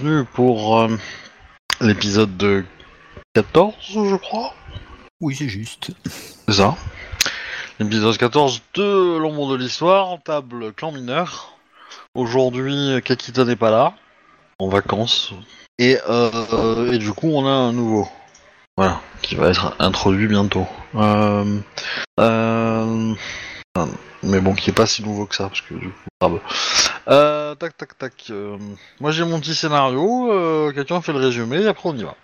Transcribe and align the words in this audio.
bienvenue 0.00 0.24
pour 0.24 0.80
euh, 0.80 0.88
l'épisode 1.80 2.36
de 2.36 2.64
14, 3.34 3.74
je 3.86 4.16
crois. 4.16 4.54
Oui, 5.20 5.34
c'est 5.36 5.48
juste. 5.48 5.92
C'est 6.46 6.54
ça. 6.54 6.76
L'épisode 7.78 8.16
14 8.16 8.62
de 8.74 9.18
L'ombre 9.18 9.52
de 9.52 9.56
l'histoire, 9.56 10.18
table 10.22 10.72
clan 10.72 10.92
mineur. 10.92 11.54
Aujourd'hui, 12.14 13.00
Kakita 13.04 13.44
n'est 13.44 13.56
pas 13.56 13.70
là, 13.70 13.94
en 14.58 14.68
vacances. 14.68 15.34
Et, 15.78 15.98
euh, 16.08 16.92
et 16.92 16.98
du 16.98 17.12
coup, 17.12 17.28
on 17.28 17.46
a 17.46 17.50
un 17.50 17.72
nouveau. 17.72 18.08
Voilà, 18.76 19.00
qui 19.22 19.34
va 19.34 19.48
être 19.48 19.76
introduit 19.78 20.28
bientôt. 20.28 20.66
Euh, 20.94 21.60
euh, 22.18 23.14
mais 24.22 24.40
bon, 24.40 24.54
qui 24.54 24.70
est 24.70 24.72
pas 24.74 24.86
si 24.86 25.02
nouveau 25.02 25.26
que 25.26 25.34
ça, 25.36 25.48
parce 25.48 25.60
que 25.60 25.74
du 25.74 25.88
coup, 25.88 26.08
ah 26.20 26.28
bah. 26.28 26.40
Euh, 27.08 27.54
tac, 27.54 27.76
tac, 27.76 27.96
tac. 27.96 28.12
euh, 28.30 28.58
moi, 29.00 29.12
j'ai 29.12 29.24
mon 29.24 29.38
petit 29.40 29.54
scénario. 29.54 30.32
Euh, 30.32 30.72
Quelqu'un 30.72 31.00
fait 31.00 31.12
le 31.12 31.18
résumé, 31.20 31.62
et 31.62 31.68
après 31.68 31.88
on 31.88 31.96
y 31.96 32.02
va. 32.02 32.16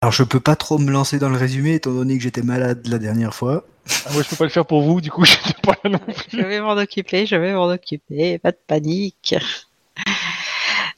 Alors, 0.00 0.12
je 0.12 0.22
peux 0.22 0.40
pas 0.40 0.56
trop 0.56 0.78
me 0.78 0.90
lancer 0.90 1.18
dans 1.18 1.28
le 1.28 1.36
résumé, 1.36 1.74
étant 1.74 1.90
donné 1.92 2.16
que 2.16 2.22
j'étais 2.22 2.42
malade 2.42 2.86
la 2.86 2.98
dernière 2.98 3.34
fois. 3.34 3.64
Ah, 4.06 4.12
moi, 4.12 4.22
je 4.22 4.28
peux 4.28 4.36
pas 4.36 4.44
le 4.44 4.50
faire 4.50 4.64
pour 4.64 4.82
vous, 4.82 5.00
du 5.00 5.10
coup, 5.10 5.24
pas 5.62 5.74
là 5.84 5.90
non 5.90 6.00
Je 6.32 6.40
vais 6.40 6.60
m'en 6.60 6.72
occuper, 6.76 7.26
je 7.26 7.36
vais 7.36 7.52
m'en 7.52 7.66
occuper, 7.66 8.38
pas 8.38 8.52
de 8.52 8.58
panique. 8.66 9.34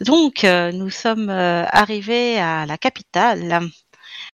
Donc, 0.00 0.44
euh, 0.44 0.70
nous 0.72 0.90
sommes 0.90 1.30
euh, 1.30 1.64
arrivés 1.72 2.38
à 2.38 2.64
la 2.64 2.78
capitale. 2.78 3.60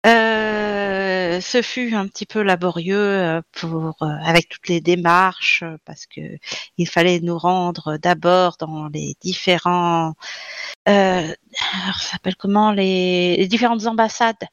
Euh, 0.05 1.41
ce 1.41 1.63
fut 1.63 1.95
un 1.95 2.09
petit 2.09 2.27
peu 2.27 2.43
laborieux 2.43 2.97
euh, 2.97 3.43
pour 3.53 4.03
euh, 4.03 4.07
avec 4.25 4.49
toutes 4.49 4.69
les 4.69 4.81
démarches 4.81 5.65
parce 5.85 6.07
que 6.07 6.21
il 6.79 6.89
fallait 6.89 7.21
nous 7.21 7.39
rendre 7.39 7.99
d'abord 7.99 8.57
dans 8.59 8.89
les 8.89 9.15
différents 9.21 10.15
euh, 10.89 11.29
ça 11.53 11.93
s'appelle 12.11 12.37
comment 12.37 12.73
les, 12.73 13.47
différentes 13.49 13.87
ambassades 13.87 14.45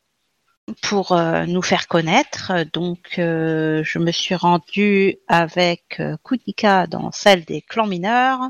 pour 0.84 1.20
nous 1.48 1.62
faire 1.64 1.88
connaître. 1.88 2.52
Donc, 2.74 3.14
je 3.18 3.98
me 3.98 4.12
suis 4.12 4.36
rendue 4.36 5.18
avec 5.28 6.00
Kunika 6.24 6.86
dans 6.86 7.12
celle 7.12 7.44
des 7.46 7.62
clans 7.64 7.88
mineurs 7.88 8.42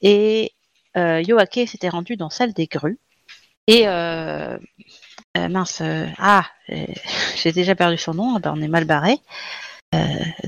et 0.00 0.54
Yoake 0.96 1.68
s'était 1.68 1.90
rendu 1.90 2.16
dans 2.16 2.30
celle 2.30 2.54
des 2.54 2.66
grues. 2.66 2.98
Et 3.66 3.84
euh, 5.36 5.48
mince, 5.48 5.80
euh, 5.80 6.06
ah, 6.18 6.46
euh, 6.70 6.86
j'ai 7.36 7.52
déjà 7.52 7.74
perdu 7.74 7.98
son 7.98 8.14
nom, 8.14 8.36
ah 8.36 8.38
ben, 8.40 8.52
on 8.56 8.62
est 8.62 8.68
mal 8.68 8.84
barré. 8.84 9.18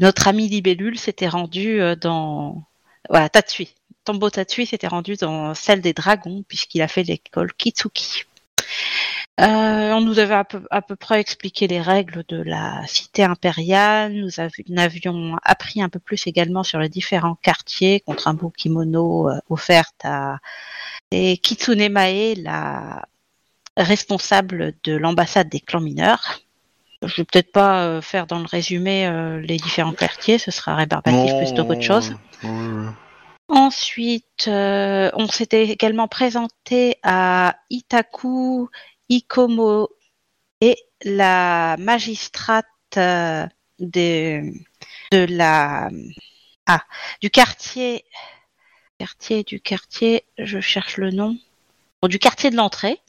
Notre 0.01 0.29
ami 0.29 0.49
Libellule 0.49 0.99
s'était 0.99 1.29
rendu 1.29 1.81
dans 2.01 2.63
voilà, 3.11 3.29
Tatsui. 3.29 3.75
Tombo 4.05 4.31
Tatsui 4.31 4.67
s'était 4.67 4.87
rendu 4.87 5.17
dans 5.17 5.55
celle 5.55 5.81
des 5.81 5.93
dragons 5.93 6.45
puisqu'il 6.47 6.81
a 6.81 6.87
fait 6.87 7.03
l'école 7.03 7.53
Kitsuki. 7.55 8.25
On 9.39 10.01
nous 10.01 10.21
avait 10.21 10.35
à 10.71 10.83
peu, 10.83 10.97
près 10.97 11.21
expliqué 11.21 11.67
les 11.67 11.81
règles 11.81 12.25
de 12.29 12.41
la 12.41 12.87
cité 12.87 13.25
impériale. 13.25 14.13
Nous 14.13 14.39
avi- 14.39 14.65
nous 14.69 14.81
avions 14.81 15.37
appris 15.43 15.83
un 15.83 15.89
peu 15.89 15.99
plus 15.99 16.27
également 16.29 16.63
sur 16.63 16.79
les 16.79 16.89
différents 16.89 17.35
quartiers 17.35 18.01
contre 18.01 18.29
un 18.29 18.35
beau 18.35 18.51
kimono 18.51 19.29
euh, 19.29 19.41
offert 19.51 19.91
à 20.05 20.39
et 21.11 21.37
Kitsune 21.39 21.89
Mae, 21.91 22.35
la 22.37 23.05
responsable 23.77 24.75
de 24.85 24.95
l'ambassade 24.95 25.49
des 25.49 25.61
clans 25.61 25.81
mineurs. 25.81 26.41
Je 27.03 27.17
vais 27.17 27.25
peut-être 27.25 27.51
pas 27.51 27.85
euh, 27.85 28.01
faire 28.01 28.27
dans 28.27 28.39
le 28.39 28.47
résumé 28.47 29.07
euh, 29.07 29.41
les 29.41 29.57
différents 29.57 29.93
quartiers, 29.93 30.39
ce 30.39 30.51
sera 30.51 30.77
rébarbatif 30.77 31.33
plus 31.37 31.53
qu'autre 31.53 31.81
chose. 31.81 32.15
Oui. 32.45 32.87
Ensuite, 33.49 34.47
euh, 34.47 35.11
on 35.15 35.27
s'était 35.27 35.65
également 35.65 36.09
présenté 36.09 36.97
à 37.03 37.57
Itaku 37.71 38.69
Ikomo 39.09 39.91
et 40.61 40.77
la 41.05 41.77
magistrate 41.79 42.67
de, 42.95 44.53
de 45.11 45.27
la 45.29 45.91
ah, 46.67 46.83
du 47.21 47.31
quartier 47.31 48.05
quartier 49.03 49.43
du 49.43 49.61
quartier, 49.61 50.25
je 50.39 50.61
cherche 50.61 50.97
le 50.97 51.11
nom. 51.11 51.37
Bon, 52.01 52.07
du 52.07 52.21
quartier 52.21 52.51
de 52.51 52.57
l'entrée. 52.57 53.01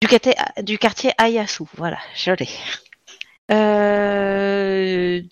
Du 0.00 0.08
quartier, 0.08 0.34
du 0.62 0.78
Ayasu, 1.18 1.64
voilà, 1.76 1.98
je 2.14 2.30
l'ai. 2.30 2.48
Euh, 3.50 5.22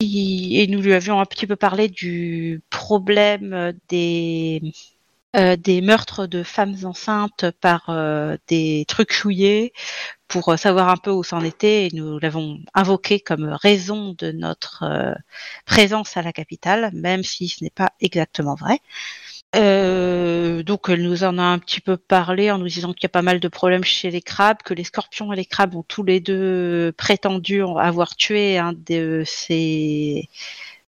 et 0.00 0.66
nous 0.68 0.80
lui 0.80 0.92
avions 0.94 1.20
un 1.20 1.26
petit 1.26 1.46
peu 1.46 1.56
parlé 1.56 1.88
du 1.88 2.62
problème 2.70 3.72
des 3.88 4.60
euh, 5.36 5.56
des 5.56 5.80
meurtres 5.80 6.26
de 6.26 6.42
femmes 6.42 6.76
enceintes 6.84 7.50
par 7.60 7.88
euh, 7.88 8.36
des 8.48 8.84
trucs 8.86 9.12
chouillés 9.12 9.72
pour 10.28 10.58
savoir 10.58 10.90
un 10.90 10.98
peu 10.98 11.10
où 11.10 11.22
c'en 11.24 11.42
était 11.42 11.86
et 11.86 11.90
nous 11.94 12.18
l'avons 12.18 12.60
invoqué 12.74 13.20
comme 13.20 13.44
raison 13.44 14.14
de 14.18 14.32
notre 14.32 14.82
euh, 14.82 15.14
présence 15.64 16.16
à 16.18 16.22
la 16.22 16.32
capitale, 16.32 16.90
même 16.94 17.22
si 17.22 17.48
ce 17.48 17.64
n'est 17.64 17.70
pas 17.70 17.92
exactement 18.00 18.56
vrai. 18.56 18.80
Euh, 19.54 20.62
donc 20.62 20.88
elle 20.88 21.02
nous 21.02 21.24
en 21.24 21.36
a 21.36 21.42
un 21.42 21.58
petit 21.58 21.80
peu 21.80 21.96
parlé 21.96 22.50
en 22.50 22.58
nous 22.58 22.68
disant 22.68 22.92
qu'il 22.92 23.04
y 23.04 23.06
a 23.06 23.10
pas 23.10 23.22
mal 23.22 23.38
de 23.38 23.48
problèmes 23.48 23.84
chez 23.84 24.10
les 24.10 24.22
crabes, 24.22 24.62
que 24.64 24.72
les 24.72 24.84
scorpions 24.84 25.32
et 25.32 25.36
les 25.36 25.44
crabes 25.44 25.74
ont 25.74 25.82
tous 25.82 26.04
les 26.04 26.20
deux 26.20 26.92
prétendu 26.96 27.62
avoir 27.62 28.16
tué 28.16 28.56
un 28.58 28.72
de 28.72 29.22
ces 29.26 30.28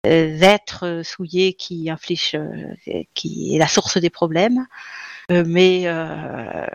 euh, 0.06 0.40
êtres 0.42 1.02
souillés 1.04 1.54
qui 1.54 1.90
infligent, 1.90 2.36
euh, 2.36 3.04
qui 3.14 3.56
est 3.56 3.60
la 3.60 3.68
source 3.68 3.98
des 3.98 4.10
problèmes. 4.10 4.66
Mais 5.30 5.84
euh, 5.86 6.66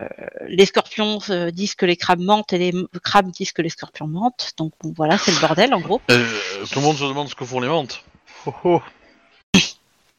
les 0.47 0.65
scorpions 0.65 1.19
disent 1.53 1.75
que 1.75 1.85
les 1.85 1.95
crabes 1.95 2.21
mentent 2.21 2.53
et 2.53 2.57
les 2.57 2.73
crabes 3.03 3.29
disent 3.29 3.51
que 3.51 3.61
les 3.61 3.69
scorpions 3.69 4.07
mentent. 4.07 4.53
Donc 4.57 4.73
bon, 4.81 4.93
voilà, 4.97 5.17
c'est 5.19 5.31
le 5.31 5.39
bordel 5.39 5.75
en 5.75 5.79
gros. 5.79 6.01
Euh, 6.09 6.25
tout 6.71 6.79
le 6.79 6.85
monde 6.85 6.97
se 6.97 7.03
demande 7.03 7.29
ce 7.29 7.35
que 7.35 7.45
font 7.45 7.59
les 7.59 7.67
ventes. 7.67 8.03
Oh, 8.47 8.53
oh. 8.63 8.81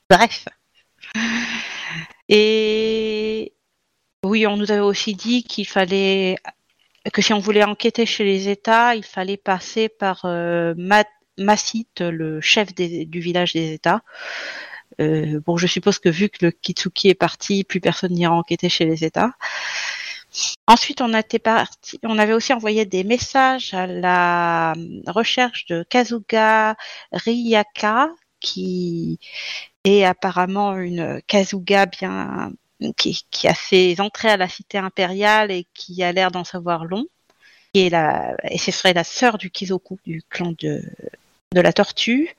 Bref. 0.09 0.45
Et 2.29 3.53
oui, 4.25 4.47
on 4.47 4.57
nous 4.57 4.71
avait 4.71 4.81
aussi 4.81 5.15
dit 5.15 5.43
qu'il 5.45 5.67
fallait 5.67 6.37
que 7.13 7.23
si 7.23 7.33
on 7.33 7.39
voulait 7.39 7.65
enquêter 7.65 8.07
chez 8.07 8.25
les 8.25 8.49
États, 8.49 8.95
il 8.95 9.05
fallait 9.05 9.37
passer 9.37 9.89
par 9.89 10.25
euh, 10.25 10.75
le 10.77 12.41
chef 12.41 12.75
du 12.75 13.21
village 13.21 13.53
des 13.53 13.73
États. 13.73 14.03
Euh, 15.01 15.41
bon, 15.47 15.57
je 15.57 15.67
suppose 15.67 15.99
que 15.99 16.09
vu 16.09 16.29
que 16.29 16.47
le 16.47 16.51
Kitsuki 16.51 17.09
est 17.09 17.15
parti, 17.15 17.65
plus 17.65 17.81
personne 17.81 18.13
n'ira 18.13 18.35
enquêter 18.35 18.69
chez 18.69 18.85
les 18.85 19.05
États. 19.05 19.33
Ensuite, 20.67 21.01
on, 21.01 21.15
a 21.15 21.21
été 21.21 21.39
parti, 21.39 21.99
on 22.03 22.19
avait 22.19 22.35
aussi 22.35 22.53
envoyé 22.53 22.85
des 22.85 23.05
messages 23.05 23.73
à 23.75 23.87
la 23.87 24.75
recherche 25.07 25.67
de 25.67 25.85
Kazuga 25.89 26.77
Ryaka, 27.13 28.11
qui 28.41 29.19
est 29.89 30.05
apparemment 30.05 30.77
une 30.77 31.21
Kazuga 31.27 31.87
bien 31.87 32.53
qui, 32.97 33.49
a 33.49 33.55
ses 33.55 34.01
entrées 34.01 34.31
à 34.31 34.37
la 34.37 34.49
cité 34.49 34.79
impériale 34.79 35.51
et 35.51 35.67
qui 35.75 36.03
a 36.03 36.13
l'air 36.13 36.31
d'en 36.31 36.45
savoir 36.45 36.85
long. 36.85 37.07
Est 37.75 37.91
la, 37.91 38.35
et 38.51 38.59
ce 38.59 38.71
serait 38.73 38.95
la 38.95 39.05
sœur 39.05 39.37
du 39.37 39.51
Kizoku, 39.51 39.99
du 40.05 40.23
clan 40.31 40.55
de, 40.59 40.83
de 41.55 41.61
la 41.61 41.73
tortue. 41.73 42.35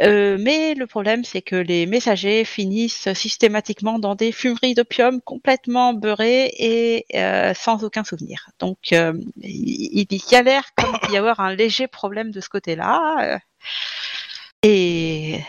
Euh, 0.00 0.36
mais 0.40 0.74
le 0.74 0.86
problème, 0.86 1.24
c'est 1.24 1.42
que 1.42 1.56
les 1.56 1.86
messagers 1.86 2.44
finissent 2.44 3.12
systématiquement 3.12 3.98
dans 3.98 4.14
des 4.14 4.32
fumeries 4.32 4.74
d'opium 4.74 5.20
complètement 5.20 5.94
beurrées 5.94 6.52
et 6.58 7.06
euh, 7.14 7.54
sans 7.54 7.84
aucun 7.84 8.04
souvenir. 8.04 8.50
Donc, 8.58 8.92
euh, 8.92 9.14
il, 9.42 10.06
y 10.10 10.34
a 10.34 10.42
l'air 10.42 10.64
comme 10.76 10.96
d'y 11.08 11.16
avoir 11.16 11.40
un 11.40 11.54
léger 11.54 11.86
problème 11.86 12.30
de 12.30 12.40
ce 12.40 12.48
côté-là. 12.48 13.40
et 14.62 15.40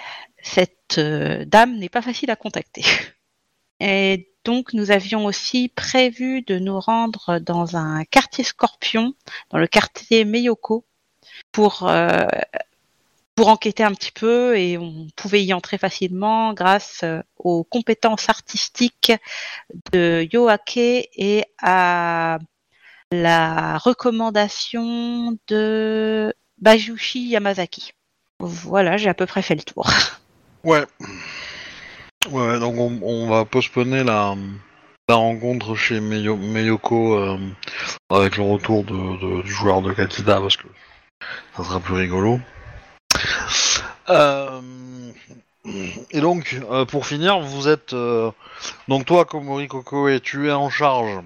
cette 0.43 0.99
euh, 0.99 1.45
dame 1.45 1.77
n'est 1.77 1.89
pas 1.89 2.03
facile 2.03 2.29
à 2.29 2.35
contacter. 2.35 2.83
Et 3.79 4.29
donc, 4.45 4.73
nous 4.73 4.91
avions 4.91 5.25
aussi 5.25 5.69
prévu 5.69 6.41
de 6.43 6.59
nous 6.59 6.79
rendre 6.79 7.39
dans 7.39 7.75
un 7.75 8.03
quartier 8.05 8.43
scorpion, 8.43 9.13
dans 9.49 9.57
le 9.57 9.67
quartier 9.67 10.25
Meyoko, 10.25 10.85
pour, 11.51 11.87
euh, 11.87 12.27
pour 13.35 13.47
enquêter 13.47 13.83
un 13.83 13.93
petit 13.93 14.11
peu 14.11 14.57
et 14.57 14.77
on 14.77 15.07
pouvait 15.15 15.43
y 15.43 15.53
entrer 15.53 15.77
facilement 15.77 16.53
grâce 16.53 17.01
euh, 17.03 17.21
aux 17.37 17.63
compétences 17.63 18.29
artistiques 18.29 19.13
de 19.91 20.27
Yoake 20.31 20.77
et 20.77 21.45
à 21.61 22.39
la 23.11 23.77
recommandation 23.77 25.37
de 25.47 26.33
Bajushi 26.59 27.29
Yamazaki. 27.29 27.93
Voilà, 28.39 28.97
j'ai 28.97 29.09
à 29.09 29.13
peu 29.13 29.25
près 29.25 29.41
fait 29.41 29.55
le 29.55 29.63
tour. 29.63 29.89
Ouais. 30.63 30.85
Ouais, 32.31 32.57
donc 32.57 32.75
on, 32.77 33.27
va 33.27 33.43
postponer 33.43 34.05
la, 34.05 34.33
rencontre 35.09 35.75
chez 35.75 35.99
Meyo- 35.99 36.37
Meyoko 36.37 37.15
euh, 37.15 37.37
avec 38.09 38.37
le 38.37 38.43
retour 38.43 38.85
de, 38.85 39.41
du 39.41 39.51
joueur 39.51 39.81
de 39.81 39.91
Kakita 39.91 40.39
parce 40.39 40.55
que 40.55 40.67
ça 41.57 41.65
sera 41.65 41.81
plus 41.81 41.95
rigolo. 41.95 42.39
Euh, 44.07 44.61
et 46.11 46.21
donc, 46.21 46.57
euh, 46.71 46.85
pour 46.85 47.05
finir, 47.05 47.39
vous 47.41 47.67
êtes. 47.67 47.93
donc, 48.87 49.05
toi, 49.05 49.25
Komori 49.25 49.67
Kokoe, 49.67 50.21
tu 50.21 50.47
es 50.47 50.53
en 50.53 50.69
charge. 50.69 51.19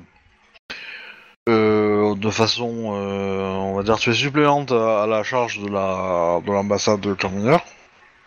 de 1.48 2.30
façon. 2.32 2.66
on 2.66 3.76
va 3.76 3.84
dire, 3.84 4.00
tu 4.00 4.10
es 4.10 4.16
suppléante 4.16 4.72
à, 4.72 5.06
la 5.06 5.22
charge 5.22 5.60
de 5.60 5.70
la 5.70 6.42
de 6.44 6.52
l'ambassade. 6.52 7.06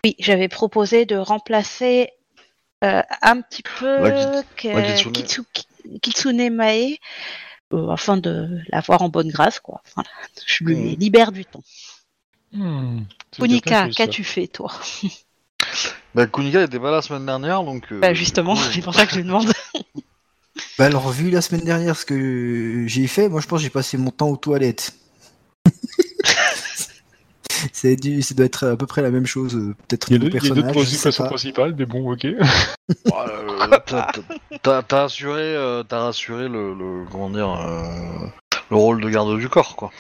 Oui, 0.04 0.16
j'avais 0.18 0.48
proposé 0.48 1.04
de 1.06 1.16
remplacer 1.16 2.10
euh, 2.84 3.02
un 3.22 3.40
petit 3.42 3.62
peu 3.62 4.02
La 4.08 4.42
que- 4.56 4.68
la 4.68 4.82
Kitsune. 4.82 5.12
Kitsu- 5.12 5.44
Kitsune 6.00 6.50
Mae 6.54 6.98
euh, 7.72 7.88
afin 7.90 8.16
de 8.16 8.58
l'avoir 8.70 9.02
en 9.02 9.08
bonne 9.10 9.28
grâce, 9.28 9.60
quoi. 9.60 9.82
Voilà. 9.94 10.08
Je 10.46 10.64
lui 10.64 10.76
Mhm. 10.76 10.96
libère 10.98 11.32
du 11.32 11.44
temps. 11.44 11.62
Hmm, 12.52 13.00
Kunika, 13.38 13.88
qu'as-tu 13.90 14.24
fait, 14.24 14.48
toi? 14.48 14.72
Bah, 16.14 16.26
Kunika 16.26 16.62
était 16.64 16.80
pas 16.80 16.86
là 16.90 16.96
la 16.96 17.02
semaine 17.02 17.26
dernière, 17.26 17.62
donc. 17.62 17.92
euh, 17.92 18.00
Bah, 18.00 18.12
justement, 18.14 18.54
oui. 18.54 18.60
c'est 18.72 18.80
pour 18.82 18.94
ça 18.94 19.06
que 19.06 19.12
je 19.12 19.18
lui 19.18 19.24
demande. 19.24 19.52
Bah 20.78 20.86
alors, 20.86 21.10
vu 21.10 21.30
la 21.30 21.42
semaine 21.42 21.64
dernière 21.64 21.96
ce 21.96 22.04
que 22.04 22.84
j'ai 22.86 23.06
fait, 23.06 23.28
moi 23.28 23.40
je 23.40 23.46
pense 23.46 23.58
que 23.60 23.62
j'ai 23.64 23.70
passé 23.70 23.96
mon 23.98 24.10
temps 24.10 24.28
aux 24.30 24.36
toilettes. 24.36 24.94
C'est 27.80 27.96
dû, 27.96 28.20
ça 28.20 28.34
doit 28.34 28.44
être 28.44 28.66
à 28.66 28.76
peu 28.76 28.86
près 28.86 29.00
la 29.00 29.10
même 29.10 29.24
chose, 29.24 29.56
euh, 29.56 29.74
peut-être 29.88 30.10
Il 30.10 30.12
y 30.12 30.16
a 30.16 30.18
deux- 30.18 30.28
il 30.28 30.34
y 30.34 30.36
a 30.36 30.54
d'autres 30.54 30.66
personnages, 30.66 30.86
occupations 30.88 31.22
pas. 31.22 31.28
principales, 31.30 31.74
mais 31.78 31.86
bon, 31.86 32.12
ok. 32.12 32.26
Euh, 33.10 33.78
t'as- 34.62 35.04
assuré, 35.04 35.40
euh, 35.40 35.82
t'as 35.82 36.08
assuré 36.08 36.48
le, 36.48 36.74
le- 36.74 37.06
comment 37.10 37.30
dire, 37.30 37.50
euh, 37.50 38.26
le 38.70 38.76
rôle 38.76 39.00
de 39.00 39.08
garde 39.08 39.38
du 39.38 39.48
corps, 39.48 39.76
quoi. 39.76 39.90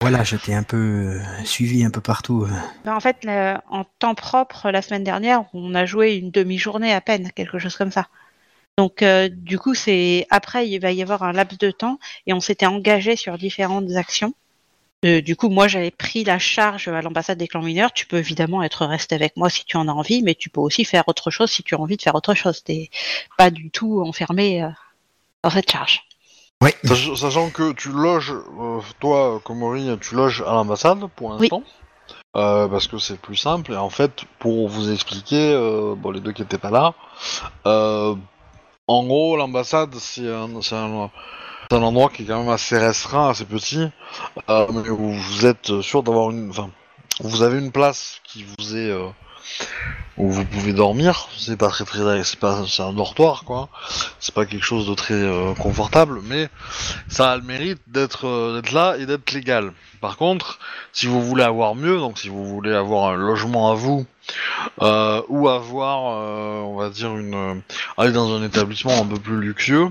Voilà, 0.00 0.22
j'étais 0.22 0.54
un 0.54 0.62
peu 0.62 0.76
euh, 0.76 1.20
suivi 1.44 1.84
un 1.84 1.90
peu 1.90 2.00
partout. 2.00 2.46
Ben, 2.84 2.94
en 2.94 3.00
fait, 3.00 3.26
en 3.68 3.84
temps 3.98 4.14
propre, 4.14 4.70
la 4.70 4.80
semaine 4.80 5.02
dernière, 5.02 5.44
on 5.52 5.74
a 5.74 5.86
joué 5.86 6.14
une 6.14 6.30
demi-journée 6.30 6.92
à 6.94 7.00
peine, 7.00 7.32
quelque 7.32 7.58
chose 7.58 7.76
comme 7.76 7.90
ça. 7.90 8.06
Donc, 8.78 9.02
euh, 9.02 9.28
du 9.28 9.58
coup, 9.58 9.74
c'est 9.74 10.26
après, 10.30 10.68
il 10.68 10.78
va 10.78 10.92
y 10.92 11.02
avoir 11.02 11.24
un 11.24 11.32
laps 11.32 11.58
de 11.58 11.72
temps 11.72 11.98
et 12.28 12.32
on 12.32 12.40
s'était 12.40 12.66
engagé 12.66 13.16
sur 13.16 13.36
différentes 13.38 13.90
actions. 13.96 14.34
Euh, 15.04 15.22
du 15.22 15.34
coup, 15.34 15.48
moi, 15.48 15.66
j'avais 15.66 15.90
pris 15.90 16.24
la 16.24 16.38
charge 16.38 16.88
à 16.88 17.00
l'ambassade 17.00 17.38
des 17.38 17.48
clans 17.48 17.62
mineurs. 17.62 17.92
Tu 17.92 18.04
peux 18.06 18.18
évidemment 18.18 18.62
être 18.62 18.84
resté 18.84 19.14
avec 19.14 19.36
moi 19.36 19.48
si 19.48 19.64
tu 19.64 19.76
en 19.78 19.88
as 19.88 19.92
envie, 19.92 20.22
mais 20.22 20.34
tu 20.34 20.50
peux 20.50 20.60
aussi 20.60 20.84
faire 20.84 21.04
autre 21.06 21.30
chose 21.30 21.50
si 21.50 21.62
tu 21.62 21.74
as 21.74 21.80
envie 21.80 21.96
de 21.96 22.02
faire 22.02 22.14
autre 22.14 22.34
chose. 22.34 22.62
T'es 22.62 22.90
pas 23.38 23.50
du 23.50 23.70
tout 23.70 24.02
enfermé 24.02 24.62
euh, 24.62 24.68
dans 25.42 25.50
cette 25.50 25.70
charge. 25.70 26.02
Sach- 26.84 27.14
Sachant 27.16 27.48
que 27.48 27.72
tu 27.72 27.88
loges, 27.90 28.32
euh, 28.32 28.80
toi, 29.00 29.40
Komori, 29.42 29.88
tu 30.02 30.14
loges 30.14 30.42
à 30.42 30.52
l'ambassade 30.52 31.06
pour 31.16 31.30
Oui. 31.30 31.38
l'instant. 31.40 31.62
Euh, 32.36 32.68
parce 32.68 32.86
que 32.86 32.98
c'est 32.98 33.18
plus 33.18 33.36
simple. 33.36 33.72
Et 33.72 33.76
en 33.76 33.90
fait, 33.90 34.24
pour 34.38 34.68
vous 34.68 34.92
expliquer, 34.92 35.52
euh, 35.54 35.94
bon, 35.96 36.10
les 36.10 36.20
deux 36.20 36.32
qui 36.32 36.42
étaient 36.42 36.58
pas 36.58 36.70
là, 36.70 36.94
euh, 37.66 38.14
en 38.86 39.04
gros, 39.04 39.36
l'ambassade, 39.36 39.94
c'est 39.94 40.28
un, 40.30 40.60
c'est 40.60 40.76
un, 40.76 41.10
c'est 41.70 41.76
un 41.76 41.82
endroit 41.82 42.10
qui 42.10 42.22
est 42.22 42.26
quand 42.26 42.40
même 42.40 42.48
assez 42.48 42.76
restreint, 42.76 43.30
assez 43.30 43.44
petit, 43.44 43.88
euh, 44.48 44.66
mais 44.72 44.88
où 44.90 45.12
vous 45.12 45.46
êtes 45.46 45.80
sûr 45.82 46.02
d'avoir 46.02 46.30
une, 46.30 46.50
enfin, 46.50 46.68
vous 47.20 47.42
avez 47.42 47.58
une 47.58 47.70
place 47.70 48.20
qui 48.24 48.44
vous 48.44 48.76
est, 48.76 48.90
euh, 48.90 49.06
où 50.16 50.30
vous 50.30 50.44
pouvez 50.44 50.72
dormir. 50.72 51.28
C'est 51.38 51.56
pas 51.56 51.68
très 51.68 51.84
très, 51.84 52.24
c'est 52.24 52.40
pas, 52.40 52.64
c'est 52.66 52.82
un 52.82 52.92
dortoir 52.92 53.44
quoi. 53.44 53.68
C'est 54.18 54.34
pas 54.34 54.46
quelque 54.46 54.64
chose 54.64 54.88
de 54.88 54.94
très 54.94 55.14
euh, 55.14 55.54
confortable, 55.54 56.20
mais 56.24 56.48
ça 57.08 57.30
a 57.30 57.36
le 57.36 57.42
mérite 57.44 57.80
d'être 57.86 58.26
euh, 58.26 58.60
d'être 58.60 58.72
là 58.72 58.96
et 58.98 59.06
d'être 59.06 59.30
légal. 59.30 59.72
Par 60.00 60.16
contre, 60.16 60.58
si 60.92 61.06
vous 61.06 61.22
voulez 61.22 61.44
avoir 61.44 61.76
mieux, 61.76 61.98
donc 61.98 62.18
si 62.18 62.28
vous 62.28 62.44
voulez 62.44 62.74
avoir 62.74 63.12
un 63.12 63.16
logement 63.16 63.70
à 63.70 63.74
vous, 63.74 64.06
euh, 64.82 65.22
ou 65.28 65.48
avoir, 65.48 66.16
euh, 66.16 66.62
on 66.62 66.76
va 66.76 66.90
dire, 66.90 67.16
une 67.16 67.62
aller 67.96 68.12
dans 68.12 68.34
un 68.34 68.42
établissement 68.42 69.00
un 69.00 69.06
peu 69.06 69.20
plus 69.20 69.40
luxueux, 69.40 69.90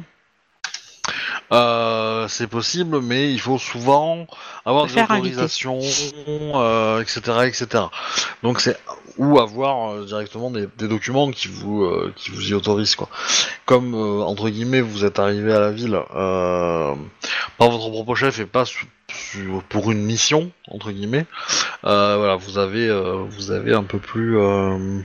euh, 1.52 2.28
c'est 2.28 2.48
possible, 2.48 3.00
mais 3.02 3.32
il 3.32 3.40
faut 3.40 3.58
souvent 3.58 4.28
avoir 4.66 4.86
des 4.86 4.94
faire 4.94 5.10
autorisations, 5.10 5.80
euh, 6.56 7.02
etc., 7.02 7.22
etc. 7.46 7.84
Donc 8.44 8.60
c'est 8.62 8.78
ou 9.18 9.40
avoir 9.40 9.92
euh, 9.92 10.06
directement 10.06 10.50
des, 10.52 10.68
des 10.78 10.88
documents 10.88 11.30
qui 11.32 11.48
vous 11.48 11.90
qui 12.16 12.32
vous 12.32 12.50
y 12.52 12.54
autorisent 12.54 12.96
quoi. 12.96 13.10
Comme 13.66 13.94
entre 13.96 14.50
guillemets 14.50 14.82
vous 14.82 15.06
êtes 15.06 15.20
arrivé 15.20 15.54
à 15.54 15.60
la 15.60 15.72
ville 15.72 16.00
par 16.12 17.70
votre 17.70 17.90
propre 17.90 18.16
chef 18.16 18.40
et 18.40 18.46
pas 18.46 18.66
su- 18.66 18.86
su- 19.12 19.50
pour 19.70 19.92
une 19.92 20.04
mission 20.04 20.52
entre 20.70 20.92
guillemets. 20.92 21.26
voilà, 21.84 22.36
vous 22.36 22.58
avez 22.58 22.90
vous 23.30 23.52
avez 23.52 23.74
un 23.74 23.84
peu 23.84 24.00
plus 24.00 24.40
un 24.42 25.04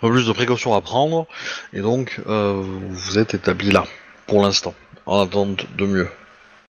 peu 0.00 0.10
plus 0.10 0.26
de 0.26 0.32
précautions 0.32 0.74
à 0.74 0.80
prendre 0.80 1.26
et 1.72 1.80
donc 1.80 2.20
vous 2.26 3.18
êtes 3.18 3.34
établi 3.34 3.70
là 3.70 3.84
pour 4.26 4.42
l'instant 4.42 4.74
en 5.06 5.20
attente 5.20 5.66
de 5.76 5.86
mieux. 5.86 6.10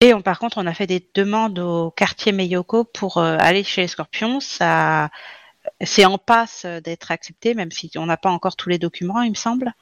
Et 0.01 0.13
par 0.23 0.37
contre, 0.37 0.59
on 0.59 0.67
a 0.67 0.73
fait 0.73 0.87
des 0.87 1.07
demandes 1.15 1.57
au 1.59 1.89
quartier 1.91 2.31
Meyoko 2.31 2.83
pour 2.83 3.17
euh, 3.17 3.37
aller 3.39 3.63
chez 3.63 3.81
les 3.81 3.87
Scorpions. 3.87 4.39
Ça, 4.39 5.09
c'est 5.81 6.05
en 6.05 6.17
passe 6.17 6.65
d'être 6.83 7.11
accepté, 7.11 7.55
même 7.55 7.71
si 7.71 7.91
on 7.95 8.05
n'a 8.05 8.17
pas 8.17 8.29
encore 8.29 8.55
tous 8.55 8.69
les 8.69 8.77
documents, 8.77 9.21
il 9.21 9.31
me 9.31 9.35
semble. 9.35 9.73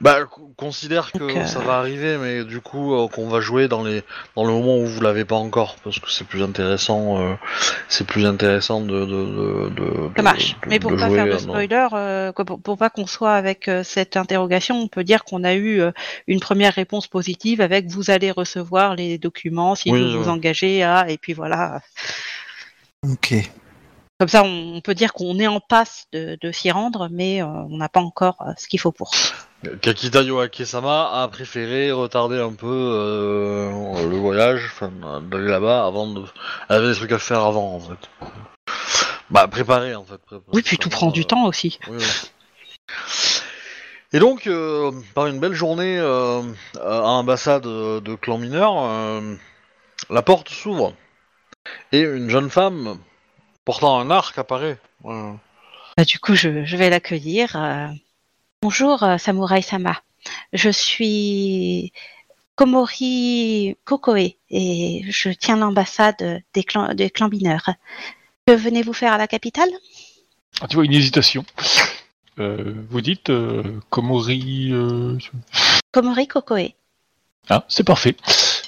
Bah, 0.00 0.24
co- 0.24 0.52
considère 0.56 1.12
que 1.12 1.18
Donc, 1.18 1.36
euh, 1.36 1.46
ça 1.46 1.60
va 1.60 1.78
arriver, 1.78 2.18
mais 2.18 2.44
du 2.44 2.60
coup, 2.60 2.94
euh, 2.94 3.06
qu'on 3.08 3.28
va 3.28 3.40
jouer 3.40 3.68
dans 3.68 3.84
les 3.84 4.02
dans 4.34 4.44
le 4.44 4.52
moment 4.52 4.76
où 4.78 4.86
vous 4.86 5.00
l'avez 5.00 5.24
pas 5.24 5.36
encore, 5.36 5.76
parce 5.84 6.00
que 6.00 6.10
c'est 6.10 6.26
plus 6.26 6.42
intéressant, 6.42 7.20
euh, 7.22 7.34
c'est 7.88 8.06
plus 8.06 8.26
intéressant 8.26 8.80
de 8.80 9.04
de 9.04 9.06
de, 9.06 9.68
de 9.70 10.10
Ça 10.16 10.22
marche. 10.22 10.56
de- 10.62 10.68
Mais 10.68 10.80
pour 10.80 10.90
pas 10.96 11.06
jouer, 11.08 11.16
faire 11.16 11.26
de 11.26 11.38
spoiler, 11.38 11.88
euh, 11.92 12.32
quoi, 12.32 12.44
pour, 12.44 12.60
pour 12.60 12.76
pas 12.76 12.90
qu'on 12.90 13.06
soit 13.06 13.34
avec 13.34 13.68
euh, 13.68 13.84
cette 13.84 14.16
interrogation, 14.16 14.76
on 14.80 14.88
peut 14.88 15.04
dire 15.04 15.22
qu'on 15.24 15.44
a 15.44 15.54
eu 15.54 15.80
euh, 15.80 15.92
une 16.26 16.40
première 16.40 16.74
réponse 16.74 17.06
positive 17.06 17.60
avec 17.60 17.86
vous 17.86 18.10
allez 18.10 18.32
recevoir 18.32 18.96
les 18.96 19.16
documents 19.16 19.76
si 19.76 19.92
Oui, 19.92 20.00
vous 20.00 20.22
vous 20.24 20.28
engagez 20.28 20.82
à, 20.82 21.08
et 21.08 21.18
puis 21.18 21.34
voilà. 21.34 21.80
Ok. 23.02 23.34
Comme 24.18 24.28
ça, 24.28 24.44
on, 24.44 24.76
on 24.76 24.80
peut 24.80 24.94
dire 24.94 25.12
qu'on 25.12 25.38
est 25.40 25.48
en 25.48 25.60
passe 25.60 26.06
de, 26.12 26.38
de 26.40 26.52
s'y 26.52 26.70
rendre, 26.70 27.08
mais 27.10 27.42
euh, 27.42 27.46
on 27.46 27.76
n'a 27.78 27.88
pas 27.88 28.00
encore 28.00 28.36
euh, 28.42 28.52
ce 28.56 28.68
qu'il 28.68 28.78
faut 28.78 28.92
pour. 28.92 29.10
Kakita 29.80 30.22
Yoake-sama 30.22 31.10
a 31.22 31.26
préféré 31.28 31.90
retarder 31.90 32.38
un 32.38 32.52
peu 32.52 32.66
euh, 32.68 34.08
le 34.08 34.16
voyage, 34.16 34.62
enfin, 34.66 34.92
d'aller 35.22 35.48
là-bas 35.48 35.84
avant 35.84 36.06
de. 36.06 36.22
Elle 36.68 36.76
avait 36.76 36.88
des 36.90 36.94
trucs 36.94 37.12
à 37.12 37.18
faire 37.18 37.40
avant, 37.40 37.74
en 37.74 37.80
fait. 37.80 38.30
Bah, 39.30 39.48
préparer, 39.48 39.94
en 39.96 40.04
fait. 40.04 40.18
préparer, 40.18 40.50
Oui, 40.52 40.62
puis 40.62 40.78
tout 40.78 40.90
prend 40.90 41.10
du 41.10 41.24
temps 41.24 41.46
aussi. 41.46 41.80
Oui, 41.88 41.96
oui. 41.98 42.04
Et 44.12 44.20
donc, 44.20 44.48
par 45.14 45.26
une 45.26 45.40
belle 45.40 45.54
journée 45.54 45.98
à 45.98 46.42
l'ambassade 46.80 47.64
de, 47.64 48.14
clan 48.14 48.38
mineur, 48.38 49.20
la 50.08 50.22
porte 50.22 50.50
s'ouvre 50.50 50.94
et 51.90 52.02
une 52.02 52.30
jeune 52.30 52.48
femme 52.48 52.96
portant 53.64 53.98
un 53.98 54.10
arc 54.10 54.36
apparaît. 54.38 54.78
Bah, 55.02 56.04
du 56.06 56.18
coup, 56.18 56.34
je, 56.34 56.64
je 56.64 56.76
vais 56.76 56.90
l'accueillir. 56.90 57.56
euh. 57.56 57.88
Bonjour, 58.62 59.02
euh, 59.02 59.18
Samurai 59.18 59.62
Sama. 59.62 60.00
Je 60.52 60.70
suis 60.70 61.92
Komori 62.56 63.76
Kokoe 63.84 64.36
et 64.50 65.02
je 65.08 65.28
tiens 65.30 65.56
l'ambassade 65.56 66.42
des 66.54 66.64
clans, 66.64 66.94
des 66.94 67.10
clans 67.10 67.28
mineurs. 67.28 67.70
Que 68.46 68.52
venez-vous 68.54 68.92
faire 68.92 69.12
à 69.12 69.18
la 69.18 69.26
capitale? 69.26 69.70
Ah, 70.60 70.68
tu 70.68 70.76
vois, 70.76 70.84
une 70.84 70.92
hésitation. 70.92 71.44
Euh, 72.38 72.74
vous 72.90 73.00
dites 73.00 73.30
euh, 73.30 73.80
Komori. 73.90 74.70
euh, 74.72 75.18
Komori 75.92 76.26
Kokoe. 76.26 76.72
Ah, 77.50 77.64
c'est 77.68 77.84
parfait. 77.84 78.16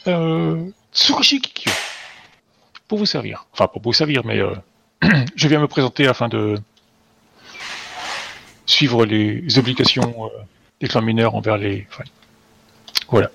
Euh, 0.06 0.70
Tsurushi 0.92 1.40
Kikyo. 1.40 1.72
Pour 2.88 2.98
vous 2.98 3.06
servir. 3.06 3.46
Enfin, 3.52 3.66
pour 3.66 3.82
vous 3.82 3.92
servir, 3.92 4.24
mais 4.24 4.38
euh, 4.38 4.54
je 5.36 5.48
viens 5.48 5.60
me 5.60 5.68
présenter 5.68 6.06
afin 6.06 6.28
de 6.28 6.58
suivre 8.66 9.06
les 9.06 9.58
obligations 9.58 10.26
euh, 10.26 10.28
des 10.80 10.88
clans 10.88 11.02
mineurs 11.02 11.34
envers 11.34 11.56
les. 11.56 11.86
enfin, 11.90 12.04
voilà. 13.08 13.30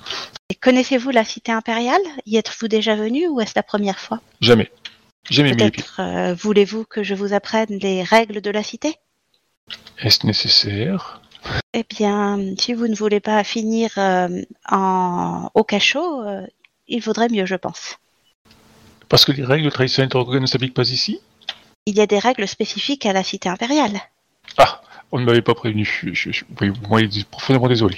Et 0.49 0.55
Connaissez-vous 0.55 1.11
la 1.11 1.23
cité 1.23 1.51
impériale? 1.51 2.01
Y 2.25 2.37
êtes-vous 2.37 2.67
déjà 2.67 2.95
venu 2.95 3.27
ou 3.27 3.39
est-ce 3.39 3.53
la 3.55 3.63
première 3.63 3.99
fois? 3.99 4.19
Jamais. 4.41 4.69
Jamais 5.29 5.51
mis 5.51 5.63
les 5.63 5.71
pieds. 5.71 5.83
Peut-être 5.83 6.01
euh, 6.01 6.33
voulez-vous 6.33 6.83
que 6.83 7.03
je 7.03 7.15
vous 7.15 7.33
apprenne 7.33 7.69
les 7.69 8.03
règles 8.03 8.41
de 8.41 8.51
la 8.51 8.63
cité? 8.63 8.95
Est-ce 9.99 10.25
nécessaire? 10.25 11.21
Eh 11.73 11.85
bien, 11.89 12.53
si 12.59 12.73
vous 12.73 12.87
ne 12.87 12.95
voulez 12.95 13.19
pas 13.19 13.43
finir 13.43 13.91
euh, 13.97 14.41
en... 14.69 15.49
au 15.53 15.63
cachot, 15.63 16.23
il 16.87 17.01
vaudrait 17.01 17.29
mieux, 17.29 17.45
je 17.45 17.55
pense. 17.55 17.97
Parce 19.07 19.25
que 19.25 19.31
les 19.31 19.43
règles 19.43 19.71
traditionnelles 19.71 20.09
Torgogan 20.09 20.41
ne 20.41 20.47
s'appliquent 20.47 20.73
pas 20.73 20.89
ici? 20.89 21.19
Il 21.87 21.95
y 21.97 22.01
a 22.01 22.07
des 22.07 22.19
règles 22.19 22.47
spécifiques 22.47 23.05
à 23.05 23.13
la 23.13 23.23
cité 23.23 23.49
impériale. 23.49 23.99
Ah, 24.57 24.81
on 25.11 25.19
ne 25.19 25.25
m'avait 25.25 25.41
pas 25.41 25.55
prévenu. 25.55 25.83
Je, 25.85 26.13
je, 26.13 26.31
je- 26.31 26.45
oui, 26.61 26.71
moi, 26.89 27.01
je 27.03 27.09
suis 27.09 27.23
profondément 27.23 27.67
désolé. 27.67 27.97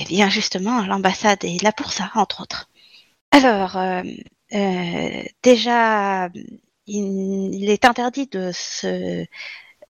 Eh 0.00 0.04
bien, 0.06 0.28
justement, 0.28 0.82
l'ambassade 0.84 1.44
est 1.44 1.62
là 1.62 1.72
pour 1.72 1.92
ça, 1.92 2.10
entre 2.14 2.42
autres. 2.42 2.68
Alors, 3.30 3.76
euh, 3.76 4.02
euh, 4.52 5.22
déjà, 5.42 6.28
il, 6.86 7.54
il 7.54 7.70
est 7.70 7.84
interdit 7.84 8.26
de 8.26 8.50
se 8.52 9.24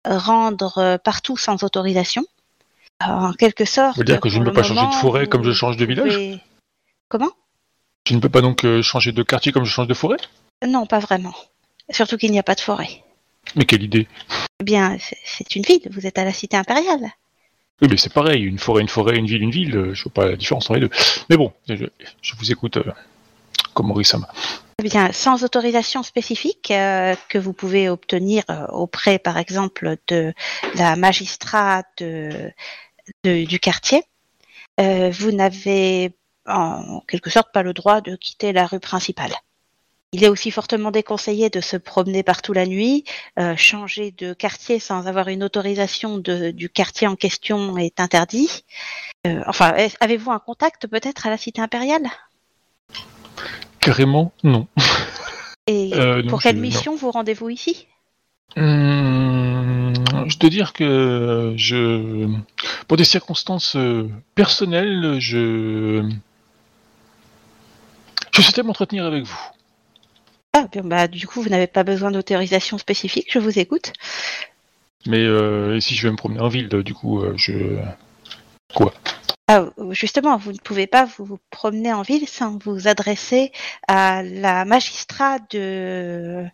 rendre 0.06 0.98
partout 1.04 1.36
sans 1.36 1.62
autorisation. 1.62 2.24
En 3.02 3.32
quelque 3.32 3.64
sorte. 3.64 3.94
Ça 3.96 4.00
veut 4.00 4.04
dire 4.04 4.20
que 4.20 4.28
je 4.28 4.38
ne 4.38 4.44
peux 4.44 4.52
pas 4.52 4.62
changer 4.62 4.86
de 4.86 4.92
forêt 4.92 5.26
comme 5.26 5.42
je 5.42 5.52
change 5.52 5.76
de 5.78 5.84
village 5.86 6.12
pouvez- 6.14 6.40
Comment? 7.08 7.30
Je 8.06 8.14
ne 8.14 8.20
peux 8.20 8.28
pas 8.28 8.42
donc 8.42 8.64
euh, 8.64 8.82
changer 8.82 9.12
de 9.12 9.22
quartier 9.22 9.52
comme 9.52 9.64
je 9.64 9.70
change 9.70 9.86
de 9.86 9.94
forêt? 9.94 10.18
Non, 10.66 10.86
pas 10.86 10.98
vraiment. 10.98 11.34
Surtout 11.90 12.18
qu'il 12.18 12.30
n'y 12.30 12.38
a 12.38 12.42
pas 12.42 12.54
de 12.54 12.60
forêt. 12.60 13.02
Mais 13.56 13.64
quelle 13.64 13.82
idée 13.82 14.06
Eh 14.60 14.64
bien, 14.64 14.96
c'est- 15.24 15.56
une 15.56 15.62
ville. 15.62 15.88
Vous 15.90 16.06
êtes 16.06 16.18
à 16.18 16.24
la 16.24 16.32
cité 16.32 16.56
impériale. 16.56 17.10
Oui, 17.82 17.88
mais 17.90 17.96
c'est 17.96 18.12
pareil, 18.12 18.42
une 18.42 18.58
forêt, 18.58 18.82
une 18.82 18.88
forêt, 18.88 19.16
une 19.16 19.26
ville, 19.26 19.42
une 19.42 19.50
ville, 19.50 19.90
je 19.94 20.02
vois 20.04 20.12
pas 20.12 20.26
la 20.28 20.36
différence 20.36 20.66
entre 20.70 20.74
les 20.74 20.80
deux. 20.88 20.94
Mais 21.30 21.36
bon, 21.36 21.52
je, 21.68 21.86
je 22.20 22.34
vous 22.36 22.52
écoute 22.52 22.76
euh, 22.76 22.84
comme 23.72 23.86
Maurice 23.86 24.08
Sama. 24.10 24.28
Eh 24.78 24.82
bien, 24.82 25.12
sans 25.12 25.44
autorisation 25.44 26.02
spécifique 26.02 26.70
euh, 26.70 27.14
que 27.30 27.38
vous 27.38 27.52
pouvez 27.54 27.88
obtenir 27.88 28.44
euh, 28.50 28.66
auprès, 28.68 29.18
par 29.18 29.38
exemple, 29.38 29.96
de 30.08 30.32
la 30.76 30.94
de- 31.98 32.50
de- 33.24 33.44
du 33.46 33.58
quartier, 33.58 34.02
euh, 34.78 35.10
vous 35.10 35.32
n'avez 35.32 36.12
en 36.46 37.00
quelque 37.08 37.30
sorte 37.30 37.52
pas 37.52 37.62
le 37.62 37.72
droit 37.72 38.00
de 38.02 38.14
quitter 38.16 38.52
la 38.52 38.66
rue 38.66 38.80
principale. 38.80 39.32
Il 40.12 40.24
est 40.24 40.28
aussi 40.28 40.50
fortement 40.50 40.90
déconseillé 40.90 41.50
de 41.50 41.60
se 41.60 41.76
promener 41.76 42.24
partout 42.24 42.52
la 42.52 42.66
nuit. 42.66 43.04
Euh, 43.38 43.54
changer 43.56 44.10
de 44.10 44.32
quartier 44.32 44.80
sans 44.80 45.06
avoir 45.06 45.28
une 45.28 45.44
autorisation 45.44 46.18
de- 46.18 46.50
du 46.50 46.68
quartier 46.68 47.06
en 47.06 47.14
question 47.14 47.76
est 47.78 48.00
interdit. 48.00 48.64
Euh, 49.26 49.40
enfin, 49.46 49.72
avez-vous 50.00 50.32
un 50.32 50.40
contact 50.40 50.88
peut-être 50.88 51.26
à 51.28 51.30
la 51.30 51.36
cité 51.36 51.60
impériale? 51.60 52.02
Carrément, 53.78 54.32
non. 54.42 54.66
Et 55.68 55.90
Euh, 55.94 56.22
non, 56.22 56.28
pour 56.28 56.42
quelle 56.42 56.56
je- 56.56 56.60
non. 56.60 56.66
mission 56.66 56.96
vous 56.96 57.12
rendez-vous 57.12 57.48
ici? 57.48 57.86
Hum, 58.56 59.94
je 60.26 60.36
dois 60.38 60.50
dire 60.50 60.72
que 60.72 61.54
je, 61.56 62.26
pour 62.88 62.96
des 62.96 63.04
circonstances 63.04 63.76
personnelles, 64.34 65.20
je, 65.20 66.02
je 68.32 68.42
souhaitais 68.42 68.64
m'entretenir 68.64 69.04
avec 69.06 69.22
vous. 69.22 69.38
Ah, 70.52 70.66
bien, 70.70 70.82
bah, 70.82 71.08
du 71.08 71.26
coup, 71.26 71.42
vous 71.42 71.48
n'avez 71.48 71.66
pas 71.66 71.84
besoin 71.84 72.10
d'autorisation 72.10 72.76
spécifique, 72.76 73.28
je 73.32 73.38
vous 73.38 73.58
écoute. 73.58 73.92
Mais 75.06 75.24
euh, 75.24 75.76
et 75.76 75.80
si 75.80 75.94
je 75.94 76.06
vais 76.06 76.10
me 76.10 76.16
promener 76.16 76.40
en 76.40 76.48
ville, 76.48 76.68
du 76.68 76.92
coup, 76.92 77.22
euh, 77.22 77.34
je, 77.36 77.78
Ah, 79.48 79.66
justement, 79.90 80.36
vous 80.36 80.52
ne 80.52 80.58
pouvez 80.58 80.86
pas 80.86 81.06
vous 81.18 81.38
promener 81.50 81.92
en 81.92 82.02
ville 82.02 82.28
sans 82.28 82.58
vous 82.58 82.88
adresser 82.88 83.52
à 83.88 84.22
la 84.22 84.64
magistrat 84.64 85.38
de... 85.50 86.44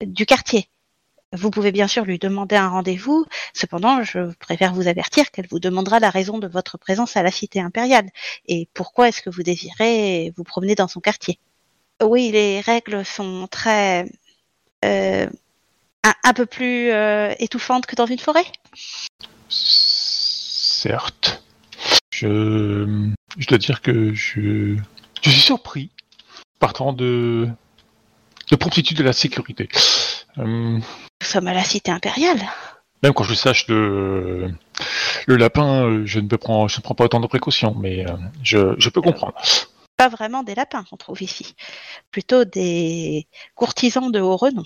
du 0.00 0.26
quartier. 0.26 0.68
Vous 1.32 1.50
pouvez 1.50 1.72
bien 1.72 1.88
sûr 1.88 2.04
lui 2.04 2.18
demander 2.18 2.56
un 2.56 2.68
rendez-vous, 2.68 3.24
cependant, 3.54 4.02
je 4.02 4.32
préfère 4.34 4.74
vous 4.74 4.86
avertir 4.86 5.30
qu'elle 5.30 5.48
vous 5.48 5.60
demandera 5.60 5.98
la 5.98 6.10
raison 6.10 6.38
de 6.38 6.46
votre 6.46 6.76
présence 6.76 7.16
à 7.16 7.22
la 7.22 7.30
cité 7.30 7.58
impériale 7.60 8.08
et 8.46 8.68
pourquoi 8.74 9.08
est-ce 9.08 9.22
que 9.22 9.30
vous 9.30 9.42
désirez 9.42 10.32
vous 10.36 10.44
promener 10.44 10.74
dans 10.74 10.88
son 10.88 11.00
quartier? 11.00 11.38
Oui, 12.02 12.30
les 12.30 12.60
règles 12.60 13.04
sont 13.04 13.46
très... 13.50 14.06
euh, 14.84 15.26
un, 16.04 16.14
un 16.24 16.32
peu 16.32 16.46
plus 16.46 16.90
euh, 16.90 17.32
étouffantes 17.38 17.86
que 17.86 17.94
dans 17.94 18.06
une 18.06 18.18
forêt? 18.18 18.44
Certes, 19.48 21.42
je, 22.10 23.08
je 23.38 23.46
dois 23.46 23.58
dire 23.58 23.82
que 23.82 24.12
je, 24.14 24.76
je 25.22 25.30
suis 25.30 25.40
surpris 25.40 25.90
partant 26.58 26.92
de, 26.92 27.48
de 28.50 28.56
promptitude 28.56 28.96
de 28.96 29.04
la 29.04 29.12
sécurité. 29.12 29.68
Hum, 30.36 30.78
Nous 30.78 31.26
sommes 31.26 31.46
à 31.46 31.54
la 31.54 31.62
cité 31.64 31.90
impériale. 31.92 32.40
Même 33.02 33.12
quand 33.12 33.24
je 33.24 33.34
sache 33.34 33.66
le, 33.68 34.52
le 35.26 35.36
lapin, 35.36 35.84
euh, 35.84 36.02
je 36.06 36.20
ne, 36.20 36.28
peux 36.28 36.38
prendre, 36.38 36.68
je 36.68 36.78
ne 36.78 36.82
prends 36.82 36.94
pas 36.94 37.04
autant 37.04 37.20
de 37.20 37.26
précautions, 37.26 37.74
mais 37.78 38.06
je, 38.42 38.74
je 38.78 38.88
peux 38.88 39.02
comprendre. 39.02 39.34
Pas 40.02 40.08
vraiment 40.08 40.42
des 40.42 40.56
lapins 40.56 40.82
qu'on 40.82 40.96
trouve 40.96 41.22
ici, 41.22 41.54
plutôt 42.10 42.44
des 42.44 43.28
courtisans 43.54 44.10
de 44.10 44.18
haut 44.18 44.36
renom. 44.36 44.64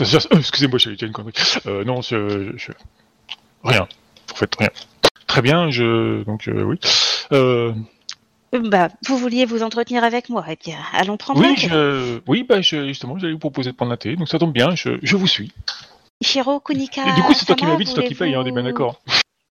Euh, 0.00 0.04
Excusez-moi, 0.40 0.80
j'ai 0.80 1.00
une 1.06 1.12
connerie. 1.12 1.34
Euh, 1.66 1.84
non, 1.84 2.02
je, 2.02 2.50
je- 2.56 2.72
rien. 3.62 3.86
En 4.32 4.34
fait, 4.34 4.52
rien. 4.58 4.70
Très 5.28 5.40
bien, 5.40 5.70
je 5.70 6.24
donc 6.24 6.48
euh, 6.48 6.64
oui. 6.64 6.80
Euh, 7.30 7.74
Bah, 8.52 8.88
vous 9.06 9.16
vouliez 9.16 9.44
vous 9.44 9.62
entretenir 9.62 10.02
avec 10.02 10.30
moi, 10.30 10.44
eh 10.48 10.56
bien, 10.56 10.78
allons 10.92 11.16
prendre 11.16 11.40
un 11.44 11.48
oui, 11.48 11.54
thé. 11.54 11.68
je, 11.68 12.20
oui, 12.26 12.42
bah 12.42 12.60
je, 12.60 12.88
justement, 12.88 13.16
j'allais 13.20 13.34
vous 13.34 13.38
proposer 13.38 13.70
de 13.70 13.76
prendre 13.76 13.92
un 13.92 13.96
thé, 13.96 14.16
donc 14.16 14.28
ça 14.28 14.40
tombe 14.40 14.52
bien, 14.52 14.74
je, 14.74 14.98
je 15.00 15.16
vous 15.16 15.28
suis. 15.28 15.52
Ishiro 16.20 16.58
Kunika. 16.58 17.02
Et 17.06 17.12
du 17.12 17.22
coup, 17.22 17.34
c'est 17.34 17.44
toi 17.46 17.54
qui 17.54 17.60
Sama, 17.60 17.74
m'invites, 17.74 17.86
c'est 17.86 17.94
toi 17.94 18.02
qui 18.02 18.16
paye, 18.16 18.34
hein, 18.34 18.40
on 18.42 18.46
est 18.46 18.50
bien 18.50 18.64
d'accord. 18.64 19.00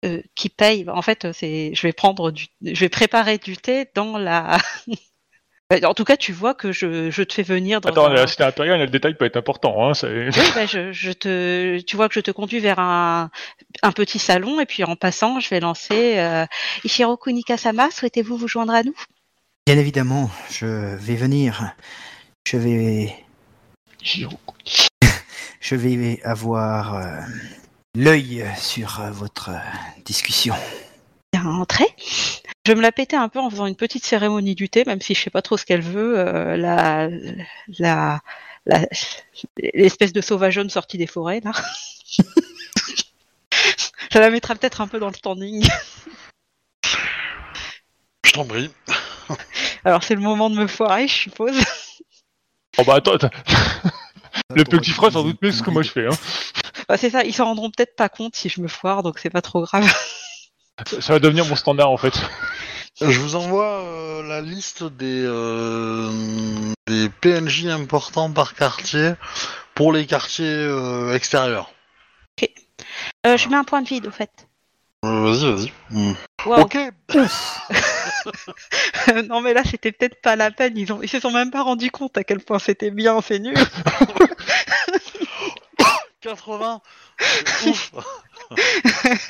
Euh, 0.05 0.21
qui 0.33 0.47
paye 0.47 0.85
En 0.87 1.01
fait, 1.01 1.27
c'est, 1.33 1.71
je 1.75 1.81
vais 1.81 1.91
prendre 1.91 2.31
du, 2.31 2.45
je 2.61 2.79
vais 2.79 2.87
préparer 2.87 3.37
du 3.37 3.57
thé 3.57 3.85
dans 3.95 4.17
la. 4.17 4.57
Euh, 5.73 5.79
en 5.83 5.93
tout 5.93 6.05
cas, 6.05 6.15
tu 6.15 6.31
vois 6.31 6.53
que 6.53 6.71
je, 6.71 7.11
je 7.11 7.21
te 7.21 7.33
fais 7.33 7.43
venir 7.43 7.81
dans. 7.81 7.89
Attends, 7.89 8.05
un- 8.05 8.13
la 8.13 8.25
cité 8.25 8.43
impériale, 8.45 8.79
le 8.79 8.87
détail 8.87 9.15
peut 9.15 9.25
être 9.25 9.35
important, 9.35 9.89
hein. 9.89 9.93
c'est- 9.93 10.07
Oui, 10.07 10.45
bah, 10.55 10.65
je, 10.65 10.93
je 10.93 11.11
te, 11.11 11.79
tu 11.81 11.97
vois 11.97 12.07
que 12.07 12.13
je 12.15 12.21
te 12.21 12.31
conduis 12.31 12.59
vers 12.59 12.79
un, 12.79 13.29
un 13.81 13.91
petit 13.91 14.19
salon 14.19 14.61
et 14.61 14.65
puis 14.65 14.85
en 14.85 14.95
passant, 14.95 15.41
je 15.41 15.49
vais 15.49 15.59
lancer 15.59 16.17
euh, 16.17 16.45
Ishiro 16.85 17.17
Kunika-sama. 17.17 17.91
Souhaitez-vous 17.91 18.37
vous 18.37 18.47
joindre 18.47 18.73
à 18.73 18.83
nous? 18.83 18.95
Bien 19.67 19.77
évidemment, 19.77 20.31
je 20.49 20.95
vais 20.95 21.15
venir. 21.17 21.73
Je 22.47 22.55
vais, 22.57 23.13
je 25.59 25.75
vais 25.75 26.19
avoir 26.23 26.95
euh, 26.95 27.19
l'œil 27.95 28.45
sur 28.57 28.99
euh, 29.01 29.11
votre 29.11 29.49
euh, 29.49 29.57
discussion. 30.05 30.55
Bien 31.33 31.45
entrée. 31.45 31.87
Je 32.65 32.71
vais 32.71 32.75
me 32.75 32.81
la 32.81 32.91
péter 32.91 33.15
un 33.15 33.29
peu 33.29 33.39
en 33.39 33.49
faisant 33.49 33.65
une 33.65 33.75
petite 33.75 34.05
cérémonie 34.05 34.55
du 34.55 34.69
thé, 34.69 34.83
même 34.85 35.01
si 35.01 35.13
je 35.15 35.21
sais 35.21 35.29
pas 35.29 35.41
trop 35.41 35.57
ce 35.57 35.65
qu'elle 35.65 35.81
veut. 35.81 36.19
euh, 36.19 36.55
la, 36.57 37.07
la, 37.79 38.19
la- 38.65 38.85
l'espèce 39.73 40.13
de 40.13 40.21
sauvageonne 40.21 40.69
sortie 40.69 40.97
des 40.97 41.07
forêts 41.07 41.41
là. 41.43 41.51
Ça 44.11 44.19
la 44.19 44.29
mettra 44.31 44.55
peut-être 44.55 44.81
un 44.81 44.87
peu 44.87 44.99
dans 44.99 45.07
le 45.09 45.13
standing. 45.13 45.67
Je 48.25 48.31
t'en 48.31 48.45
prie. 48.45 48.71
Alors 49.85 50.03
c'est 50.03 50.15
le 50.15 50.21
moment 50.21 50.49
de 50.49 50.55
me 50.55 50.65
foirer, 50.67 51.07
je 51.07 51.13
suppose. 51.13 51.59
Oh 52.79 52.83
bah 52.83 52.95
attends, 52.95 53.13
attends. 53.13 53.29
le 54.55 54.63
petit 54.63 54.91
frère 54.91 55.11
sans 55.11 55.23
doute 55.23 55.39
mieux 55.41 55.51
ce 55.51 55.61
que 55.61 55.69
moi 55.69 55.83
je 55.83 55.91
fais. 55.91 56.07
Hein. 56.07 56.17
Bah, 56.89 56.97
c'est 56.97 57.11
ça, 57.11 57.23
ils 57.23 57.33
s'en 57.33 57.45
rendront 57.45 57.69
peut-être 57.69 57.95
pas 57.95 58.09
compte 58.09 58.35
si 58.35 58.49
je 58.49 58.59
me 58.61 58.67
foire, 58.67 59.03
donc 59.03 59.19
c'est 59.19 59.29
pas 59.29 59.43
trop 59.43 59.61
grave. 59.61 59.85
Ça- 60.99 61.13
va 61.13 61.19
devenir 61.19 61.45
mon 61.45 61.55
standard 61.55 61.91
en 61.91 61.97
fait. 61.97 62.13
Je 62.99 63.19
vous 63.19 63.35
envoie 63.35 63.83
euh, 63.83 64.23
la 64.23 64.41
liste 64.41 64.83
des, 64.83 65.23
euh, 65.25 66.11
des 66.87 67.09
PNJ 67.09 67.67
importants 67.67 68.31
par 68.31 68.55
quartier 68.55 69.13
pour 69.75 69.93
les 69.93 70.05
quartiers 70.05 70.45
euh, 70.47 71.13
extérieurs. 71.13 71.71
Euh, 73.27 73.37
je 73.37 73.49
mets 73.49 73.57
un 73.57 73.65
point 73.65 73.81
de 73.81 73.87
vide 73.87 74.07
au 74.07 74.11
fait. 74.11 74.31
Euh, 75.05 75.21
vas-y, 75.21 75.53
vas-y. 75.53 75.71
Hmm. 75.91 76.13
Ok. 76.45 76.77
non 79.27 79.41
mais 79.41 79.53
là 79.53 79.63
c'était 79.63 79.91
peut-être 79.91 80.21
pas 80.21 80.35
la 80.35 80.51
peine, 80.51 80.77
ils, 80.77 80.91
ont... 80.91 81.01
ils 81.01 81.09
se 81.09 81.19
sont 81.19 81.31
même 81.31 81.51
pas 81.51 81.63
rendus 81.63 81.91
compte 81.91 82.17
à 82.17 82.23
quel 82.23 82.39
point 82.39 82.59
c'était 82.59 82.91
bien, 82.91 83.21
c'est 83.21 83.39
nul. 83.39 83.57
80. 86.21 86.81
c'est 87.19 87.69
Ouf. 87.69 87.91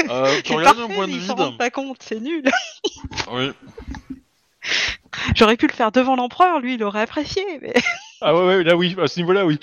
euh, 0.09 0.41
tu 0.43 0.53
regardes 0.53 0.93
point 0.93 1.07
de 1.07 1.31
rendent 1.31 1.57
pas 1.57 1.69
compte, 1.69 2.01
c'est 2.01 2.19
nul. 2.19 2.49
Oui. 3.31 3.51
J'aurais 5.35 5.55
pu 5.55 5.67
le 5.67 5.73
faire 5.73 5.91
devant 5.91 6.15
l'empereur, 6.15 6.59
lui 6.59 6.75
il 6.75 6.83
aurait 6.83 7.01
apprécié, 7.01 7.43
mais... 7.61 7.73
Ah 8.21 8.35
ouais, 8.35 8.45
ouais, 8.45 8.63
là 8.63 8.75
oui, 8.75 8.95
à 9.01 9.07
ce 9.07 9.19
niveau-là, 9.19 9.45
oui. 9.45 9.59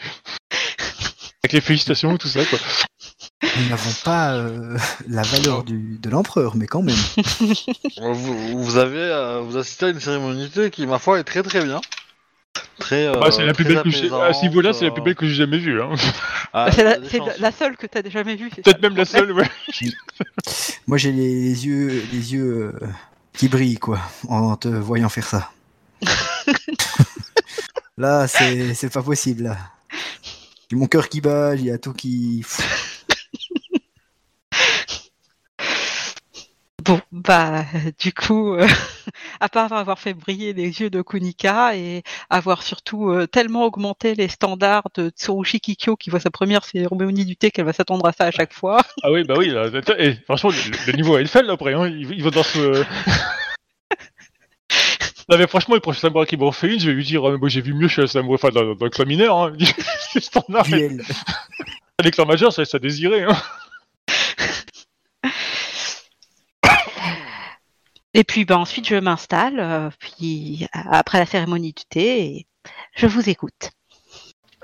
Avec 1.43 1.53
les 1.53 1.61
félicitations, 1.61 2.17
tout 2.17 2.29
ça, 2.29 2.45
quoi. 2.45 2.59
Nous 3.43 3.69
n'avons 3.69 3.93
pas 4.05 4.35
euh, 4.35 4.79
la 5.09 5.23
valeur 5.23 5.65
du, 5.65 5.99
de 5.99 6.11
l'empereur, 6.11 6.57
mais 6.57 6.67
quand 6.67 6.83
même. 6.83 6.97
Vous, 8.01 8.63
vous 8.65 8.77
avez 8.77 8.99
euh, 8.99 9.41
vous 9.41 9.57
assistez 9.57 9.87
à 9.87 9.89
une 9.91 10.01
cérémonie 10.01 10.51
qui, 10.73 10.87
ma 10.87 10.99
foi, 10.99 11.19
est 11.19 11.25
très 11.25 11.43
très 11.43 11.65
bien. 11.65 11.81
Très. 12.79 13.11
Bah, 13.13 13.31
c'est 13.31 13.43
euh, 13.43 13.47
la 13.47 13.55
plus 13.55 13.65
belle 13.65 13.83
que 13.83 13.91
j'ai. 13.91 14.13
À 14.13 14.33
ce 14.33 14.43
niveau-là, 14.43 14.73
c'est 14.73 14.85
la 14.85 14.91
plus 14.91 15.01
euh, 15.01 15.05
belle 15.05 15.15
que 15.15 15.27
j'ai 15.27 15.35
jamais 15.35 15.59
vue. 15.59 15.81
Hein. 15.81 15.95
ah, 16.53 16.71
c'est 16.73 17.21
la, 17.39 17.53
seule 17.53 17.77
que 17.77 17.87
t'as 17.87 18.09
jamais 18.09 18.37
vue. 18.37 18.51
Peut-être 18.51 18.83
même 18.83 18.97
la 18.97 19.05
seule, 19.05 19.33
ouais. 19.33 19.49
Moi, 20.87 20.99
j'ai 20.99 21.13
les, 21.13 21.35
les 21.35 21.67
yeux, 21.67 22.03
les 22.13 22.33
yeux 22.35 22.75
euh, 22.83 22.87
qui 23.33 23.49
brillent, 23.49 23.79
quoi, 23.79 24.01
en 24.29 24.57
te 24.57 24.69
voyant 24.69 25.09
faire 25.09 25.27
ça. 25.27 25.51
là, 27.99 28.29
c'est 28.29 28.75
c'est 28.75 28.93
pas 28.93 29.03
possible, 29.03 29.45
là. 29.45 29.57
J'ai 30.71 30.77
mon 30.77 30.87
cœur 30.87 31.09
qui 31.09 31.21
bat, 31.21 31.55
il 31.55 31.65
y 31.65 31.71
a 31.71 31.79
tout 31.79 31.93
qui... 31.93 32.45
Bon, 36.87 37.01
bah, 37.11 37.65
du 37.99 38.13
coup, 38.13 38.55
euh, 38.55 38.67
à 39.41 39.49
part 39.49 39.73
avoir 39.73 39.99
fait 39.99 40.15
briller 40.15 40.53
les 40.53 40.81
yeux 40.81 40.91
de 40.91 41.03
Kunika 41.03 41.77
et 41.77 42.03
avoir 42.31 42.63
surtout 42.63 43.11
euh, 43.11 43.27
tellement 43.27 43.65
augmenté 43.65 44.15
les 44.15 44.29
standards 44.29 44.89
de 44.95 45.11
Tsurushi 45.11 45.61
Kikyo 45.61 45.97
qui 45.97 46.11
voit 46.11 46.21
sa 46.21 46.31
première 46.31 46.65
cérémonie 46.65 47.25
du 47.25 47.37
thé 47.37 47.51
qu'elle 47.51 47.65
va 47.65 47.73
s'attendre 47.73 48.07
à 48.07 48.13
ça 48.13 48.27
à 48.27 48.31
chaque 48.31 48.53
fois. 48.53 48.83
Ah 49.03 49.11
oui, 49.11 49.25
bah 49.25 49.35
oui, 49.37 49.49
là, 49.49 49.69
eh, 49.99 50.15
franchement, 50.27 50.51
le, 50.51 50.93
le 50.93 50.97
niveau 50.97 51.19
Eiffel, 51.19 51.47
là, 51.47 51.55
après, 51.55 51.75
hein, 51.75 51.89
il, 51.89 52.13
il 52.13 52.23
va 52.23 52.31
dans 52.31 52.45
ce... 52.45 52.85
Non 55.29 55.39
mais 55.39 55.49
franchement, 55.49 55.75
le 55.75 55.81
prochain 55.81 56.03
samouraï 56.03 56.29
qui 56.29 56.37
m'en 56.37 56.53
fait 56.53 56.73
une, 56.73 56.79
je 56.79 56.87
vais 56.89 56.95
lui 56.95 57.03
dire, 57.03 57.23
moi 57.23 57.49
j'ai 57.49 57.61
vu 57.61 57.75
mieux 57.75 57.89
chez 57.89 58.03
le 58.03 58.07
samouraï, 58.07 58.37
enfin, 58.37 58.51
dans, 58.51 58.77
dans 58.77 58.85
le 58.85 58.91
clan 58.91 59.07
mineur, 59.07 59.37
hein. 59.37 59.53
c'est 60.13 60.23
standard, 60.23 60.67
clans 62.13 62.27
majeurs, 62.27 62.53
ça 62.53 62.63
à 62.73 62.79
désirer, 62.79 63.25
hein. 63.25 63.37
Et 68.17 68.25
puis, 68.25 68.47
bah, 68.47 68.59
ensuite, 68.59 68.89
je 68.89 68.95
m'installe, 68.97 69.61
euh, 69.61 69.91
puis 69.99 70.67
après 70.73 71.19
la 71.19 71.27
cérémonie 71.27 71.75
du 71.75 71.85
thé, 71.89 72.25
et 72.25 72.47
je 72.95 73.07
vous 73.07 73.29
écoute. 73.29 73.73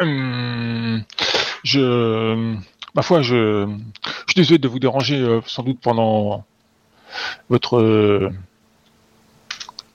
Hum, 0.00 1.04
je... 1.62 2.56
Ma 2.94 3.02
foi, 3.02 3.20
je... 3.20 3.66
je 4.04 4.32
suis 4.32 4.34
désolé 4.36 4.58
de 4.58 4.68
vous 4.68 4.78
déranger, 4.78 5.16
euh, 5.20 5.40
sans 5.46 5.62
doute 5.62 5.80
pendant 5.80 6.44
votre 7.50 7.76
euh, 7.76 8.30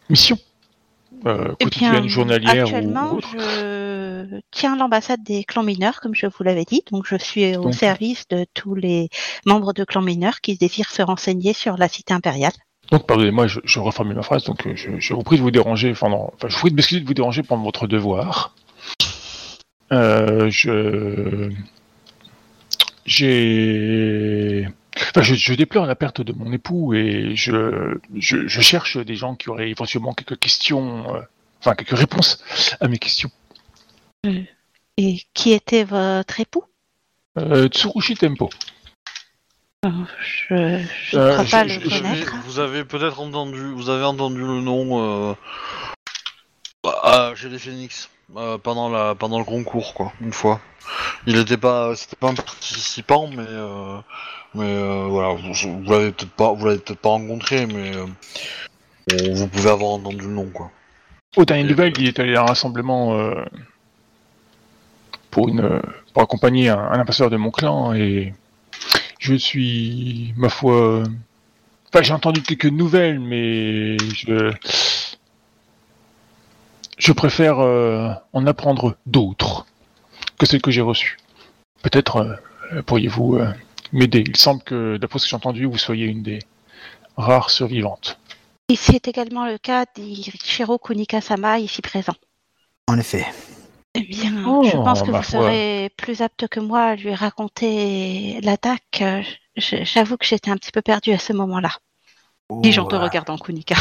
mission 0.07 0.37
euh, 1.25 1.55
Eh 1.59 1.63
quotidienne, 1.63 2.01
bien, 2.01 2.07
journalière 2.07 2.65
actuellement, 2.65 3.13
ou 3.13 3.17
autre. 3.17 3.29
je 3.39 4.39
tiens 4.51 4.75
l'ambassade 4.77 5.23
des 5.23 5.43
clans 5.43 5.63
mineurs, 5.63 5.99
comme 5.99 6.13
je 6.13 6.27
vous 6.27 6.43
l'avais 6.43 6.63
dit, 6.65 6.83
donc 6.91 7.07
je 7.07 7.15
suis 7.15 7.57
au 7.57 7.63
Donc- 7.63 7.73
service 7.73 8.27
de 8.27 8.45
tous 8.53 8.75
les 8.75 9.09
membres 9.47 9.73
de 9.73 9.83
clans 9.83 10.03
mineurs 10.03 10.41
qui 10.41 10.55
désirent 10.57 10.91
se 10.91 11.01
renseigner 11.01 11.53
sur 11.53 11.75
la 11.75 11.87
cité 11.87 12.13
impériale. 12.13 12.53
Donc, 12.91 13.05
pardonnez-moi, 13.05 13.47
je, 13.47 13.59
je 13.63 13.79
reformule 13.79 14.15
ma 14.15 14.23
phrase. 14.23 14.43
Donc, 14.45 14.65
euh, 14.65 14.75
je, 14.75 14.99
je 14.99 15.13
vous 15.13 15.23
prie 15.23 15.37
de 15.37 15.41
vous 15.41 15.51
déranger 15.51 15.93
pendant. 15.93 16.31
Enfin, 16.35 16.47
je 16.47 16.55
vous 16.55 16.69
prie 16.69 17.01
de 17.01 17.05
vous 17.05 17.13
déranger 17.13 17.43
pendant 17.43 17.63
votre 17.63 17.87
devoir. 17.87 18.55
Euh, 19.91 20.49
je. 20.49 21.51
J'ai. 23.05 24.67
Enfin, 25.09 25.21
je, 25.21 25.35
je 25.35 25.53
déplore 25.53 25.85
la 25.85 25.95
perte 25.95 26.21
de 26.21 26.33
mon 26.33 26.51
époux 26.51 26.93
et 26.93 27.35
je, 27.35 27.97
je, 28.15 28.47
je 28.47 28.61
cherche 28.61 28.97
des 28.97 29.15
gens 29.15 29.35
qui 29.35 29.49
auraient 29.49 29.69
éventuellement 29.69 30.13
quelques 30.13 30.39
questions, 30.39 31.15
euh, 31.15 31.21
enfin 31.59 31.75
quelques 31.75 31.97
réponses 31.97 32.43
à 32.79 32.87
mes 32.87 32.97
questions. 32.97 33.29
Et 34.97 35.21
qui 35.33 35.51
était 35.51 35.83
votre 35.83 36.39
époux? 36.39 36.63
Euh, 37.37 37.67
Tsurushi 37.67 38.15
Tempo. 38.15 38.49
Euh, 39.85 39.89
Je 40.19 40.53
ne 41.17 41.21
Euh, 41.21 41.33
crois 41.33 41.45
je- 41.45 41.51
pas 41.51 41.67
je- 41.67 41.79
le 41.79 41.89
je- 41.89 42.01
connaître. 42.01 42.35
Vous 42.45 42.59
avez 42.59 42.83
peut-être 42.83 43.19
entendu, 43.19 43.71
vous 43.73 43.89
avez 43.89 44.03
entendu 44.03 44.39
le 44.39 44.59
nom 44.59 45.31
euh, 45.31 45.33
ah, 47.03 47.31
chez 47.35 47.47
les 47.49 47.59
Phoenix 47.59 48.09
euh, 48.35 48.57
pendant 48.57 48.89
la 48.89 49.13
pendant 49.13 49.37
le 49.37 49.45
concours 49.45 49.93
quoi, 49.93 50.11
une 50.21 50.33
fois. 50.33 50.59
Il 51.27 51.37
était 51.37 51.57
pas, 51.57 51.95
c'était 51.95 52.15
pas 52.15 52.29
un 52.29 52.33
participant, 52.33 53.27
mais 53.27 53.45
euh, 53.47 53.97
mais 54.55 54.65
euh, 54.65 55.05
voilà, 55.09 55.33
vous, 55.35 55.53
vous 55.53 55.91
l'avez 55.91 56.11
peut-être 56.11 56.31
pas, 56.31 56.53
vous 56.53 56.65
l'avez 56.65 56.79
peut-être 56.79 56.99
pas 56.99 57.09
rencontré, 57.09 57.67
mais 57.67 57.95
euh, 57.95 58.05
bon, 59.09 59.33
vous 59.35 59.47
pouvez 59.47 59.69
avoir 59.69 59.91
entendu 59.91 60.21
le 60.25 60.33
nom 60.33 60.49
quoi. 60.49 60.71
Dernières 61.45 61.67
nouvelles, 61.69 61.93
il 61.99 62.07
est 62.07 62.19
allé 62.19 62.35
à 62.35 62.41
un 62.41 62.45
rassemblement 62.45 63.13
euh, 63.13 63.45
pour, 65.29 65.49
une, 65.49 65.81
pour 66.13 66.23
accompagner 66.23 66.69
un, 66.69 66.79
un 66.79 66.99
ambassadeur 66.99 67.29
de 67.29 67.37
mon 67.37 67.51
clan 67.51 67.93
et 67.93 68.33
je 69.27 69.35
suis, 69.35 70.33
ma 70.37 70.49
foi... 70.49 71.03
Enfin, 71.89 72.01
j'ai 72.01 72.13
entendu 72.13 72.41
quelques 72.41 72.65
nouvelles, 72.65 73.19
mais 73.19 73.97
je... 73.97 74.53
Je 76.97 77.11
préfère 77.11 77.59
euh, 77.59 78.09
en 78.33 78.47
apprendre 78.47 78.97
d'autres 79.05 79.67
que 80.39 80.47
celles 80.47 80.63
que 80.63 80.71
j'ai 80.71 80.81
reçues. 80.81 81.17
Peut-être 81.83 82.39
euh, 82.73 82.81
pourriez-vous 82.81 83.35
euh, 83.35 83.53
m'aider. 83.91 84.23
Il 84.25 84.35
semble 84.35 84.63
que, 84.63 84.97
d'après 84.97 85.19
ce 85.19 85.25
que 85.25 85.29
j'ai 85.29 85.35
entendu, 85.35 85.65
vous 85.65 85.77
soyez 85.77 86.07
une 86.07 86.23
des 86.23 86.39
rares 87.15 87.51
survivantes. 87.51 88.17
Et 88.69 88.75
c'est 88.75 89.07
également 89.07 89.45
le 89.45 89.59
cas 89.59 89.85
d'Ichiro 89.95 90.79
Kunika-sama 90.79 91.59
ici 91.59 91.81
présent. 91.83 92.15
En 92.87 92.97
effet. 92.97 93.25
Eh 93.97 94.03
bien, 94.03 94.43
Oh, 94.45 94.63
je 94.63 94.71
pense 94.77 95.01
que 95.01 95.07
vous 95.07 95.21
foi. 95.23 95.23
serez 95.23 95.91
plus 95.97 96.21
apte 96.21 96.47
que 96.47 96.59
moi 96.59 96.81
à 96.81 96.95
lui 96.95 97.13
raconter 97.13 98.39
l'attaque. 98.41 99.01
Euh, 99.01 99.21
J'avoue 99.57 100.17
que 100.17 100.25
j'étais 100.25 100.51
un 100.51 100.55
petit 100.57 100.71
peu 100.71 100.81
perdue 100.83 101.13
à 101.13 101.19
ce 101.19 101.33
moment-là. 101.33 101.71
Dis-je 102.61 102.79
en 102.79 102.85
te 102.85 102.95
Oh, 102.95 102.99
regardant, 102.99 103.37
Kunika. 103.37 103.75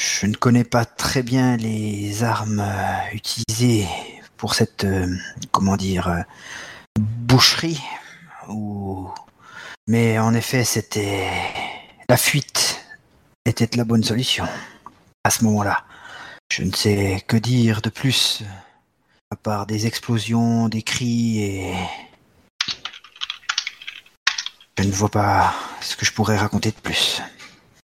Je 0.00 0.26
ne 0.26 0.34
connais 0.34 0.64
pas 0.64 0.84
très 0.84 1.22
bien 1.22 1.56
les 1.56 2.24
armes 2.24 2.60
euh, 2.60 3.14
utilisées 3.14 3.86
pour 4.36 4.54
cette, 4.54 4.84
euh, 4.84 5.06
comment 5.52 5.76
dire, 5.76 6.24
boucherie. 6.98 7.80
Ou... 8.48 9.08
Mais 9.86 10.18
en 10.18 10.34
effet, 10.34 10.64
c'était 10.64 11.28
la 12.08 12.16
fuite 12.16 12.84
était 13.44 13.68
la 13.76 13.84
bonne 13.84 14.04
solution 14.04 14.46
à 15.24 15.30
ce 15.30 15.44
moment-là. 15.44 15.84
Je 16.52 16.62
ne 16.62 16.72
sais 16.72 17.22
que 17.26 17.36
dire 17.36 17.80
de 17.82 17.88
plus, 17.90 18.42
à 19.32 19.36
part 19.36 19.66
des 19.66 19.86
explosions, 19.86 20.68
des 20.68 20.82
cris 20.82 21.42
et... 21.42 21.74
Je 24.78 24.84
ne 24.84 24.92
vois 24.92 25.08
pas 25.08 25.54
ce 25.80 25.96
que 25.96 26.04
je 26.04 26.12
pourrais 26.12 26.36
raconter 26.36 26.70
de 26.70 26.76
plus. 26.76 27.22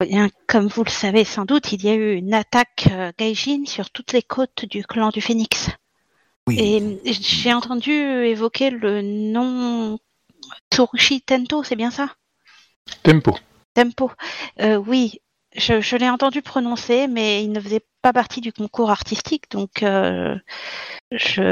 Bien, 0.01 0.29
comme 0.47 0.67
vous 0.67 0.85
le 0.85 0.91
savez 0.91 1.25
sans 1.25 1.47
doute, 1.47 1.73
il 1.73 1.83
y 1.83 1.89
a 1.89 1.95
eu 1.95 2.15
une 2.15 2.35
attaque 2.35 2.89
euh, 2.91 3.13
gaijin 3.19 3.65
sur 3.65 3.91
toutes 3.91 4.13
les 4.13 4.23
côtes 4.23 4.67
du 4.67 4.85
clan 4.85 5.09
du 5.09 5.23
Phénix. 5.23 5.71
Oui. 6.47 6.59
Et 6.59 7.01
j'ai 7.05 7.55
entendu 7.55 7.93
évoquer 7.93 8.69
le 8.69 9.01
nom 9.01 9.99
Tsurushi 10.73 11.23
Tento, 11.23 11.63
c'est 11.63 11.77
bien 11.77 11.91
ça? 11.91 12.15
Tempo. 13.03 13.39
Tempo. 13.73 14.11
Euh, 14.61 14.77
oui, 14.77 15.21
je, 15.57 15.81
je 15.81 15.97
l'ai 15.97 16.09
entendu 16.09 16.43
prononcer, 16.43 17.07
mais 17.09 17.43
il 17.45 17.53
ne 17.53 17.61
faisait 17.61 17.85
pas 18.03 18.13
partie 18.13 18.41
du 18.41 18.53
concours 18.53 18.91
artistique, 18.91 19.51
donc 19.51 19.83
euh, 19.83 20.37
je 21.13 21.43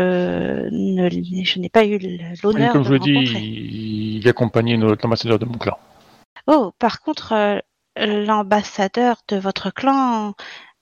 ne- 0.71 1.45
je 1.45 1.59
n'ai 1.59 1.69
pas 1.69 1.85
eu 1.85 1.99
l'honneur 2.43 2.73
comme 2.73 2.83
de 2.83 2.89
je 2.89 2.93
le 2.95 2.99
rencontrer. 2.99 3.41
il, 3.41 4.17
il 4.19 4.29
accompagnait 4.29 4.77
notre 4.77 5.05
ambassadeur 5.05 5.39
de 5.39 5.45
mon 5.45 5.59
clan. 5.59 5.79
Oh, 6.47 6.73
par 6.79 7.01
contre, 7.01 7.33
euh, 7.33 7.59
l'ambassadeur 7.97 9.17
de 9.29 9.37
votre 9.37 9.71
clan 9.71 10.35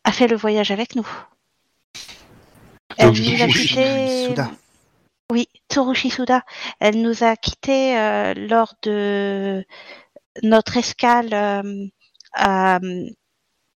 a 0.04 0.12
fait 0.12 0.28
le 0.28 0.36
voyage 0.36 0.70
avec 0.70 0.94
nous. 0.94 1.08
Elle 2.98 3.06
Donc, 3.08 3.18
nous 3.18 3.42
a. 3.42 3.48
Suda. 4.28 4.50
Oui, 5.32 5.48
Tsurushi 5.70 6.10
Suda. 6.10 6.42
Elle 6.78 7.02
nous 7.02 7.24
a 7.24 7.34
quittés 7.36 7.98
euh, 7.98 8.32
lors 8.34 8.74
de 8.82 9.64
notre 10.42 10.76
escale 10.76 11.30
euh, 11.32 11.86
à 12.36 12.76
euh, 12.76 13.06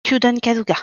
Kyuden 0.03 0.39
Kazuga. 0.39 0.75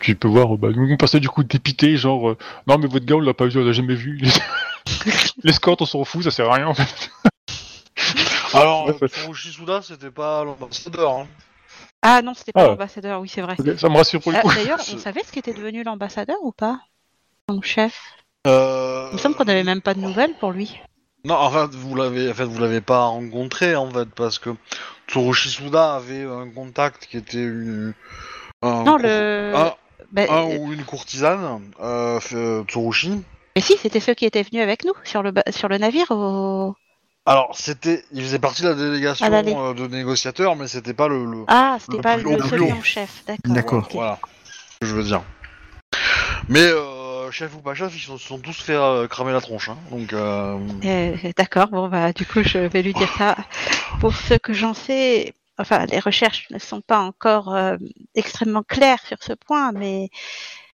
Tu 0.00 0.14
peux 0.16 0.28
voir, 0.28 0.56
bah, 0.56 0.68
nous 0.74 0.90
on 0.90 0.96
passait 0.96 1.20
du 1.20 1.28
coup 1.28 1.44
dépité, 1.44 1.96
genre, 1.96 2.30
euh, 2.30 2.38
non 2.66 2.78
mais 2.78 2.86
votre 2.86 3.04
gars 3.04 3.16
on 3.16 3.20
l'a 3.20 3.34
pas 3.34 3.46
vu, 3.46 3.60
on 3.60 3.64
l'a 3.64 3.72
jamais 3.72 3.94
vu. 3.94 4.20
L'escorte 5.42 5.82
on 5.82 5.86
s'en 5.86 6.04
fout, 6.04 6.22
ça 6.24 6.30
sert 6.30 6.50
à 6.50 6.54
rien 6.54 6.66
en 6.68 6.74
fait. 6.74 7.10
Alors, 8.54 8.86
Ouais, 8.86 8.94
euh, 9.02 9.08
Tsurushi 9.08 9.50
Suda, 9.52 9.80
c'était 9.82 10.10
pas 10.10 10.44
l'ambassadeur. 10.44 11.10
Hein. 11.12 11.26
Ah 12.02 12.20
non, 12.22 12.34
c'était 12.34 12.52
pas 12.52 12.64
Ah. 12.64 12.66
l'ambassadeur, 12.68 13.20
oui, 13.20 13.28
c'est 13.28 13.40
vrai. 13.40 13.56
Ça 13.78 13.88
me 13.88 13.96
rassure 13.96 14.20
pour 14.20 14.32
le 14.32 14.38
Ah, 14.38 14.42
coup. 14.42 14.52
D'ailleurs, 14.54 14.78
on 14.80 14.84
C'est- 14.84 14.98
savait 14.98 15.22
ce 15.24 15.32
qu'était 15.32 15.54
devenu 15.54 15.82
l'ambassadeur 15.84 16.36
ou 16.42 16.52
pas 16.52 16.80
Son 17.48 17.62
chef? 17.62 17.98
Euh, 18.46 19.08
Il 19.12 19.14
me 19.14 19.18
semble 19.18 19.36
qu'on 19.36 19.44
n'avait 19.44 19.62
même 19.64 19.80
pas 19.82 19.94
de 19.94 20.00
nouvelles 20.00 20.34
pour 20.38 20.52
lui. 20.52 20.78
Non, 21.24 21.34
en 21.36 21.50
fait, 21.50 21.74
vous 21.76 21.94
l'avez, 21.94 22.30
en 22.30 22.34
fait, 22.34 22.44
vous 22.44 22.58
l'avez 22.60 22.80
pas 22.80 23.04
rencontré 23.06 23.76
en 23.76 23.88
fait 23.90 24.08
parce 24.14 24.38
que 24.40 24.50
Tsurushi 25.12 25.50
Suda 25.50 25.94
avait 25.96 26.24
un 26.24 26.48
contact 26.48 27.06
qui 27.06 27.18
était 27.18 27.36
une, 27.44 27.92
un 28.62 28.82
Non, 28.84 28.96
le. 28.96 29.52
un, 29.54 29.74
bah, 30.10 30.22
un 30.28 30.50
euh, 30.50 30.58
ou 30.58 30.72
une 30.72 30.84
courtisane, 30.84 31.60
euh, 31.80 32.18
f- 32.18 32.34
euh, 32.34 32.64
Tsurushi. 32.64 33.22
Mais 33.54 33.60
si, 33.60 33.76
c'était 33.76 34.00
ceux 34.00 34.14
qui 34.14 34.24
étaient 34.24 34.42
venus 34.42 34.62
avec 34.62 34.86
nous 34.86 34.94
sur 35.04 35.22
le, 35.22 35.32
sur 35.50 35.68
le 35.68 35.76
navire 35.76 36.06
au... 36.10 36.74
Alors, 37.26 37.54
c'était, 37.58 38.02
il 38.12 38.22
faisait 38.22 38.38
partie 38.38 38.62
de 38.62 38.68
la 38.68 38.74
délégation 38.74 39.26
euh, 39.26 39.74
de 39.74 39.86
négociateurs, 39.86 40.56
mais 40.56 40.66
c'était 40.66 40.94
pas 40.94 41.08
le, 41.08 41.26
le- 41.26 41.44
Ah, 41.46 41.76
c'était 41.78 41.98
Le 41.98 42.02
pas 42.02 42.16
plus 42.16 42.30
le 42.30 42.38
plus 42.38 42.72
en 42.72 42.82
chef, 42.82 43.22
d'accord. 43.44 43.88
Voilà, 43.92 44.18
ce 44.46 44.78
que 44.80 44.86
je 44.86 44.94
veux 44.94 45.04
dire. 45.04 45.22
Mais 46.48 46.66
euh, 46.66 46.91
chef 47.32 47.54
ou 47.56 47.60
pas 47.60 47.74
chef, 47.74 47.94
ils 47.94 48.00
se 48.00 48.16
sont, 48.16 48.38
tous 48.38 48.62
fait 48.62 48.74
euh, 48.74 49.08
cramer 49.08 49.32
la 49.32 49.40
tronche, 49.40 49.68
hein, 49.68 49.78
donc. 49.90 50.12
Euh... 50.12 50.58
Euh, 50.84 51.16
d'accord, 51.36 51.68
bon 51.68 51.88
bah 51.88 52.12
du 52.12 52.26
coup 52.26 52.42
je 52.42 52.58
vais 52.58 52.82
lui 52.82 52.92
dire 52.92 53.12
ça. 53.16 53.36
Pour 54.00 54.14
ce 54.14 54.34
que 54.34 54.52
j'en 54.52 54.74
sais, 54.74 55.34
enfin 55.58 55.86
les 55.86 55.98
recherches 55.98 56.48
ne 56.50 56.58
sont 56.58 56.80
pas 56.80 57.00
encore 57.00 57.56
extrêmement 58.14 58.62
claires 58.62 59.04
sur 59.06 59.22
ce 59.22 59.32
point, 59.32 59.72
mais 59.72 60.10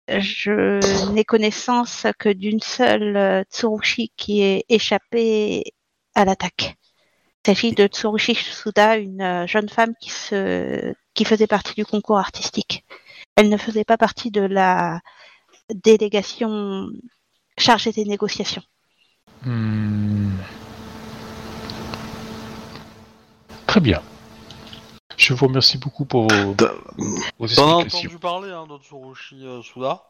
je 0.09 1.11
n'ai 1.11 1.23
connaissance 1.23 2.07
que 2.19 2.29
d'une 2.29 2.61
seule 2.61 3.45
Tsurushi 3.51 4.11
qui 4.17 4.41
est 4.41 4.65
échappée 4.69 5.73
à 6.15 6.25
l'attaque. 6.25 6.75
Il 7.45 7.51
s'agit 7.53 7.71
de 7.71 7.87
Tsurushi 7.87 8.35
Suda, 8.35 8.97
une 8.97 9.45
jeune 9.47 9.69
femme 9.69 9.93
qui, 10.01 10.09
se... 10.09 10.93
qui 11.13 11.23
faisait 11.23 11.47
partie 11.47 11.75
du 11.75 11.85
concours 11.85 12.17
artistique. 12.17 12.83
Elle 13.37 13.49
ne 13.49 13.57
faisait 13.57 13.85
pas 13.85 13.97
partie 13.97 14.31
de 14.31 14.41
la 14.41 14.99
délégation 15.73 16.89
chargée 17.57 17.91
des 17.91 18.05
négociations. 18.05 18.63
Hmm. 19.45 20.31
Très 23.67 23.79
bien. 23.79 24.01
Je 25.17 25.33
vous 25.33 25.47
remercie 25.47 25.77
beaucoup 25.77 26.05
pour 26.05 26.27
vos, 26.27 26.53
vos 26.53 26.55
t'en 26.55 26.67
as 27.79 27.83
explications. 27.83 27.99
entendu 27.99 28.17
parler 28.19 28.51
hein, 28.51 28.65
de 28.67 28.77
Tsurushi 28.81 29.45
euh, 29.45 29.61
Suda? 29.61 30.03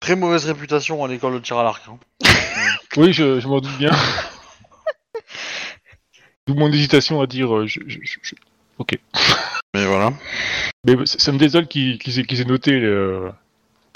Très 0.00 0.16
mauvaise 0.16 0.44
réputation 0.46 1.02
à 1.04 1.08
l'école 1.08 1.34
de 1.34 1.38
tir 1.38 1.58
à 1.58 1.62
l'arc. 1.62 1.82
hein. 1.88 1.98
Oui, 2.96 3.12
je, 3.12 3.40
je 3.40 3.48
m'en 3.48 3.60
doute 3.60 3.76
bien. 3.78 3.90
D'où 6.46 6.54
mon 6.54 6.70
hésitation 6.72 7.20
à 7.20 7.26
dire. 7.26 7.54
euh, 7.54 7.66
je- 7.66 7.80
je- 7.86 7.98
je- 8.02 8.18
je- 8.22 8.34
Ok. 8.78 8.98
Mais 9.74 9.86
voilà. 9.86 10.12
Mais 10.84 10.94
ça, 11.06 11.18
ça 11.18 11.32
me 11.32 11.38
désole 11.38 11.66
qu'ils 11.68 11.98
qu'ils 11.98 12.18
aient, 12.20 12.24
qu'ils 12.24 12.40
aient 12.40 12.44
noté. 12.44 12.72
euh, 12.72 13.30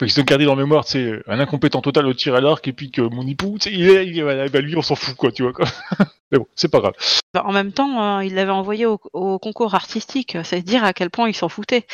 Enfin, 0.01 0.07
qu'ils 0.07 0.21
aient 0.21 0.25
gardé 0.25 0.45
dans 0.45 0.55
la 0.55 0.63
mémoire, 0.63 0.85
tu 0.85 0.93
sais, 0.93 1.23
un 1.27 1.41
incompétent 1.41 1.81
total 1.81 2.07
au 2.07 2.15
tir 2.15 2.35
à 2.37 2.41
l'arc 2.41 2.67
et 2.69 2.73
puis 2.73 2.91
que 2.93 3.01
mon 3.03 3.27
époux, 3.27 3.59
il 3.67 3.91
est, 3.91 4.07
il 4.07 4.19
est- 4.19 4.23
voilà, 4.23 4.49
bah, 4.49 4.61
lui, 4.61 4.77
on 4.77 4.83
s'en 4.83 4.95
fout, 4.95 5.17
quoi, 5.17 5.33
tu 5.33 5.43
vois, 5.43 5.53
quoi. 5.53 5.67
Mais 6.31 6.39
bon, 6.39 6.47
c'est 6.55 6.69
pas 6.69 6.79
grave. 6.81 6.93
Bah, 7.35 7.43
En 7.45 7.53
même 7.53 7.73
temps, 7.73 8.19
euh, 8.19 8.25
il 8.25 8.35
l'avait 8.35 8.53
envoyé 8.53 8.87
au, 8.87 9.01
au 9.13 9.39
concours 9.41 9.75
artistique, 9.75 10.37
c'est 10.45 10.63
dire 10.63 10.85
à 10.85 10.93
quel 10.93 11.11
point 11.11 11.29
il 11.29 11.35
s'en 11.35 11.49
foutait. 11.49 11.85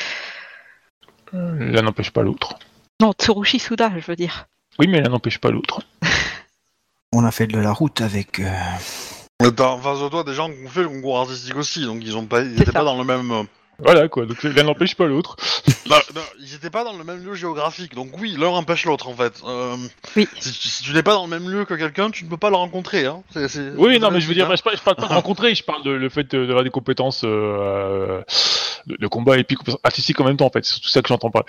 Euh, 1.33 1.71
L'un 1.73 1.83
n'empêche 1.83 2.11
pas 2.11 2.23
l'autre. 2.23 2.55
Non, 3.01 3.13
Tsurushi 3.13 3.59
Suda, 3.59 3.91
je 3.97 4.05
veux 4.07 4.17
dire. 4.17 4.47
Oui, 4.79 4.87
mais 4.87 5.01
l'un 5.01 5.09
n'empêche 5.11 5.39
pas 5.39 5.51
l'autre. 5.51 5.81
On 7.13 7.25
a 7.25 7.31
fait 7.31 7.47
de 7.47 7.59
la 7.59 7.73
route 7.73 8.01
avec. 8.01 8.41
euh, 8.41 9.51
T'as 9.57 9.69
en 9.69 9.79
face 9.79 10.01
de 10.01 10.09
toi 10.09 10.25
des 10.25 10.35
gens 10.35 10.49
qui 10.51 10.65
ont 10.65 10.69
fait 10.69 10.83
le 10.83 10.89
concours 10.89 11.19
artistique 11.21 11.57
aussi, 11.57 11.85
donc 11.87 11.99
ils 12.03 12.17
ont 12.17 12.27
pas, 12.27 12.41
ils 12.43 12.51
C'est 12.57 12.63
étaient 12.63 12.67
ça. 12.73 12.81
pas 12.81 12.85
dans 12.85 12.97
le 12.99 13.05
même. 13.05 13.47
Voilà, 13.79 14.09
quoi. 14.09 14.27
Donc 14.27 14.43
l'un 14.43 14.63
n'empêche 14.63 14.95
pas 14.95 15.07
l'autre. 15.07 15.37
bah, 15.89 16.01
ils 16.41 16.55
étaient 16.55 16.71
pas 16.71 16.85
dans 16.85 16.97
le 16.97 17.05
même 17.05 17.25
lieu 17.25 17.35
géographique, 17.35 17.95
donc 17.95 18.11
oui, 18.19 18.37
l'un 18.39 18.49
empêche 18.49 18.85
l'autre 18.87 19.09
en 19.09 19.15
fait. 19.15 19.41
Euh, 19.47 19.77
Oui. 20.17 20.29
Si, 20.41 20.53
tu- 20.53 20.69
si 20.69 20.83
tu 20.83 20.93
n'es 20.93 21.03
pas 21.03 21.15
dans 21.15 21.25
le 21.27 21.31
même 21.31 21.49
lieu 21.51 21.65
que 21.65 21.75
quelqu'un, 21.75 22.11
tu 22.11 22.25
ne 22.25 22.31
peux 22.31 22.37
pas 22.37 22.51
le 22.51 22.57
rencontrer. 22.57 23.07
Hein. 23.07 23.23
Oui, 23.77 23.99
non, 23.99 24.11
mais 24.11 24.21
je 24.21 24.29
veux 24.29 24.35
dire, 24.35 24.55
je 24.57 24.63
parle, 24.63 24.77
je 24.77 24.83
parle 24.83 24.97
pas 24.97 25.07
de 25.09 25.13
rencontrer, 25.15 25.55
je 25.55 25.65
parle 25.65 25.83
de 25.83 25.91
le 25.91 26.09
fait 26.09 26.31
de- 26.35 26.47
d'avoir 26.47 26.65
des 26.65 26.71
compétences 26.71 27.23
euh, 27.25 28.23
de, 28.87 28.97
de 28.97 29.07
combat 29.07 29.39
et 29.39 29.45
puis 29.45 29.57
compétences 29.57 29.81
artistiques 29.85 30.21
en 30.21 30.25
même 30.25 30.37
temps, 30.37 30.47
en 30.47 30.51
fait. 30.51 30.65
C'est 30.65 30.81
tout 30.81 30.89
ça 30.89 31.03
que 31.03 31.09
j'entends 31.09 31.31
pas. 31.31 31.45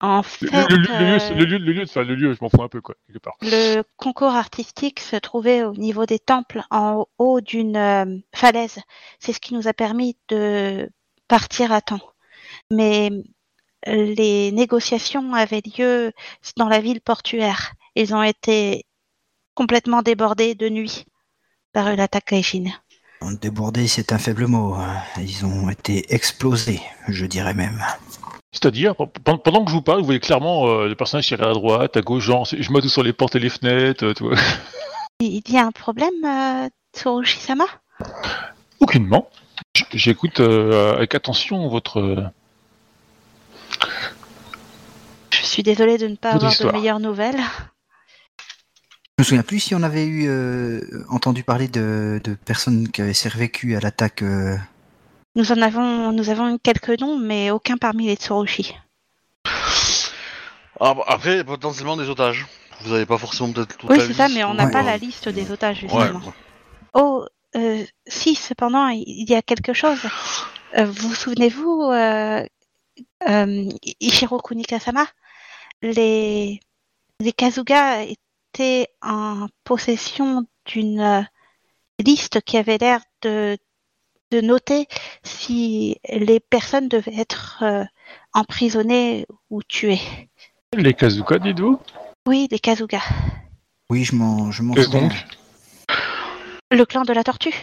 En 0.00 0.18
Le, 0.18 0.22
fait, 0.22 0.46
le- 0.50 0.50
le- 0.50 0.76
le 0.76 0.76
lieu, 0.76 0.88
euh, 0.92 1.34
le 1.34 1.44
lieu, 1.44 1.58
le 1.58 1.72
lieu, 1.72 1.82
enfin, 1.84 2.02
le 2.02 2.14
lieu, 2.14 2.32
je 2.34 2.38
m'en 2.42 2.48
fous 2.50 2.62
un 2.62 2.68
peu, 2.68 2.80
quoi, 2.80 2.94
quelque 3.06 3.18
part. 3.22 3.34
Le 3.42 3.82
concours 3.96 4.34
artistique 4.34 5.00
se 5.00 5.16
trouvait 5.16 5.62
au 5.64 5.72
niveau 5.72 6.04
des 6.06 6.18
temples, 6.18 6.62
en 6.70 7.06
haut 7.18 7.40
d'une 7.40 7.76
euh, 7.76 8.04
falaise. 8.34 8.78
C'est 9.20 9.32
ce 9.32 9.40
qui 9.40 9.54
nous 9.54 9.68
a 9.68 9.72
permis 9.72 10.16
de 10.28 10.88
partir 11.28 11.72
à 11.72 11.80
temps. 11.80 12.00
Mais 12.70 13.10
les 13.86 14.50
négociations 14.52 15.32
avaient 15.34 15.62
lieu 15.78 16.12
dans 16.56 16.68
la 16.68 16.80
ville 16.80 17.00
portuaire. 17.00 17.72
Ils 17.94 18.14
ont 18.14 18.22
été 18.22 18.84
complètement 19.54 20.02
débordés 20.02 20.54
de 20.54 20.68
nuit 20.68 21.04
par 21.72 21.88
une 21.88 22.00
attaque 22.00 22.26
Kaijin. 22.26 22.64
Débordé, 23.40 23.88
c'est 23.88 24.12
un 24.12 24.18
faible 24.18 24.46
mot. 24.46 24.74
hein. 24.74 24.96
Ils 25.18 25.44
ont 25.46 25.70
été 25.70 26.12
explosés, 26.14 26.80
je 27.08 27.24
dirais 27.26 27.54
même. 27.54 27.82
C'est-à-dire, 28.52 28.94
pe- 28.94 29.06
pe- 29.06 29.36
pendant 29.38 29.64
que 29.64 29.70
je 29.70 29.76
vous 29.76 29.82
parle, 29.82 30.00
vous 30.00 30.04
voyez 30.04 30.20
clairement 30.20 30.66
euh, 30.68 30.88
le 30.88 30.94
personnage 30.94 31.26
tirer 31.26 31.44
à 31.44 31.52
droite, 31.52 31.96
à 31.96 32.02
gauche, 32.02 32.24
genre, 32.24 32.44
je 32.44 32.80
tout 32.80 32.88
sur 32.88 33.02
les 33.02 33.12
portes 33.12 33.34
et 33.36 33.38
les 33.38 33.48
fenêtres, 33.50 34.04
euh, 34.04 34.14
tu 34.14 34.24
vois. 34.24 34.36
Il 35.20 35.42
y 35.50 35.56
a 35.56 35.64
un 35.66 35.72
problème, 35.72 36.12
euh, 36.24 36.68
Tsurushi-sama 36.94 37.64
Aucunement. 38.80 39.28
J'écoute 39.92 40.40
euh, 40.40 40.94
avec 40.96 41.14
attention 41.14 41.68
votre. 41.68 42.00
euh, 42.00 42.22
Je 45.30 45.42
suis 45.44 45.62
désolée 45.62 45.98
de 45.98 46.06
ne 46.08 46.16
pas 46.16 46.32
Votre 46.32 46.36
avoir 46.44 46.52
histoire. 46.52 46.72
de 46.72 46.78
meilleures 46.78 47.00
nouvelles. 47.00 47.40
Je 49.18 49.22
me 49.22 49.24
souviens 49.24 49.42
plus 49.42 49.60
si 49.60 49.74
on 49.74 49.82
avait 49.82 50.04
eu 50.06 50.28
euh, 50.28 50.80
entendu 51.08 51.42
parler 51.42 51.68
de, 51.68 52.20
de 52.22 52.34
personnes 52.34 52.88
qui 52.88 53.00
avaient 53.00 53.14
survécu 53.14 53.74
à 53.76 53.80
l'attaque. 53.80 54.22
euh, 54.22 54.56
Nous 55.36 55.52
en 55.52 55.62
avons, 55.62 56.12
nous 56.12 56.28
avons 56.30 56.54
eu 56.54 56.58
quelques 56.58 57.00
noms, 57.00 57.18
mais 57.18 57.50
aucun 57.50 57.76
parmi 57.78 58.06
les 58.06 58.16
Tsurushi. 58.16 58.74
Ah, 60.78 60.92
bah, 60.94 61.04
après, 61.06 61.42
potentiellement 61.44 61.96
des 61.96 62.10
otages. 62.10 62.46
Vous 62.82 62.92
avez 62.92 63.06
pas 63.06 63.16
forcément 63.16 63.50
peut-être 63.52 63.78
Oui, 63.88 63.96
c'est 64.06 64.12
ça, 64.12 64.28
mais 64.28 64.44
on 64.44 64.52
n'a 64.52 64.66
pas 64.66 64.80
Ouais. 64.80 64.84
la 64.84 64.98
liste 64.98 65.30
des 65.30 65.50
otages, 65.50 65.82
Ouais. 65.84 65.88
justement. 65.88 66.20
Oh, 66.92 67.24
euh, 67.56 67.84
si, 68.06 68.34
cependant, 68.34 68.88
il 68.88 69.28
y 69.28 69.34
a 69.34 69.42
quelque 69.42 69.72
chose. 69.72 69.98
Euh, 70.76 70.84
vous 70.84 71.14
souvenez-vous, 71.14 71.82
euh, 71.84 72.44
euh, 73.28 73.68
Ichiro 74.00 74.38
Kunikasama 74.38 75.06
les, 75.82 76.60
les 77.20 77.32
Kazuga 77.32 78.02
étaient 78.02 78.88
en 79.02 79.46
possession 79.64 80.46
d'une 80.66 81.28
liste 82.02 82.40
qui 82.40 82.56
avait 82.56 82.78
l'air 82.78 83.00
de, 83.22 83.56
de 84.32 84.40
noter 84.40 84.86
si 85.22 85.98
les 86.08 86.40
personnes 86.40 86.88
devaient 86.88 87.18
être 87.18 87.58
euh, 87.62 87.84
emprisonnées 88.32 89.26
ou 89.50 89.62
tuées. 89.62 90.00
Les 90.74 90.94
Kazuka, 90.94 91.38
dites-vous? 91.38 91.78
Oui, 92.26 92.48
les 92.50 92.58
Kazuga. 92.58 93.00
Oui, 93.90 94.04
je 94.04 94.14
m'en, 94.14 94.50
je 94.50 94.62
m'en 94.62 94.74
Qu'est-ce 94.74 94.86
souviens. 94.90 95.08
donc? 95.08 95.12
Le 96.76 96.84
clan 96.84 97.04
de 97.04 97.14
la 97.14 97.24
tortue. 97.24 97.54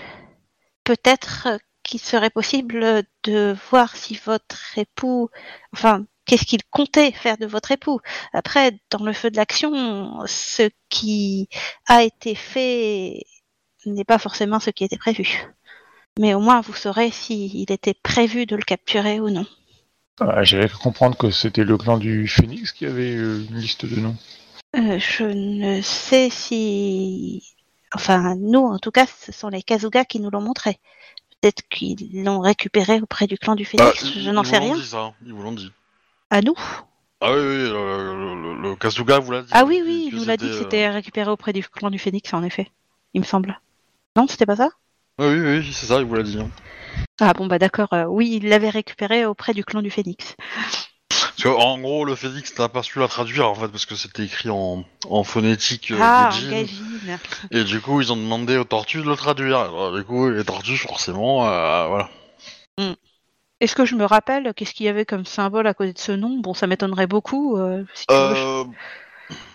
Peut-être 0.83 1.47
qu'il 1.83 1.99
serait 1.99 2.31
possible 2.31 3.03
de 3.23 3.55
voir 3.69 3.95
si 3.95 4.19
votre 4.25 4.75
époux, 4.75 5.29
enfin, 5.71 6.07
qu'est-ce 6.25 6.45
qu'il 6.45 6.63
comptait 6.71 7.11
faire 7.11 7.37
de 7.37 7.45
votre 7.45 7.71
époux. 7.71 7.99
Après, 8.33 8.71
dans 8.89 9.03
le 9.03 9.13
feu 9.13 9.29
de 9.29 9.35
l'action, 9.35 10.25
ce 10.25 10.67
qui 10.89 11.47
a 11.85 12.01
été 12.01 12.33
fait 12.33 13.23
n'est 13.85 14.03
pas 14.03 14.17
forcément 14.17 14.59
ce 14.59 14.71
qui 14.71 14.83
était 14.83 14.97
prévu. 14.97 15.43
Mais 16.19 16.33
au 16.33 16.39
moins, 16.39 16.61
vous 16.61 16.73
saurez 16.73 17.11
s'il 17.11 17.71
était 17.71 17.93
prévu 17.93 18.47
de 18.47 18.55
le 18.55 18.63
capturer 18.63 19.19
ou 19.19 19.29
non. 19.29 19.45
ah, 20.21 20.43
J'avais 20.43 20.67
cru 20.67 20.79
comprendre 20.79 21.15
que 21.17 21.29
c'était 21.29 21.65
le 21.65 21.77
clan 21.77 21.99
du 21.99 22.27
Phénix 22.27 22.71
qui 22.71 22.87
avait 22.87 23.13
euh, 23.13 23.45
une 23.47 23.59
liste 23.59 23.85
de 23.85 23.95
noms. 23.99 24.17
Euh, 24.75 24.97
je 24.97 25.25
ne 25.25 25.83
sais 25.83 26.31
si... 26.31 27.52
Enfin, 27.93 28.35
nous, 28.35 28.59
en 28.65 28.79
tout 28.79 28.91
cas, 28.91 29.05
ce 29.05 29.31
sont 29.31 29.49
les 29.49 29.61
Kazuga 29.61 30.05
qui 30.05 30.19
nous 30.19 30.29
l'ont 30.29 30.41
montré. 30.41 30.79
Peut-être 31.41 31.61
qu'ils 31.69 32.23
l'ont 32.23 32.39
récupéré 32.39 33.01
auprès 33.01 33.27
du 33.27 33.37
clan 33.37 33.55
du 33.55 33.65
Phénix, 33.65 34.01
ils- 34.03 34.23
je 34.23 34.31
n'en 34.31 34.43
ils 34.43 34.47
sais 34.47 34.57
vous 34.57 34.61
l'ont 34.63 34.73
rien. 34.73 34.77
dit, 34.77 34.85
ça. 34.87 35.13
Ils 35.25 35.33
vous 35.33 35.43
l'ont 35.43 35.51
dit. 35.51 35.71
À 36.29 36.41
nous 36.41 36.55
Ah 37.21 37.31
oui, 37.33 37.37
oui, 37.39 37.69
le, 37.69 37.71
le, 37.71 38.41
le- 38.55 38.61
le 38.69 38.75
Kazuga 38.75 39.19
vous 39.19 39.31
l'a 39.31 39.41
dit. 39.41 39.49
Ah 39.51 39.65
oui, 39.65 39.79
que- 39.79 39.83
oui, 39.85 40.09
il 40.11 40.17
nous 40.17 40.25
l'a 40.25 40.37
dit 40.37 40.45
que 40.47 40.51
euh, 40.51 40.57
c'était 40.59 40.89
récupéré 40.89 41.29
auprès 41.29 41.53
du 41.53 41.63
clan 41.63 41.89
du 41.91 41.99
Phénix, 41.99 42.33
en 42.33 42.43
effet. 42.43 42.71
Il 43.13 43.21
me 43.21 43.25
semble. 43.25 43.59
Non, 44.15 44.27
c'était 44.27 44.45
pas 44.45 44.55
ça? 44.55 44.69
Ah 45.19 45.27
oui, 45.27 45.39
oui, 45.39 45.71
c'est 45.73 45.85
ça, 45.85 45.99
il 45.99 46.05
vous 46.05 46.15
l'a 46.15 46.23
dit. 46.23 46.39
hein. 46.39 46.49
Ah 47.19 47.33
bon, 47.33 47.45
bah 47.47 47.59
d'accord, 47.59 47.93
euh, 47.93 48.05
oui, 48.05 48.39
il 48.41 48.49
l'avait 48.49 48.69
récupéré 48.69 49.25
auprès 49.25 49.53
du 49.53 49.63
clan 49.63 49.81
du 49.81 49.91
Phénix. 49.91 50.35
Parce 51.19 51.43
que, 51.43 51.47
en 51.49 51.77
gros, 51.79 52.05
le 52.05 52.15
Phoenix 52.15 52.57
n'a 52.57 52.69
pas 52.69 52.83
su 52.83 52.99
la 52.99 53.07
traduire 53.07 53.49
en 53.49 53.55
fait, 53.55 53.67
parce 53.67 53.85
que 53.85 53.95
c'était 53.95 54.23
écrit 54.23 54.49
en, 54.49 54.83
en 55.09 55.23
phonétique 55.23 55.91
euh, 55.91 55.99
ah, 56.01 56.29
gaijin. 56.31 56.49
Gaijin. 56.51 57.19
Et 57.51 57.63
du 57.63 57.81
coup, 57.81 58.01
ils 58.01 58.11
ont 58.11 58.17
demandé 58.17 58.57
aux 58.57 58.63
tortues 58.63 59.01
de 59.01 59.09
le 59.09 59.15
traduire. 59.15 59.57
Alors, 59.59 59.95
du 59.95 60.03
coup, 60.03 60.29
les 60.29 60.43
tortues, 60.43 60.77
forcément, 60.77 61.47
euh, 61.47 61.87
voilà. 61.87 62.09
Est-ce 63.59 63.75
que 63.75 63.85
je 63.85 63.95
me 63.95 64.05
rappelle 64.05 64.53
qu'est-ce 64.53 64.73
qu'il 64.73 64.85
y 64.85 64.89
avait 64.89 65.05
comme 65.05 65.25
symbole 65.25 65.67
à 65.67 65.73
côté 65.73 65.93
de 65.93 65.97
ce 65.99 66.11
nom? 66.11 66.39
Bon, 66.39 66.53
ça 66.53 66.67
m'étonnerait 66.67 67.07
beaucoup. 67.07 67.57
euh, 67.57 67.83
si, 67.93 68.05
tu 68.07 68.13
veux, 68.15 68.35
je- 68.35 68.41
Euh, 68.45 68.63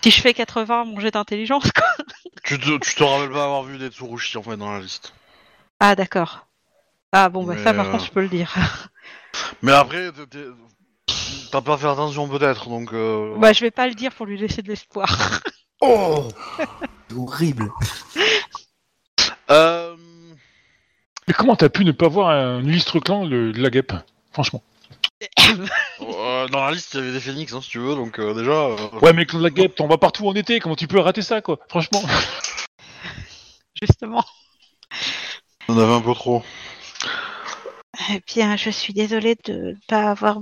si 0.02 0.10
je 0.10 0.20
fais 0.20 0.34
80, 0.34 0.84
mon 0.84 1.00
jet 1.00 1.10
d'intelligence, 1.10 1.70
quoi. 1.72 1.86
tu, 2.44 2.58
te, 2.58 2.78
tu 2.78 2.94
te 2.94 3.02
rappelles 3.02 3.30
pas 3.30 3.44
avoir 3.44 3.62
vu 3.64 3.78
des 3.78 3.88
Tsurushi 3.90 4.38
en 4.38 4.42
fait 4.42 4.56
dans 4.56 4.72
la 4.72 4.80
liste. 4.80 5.12
Ah, 5.80 5.94
d'accord. 5.94 6.46
Ah 7.12 7.28
bon, 7.30 7.44
bah 7.46 7.56
ça, 7.56 7.72
Mais, 7.72 7.76
par 7.76 7.86
euh, 7.86 7.92
contre, 7.92 8.06
je 8.06 8.12
peux 8.12 8.22
le 8.22 8.28
dire. 8.28 8.54
Mais 9.62 9.72
après, 9.72 10.10
t'es- 10.12 10.26
t'es- 10.26 10.46
t'as 11.50 11.60
pas 11.60 11.76
fait 11.76 11.88
attention 11.88 12.28
peut-être, 12.28 12.68
donc. 12.68 12.92
Euh, 12.92 13.34
Bah, 13.38 13.52
je 13.52 13.60
vais 13.60 13.70
pas 13.70 13.88
le 13.88 13.94
dire 13.94 14.12
pour 14.12 14.26
lui 14.26 14.38
laisser 14.38 14.62
de 14.62 14.68
l'espoir. 14.68 15.08
Oh 15.80 16.26
Horrible. 17.16 17.70
Euh, 19.50 19.96
Mais 21.26 21.32
comment 21.34 21.56
t'as 21.56 21.68
pu 21.70 21.84
ne 21.84 21.92
pas 21.92 22.08
voir 22.08 22.28
un 22.30 22.62
illustre 22.64 22.98
clan 23.00 23.24
de, 23.24 23.52
de 23.52 23.62
la 23.62 23.70
guêpe 23.70 23.92
Franchement? 24.32 24.62
euh, 26.00 26.48
dans 26.48 26.64
la 26.66 26.72
liste, 26.72 26.92
il 26.94 27.00
y 27.00 27.02
avait 27.04 27.12
des 27.12 27.20
phénix, 27.20 27.52
hein, 27.54 27.60
si 27.62 27.70
tu 27.70 27.78
veux, 27.78 27.94
donc 27.94 28.18
euh, 28.18 28.34
déjà. 28.34 28.50
euh, 28.50 28.76
Ouais, 29.00 29.12
mais 29.14 29.20
le 29.20 29.24
clan 29.24 29.38
de 29.38 29.44
la 29.44 29.50
guêpe, 29.50 29.80
on 29.80 29.86
va 29.88 29.96
partout 29.98 30.26
en 30.28 30.34
été, 30.34 30.60
comment 30.60 30.76
tu 30.76 30.86
peux 30.86 30.98
rater 31.00 31.22
ça, 31.22 31.40
quoi 31.40 31.58
Franchement? 31.68 32.02
Justement. 33.80 34.24
On 35.68 35.78
avait 35.78 35.92
un 35.94 36.00
peu 36.00 36.14
trop. 36.14 36.42
Eh 38.10 38.20
bien, 38.26 38.56
je 38.56 38.70
suis 38.70 38.92
désolée 38.92 39.36
de 39.44 39.52
ne 39.52 39.74
pas 39.86 40.10
avoir 40.10 40.40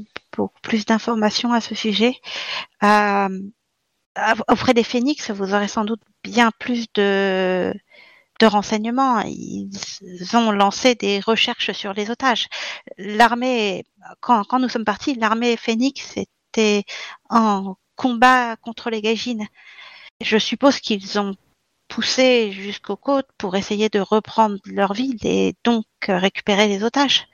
plus 0.63 0.87
d'informations 0.87 1.53
à 1.53 1.61
ce 1.61 1.75
sujet. 1.75 2.21
Euh, 2.83 3.29
auprès 4.49 4.75
des 4.75 4.85
phénix, 4.85 5.31
vous 5.31 5.55
aurez 5.55 5.69
sans 5.69 5.85
doute 5.85 6.01
bien 6.25 6.51
plus 6.59 6.87
de 6.95 7.73
de 8.41 8.47
renseignement. 8.47 9.23
Ils 9.27 10.37
ont 10.37 10.51
lancé 10.53 10.95
des 10.95 11.21
recherches 11.21 11.73
sur 11.73 11.93
les 11.95 12.11
otages. 12.11 12.49
L'armée, 12.99 13.85
quand, 14.21 14.45
quand 14.45 14.59
nous 14.59 14.69
sommes 14.69 14.85
partis, 14.85 15.15
l'armée 15.15 15.57
Phoenix 15.57 16.17
était 16.17 16.85
en 17.31 17.77
combat 17.97 18.57
contre 18.57 18.91
les 18.91 19.01
Gaijins. 19.03 19.47
Je 20.21 20.39
suppose 20.39 20.81
qu'ils 20.81 21.19
ont 21.19 21.35
poussé 21.89 22.53
jusqu'aux 22.53 22.97
côtes 22.97 23.29
pour 23.39 23.57
essayer 23.57 23.89
de 23.89 24.01
reprendre 24.01 24.59
leur 24.67 24.93
ville 24.93 25.19
et 25.25 25.55
donc 25.65 25.87
récupérer 26.09 26.69
les 26.69 26.83
otages. 26.85 27.27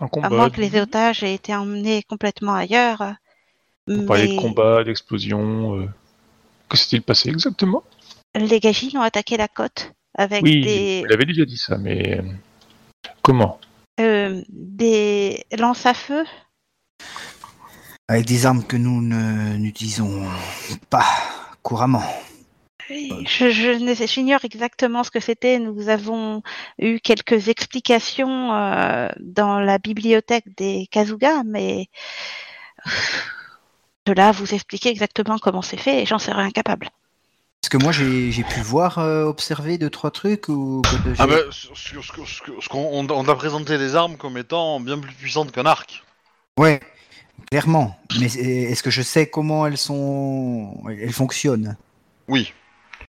Un 0.00 0.08
À 0.22 0.28
moins 0.30 0.50
que 0.50 0.60
les 0.60 0.78
otages 0.80 1.22
aient 1.22 1.34
été 1.34 1.54
emmenés 1.54 2.02
complètement 2.02 2.54
ailleurs. 2.54 3.14
On 3.88 4.06
parlait 4.06 4.26
de 4.28 4.32
Mais 4.32 4.36
combat, 4.36 4.82
d'explosion. 4.84 5.76
euh. 5.78 5.88
Que 6.68 6.76
s'est-il 6.76 7.02
passé 7.02 7.28
exactement? 7.28 7.82
Les 8.34 8.58
Gaijins 8.58 8.98
ont 8.98 9.02
attaqué 9.02 9.36
la 9.36 9.48
côte 9.48 9.92
avec 10.16 10.42
Oui, 10.42 10.62
des, 10.62 11.00
vous 11.02 11.06
l'avez 11.06 11.26
déjà 11.26 11.44
dit 11.44 11.58
ça, 11.58 11.76
mais 11.78 12.18
euh, 12.18 12.22
comment? 13.22 13.60
Euh, 14.00 14.42
des 14.48 15.44
lances 15.56 15.86
à 15.86 15.94
feu. 15.94 16.24
Avec 18.08 18.26
des 18.26 18.44
armes 18.46 18.64
que 18.64 18.76
nous 18.76 19.00
ne- 19.00 19.56
n'utilisons 19.56 20.24
pas 20.90 21.04
couramment. 21.62 22.02
Je, 22.88 23.50
je 23.50 23.70
ne 23.82 23.94
sais- 23.94 24.06
j'ignore 24.06 24.44
exactement 24.44 25.04
ce 25.04 25.10
que 25.10 25.20
c'était. 25.20 25.58
Nous 25.58 25.88
avons 25.88 26.42
eu 26.78 27.00
quelques 27.00 27.48
explications 27.48 28.52
euh, 28.52 29.08
dans 29.20 29.58
la 29.60 29.78
bibliothèque 29.78 30.54
des 30.56 30.86
Kazuga, 30.90 31.42
mais 31.44 31.86
de 34.06 34.12
là 34.12 34.32
vous 34.32 34.52
expliquer 34.54 34.90
exactement 34.90 35.38
comment 35.38 35.62
c'est 35.62 35.76
fait, 35.78 36.04
j'en 36.06 36.18
serais 36.18 36.42
incapable. 36.42 36.88
Est-ce 37.62 37.70
que 37.70 37.78
moi 37.78 37.92
j'ai 37.92 38.30
j'ai 38.30 38.44
pu 38.44 38.60
voir, 38.60 38.98
euh, 38.98 39.24
observer 39.24 39.78
deux, 39.78 39.88
trois 39.88 40.10
trucs 40.10 40.48
ou 40.48 40.82
Ah 41.18 41.26
bah, 41.26 41.38
sur- 41.50 42.02
qu'on 42.68 42.78
on, 42.92 43.10
on 43.10 43.24
t'a 43.24 43.34
présenté 43.34 43.78
les 43.78 43.96
armes 43.96 44.18
comme 44.18 44.36
étant 44.36 44.80
bien 44.80 44.98
plus 44.98 45.14
puissantes 45.14 45.50
qu'un 45.50 45.64
arc. 45.64 46.04
Ouais, 46.58 46.80
clairement. 47.50 47.96
Mais 48.20 48.26
est-ce 48.26 48.82
que 48.82 48.90
je 48.90 49.00
sais 49.00 49.30
comment 49.30 49.66
elles 49.66 49.78
sont, 49.78 50.74
elles 50.90 51.12
fonctionnent? 51.12 51.76
Oui. 52.28 52.52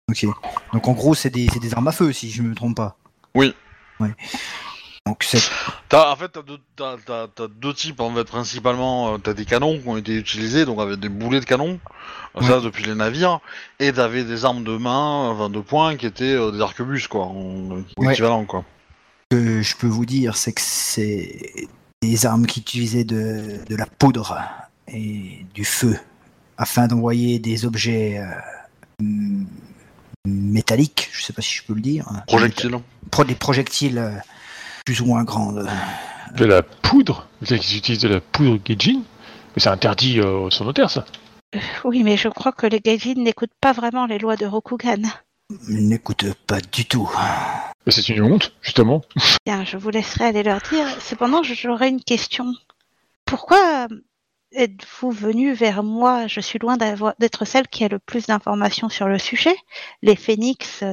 Ok. 0.10 0.26
Donc 0.74 0.88
en 0.88 0.94
gros, 0.94 1.16
c'est 1.16 1.30
des, 1.30 1.48
c'est 1.52 1.60
des 1.60 1.74
armes 1.74 1.88
à 1.88 1.92
feu, 1.92 2.12
si 2.14 2.30
je 2.32 2.42
me 2.42 2.54
trompe 2.54 2.76
pas. 2.78 2.98
Oui. 3.34 3.54
Ouais. 4.00 4.14
Donc 5.08 5.24
c'est 5.24 5.40
T'as, 5.90 6.12
en 6.12 6.16
fait, 6.16 6.30
t'as 6.30 6.42
deux, 6.42 6.58
t'as, 6.76 6.98
t'as- 7.06 7.28
t'as 7.34 7.48
deux 7.48 7.74
types, 7.74 8.00
en 8.00 8.14
fait, 8.14 8.24
principalement. 8.24 9.14
euh, 9.14 9.18
T'as 9.18 9.34
des 9.34 9.46
canons 9.46 9.80
qui 9.80 9.88
ont 9.88 9.98
été 9.98 10.16
utilisés, 10.16 10.66
donc 10.66 10.80
avec 10.80 11.00
des 11.00 11.10
boulets 11.10 11.40
de 11.40 11.46
canon, 11.46 11.80
euh, 12.38 12.42
ça 12.42 12.60
depuis 12.60 12.84
les 12.84 12.96
navires, 12.96 13.40
et 13.80 13.94
t'avais 13.94 14.24
des 14.24 14.46
armes 14.46 14.64
de 14.64 14.78
main, 14.78 15.30
enfin 15.30 15.50
de 15.50 15.60
poing, 15.60 15.96
qui 15.96 16.08
étaient 16.08 16.34
euh, 16.36 16.52
des 16.52 16.62
arquebuses, 16.62 17.08
quoi, 17.08 17.26
en, 17.26 17.84
Ouais. 17.98 18.14
équivalent, 18.14 18.46
quoi. 18.46 18.64
ce 19.32 19.38
que 19.38 19.62
je 19.62 19.76
peux 19.76 19.88
vous 19.88 20.06
dire, 20.06 20.38
c'est 20.38 20.54
que 20.54 20.62
c'est 20.62 21.68
des 22.02 22.26
armes 22.26 22.46
qui 22.48 22.60
utilisaient 22.62 23.04
de, 23.06 23.64
de 23.68 23.76
la 23.76 23.86
poudre 23.86 24.40
et 24.88 25.46
du 25.54 25.66
feu 25.66 25.98
afin 26.58 26.88
d'envoyer 26.88 27.38
des 27.40 27.66
objets 27.66 28.20
euh, 28.20 29.06
métalliques, 30.26 31.10
je 31.12 31.24
sais 31.24 31.34
pas 31.34 31.42
si 31.42 31.54
je 31.56 31.64
peux 31.64 31.74
le 31.74 31.82
dire. 31.82 32.06
Projectiles. 32.28 32.78
Pro- 33.12 33.24
des 33.24 33.36
projectiles 33.36 33.98
euh, 33.98 34.12
plus 34.86 35.02
ou 35.02 35.06
moins 35.06 35.24
grandes. 35.24 35.68
De 36.36 36.46
la 36.46 36.64
poudre 36.64 37.28
Vous 37.42 37.48
savez 37.48 37.60
qu'ils 37.62 37.78
utilisent 37.78 38.02
de 38.02 38.08
la 38.10 38.20
poudre 38.22 38.58
Gaijin 38.64 38.98
Mais 39.56 39.62
c'est 39.62 39.70
interdit 39.70 40.20
euh, 40.20 40.50
sur 40.50 40.66
nos 40.66 40.74
terres, 40.74 40.90
ça. 40.90 41.06
Oui, 41.86 42.04
mais 42.04 42.18
je 42.18 42.28
crois 42.28 42.52
que 42.52 42.68
les 42.68 42.80
Gaijin 42.80 43.14
n'écoutent 43.16 43.54
pas 43.62 43.72
vraiment 43.72 44.06
les 44.06 44.18
lois 44.18 44.36
de 44.36 44.46
Rokugan. 44.46 45.02
N'écoute 45.70 46.26
pas 46.48 46.60
du 46.60 46.86
tout. 46.86 47.10
Mais 47.86 47.92
c'est 47.92 48.10
une 48.10 48.24
honte, 48.24 48.52
justement. 48.62 49.04
Bien, 49.46 49.64
je 49.64 49.78
vous 49.78 49.92
laisserai 49.92 50.26
aller 50.26 50.44
leur 50.44 50.60
dire. 50.72 50.88
Cependant, 51.00 51.44
j'aurais 51.44 51.90
une 51.90 52.02
question. 52.04 52.52
Pourquoi 53.26 53.88
êtes-vous 54.56 55.12
venu 55.12 55.54
vers 55.54 55.84
moi? 55.84 56.28
Je 56.28 56.40
suis 56.40 56.60
loin 56.60 56.78
d'être 56.78 57.46
celle 57.46 57.68
qui 57.68 57.84
a 57.84 57.88
le 57.88 58.00
plus 58.00 58.28
d'informations 58.28 58.90
sur 58.90 59.08
le 59.08 59.20
sujet. 59.20 59.56
Les 60.02 60.16
phénix 60.16 60.84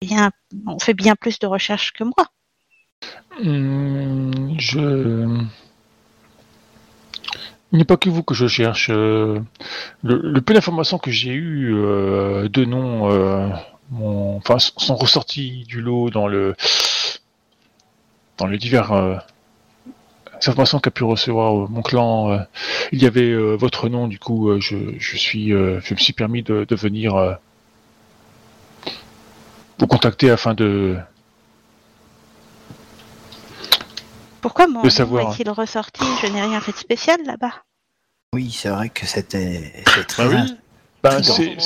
bien, 0.00 0.30
ont 0.66 0.78
fait 0.78 0.94
bien 0.94 1.14
plus 1.16 1.38
de 1.38 1.46
recherches 1.46 1.92
que 1.92 2.04
moi. 2.04 2.26
Hmm, 3.42 4.58
je. 4.58 5.44
Il 7.72 7.78
n'est 7.78 7.84
pas 7.84 7.96
que 7.96 8.08
vous 8.08 8.22
que 8.22 8.34
je 8.34 8.46
cherche. 8.46 8.90
euh, 8.90 9.40
Le, 10.02 10.40
peu 10.40 10.54
d'informations 10.54 10.98
que 10.98 11.10
j'ai 11.10 11.32
eues 11.32 11.74
euh, 11.74 12.48
de 12.48 12.64
noms 12.64 13.10
euh, 13.10 13.48
enfin, 13.92 14.58
sont 14.58 14.96
ressorties 14.96 15.64
du 15.66 15.80
lot 15.80 16.10
dans 16.10 16.28
le 16.28 16.54
dans 18.38 18.46
les 18.46 18.58
divers 18.58 18.92
euh, 20.36 20.48
informations 20.48 20.78
qu'a 20.78 20.90
pu 20.90 21.04
recevoir 21.04 21.64
euh, 21.64 21.66
mon 21.68 21.82
clan. 21.82 22.30
euh, 22.32 22.38
il 22.92 23.02
y 23.02 23.06
avait 23.06 23.30
euh, 23.30 23.54
votre 23.56 23.88
nom, 23.88 24.08
du 24.08 24.18
coup, 24.18 24.50
euh, 24.50 24.60
je, 24.60 24.76
je 24.98 25.16
suis, 25.16 25.52
euh, 25.52 25.80
je 25.82 25.94
me 25.94 25.98
suis 25.98 26.12
permis 26.12 26.42
de, 26.42 26.64
de 26.64 26.76
venir 26.76 27.14
euh, 27.16 27.34
vous 29.78 29.86
contacter 29.86 30.30
afin 30.30 30.54
de 30.54 30.96
Pourquoi 34.40 34.66
mon 34.66 34.82
De 34.82 35.04
nom 35.04 35.18
est-il 35.30 35.50
ressorti? 35.50 36.04
Je 36.22 36.28
n'ai 36.28 36.42
rien 36.42 36.60
fait 36.60 36.72
de 36.72 36.76
spécial 36.76 37.18
là-bas. 37.24 37.52
Oui, 38.34 38.50
c'est 38.50 38.68
vrai 38.68 38.88
que 38.90 39.06
c'était 39.06 39.72
c'est 39.86 40.06
très 40.06 40.24
Bah 40.24 40.30
oui. 40.30 40.56
Ben, 41.02 41.22
c'est- 41.22 41.56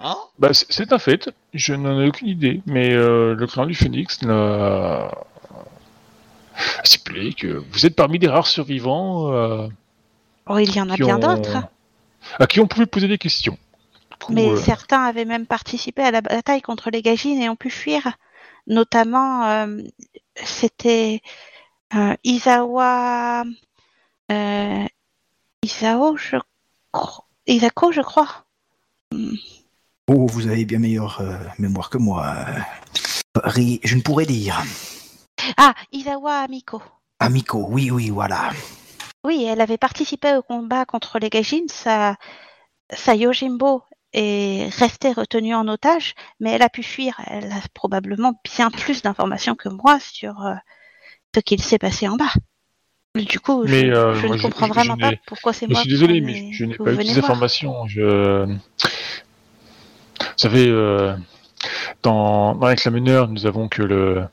Hein? 0.00 0.16
Bah, 0.38 0.52
c'est- 0.52 0.66
c'est 0.70 0.92
un 0.92 0.98
fait, 0.98 1.30
je 1.54 1.74
n'en 1.74 2.00
ai 2.00 2.08
aucune 2.08 2.28
idée, 2.28 2.60
mais 2.66 2.92
euh, 2.92 3.34
le 3.34 3.46
clan 3.46 3.66
du 3.66 3.74
Phoenix 3.74 4.20
l'a 4.22 5.10
stipulé 6.84 7.32
que 7.34 7.62
vous 7.70 7.86
êtes 7.86 7.94
parmi 7.96 8.18
des 8.18 8.28
rares 8.28 8.46
survivants 8.46 9.32
euh, 9.32 9.68
Oh, 10.46 10.58
il 10.58 10.74
y 10.74 10.80
en 10.80 10.88
a 10.90 10.96
bien 10.96 11.16
ont- 11.16 11.18
d'autres. 11.36 11.58
à 12.38 12.46
qui 12.46 12.60
on 12.60 12.66
pouvait 12.66 12.86
poser 12.86 13.06
des 13.08 13.18
questions. 13.18 13.58
Coup, 14.20 14.32
Mais 14.32 14.48
euh, 14.48 14.56
certains 14.56 15.02
avaient 15.04 15.24
même 15.26 15.46
participé 15.46 16.02
à 16.02 16.10
la 16.10 16.20
bataille 16.22 16.62
contre 16.62 16.90
les 16.90 17.02
Gajines 17.02 17.40
et 17.40 17.48
ont 17.48 17.56
pu 17.56 17.70
fuir. 17.70 18.16
Notamment, 18.66 19.44
euh, 19.46 19.78
c'était 20.42 21.20
euh, 21.94 22.14
Isawa... 22.24 23.44
Euh, 24.32 24.84
Isao, 25.62 26.16
je 26.16 26.36
crois... 26.92 27.24
Isako, 27.46 27.92
je 27.92 28.00
crois. 28.00 28.44
Oh, 30.08 30.26
vous 30.26 30.46
avez 30.46 30.64
bien 30.64 30.78
meilleure 30.78 31.20
euh, 31.20 31.36
mémoire 31.58 31.90
que 31.90 31.98
moi. 31.98 32.34
Ri- 33.36 33.80
Je 33.84 33.94
ne 33.96 34.00
pourrais 34.02 34.26
dire. 34.26 34.62
Ah, 35.56 35.74
Isawa 35.92 36.40
Amiko. 36.40 36.82
Amico, 37.20 37.66
oui, 37.68 37.90
oui, 37.90 38.10
voilà. 38.10 38.50
Oui, 39.24 39.44
elle 39.44 39.60
avait 39.60 39.78
participé 39.78 40.34
au 40.36 40.42
combat 40.42 40.84
contre 40.84 41.18
les 41.18 41.30
Gajines. 41.30 41.68
Sa, 41.68 42.16
sa 42.92 43.14
Yojimbo 43.14 43.82
est 44.12 44.68
restée 44.76 45.12
retenue 45.12 45.54
en 45.54 45.66
otage, 45.68 46.14
mais 46.40 46.52
elle 46.52 46.62
a 46.62 46.68
pu 46.68 46.82
fuir. 46.82 47.20
Elle 47.26 47.50
a 47.50 47.60
probablement 47.74 48.40
bien 48.44 48.70
plus 48.70 49.02
d'informations 49.02 49.54
que 49.56 49.68
moi 49.68 49.98
sur 50.00 50.46
euh, 50.46 50.54
ce 51.34 51.40
qu'il 51.40 51.62
s'est 51.62 51.78
passé 51.78 52.06
en 52.08 52.16
bas. 52.16 52.32
Du 53.16 53.40
coup, 53.40 53.66
je, 53.66 53.74
euh, 53.74 54.14
je 54.14 54.26
moi, 54.26 54.36
ne 54.36 54.38
je- 54.38 54.42
comprends 54.44 54.66
je- 54.66 54.72
je 54.72 54.74
vraiment 54.78 54.96
pas 54.96 55.10
pourquoi 55.26 55.52
c'est 55.52 55.66
je 55.66 55.72
moi. 55.72 55.80
suis 55.80 55.90
désolé, 55.90 56.20
mais 56.20 56.52
je, 56.52 56.58
je 56.58 56.64
n'ai 56.66 56.76
pas 56.76 56.92
eu 56.92 57.04
ces 57.04 57.18
informations. 57.18 57.86
Je... 57.88 58.44
Vous 60.20 60.34
savez, 60.36 60.68
euh, 60.68 61.16
dans, 62.04 62.54
dans 62.54 62.68
l'examineur, 62.68 63.26
nous 63.28 63.44
avons 63.46 63.68
que 63.68 63.82
le... 63.82 64.24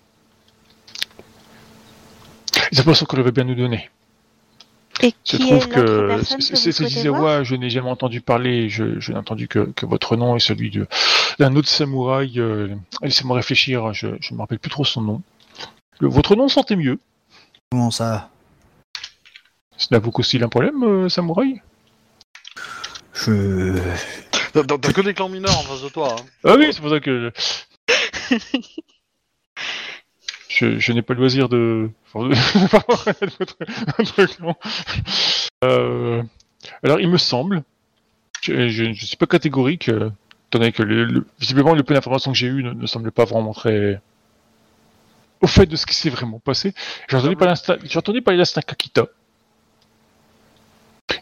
Les 2.72 2.80
informations 2.80 3.06
que 3.06 3.16
l'on 3.16 3.24
veut 3.24 3.32
bien 3.32 3.44
nous 3.44 3.56
donner. 3.56 3.90
Et 5.02 5.14
Je 5.26 5.36
qui 5.38 5.46
trouve 5.46 5.68
que 5.68 6.22
c'est 6.24 6.56
c'est 6.56 6.80
voir? 6.82 6.90
Izawa, 6.90 7.44
je 7.44 7.56
n'ai 7.56 7.70
jamais 7.70 7.90
entendu 7.90 8.22
parler, 8.22 8.70
je, 8.70 9.00
je 9.00 9.12
n'ai 9.12 9.18
entendu 9.18 9.48
que, 9.50 9.72
que 9.76 9.86
votre 9.86 10.16
nom 10.16 10.36
et 10.38 10.40
celui 10.40 10.70
de- 10.72 10.88
d'un 11.38 11.54
autre 11.56 11.68
samouraï. 11.68 12.40
euh, 12.40 12.74
Laissez-moi 13.02 13.36
réfléchir, 13.36 13.94
je 13.94 14.08
ne 14.08 14.36
me 14.36 14.40
rappelle 14.40 14.60
plus 14.60 14.70
trop 14.72 14.86
son 14.86 15.02
nom. 15.02 15.22
Le- 16.00 16.08
votre 16.08 16.36
nom 16.38 16.48
sentait 16.48 16.78
mieux. 16.78 16.98
Comment 17.72 17.92
ça? 17.92 18.30
Cela 19.78 20.00
vous 20.00 20.12
cause-t-il 20.12 20.44
un 20.44 20.50
problème, 20.50 20.82
euh, 20.84 21.10
samouraï? 21.10 21.62
Je. 23.14 23.78
T'as 24.54 24.64
t'as 24.64 24.94
que 24.94 25.02
des 25.02 25.14
clans 25.14 25.28
mineurs 25.30 25.58
en 25.60 25.64
face 25.64 25.82
de 25.84 25.90
toi. 25.90 26.16
Hein. 26.18 26.24
Ah 26.46 26.56
oui, 26.58 26.68
c'est 26.72 26.80
pour 26.80 26.90
ça 26.90 27.02
que... 27.02 27.32
je, 30.56 30.80
je 30.80 30.94
n'ai 30.94 31.02
pas 31.02 31.14
le 31.14 31.20
loisir 31.20 31.50
de... 31.50 31.90
enfin. 32.14 32.30
Euh, 35.64 36.22
alors, 36.84 37.00
il 37.00 37.10
me 37.10 37.18
semble, 37.18 37.64
je, 38.42 38.68
je 38.70 39.06
suis 39.06 39.18
pas 39.18 39.26
catégorique, 39.26 39.90
euh, 39.90 40.10
étant 40.50 40.60
donné 40.60 40.72
que 40.72 40.84
le, 40.84 41.06
le- 41.06 41.26
visiblement 41.40 41.74
le 41.74 41.84
peu 41.84 41.94
d'informations 41.94 42.32
que 42.32 42.38
j'ai 42.38 42.48
eues 42.48 42.64
ne, 42.64 42.72
ne 42.74 42.86
semble 42.86 43.12
pas 43.12 43.26
vraiment 43.26 43.54
très 43.54 44.00
au 45.42 45.48
fait 45.48 45.66
de 45.66 45.76
ce 45.76 45.86
qui 45.86 45.96
s'est 45.96 46.10
vraiment 46.10 46.40
passé. 46.40 46.74
J'ai 47.08 47.18
entendu 47.18 47.36
parler 47.36 47.54
d'instinct- 47.54 47.80
j'ai 47.84 47.98
entendu 47.98 48.22
parler 48.22 48.38
d'instinct 48.38 48.62
Kakita. 48.62 49.08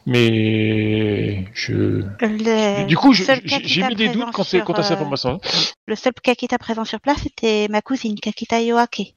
Mais 0.05 1.45
je. 1.53 2.03
Le 2.19 2.85
Du 2.85 2.97
coup, 2.97 3.13
j'ai 3.13 3.87
mis 3.87 3.95
des 3.95 4.09
doutes 4.09 4.43
sur, 4.43 4.63
quant 4.65 4.73
à 4.73 4.83
cette 4.83 4.97
information. 4.97 5.39
Le 5.87 5.95
seul 5.95 6.13
Kakita 6.21 6.57
présent 6.57 6.85
sur 6.85 6.99
place 6.99 7.25
était 7.25 7.67
ma 7.69 7.81
cousine 7.81 8.19
Kakita 8.19 8.61
Yoake. 8.61 9.15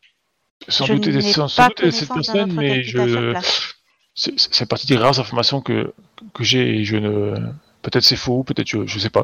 Sans 0.69 0.87
je 0.87 0.95
doute, 0.95 1.21
cette 1.91 2.09
personne, 2.09 2.53
mais 2.53 2.83
je. 2.83 3.35
C'est 4.15 4.67
partie 4.67 4.87
des 4.87 4.97
rares 4.97 5.19
informations 5.19 5.61
que, 5.61 5.93
que 6.33 6.45
j'ai 6.45 6.79
et 6.79 6.85
je 6.85 6.97
ne. 6.97 7.35
Peut-être 7.83 8.05
c'est 8.05 8.17
faux, 8.17 8.43
peut-être 8.43 8.69
je, 8.69 8.87
je 8.87 8.99
sais 8.99 9.11
pas. 9.11 9.23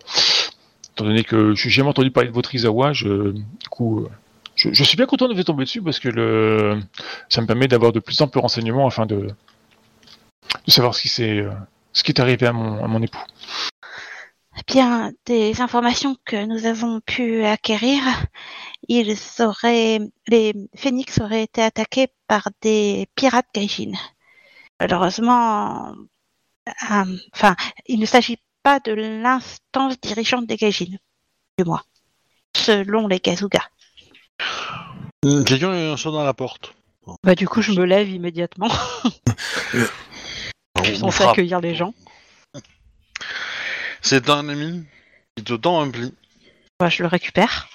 Étant 0.93 1.05
donné 1.05 1.25
que 1.25 1.55
je 1.55 1.67
n'ai 1.67 1.71
jamais 1.71 1.89
entendu 1.89 2.11
parler 2.11 2.29
de 2.29 2.35
votre 2.35 2.55
Izawa, 2.55 2.93
je, 2.93 3.31
du 3.31 3.69
coup, 3.71 4.07
je, 4.55 4.69
je 4.73 4.85
suis 4.85 4.97
bien 4.97 5.07
content 5.07 5.27
de 5.27 5.35
vous 5.35 5.43
tomber 5.43 5.65
dessus 5.65 5.81
parce 5.81 5.99
que 5.99 6.09
le, 6.09 6.79
ça 7.31 7.41
me 7.41 7.47
permet 7.47 7.67
d'avoir 7.67 7.93
de 7.93 7.99
plus 7.99 8.21
amples 8.21 8.39
renseignements 8.39 8.87
afin 8.87 9.07
de, 9.07 9.29
de 10.67 10.71
savoir 10.71 10.95
ce 10.95 11.03
qui 11.03 11.09
s'est, 11.09 11.39
euh, 11.39 11.53
ce 11.93 12.03
qui 12.03 12.13
est 12.13 12.21
arrivé 12.21 12.47
à 12.47 12.53
mon, 12.53 12.85
à 12.85 12.89
mon 12.89 13.03
époux. 13.03 13.19
Eh 14.59 14.73
Bien, 14.73 15.13
des 15.25 15.61
informations 15.61 16.17
que 16.25 16.45
nous 16.45 16.67
avons 16.67 17.01
pu 17.01 17.45
acquérir, 17.45 18.03
ils 18.89 19.17
auraient, 19.41 19.99
les 20.29 20.55
phénix 20.75 21.21
auraient 21.21 21.45
été 21.45 21.63
attaqués 21.63 22.09
par 22.27 22.49
des 22.61 23.09
pirates 23.15 23.47
gaijin. 23.55 23.93
Malheureusement, 24.81 25.95
euh, 26.69 27.17
enfin, 27.33 27.57
il 27.87 28.01
ne 28.01 28.07
s'agit 28.07 28.39
pas 28.63 28.79
de 28.81 28.93
l'instance 28.93 29.99
dirigeante 30.01 30.47
des 30.47 30.57
gaijin, 30.57 30.97
du 31.59 31.65
moins, 31.65 31.83
selon 32.57 33.09
les 33.09 33.21
Kazuga. 33.21 33.63
Quelqu'un 35.23 35.97
sonne 35.97 36.17
à 36.17 36.25
la 36.25 36.35
porte. 36.35 36.75
Bah 37.25 37.35
du 37.35 37.49
coup, 37.49 37.63
je 37.63 37.73
me 37.73 37.85
lève 37.85 38.09
immédiatement. 38.09 38.71
Je 40.85 40.95
suis 41.11 41.25
accueillir 41.25 41.61
les 41.61 41.75
gens. 41.75 41.95
C'est 44.01 44.29
un 44.31 44.49
ami 44.49 44.85
qui 45.37 45.45
te 45.45 45.55
tend 45.55 45.81
un 45.81 45.91
pli. 45.91 46.13
Bah, 46.81 46.89
je 46.89 47.03
le 47.03 47.09
récupère. 47.09 47.69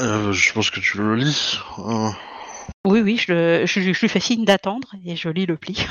Euh, 0.00 0.32
je 0.32 0.52
pense 0.52 0.70
que 0.70 0.78
tu 0.80 0.98
le 0.98 1.16
lis. 1.16 1.58
Euh, 1.78 2.10
Oui, 2.84 3.00
oui, 3.00 3.16
je, 3.16 3.32
le, 3.32 3.66
je, 3.66 3.80
lui- 3.80 3.94
je 3.94 4.00
lui 4.00 4.08
fais 4.08 4.20
signe 4.20 4.44
d'attendre 4.44 4.88
et 5.04 5.16
je 5.16 5.28
lis 5.28 5.46
le 5.46 5.56
pli. 5.56 5.86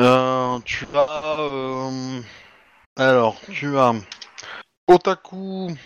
euh, 0.00 0.58
tu 0.64 0.86
as. 0.94 1.90
Alors, 2.96 3.40
tu 3.52 3.76
as. 3.76 3.92
Otaku. 4.86 5.76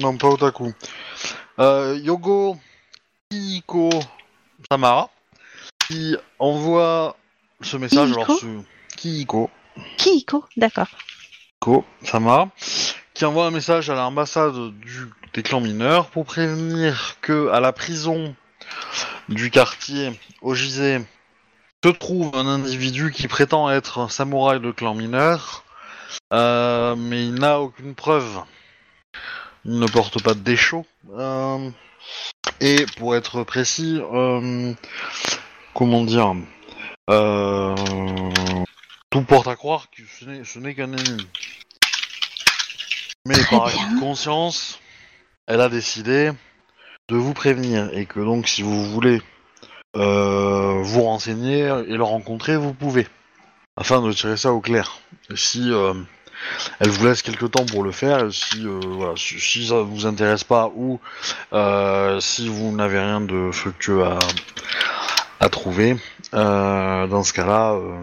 Non, 0.00 0.16
pas 0.16 0.28
Otaku. 0.28 0.72
Yogo 1.58 2.56
Kihiko 3.30 3.90
Samara 4.70 5.10
qui 5.86 6.16
envoie 6.38 7.16
ce 7.60 7.76
message. 7.76 8.12
Alors, 8.12 8.38
ce... 8.38 8.46
Kihiko. 8.96 9.50
Kihiko, 9.96 10.44
d'accord. 10.56 10.88
Ko 11.60 11.84
Sama, 12.02 12.50
qui 13.14 13.24
envoie 13.24 13.46
un 13.46 13.50
message 13.50 13.90
à 13.90 13.94
l'ambassade 13.94 14.70
du, 14.78 15.08
des 15.34 15.42
clans 15.42 15.60
mineurs 15.60 16.06
pour 16.10 16.24
prévenir 16.24 17.16
que 17.20 17.48
à 17.48 17.60
la 17.60 17.72
prison 17.72 18.34
du 19.28 19.50
quartier 19.50 20.18
Ogisé 20.40 21.00
se 21.84 21.90
trouve 21.90 22.30
un 22.34 22.46
individu 22.46 23.12
qui 23.12 23.28
prétend 23.28 23.70
être 23.70 23.98
un 23.98 24.08
samouraï 24.08 24.60
de 24.60 24.70
clan 24.70 24.94
mineur, 24.94 25.64
euh, 26.32 26.96
mais 26.96 27.26
il 27.26 27.34
n'a 27.34 27.60
aucune 27.60 27.94
preuve. 27.94 28.40
Il 29.64 29.78
ne 29.78 29.86
porte 29.86 30.22
pas 30.22 30.34
de 30.34 30.40
déchaud. 30.40 30.86
euh, 31.16 31.70
et 32.60 32.86
pour 32.96 33.14
être 33.14 33.44
précis, 33.44 34.00
euh, 34.12 34.72
comment 35.74 36.04
dire, 36.04 36.34
euh, 37.08 37.74
tout 39.10 39.22
porte 39.22 39.46
à 39.48 39.56
croire 39.56 39.86
que 39.90 40.02
ce 40.44 40.58
n'est- 40.58 40.74
qu'un 40.74 40.92
ennemi. 40.92 41.26
Mais 43.26 43.34
Très 43.34 43.56
par 43.56 43.66
acquis 43.66 43.78
bien. 43.78 43.94
de 43.94 44.00
conscience, 44.00 44.78
elle 45.46 45.60
a 45.60 45.68
décidé 45.68 46.30
de 47.08 47.16
vous 47.16 47.34
prévenir 47.34 47.90
et 47.92 48.06
que 48.06 48.20
donc 48.20 48.48
si 48.48 48.62
vous 48.62 48.84
voulez 48.90 49.22
euh, 49.96 50.80
vous 50.82 51.02
renseigner 51.02 51.60
et 51.88 51.96
le 51.96 52.02
rencontrer, 52.04 52.56
vous 52.56 52.74
pouvez. 52.74 53.06
Afin 53.76 54.02
de 54.02 54.12
tirer 54.12 54.36
ça 54.36 54.52
au 54.52 54.60
clair. 54.60 54.98
Et 55.30 55.36
si 55.36 55.70
euh, 55.72 55.94
elle 56.80 56.90
vous 56.90 57.06
laisse 57.06 57.22
quelques 57.22 57.50
temps 57.50 57.64
pour 57.66 57.82
le 57.82 57.92
faire, 57.92 58.26
et 58.26 58.30
si, 58.32 58.66
euh, 58.66 58.80
voilà, 58.84 59.14
si, 59.16 59.38
si 59.40 59.68
ça 59.68 59.80
vous 59.80 60.04
intéresse 60.06 60.44
pas 60.44 60.70
ou 60.74 61.00
si 62.20 62.48
vous 62.48 62.72
n'avez 62.74 62.98
rien 62.98 63.20
de 63.20 63.50
fructueux 63.52 64.04
à, 64.04 64.18
à 65.40 65.48
trouver, 65.48 65.96
euh, 66.34 67.06
dans 67.06 67.22
ce 67.22 67.32
cas-là, 67.32 67.72
euh, 67.74 68.02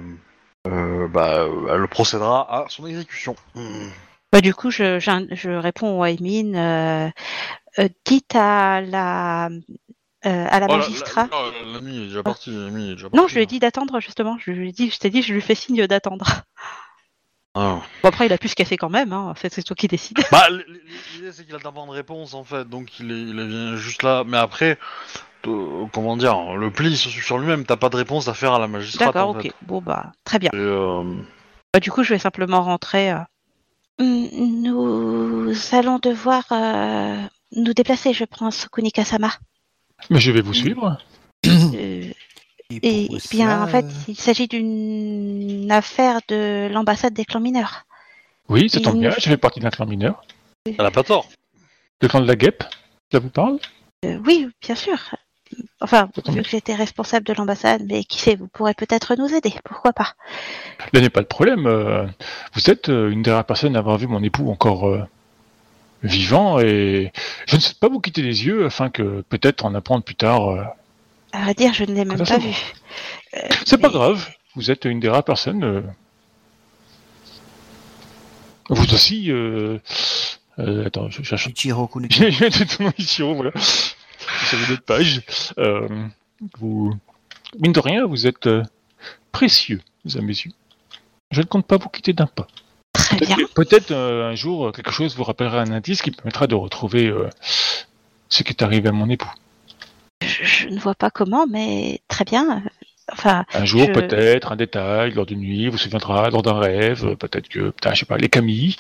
euh, 0.68 1.08
bah, 1.08 1.46
elle 1.70 1.88
procédera 1.88 2.64
à 2.64 2.66
son 2.70 2.86
exécution. 2.88 3.36
Hmm. 3.56 3.90
Bah, 4.32 4.42
du 4.42 4.54
coup, 4.54 4.72
je, 4.72 5.00
réponds 5.60 6.04
à. 6.04 6.56
Euh, 6.56 7.10
euh, 7.80 7.90
dites 8.06 8.36
à 8.36 8.82
la, 8.82 9.48
euh, 9.48 9.50
à 10.24 10.60
la 10.60 10.66
Oh, 10.68 10.72
la- 10.72 10.78
magistrat. 10.78 11.30
la- 11.32 11.66
la- 11.68 11.74
L'ami 11.74 11.98
est 11.98 12.06
déjà 12.08 12.24
parti. 12.24 12.52
l'ami 12.52 12.92
est 12.92 12.96
déjà 12.96 13.10
parti, 13.10 13.22
non, 13.22 13.28
je 13.28 13.36
lui 13.36 13.44
ai 13.44 13.46
dit 13.46 13.60
d'attendre 13.60 14.00
justement. 14.00 14.38
Je 14.40 14.52
lui 14.52 14.70
ai 14.70 14.72
dit, 14.72 14.90
je 14.90 14.98
t'ai 14.98 15.10
dit, 15.10 15.22
je 15.22 15.34
lui 15.34 15.42
fais 15.42 15.56
signe 15.56 15.86
d'attendre. 15.88 16.26
Ah. 17.56 17.80
Bon, 18.04 18.10
après, 18.10 18.26
il 18.26 18.34
a 18.34 18.38
pu 18.38 18.50
se 18.50 18.56
casser 18.56 18.76
quand 18.76 18.90
même. 18.90 19.14
Hein. 19.14 19.34
C'est, 19.42 19.52
c'est 19.54 19.64
toi 19.64 19.76
qui 19.76 19.88
décides. 19.88 20.20
Bah, 20.32 20.48
l'idée 20.50 21.32
c'est 21.32 21.46
qu'il 21.46 21.56
attend 21.56 21.72
pas 21.72 21.86
de 21.86 21.92
réponse 21.92 22.34
en 22.34 22.44
fait, 22.44 22.68
donc 22.68 23.00
il, 23.00 23.12
est, 23.12 23.22
il 23.22 23.76
juste 23.78 24.04
là. 24.04 24.24
Mais 24.28 24.38
après, 24.38 24.78
euh, 25.48 25.86
comment 25.94 26.18
dire, 26.18 26.56
le 26.56 26.70
pli 26.70 26.98
se 26.98 27.10
suit 27.10 27.24
sur 27.24 27.38
lui-même. 27.38 27.66
T'as 27.66 27.78
pas 27.78 27.90
de 27.90 27.96
réponse 27.96 28.28
à 28.28 28.34
faire 28.34 28.54
à 28.54 28.60
la 28.60 28.68
magistrate. 28.68 29.14
D'accord, 29.14 29.30
ok. 29.30 29.42
fait. 29.44 29.54
Bon, 29.62 29.82
bah, 29.82 30.12
très 30.26 30.38
bien. 30.38 30.52
Et, 30.54 30.58
euh, 30.58 31.04
Bah, 31.74 31.80
du 31.80 31.92
coup, 31.92 32.04
je 32.04 32.14
vais 32.14 32.20
simplement 32.20 32.62
rentrer. 32.62 33.12
euh. 33.12 33.20
Nous 34.00 35.54
allons 35.72 36.00
devoir 36.00 36.44
euh, 36.52 37.22
nous 37.54 37.74
déplacer, 37.74 38.12
je 38.12 38.26
pense, 38.26 38.68
Kunika-sama. 38.68 39.32
Mais 40.10 40.20
je 40.20 40.32
vais 40.32 40.42
vous 40.42 40.54
suivre. 40.54 40.98
Et 42.72 43.10
bien, 43.32 43.64
en 43.64 43.68
fait, 43.68 43.86
il 44.08 44.16
s'agit 44.16 44.48
d'une 44.48 45.72
affaire 45.72 46.20
de 46.28 46.68
l'ambassade 46.72 47.14
des 47.14 47.26
clans 47.26 47.40
mineurs. 47.40 47.86
Oui, 48.50 48.70
ça 48.70 48.80
tombe 48.80 49.00
bien, 49.00 49.12
je 49.12 49.30
fais 49.30 49.38
partie 49.38 49.60
d'un 49.60 49.70
clan 49.70 49.86
mineur. 49.86 50.24
elle 50.66 50.86
a 50.86 50.92
pas 50.92 51.04
tort. 51.04 51.28
Le 52.02 52.08
clan 52.08 52.22
de 52.22 52.28
la 52.28 52.36
guêpe, 52.36 52.64
ça 53.12 53.20
vous 53.20 53.30
parle? 53.30 53.60
Euh, 54.04 54.18
oui, 54.26 54.48
bien 54.62 54.76
sûr. 54.76 55.16
Enfin, 55.80 56.10
vu 56.28 56.42
que 56.42 56.50
j'étais 56.50 56.74
responsable 56.74 57.26
de 57.26 57.34
l'ambassade, 57.34 57.84
mais 57.88 58.04
qui 58.04 58.20
sait, 58.20 58.36
vous 58.36 58.48
pourrez 58.48 58.74
peut-être 58.74 59.16
nous 59.16 59.34
aider. 59.34 59.54
Pourquoi 59.64 59.94
pas 59.94 60.16
Là 60.92 61.02
n'est 61.02 61.10
pas 61.10 61.22
le 61.22 61.28
problème. 61.28 61.68
euh, 61.68 62.06
vous 62.54 62.70
êtes 62.70 62.90
euh, 62.90 63.10
une 63.10 63.22
des 63.22 63.32
rares 63.32 63.46
personnes 63.46 63.76
à 63.76 63.80
avoir 63.80 63.98
vu 63.98 64.08
mon 64.08 64.24
époux 64.24 64.50
encore 64.50 65.08
vivant 66.04 66.60
et 66.60 67.12
je 67.48 67.56
ne 67.56 67.62
sais 67.62 67.74
pas 67.80 67.90
vous 67.90 68.00
quitter 68.00 68.22
les 68.22 68.46
yeux 68.46 68.66
afin 68.66 68.90
que 68.90 69.22
peut-être 69.30 69.66
en 69.66 69.74
apprendre 69.76 70.04
plus 70.04 70.16
tard. 70.16 70.76
À 71.36 71.42
vrai 71.44 71.54
dire, 71.54 71.74
je 71.74 71.84
ne 71.84 71.94
l'ai 71.94 72.06
même 72.06 72.26
ça 72.26 72.36
pas 72.36 72.40
vu. 72.40 72.56
Euh, 73.36 73.40
C'est 73.66 73.78
pas 73.78 73.90
grave. 73.90 74.26
Vous 74.56 74.72
êtes 74.72 74.86
une 74.86 75.02
des 75.02 75.10
rares 75.10 75.26
personnes. 75.26 75.64
euh, 75.66 75.82
Vous 78.70 78.94
aussi. 78.94 79.30
Euh... 79.32 79.80
euh, 80.60 80.86
attends, 80.86 81.10
je 81.10 81.22
cherche. 81.24 81.48
Ichiro 81.48 81.88
Kuneki. 81.88 82.32
J'ai 82.32 82.50
j'ai 82.50 82.66
tout 82.66 82.84
oh, 83.24 83.36
voilà. 83.36 83.52
Sur 83.58 84.58
une 84.66 84.74
autre 84.74 84.86
page. 84.86 85.24
Euh, 85.58 86.08
vous, 86.58 86.94
mine 87.60 87.74
de 87.74 87.80
rien, 87.82 88.06
vous 88.06 88.28
êtes 88.28 88.48
précieux 89.34 89.82
à 90.16 90.22
mes 90.22 90.28
yeux. 90.28 90.52
Je 91.32 91.42
ne 91.42 91.46
compte 91.46 91.68
pas 91.68 91.78
vous 91.78 91.90
quitter 91.90 92.14
d'un 92.14 92.28
pas. 92.28 92.48
Très 92.94 93.18
bien. 93.18 93.36
Peut-être 93.56 93.92
euh, 93.92 94.32
un 94.32 94.36
jour, 94.36 94.72
quelque 94.72 94.92
chose 94.92 95.16
vous 95.18 95.24
rappellera 95.26 95.60
un 95.60 95.72
indice 95.72 96.02
qui 96.02 96.12
permettra 96.12 96.48
de 96.48 96.56
retrouver 96.56 97.08
euh, 97.08 97.30
ce 98.30 98.44
qui 98.44 98.52
est 98.52 98.62
arrivé 98.64 98.88
à 98.88 98.94
mon 98.94 99.10
époux. 99.10 99.32
Je, 100.70 100.74
ne 100.76 100.80
vois 100.80 100.96
pas 100.96 101.10
comment, 101.10 101.46
mais 101.48 102.02
très 102.08 102.26
bien. 102.26 102.64
Enfin, 103.12 103.46
Un 103.54 103.66
jour, 103.66 103.86
Je- 103.88 103.92
peut-être, 103.94 104.52
un 104.52 104.56
détail, 104.56 105.12
lors 105.14 105.26
d'une 105.26 105.40
nuit, 105.40 105.68
vous 105.70 105.78
souviendra, 105.78 106.30
lors 106.30 106.42
d'un 106.42 106.58
rêve, 106.60 107.16
peut-être 107.18 107.48
que, 107.50 107.70
putain, 107.70 107.94
je 107.94 108.00
sais 108.00 108.06
pas, 108.06 108.18
les 108.18 108.30
Camille. 108.30 108.76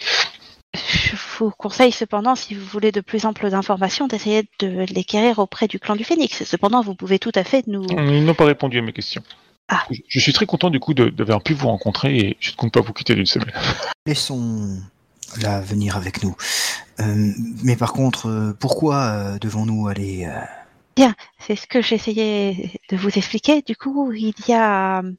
je 0.73 1.15
vous 1.37 1.51
conseille 1.51 1.91
cependant, 1.91 2.35
si 2.35 2.53
vous 2.55 2.65
voulez 2.65 2.91
de 2.91 3.01
plus 3.01 3.25
amples 3.25 3.53
informations, 3.53 4.07
d'essayer 4.07 4.43
de 4.59 4.85
l'équérir 4.93 5.39
auprès 5.39 5.67
du 5.67 5.79
clan 5.79 5.95
du 5.95 6.03
Phénix. 6.03 6.43
Cependant, 6.43 6.81
vous 6.81 6.95
pouvez 6.95 7.19
tout 7.19 7.31
à 7.35 7.43
fait 7.43 7.65
nous... 7.67 7.85
Ils 7.91 8.25
n'ont 8.25 8.33
pas 8.33 8.45
répondu 8.45 8.79
à 8.79 8.81
mes 8.81 8.93
questions. 8.93 9.21
Ah. 9.67 9.83
Je, 9.91 9.99
je 10.07 10.19
suis 10.19 10.33
très 10.33 10.45
content 10.45 10.69
du 10.69 10.79
coup 10.79 10.93
de- 10.93 11.09
d'avoir 11.09 11.41
pu 11.41 11.53
vous 11.53 11.67
rencontrer 11.67 12.17
et 12.17 12.37
je 12.39 12.51
ne 12.51 12.55
compte 12.55 12.71
pas 12.73 12.81
vous 12.81 12.93
quitter 12.93 13.15
d'une 13.15 13.25
semaine. 13.25 13.51
Laissons-la 14.07 15.61
venir 15.61 15.95
avec 15.97 16.23
nous. 16.23 16.35
Euh, 16.99 17.31
mais 17.63 17.75
par 17.75 17.93
contre, 17.93 18.27
euh, 18.29 18.53
pourquoi 18.59 18.95
euh, 19.03 19.37
devons-nous 19.39 19.87
aller 19.87 20.27
euh, 20.99 21.09
C'est 21.39 21.55
ce 21.55 21.67
que 21.67 21.81
j'essayais 21.81 22.71
de 22.89 22.97
vous 22.97 23.09
expliquer. 23.17 23.61
Du 23.61 23.75
coup, 23.75 24.11
il 24.13 24.33
y 24.47 24.53
a 24.53 24.99
euh, 24.99 25.11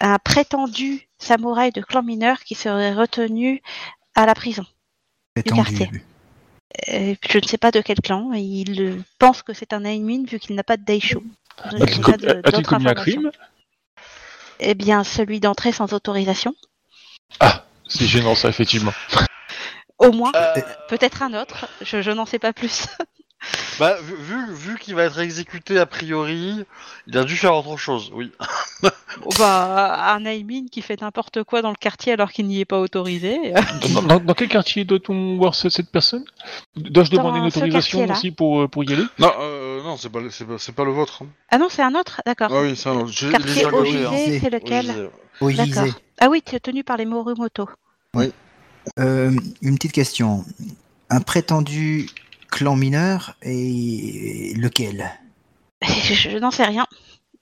un 0.00 0.18
prétendu 0.18 1.08
samouraï 1.18 1.70
de 1.72 1.80
clan 1.80 2.02
mineur 2.02 2.40
qui 2.40 2.54
serait 2.54 2.92
retenu 2.92 3.62
à 4.14 4.26
la 4.26 4.34
prison. 4.34 4.64
prétendu 5.36 5.42
quartier. 5.42 5.90
Euh, 6.88 7.14
je 7.30 7.38
ne 7.38 7.44
sais 7.46 7.58
pas 7.58 7.70
de 7.70 7.80
quel 7.80 8.00
clan. 8.00 8.32
Il 8.32 9.02
pense 9.18 9.42
que 9.42 9.52
c'est 9.52 9.72
un 9.72 9.84
Aimin 9.84 10.24
vu 10.24 10.38
qu'il 10.38 10.56
n'a 10.56 10.64
pas 10.64 10.76
de 10.76 10.84
Daisho. 10.84 11.22
N'ai 11.72 11.82
A-t-il 11.82 12.66
commis 12.66 12.88
un 12.88 12.94
crime 12.94 13.30
Eh 14.60 14.74
bien, 14.74 15.04
celui 15.04 15.40
d'entrée 15.40 15.72
sans 15.72 15.92
autorisation. 15.94 16.54
Ah, 17.40 17.64
c'est 17.88 18.06
gênant 18.06 18.34
ça, 18.34 18.48
effectivement. 18.48 18.92
Au 19.98 20.12
moins, 20.12 20.32
Euh, 20.34 20.60
peut-être 20.88 21.22
un 21.22 21.32
autre. 21.40 21.66
Je, 21.80 22.02
je 22.02 22.10
n'en 22.10 22.26
sais 22.26 22.38
pas 22.38 22.52
plus. 22.52 22.86
Bah, 23.78 23.96
vu, 24.02 24.14
vu, 24.16 24.54
vu 24.54 24.78
qu'il 24.78 24.94
va 24.94 25.04
être 25.04 25.18
exécuté 25.20 25.78
a 25.78 25.86
priori, 25.86 26.64
il 27.06 27.18
a 27.18 27.24
dû 27.24 27.36
faire 27.36 27.54
autre 27.54 27.76
chose, 27.76 28.10
oui. 28.14 28.32
Oh, 28.82 29.30
bah, 29.38 30.14
un 30.14 30.24
Aimin 30.24 30.66
qui 30.70 30.82
fait 30.82 31.00
n'importe 31.00 31.42
quoi 31.44 31.62
dans 31.62 31.70
le 31.70 31.76
quartier 31.76 32.12
alors 32.12 32.32
qu'il 32.32 32.46
n'y 32.46 32.60
est 32.60 32.64
pas 32.64 32.78
autorisé. 32.80 33.38
Dans, 33.94 34.02
dans- 34.02 34.20
dans 34.20 34.34
quel 34.34 34.48
quartier 34.48 34.84
doit-on 34.84 35.36
voir 35.36 35.54
ce- 35.54 35.68
cette 35.70 35.90
personne? 35.90 36.24
Dois-je 36.76 37.10
Dans 37.10 37.18
demander 37.18 37.38
une 37.40 37.50
ce 37.50 37.58
autorisation 37.58 37.98
quartier-là. 37.98 38.18
aussi 38.18 38.30
pour, 38.30 38.62
euh, 38.62 38.68
pour 38.68 38.84
y 38.84 38.92
aller? 38.92 39.04
Non, 39.18 39.32
euh, 39.40 39.82
non, 39.82 39.96
c'est 39.96 40.10
pas, 40.10 40.20
le- 40.20 40.30
c'est 40.30 40.44
pas, 40.44 40.58
c'est 40.58 40.74
pas 40.74 40.84
le 40.84 40.92
vôtre. 40.92 41.22
hein. 41.22 41.28
Ah 41.50 41.58
non, 41.58 41.68
c'est 41.70 41.82
un 41.82 41.94
autre, 41.94 42.20
d'accord. 42.26 42.50
Ah 42.52 42.60
oui, 42.62 42.76
c'est 42.76 42.88
un 42.88 42.96
autre. 42.96 43.12
J'ai- 43.12 43.30
Quartier 43.30 43.64
hein. 43.64 44.38
c'est 44.40 44.50
lequel? 44.50 45.10
Au 45.40 45.50
D'accord. 45.50 45.84
Ah 46.18 46.28
oui, 46.30 46.42
tu 46.44 46.54
es 46.56 46.60
tenu 46.60 46.82
par 46.84 46.96
les 46.96 47.04
Morumoto. 47.06 47.68
Euh, 48.98 49.30
une 49.62 49.74
petite 49.76 49.92
question. 49.92 50.44
Un 51.10 51.20
prétendu 51.20 52.08
clan 52.56 52.74
mineur 52.74 53.36
et 53.42 54.54
lequel? 54.56 55.10
Je, 55.82 56.14
je 56.30 56.38
n'en 56.38 56.50
sais 56.50 56.64
rien. 56.64 56.86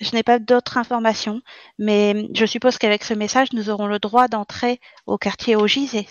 Je 0.00 0.10
n'ai 0.12 0.24
pas 0.24 0.40
d'autres 0.40 0.76
informations, 0.76 1.40
mais 1.78 2.28
je 2.34 2.44
suppose 2.46 2.78
qu'avec 2.78 3.04
ce 3.04 3.14
message, 3.14 3.52
nous 3.52 3.70
aurons 3.70 3.86
le 3.86 4.00
droit 4.00 4.26
d'entrer 4.26 4.80
au 5.06 5.16
quartier 5.16 5.54
Ogizé. 5.54 6.08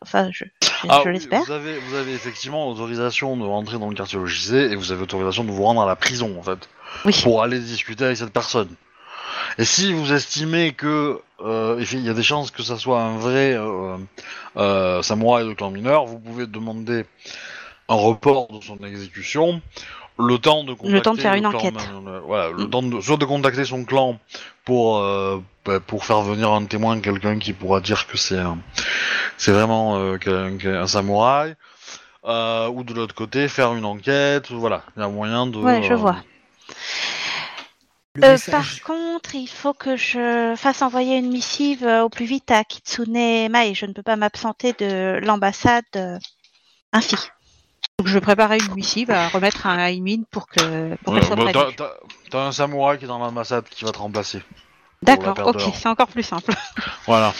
Enfin, 0.00 0.30
je, 0.32 0.46
je, 0.62 0.70
Ah 0.88 1.02
je 1.04 1.08
oui, 1.10 1.14
l'espère. 1.16 1.44
Vous 1.44 1.52
avez, 1.52 1.78
vous 1.78 1.94
avez 1.96 2.14
effectivement 2.14 2.66
autorisation 2.70 3.36
de 3.36 3.44
rentrer 3.44 3.78
dans 3.78 3.90
le 3.90 3.94
quartier 3.94 4.18
logicé 4.18 4.56
et 4.56 4.74
vous 4.74 4.90
avez 4.90 5.02
autorisation 5.02 5.44
de 5.44 5.50
vous 5.50 5.62
rendre 5.62 5.82
à 5.82 5.86
la 5.86 5.96
prison 5.96 6.34
en 6.38 6.42
fait 6.42 6.66
Oui. 7.04 7.20
pour 7.22 7.42
aller 7.42 7.60
discuter 7.60 8.04
avec 8.06 8.16
cette 8.16 8.32
personne. 8.32 8.74
Et 9.58 9.66
si 9.66 9.92
vous 9.92 10.14
estimez 10.14 10.72
que 10.72 11.20
euh, 11.40 11.84
il 11.92 12.06
y 12.06 12.08
a 12.08 12.14
des 12.14 12.22
chances 12.22 12.50
que 12.50 12.62
ça 12.62 12.78
soit 12.78 13.02
un 13.02 13.18
vrai 13.18 13.52
euh, 13.52 13.98
euh, 14.56 15.02
samouraï 15.02 15.46
de 15.46 15.52
clan 15.52 15.70
mineur, 15.70 16.06
vous 16.06 16.18
pouvez 16.18 16.46
demander 16.46 17.04
un 17.88 17.94
report 17.94 18.48
de 18.52 18.60
son 18.64 18.78
exécution, 18.84 19.60
le 20.18 20.38
temps 20.38 20.64
de 20.64 20.72
contacter 20.74 20.92
Le 20.92 21.00
temps 21.02 21.14
de 21.14 21.20
faire 21.20 21.34
le 21.34 21.38
une 21.38 21.46
clan 21.48 21.58
enquête. 21.58 21.88
euh, 22.08 22.20
voilà, 22.26 22.50
le 22.50 22.66
Mm. 22.66 22.70
temps 22.70 22.82
de 22.82 23.00
soit 23.00 23.16
de 23.18 23.24
contacter 23.24 23.64
son 23.64 23.84
clan 23.84 24.18
pour 24.64 24.98
euh, 24.98 25.40
bah, 25.64 25.80
pour 25.80 26.04
faire 26.04 26.22
venir 26.22 26.50
un 26.52 26.64
témoin, 26.66 27.00
quelqu'un 27.00 27.38
qui 27.38 27.52
pourra 27.52 27.80
dire 27.80 28.06
que 28.06 28.16
c'est 28.16 28.38
un 28.38 28.58
c'est 29.38 29.52
vraiment 29.52 29.98
euh, 29.98 30.18
qu'un 30.18 30.86
samouraï. 30.86 31.54
Euh, 32.24 32.68
ou 32.68 32.84
de 32.84 32.92
l'autre 32.94 33.14
côté, 33.14 33.48
faire 33.48 33.74
une 33.74 33.84
enquête, 33.84 34.50
voilà, 34.50 34.82
il 34.96 35.00
y 35.00 35.04
a 35.04 35.08
moyen 35.08 35.46
de. 35.46 35.58
Ouais, 35.58 35.82
je 35.82 35.92
euh, 35.92 35.96
vois. 35.96 36.16
Euh, 38.24 38.38
par 38.50 38.80
contre, 38.80 39.34
il 39.34 39.46
faut 39.46 39.74
que 39.74 39.96
je 39.96 40.54
fasse 40.56 40.82
envoyer 40.82 41.18
une 41.18 41.28
missive 41.30 41.84
euh, 41.84 42.02
au 42.02 42.08
plus 42.08 42.24
vite 42.24 42.50
à 42.50 42.64
Kitsune 42.64 43.12
Mai. 43.12 43.74
Je 43.74 43.86
ne 43.86 43.92
peux 43.92 44.02
pas 44.02 44.16
m'absenter 44.16 44.72
de 44.72 45.18
l'ambassade 45.22 45.84
euh, 45.96 46.18
ainsi. 46.92 47.16
Donc, 47.98 48.08
je 48.08 48.12
vais 48.14 48.20
préparer 48.20 48.58
une 48.58 48.74
missive 48.74 49.10
à 49.10 49.28
remettre 49.28 49.66
à 49.66 49.70
un 49.70 49.86
Aimin 49.86 50.22
pour 50.30 50.46
que 50.48 50.94
pour 50.96 51.14
Ouais, 51.14 51.20
qu'elle 51.20 51.26
soit 51.28 51.36
bah, 51.36 51.44
t'as- 51.46 51.52
prévenue. 51.60 51.76
t'as 51.76 51.90
t'as 52.30 52.40
un 52.46 52.52
samouraï 52.52 52.98
qui 52.98 53.04
est 53.04 53.08
dans 53.08 53.18
l'ambassade 53.18 53.64
qui 53.70 53.84
va 53.86 53.92
te 53.92 53.98
remplacer. 53.98 54.42
D'accord, 55.02 55.34
ok, 55.46 55.62
c'est 55.74 55.88
encore 55.88 56.08
plus 56.08 56.22
simple. 56.22 56.52
Voilà, 57.06 57.32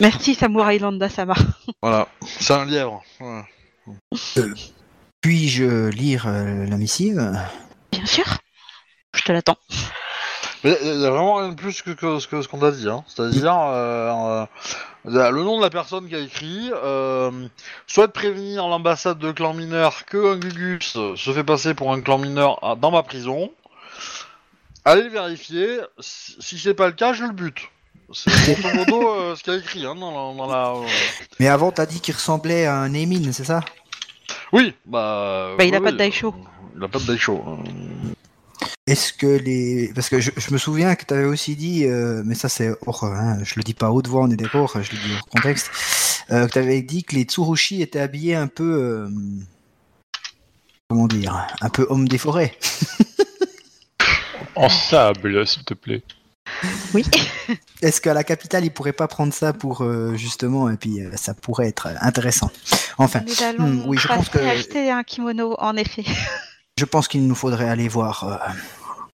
Merci 0.00 0.34
Samurai 0.36 0.78
Landa-sama. 0.78 1.34
voilà, 1.82 2.06
c'est 2.22 2.52
un 2.54 2.64
lièvre. 2.64 3.02
ouais. 3.20 3.42
Puis-je 5.20 5.88
lire 5.88 6.26
euh, 6.28 6.64
la 6.66 6.76
missive? 6.76 7.32
Bien 7.90 8.06
sûr. 8.06 8.24
Je 9.16 9.22
te 9.22 9.32
l'attends. 9.32 9.56
Mais 10.68 10.76
il 10.82 11.00
y 11.00 11.06
a 11.06 11.10
vraiment 11.10 11.36
rien 11.36 11.48
de 11.48 11.54
plus 11.54 11.80
que, 11.80 11.90
que 11.92 12.18
ce 12.18 12.28
que- 12.28 12.42
ce 12.42 12.48
qu'on 12.48 12.58
t'a 12.58 12.70
dit, 12.72 12.88
hein. 12.88 13.02
C'est-à-dire, 13.06 13.56
euh, 13.58 14.44
euh, 15.06 15.30
le 15.30 15.42
nom 15.42 15.56
de 15.56 15.62
la 15.62 15.70
personne 15.70 16.06
qui 16.08 16.14
a 16.14 16.18
écrit, 16.18 16.70
euh, 16.74 17.30
souhaite 17.86 18.12
prévenir 18.12 18.68
l'ambassade 18.68 19.18
de 19.18 19.32
clan 19.32 19.54
mineur 19.54 20.04
que 20.04 20.34
un 20.34 20.36
Gugus 20.36 20.98
se 21.16 21.32
fait 21.32 21.44
passer 21.44 21.72
pour 21.72 21.90
un 21.92 22.00
clan 22.02 22.18
mineur 22.18 22.62
à- 22.62 22.76
dans 22.76 22.90
ma 22.90 23.02
prison. 23.02 23.50
Allez 24.84 25.04
le 25.04 25.08
vérifier, 25.08 25.80
si, 25.98 26.36
si 26.38 26.58
c'est 26.58 26.74
pas 26.74 26.86
le 26.86 26.92
cas, 26.92 27.14
je 27.14 27.24
le 27.24 27.32
bute. 27.32 27.60
C'est 28.12 28.30
grosso 28.42 28.70
modo 28.70 29.08
euh, 29.08 29.36
ce 29.36 29.42
qu'il 29.42 29.54
y 29.54 29.56
a 29.56 29.58
écrit 29.58 29.86
hein, 29.86 29.94
dans 29.94 30.10
la... 30.10 30.36
dans 30.36 30.46
la, 30.46 30.68
euh, 30.76 30.86
Mais 31.40 31.48
avant, 31.48 31.70
t'as 31.72 31.86
dit 31.86 32.00
qu'il 32.00 32.14
ressemblait 32.14 32.66
à 32.66 32.76
un 32.76 32.92
Emin, 32.92 33.32
c'est 33.32 33.44
ça? 33.44 33.60
Oui, 34.52 34.74
bah... 34.84 35.54
Bah, 35.56 35.64
il 35.64 35.74
a 35.74 35.78
oui, 35.78 35.84
pas 35.84 35.92
de 35.92 35.96
oui, 35.96 35.98
daisho. 35.98 36.34
Il 36.76 36.84
a 36.84 36.88
pas 36.88 36.98
de 36.98 37.04
daisho. 37.06 37.42
hein. 37.46 37.56
Est-ce 38.90 39.12
que 39.12 39.26
les... 39.26 39.92
Parce 39.94 40.08
que 40.08 40.18
je, 40.20 40.30
je 40.36 40.50
me 40.52 40.58
souviens 40.58 40.94
que 40.94 41.04
tu 41.04 41.12
avais 41.14 41.24
aussi 41.26 41.56
dit, 41.56 41.84
euh, 41.84 42.22
mais 42.24 42.34
ça 42.34 42.48
c'est 42.48 42.70
hors, 42.86 43.04
hein, 43.04 43.38
je 43.44 43.54
le 43.56 43.62
dis 43.62 43.74
pas 43.74 43.86
à 43.86 43.90
haute 43.90 44.06
voix, 44.08 44.22
on 44.22 44.30
est 44.30 44.36
d'accord, 44.36 44.72
je 44.80 44.92
le 44.92 44.98
dis 44.98 45.12
hors 45.14 45.26
contexte, 45.28 45.70
euh, 46.30 46.46
que 46.46 46.52
tu 46.52 46.58
avais 46.58 46.80
dit 46.82 47.04
que 47.04 47.14
les 47.14 47.24
Tsurushi 47.24 47.82
étaient 47.82 48.00
habillés 48.00 48.34
un 48.34 48.46
peu... 48.48 48.64
euh, 48.64 49.08
comment 50.88 51.06
dire 51.06 51.46
Un 51.60 51.68
peu 51.68 51.86
homme 51.90 52.08
des 52.08 52.18
forêts. 52.18 52.56
En 54.54 54.68
sable, 54.68 55.46
s'il 55.46 55.62
te 55.64 55.74
plaît. 55.74 56.02
Oui. 56.92 57.04
Est-ce 57.82 58.00
qu'à 58.00 58.12
la 58.12 58.24
capitale, 58.24 58.64
ils 58.64 58.72
pourraient 58.72 58.92
pas 58.92 59.06
prendre 59.06 59.32
ça 59.32 59.52
pour 59.52 59.82
euh, 59.82 60.16
justement, 60.16 60.68
et 60.68 60.76
puis 60.76 61.00
euh, 61.00 61.10
ça 61.14 61.32
pourrait 61.34 61.68
être 61.68 61.88
intéressant. 62.00 62.50
Enfin, 62.96 63.20
Nous 63.24 63.40
allons 63.44 63.66
Hmm, 63.68 63.82
oui, 63.86 63.98
je 63.98 64.08
pense 64.08 64.28
que- 64.28 64.38
acheter 64.38 64.90
un 64.90 65.04
kimono, 65.04 65.54
en 65.60 65.76
effet. 65.76 66.04
je 66.78 66.84
pense 66.84 67.08
qu'il 67.08 67.26
nous 67.26 67.34
faudrait 67.34 67.68
aller 67.68 67.88
voir... 67.88 68.24
euh, 68.24 68.36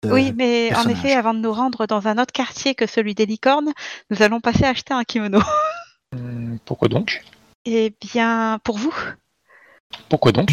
euh, 0.07 0.13
oui, 0.13 0.33
mais 0.37 0.73
en 0.77 0.89
effet, 0.89 1.13
avant 1.15 1.35
de 1.35 1.41
nous 1.41 1.53
rendre 1.53 1.87
dans 1.87 2.07
un 2.07 2.19
autre 2.19 2.33
quartier 2.33 2.75
que 2.77 2.87
celui 2.87 3.15
des 3.17 3.27
licornes, 3.27 3.73
nous 4.11 4.23
allons 4.23 4.41
passer 4.41 4.65
acheter 4.65 4.95
un 4.95 5.03
kimono. 5.05 5.41
Hum, 6.17 6.59
Pourquoi 6.65 6.89
donc? 6.89 7.23
Eh 7.65 7.93
bien, 8.01 8.59
pour 8.63 8.79
vous, 8.79 8.95
Pourquoi 10.09 10.33
donc? 10.33 10.51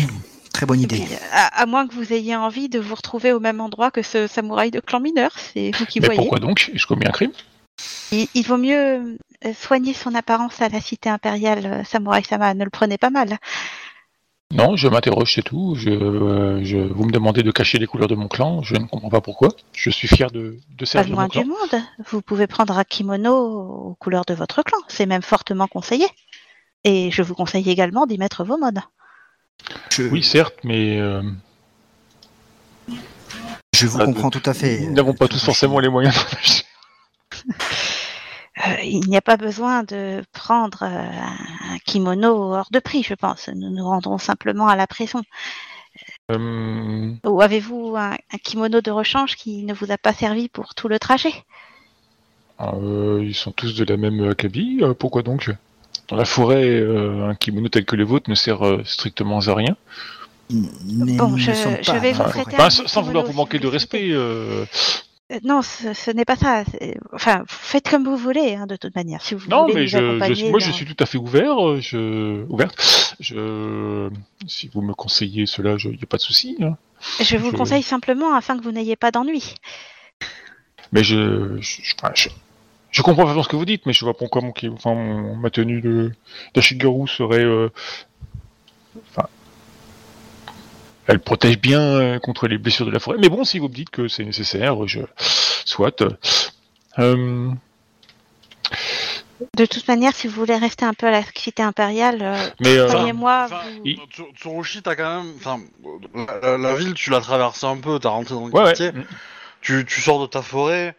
Très 0.52 0.66
bonne 0.66 0.80
idée. 0.80 1.04
à, 1.32 1.62
à 1.62 1.66
moins 1.66 1.86
que 1.88 1.94
vous 1.94 2.12
ayez 2.14 2.36
envie 2.36 2.70
de 2.70 2.80
vous 2.80 2.96
retrouver 2.96 3.34
au 3.34 3.40
même 3.40 3.60
endroit 3.62 3.92
que 3.92 4.02
ce 4.02 4.26
samouraï 4.26 4.72
de 4.72 4.80
clan 4.80 5.00
mineur, 5.02 5.32
c'est 5.38 5.72
vous 5.78 5.86
qui 5.86 6.00
Mais 6.00 6.08
voyez. 6.08 6.18
pourquoi 6.22 6.40
donc? 6.40 6.72
Ai-je 6.74 6.88
commis 6.88 7.06
un 7.06 7.12
crime 7.12 7.32
Il, 8.12 8.28
il 8.34 8.44
vaut 8.48 8.58
mieux 8.58 9.18
euh, 9.46 9.54
soigner 9.54 9.94
son 9.94 10.16
apparence 10.16 10.62
à 10.62 10.70
la 10.70 10.80
cité 10.82 11.10
impériale, 11.10 11.84
samouraï 11.86 12.24
Sama. 12.24 12.54
Ne 12.54 12.64
le 12.64 12.70
prenez 12.70 12.98
pas 12.98 13.10
mal. 13.10 13.38
Non, 14.54 14.76
je 14.78 14.88
m'interroge, 14.88 15.34
c'est 15.34 15.42
tout. 15.42 15.76
Je, 15.76 15.90
euh, 15.90 16.64
je, 16.64 16.78
vous 16.78 17.04
me 17.06 17.12
demandez 17.12 17.44
de 17.44 17.52
cacher 17.52 17.78
les 17.80 17.88
couleurs 17.88 18.08
de 18.08 18.16
mon 18.16 18.28
clan. 18.28 18.62
Je 18.62 18.76
ne 18.76 18.86
comprends 18.86 19.10
pas 19.10 19.20
pourquoi. 19.22 19.50
Je 19.74 19.90
suis 19.90 20.08
fier 20.08 20.30
de, 20.32 20.58
de 20.70 20.80
Pas 20.80 20.86
servir 20.86 21.14
loin 21.16 21.24
mon 21.24 21.30
clan. 21.30 21.42
du 21.42 21.48
monde. 21.50 21.82
Vous 22.10 22.22
pouvez 22.22 22.48
prendre 22.48 22.78
un 22.78 22.84
kimono 22.84 23.36
aux 23.36 23.96
couleurs 23.96 24.24
de 24.26 24.34
votre 24.34 24.62
clan. 24.64 24.78
C'est 24.88 25.08
même 25.08 25.24
fortement 25.24 25.68
conseillé. 25.68 26.06
Et 26.84 27.10
je 27.12 27.22
vous 27.24 27.34
conseille 27.34 27.70
également 27.70 28.06
d'y 28.06 28.18
mettre 28.20 28.44
vos 28.46 28.58
modes. 28.58 28.80
Je, 29.90 30.04
Oui, 30.04 30.24
certes, 30.24 30.56
mais 30.64 31.00
euh, 31.00 31.24
je 33.76 33.88
vous 33.88 34.00
Ah, 34.00 34.06
comprends 34.06 34.30
tout 34.30 34.44
à 34.46 34.54
fait. 34.54 34.82
nous 34.82 34.94
n'avons 34.94 35.14
pas 35.14 35.28
tous 35.28 35.44
forcément 35.44 35.80
les 35.80 35.90
moyens. 35.90 36.14
Euh, 38.68 38.82
il 38.84 39.08
n'y 39.08 39.18
a 39.18 39.22
pas 39.22 39.38
besoin 39.38 39.84
de 39.84 40.24
prendre 40.32 40.84
euh, 40.84 41.74
un 41.74 41.78
kimono 41.86 42.54
hors 42.54 42.70
de 42.72 42.80
prix, 42.80 43.04
je 43.04 43.14
pense. 43.14 43.50
Nous 43.50 43.70
nous 43.70 43.84
rendrons 43.84 44.18
simplement 44.18 44.68
à 44.68 44.76
la 44.76 44.88
prison. 44.88 45.22
Euh, 46.32 47.12
Ou 47.26 47.42
avez-vous 47.42 47.96
un, 47.98 48.12
un 48.12 48.38
kimono 48.44 48.82
de 48.82 48.92
rechange 48.92 49.36
qui 49.36 49.64
ne 49.64 49.74
vous 49.74 49.92
a 49.92 49.98
pas 49.98 50.14
servi 50.14 50.50
pour 50.50 50.74
tout 50.76 50.88
le 50.88 51.00
trajet? 51.00 51.34
Euh, 52.62 53.22
ils 53.24 53.36
sont 53.36 53.52
tous 53.52 53.76
de 53.76 53.84
la 53.86 53.98
même 53.98 54.22
euh, 54.22 54.94
pourquoi 54.94 55.22
donc? 55.22 55.52
Dans 56.08 56.16
la 56.16 56.26
forêt, 56.26 56.66
euh, 56.66 57.30
un 57.30 57.36
kimono 57.36 57.68
tel 57.70 57.86
que 57.86 57.96
le 57.96 58.04
vôtre 58.04 58.30
ne 58.30 58.36
sert 58.36 58.66
euh, 58.66 58.82
strictement 58.86 59.40
à 59.40 59.54
rien. 59.56 59.76
Mais 60.50 61.18
Bon, 61.18 61.36
je- 61.38 61.52
vais 62.00 62.14
vous 62.14 62.24
prêter 62.24 62.58
sans 62.70 63.02
vouloir 63.02 63.26
vous 63.26 63.34
manquer 63.34 63.60
de 63.60 63.68
respect. 63.68 64.12
Euh, 65.32 65.40
Non, 65.44 65.62
ce, 65.62 65.94
ce 65.94 66.12
n'est 66.12 66.26
pas 66.26 66.36
ça. 66.36 66.64
Enfin, 67.14 67.44
faites 67.48 67.90
comme 67.90 68.04
vous 68.06 68.18
voulez, 68.18 68.56
hein, 68.56 68.68
de 68.68 68.76
toute 68.76 68.96
manière. 68.96 69.22
Si 69.22 69.34
vous 69.36 69.50
Non, 69.50 69.64
voulez 69.64 69.74
mais 69.74 69.88
je, 69.88 70.50
moi 70.50 70.60
je 70.60 70.72
suis 70.72 70.86
tout 70.86 70.96
à 71.04 71.06
fait 71.06 71.18
ouvert. 71.18 71.68
euh, 71.68 71.80
Je, 71.82 72.44
ouverte. 72.50 73.16
Je, 73.20 74.10
si 74.48 74.70
vous 74.74 74.82
me 74.82 74.94
conseillez 74.94 75.46
cela, 75.46 75.76
il 75.84 75.90
n'y 75.92 76.00
a 76.04 76.06
pas 76.08 76.18
de 76.18 76.22
souci. 76.22 76.58
hein. 76.62 76.78
Je 77.20 77.38
vous 77.38 77.48
je- 77.48 77.52
le 77.52 77.58
conseille 77.58 77.84
simplement 77.84 78.34
afin 78.36 78.58
que 78.58 78.64
vous 78.64 78.72
n'ayez 78.72 78.96
pas 78.96 79.12
d'ennui. 79.12 79.56
Mais 80.92 81.04
je, 81.04 81.58
comprends 83.02 83.26
vraiment 83.26 83.44
ce 83.44 83.50
que 83.50 83.56
vous 83.56 83.66
dites, 83.66 83.86
mais 83.86 83.94
je 83.94 84.06
vois 84.06 84.14
pas 84.14 84.20
pourquoi 84.20 84.42
mon, 84.42 84.54
enfin, 84.74 84.96
ma 85.36 85.50
tenue 85.50 85.82
de 85.82 86.12
d'Ashigaru 86.54 87.08
serait. 87.08 87.44
euh, 87.44 87.70
elle 91.08 91.20
protège 91.20 91.60
bien 91.60 91.82
euh, 91.82 92.20
contre 92.20 92.48
les 92.48 92.58
blessures 92.58 92.86
de 92.86 92.92
la 92.92 93.00
forêt. 93.00 93.18
Mais 93.20 93.30
bon, 93.30 93.44
si 93.44 93.60
vous 93.60 93.68
me 93.70 93.74
dites 93.74 93.90
que 93.90 94.08
c'est 94.08 94.24
nécessaire, 94.24 94.88
je 94.88 95.02
soit. 95.66 96.04
Euh, 97.00 97.50
De 99.58 99.66
toute 99.66 99.88
manière, 99.88 100.14
si 100.16 100.28
vous 100.28 100.36
voulez 100.36 100.56
rester 100.56 100.86
un 100.86 100.94
peu 100.94 101.08
à 101.08 101.12
la 101.12 101.22
cité 101.36 101.62
impériale, 101.62 102.20
euh, 102.22 102.38
mais 102.62 102.78
croyez-moi, 102.88 103.48
vous- 103.84 104.32
Tsurushi, 104.36 104.82
t'as 104.82 104.96
quand 104.96 105.24
même. 105.24 105.34
Enfin, 105.38 105.60
la, 106.42 106.58
la 106.58 106.76
ville, 106.76 106.94
tu 106.94 107.10
l'as 107.10 107.22
traversée 107.22 107.66
un 107.66 107.78
peu, 107.78 108.00
t'as 108.00 108.10
rentré 108.10 108.34
dans 108.34 108.48
le 108.48 108.54
ouais, 108.54 108.64
quartier. 108.64 108.88
ouais. 108.88 109.06
Tu, 109.62 109.86
tu 109.86 110.02
sors 110.02 110.22
de 110.22 110.28
ta 110.28 110.42
forêt. 110.42 110.96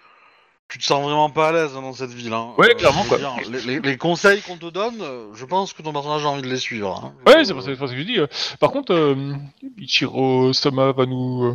Tu 0.68 0.78
te 0.78 0.84
sens 0.84 1.02
vraiment 1.02 1.30
pas 1.30 1.48
à 1.48 1.52
l'aise 1.52 1.72
dans 1.74 1.92
cette 1.92 2.10
ville. 2.12 2.32
Hein. 2.32 2.48
Ouais, 2.58 2.74
clairement, 2.74 3.02
je 3.04 3.10
veux 3.10 3.18
quoi. 3.18 3.18
dire, 3.18 3.50
les, 3.50 3.60
les- 3.60 3.80
les 3.80 3.96
conseils 3.96 4.42
qu'on 4.42 4.56
te 4.56 4.66
donne, 4.66 5.00
euh, 5.00 5.26
je 5.34 5.44
pense 5.44 5.72
que 5.72 5.82
ton 5.82 5.92
personnage 5.92 6.24
a 6.24 6.28
envie 6.28 6.42
de 6.42 6.48
les 6.48 6.58
suivre. 6.58 7.02
hein. 7.04 7.12
Ouais, 7.30 7.44
c'est 7.44 7.52
pour 7.52 7.62
ça 7.62 7.68
c'est 7.70 7.76
pour 7.76 7.88
ça 7.88 7.94
que 7.94 8.00
je 8.00 8.04
dis. 8.06 8.18
euh. 8.18 8.26
Par 8.58 8.72
contre, 8.72 8.92
euh, 8.92 9.34
Ichiro 9.78 10.52
Sama 10.52 10.92
va 10.92 11.06
nous 11.06 11.44
euh, 11.44 11.54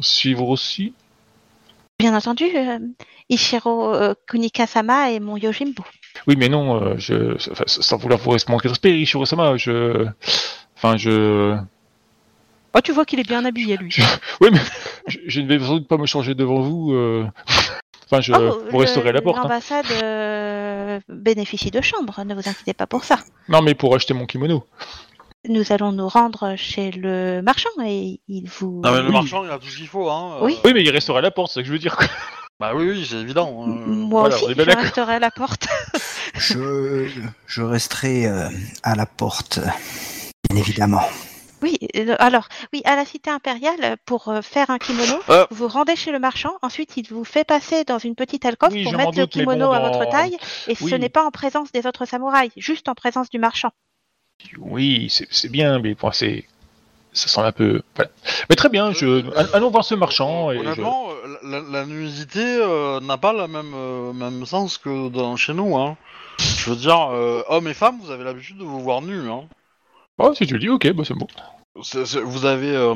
suivre 0.00 0.48
aussi. 0.48 0.94
Bien 1.98 2.14
entendu, 2.16 2.44
euh, 2.54 2.78
Ishiro 3.28 3.92
euh, 3.92 4.14
Kunika-sama 4.28 5.10
et 5.10 5.18
mon 5.18 5.36
Yojimbo. 5.36 5.82
Oui, 6.28 6.36
mais 6.36 6.48
non, 6.48 6.80
euh, 6.80 6.94
je, 6.96 7.34
enfin, 7.50 7.64
sans 7.66 7.96
vouloir 7.96 8.20
vous 8.20 8.30
manquer 8.48 8.68
de 8.68 8.72
respect, 8.72 9.00
Ichiro 9.00 9.26
Sama, 9.26 9.56
je. 9.56 10.06
Enfin, 10.76 10.96
je. 10.96 11.56
Oh, 12.74 12.80
tu 12.80 12.92
vois 12.92 13.04
qu'il 13.04 13.18
est 13.18 13.26
bien 13.26 13.44
habillé, 13.44 13.76
lui. 13.76 13.96
Oui, 14.40 14.50
mais 14.52 14.60
je, 15.08 15.18
je 15.26 15.40
ne 15.40 15.48
vais 15.48 15.58
sans 15.58 15.74
doute 15.78 15.88
pas 15.88 15.96
me 15.96 16.06
changer 16.06 16.34
devant 16.36 16.60
vous. 16.60 16.92
euh. 16.92 17.26
Enfin, 18.10 18.20
je, 18.22 18.32
Oh, 18.32 18.62
vous 18.70 18.78
resterez 18.78 19.10
à 19.10 19.12
la 19.12 19.20
porte. 19.20 19.36
hein. 19.38 19.42
L'ambassade 19.42 19.84
euh, 20.02 20.98
bénéficie 21.08 21.70
de 21.70 21.80
chambres, 21.82 22.22
ne 22.24 22.34
vous 22.34 22.48
inquiétez 22.48 22.72
pas 22.74 22.86
pour 22.86 23.04
ça. 23.04 23.18
Non, 23.48 23.60
mais 23.62 23.74
pour 23.74 23.94
acheter 23.94 24.14
mon 24.14 24.24
kimono. 24.26 24.64
Nous 25.48 25.72
allons 25.72 25.92
nous 25.92 26.08
rendre 26.08 26.54
chez 26.56 26.90
le 26.90 27.42
marchand 27.42 27.68
et 27.84 28.20
il 28.28 28.48
vous... 28.48 28.80
Non, 28.84 28.92
mais 28.92 29.00
le 29.02 29.06
Oui. 29.08 29.12
marchand, 29.12 29.44
il 29.44 29.50
a 29.50 29.58
tout 29.58 29.68
ce 29.68 29.76
qu'il 29.76 29.86
faut. 29.88 30.08
Hein. 30.10 30.38
Oui. 30.42 30.56
Oui, 30.64 30.72
mais 30.74 30.82
il 30.82 30.90
restera 30.90 31.18
à 31.18 31.22
la 31.22 31.30
porte, 31.30 31.48
c'est 31.52 31.60
ça 31.60 31.62
que 31.62 31.68
je 31.68 31.72
veux 31.72 31.78
dire. 31.78 31.96
quoi. 31.96 32.06
Bah 32.60 32.72
oui, 32.74 32.88
oui, 32.90 33.06
c'est 33.08 33.16
évident. 33.16 33.62
euh. 33.62 33.66
Moi 33.66 34.20
voilà, 34.22 34.36
aussi, 34.36 34.52
je 34.56 34.62
resterai 34.62 35.14
à 35.14 35.18
la 35.20 35.30
porte. 35.30 35.68
Je, 36.34 37.08
je 37.46 37.62
resterai 37.62 38.26
euh, 38.26 38.48
à 38.82 38.94
la 38.96 39.06
porte, 39.06 39.60
bien 40.50 40.58
évidemment. 40.58 41.02
Oui, 41.62 41.78
euh, 41.96 42.14
alors, 42.18 42.48
oui, 42.72 42.82
à 42.84 42.94
la 42.96 43.04
cité 43.04 43.30
impériale, 43.30 43.96
pour 44.06 44.28
euh, 44.28 44.42
faire 44.42 44.70
un 44.70 44.78
kimono, 44.78 45.18
Euh. 45.28 45.46
vous 45.50 45.56
vous 45.66 45.68
rendez 45.68 45.96
chez 45.96 46.12
le 46.12 46.18
marchand, 46.18 46.52
ensuite 46.62 46.96
il 46.96 47.06
vous 47.08 47.24
fait 47.24 47.44
passer 47.44 47.84
dans 47.84 47.98
une 47.98 48.14
petite 48.14 48.44
alcôve 48.44 48.72
Oui, 48.72 48.84
pour 48.84 48.92
je 48.92 48.96
m'en 48.96 49.04
mettre 49.06 49.18
le 49.18 49.24
doute, 49.26 49.36
mais 49.36 49.42
kimono 49.42 49.66
bon, 49.66 49.72
à 49.72 49.80
votre 49.80 50.08
taille, 50.10 50.36
et 50.68 50.74
ce 50.74 50.84
Oui. 50.84 50.98
n'est 50.98 51.08
pas 51.08 51.24
en 51.24 51.30
présence 51.30 51.72
des 51.72 51.86
autres 51.86 52.04
samouraïs, 52.04 52.52
juste 52.56 52.88
en 52.88 52.94
présence 52.94 53.28
du 53.30 53.38
marchand. 53.38 53.70
Oui, 54.58 55.08
c'est 55.10 55.26
c'est 55.30 55.48
bien, 55.50 55.78
mais 55.80 55.94
bon, 55.94 56.12
c'est. 56.12 56.44
Ça 57.12 57.26
semble 57.26 57.48
un 57.48 57.52
peu. 57.52 57.82
Voilà. 57.96 58.10
Mais 58.48 58.54
très 58.54 58.68
bien, 58.68 58.92
je... 58.92 59.24
allons 59.54 59.70
voir 59.70 59.82
ce 59.84 59.96
marchand. 59.96 60.52
Et 60.52 60.56
je... 60.56 60.60
Honnêtement, 60.60 61.08
euh, 61.10 61.36
la, 61.42 61.60
la 61.80 61.86
nudité 61.86 62.38
euh, 62.44 63.00
n'a 63.00 63.16
pas 63.16 63.32
le 63.32 63.48
même, 63.48 63.72
euh, 63.74 64.12
même 64.12 64.46
sens 64.46 64.78
que 64.78 65.08
dans, 65.08 65.34
chez 65.34 65.54
nous. 65.54 65.76
Hein. 65.76 65.96
Je 66.38 66.70
veux 66.70 66.76
dire, 66.76 67.08
euh, 67.10 67.42
hommes 67.48 67.66
et 67.66 67.74
femmes, 67.74 67.98
vous 68.00 68.12
avez 68.12 68.22
l'habitude 68.22 68.58
de 68.58 68.62
vous 68.62 68.78
voir 68.80 69.02
nus. 69.02 69.28
Hein. 69.28 69.44
Oh, 70.18 70.34
si 70.34 70.46
tu 70.46 70.54
le 70.54 70.60
dis, 70.60 70.68
ok, 70.68 70.90
bah 70.92 71.04
c'est 71.06 71.14
bon. 71.14 71.26
C'est- 71.82 72.06
c'est- 72.06 72.20
vous 72.20 72.44
avez, 72.44 72.74
euh, 72.74 72.94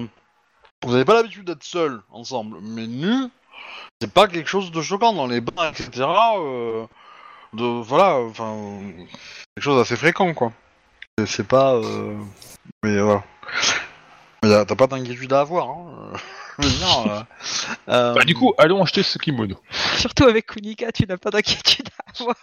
vous 0.84 0.94
avez 0.94 1.04
pas 1.04 1.14
l'habitude 1.14 1.46
d'être 1.46 1.62
seuls 1.62 2.00
ensemble, 2.10 2.58
mais 2.62 2.86
nus, 2.86 3.28
c'est 4.00 4.12
pas 4.12 4.26
quelque 4.28 4.48
chose 4.48 4.72
de 4.72 4.82
choquant 4.82 5.12
dans 5.12 5.26
les 5.26 5.40
bains, 5.40 5.70
etc. 5.70 5.90
euh, 6.38 6.84
de 7.52 7.64
voilà, 7.64 8.16
enfin, 8.16 8.54
euh, 8.56 8.92
quelque 9.54 9.64
chose 9.64 9.78
d'assez 9.78 9.96
fréquent, 9.96 10.32
quoi. 10.34 10.52
Et 11.20 11.26
C'est 11.26 11.46
pas, 11.46 11.74
euh, 11.74 12.16
mais 12.82 12.98
voilà. 13.00 13.22
Mais 14.42 14.48
y 14.50 14.54
a- 14.54 14.64
T'as 14.64 14.74
pas 14.74 14.86
d'inquiétude 14.88 15.32
à 15.32 15.40
avoir. 15.40 15.68
Hein. 15.68 16.12
Je 16.58 16.66
veux 16.66 16.70
dire, 16.70 17.06
euh, 17.08 17.22
euh, 17.88 18.14
Bah, 18.14 18.24
du 18.24 18.34
coup, 18.34 18.52
allons 18.58 18.82
acheter 18.82 19.02
ce 19.02 19.18
kimono. 19.18 19.56
Surtout 19.96 20.24
avec 20.24 20.46
Kunika, 20.46 20.90
tu 20.92 21.06
n'as 21.06 21.16
pas 21.16 21.30
d'inquiétude 21.30 21.88
à 22.04 22.20
avoir. 22.20 22.36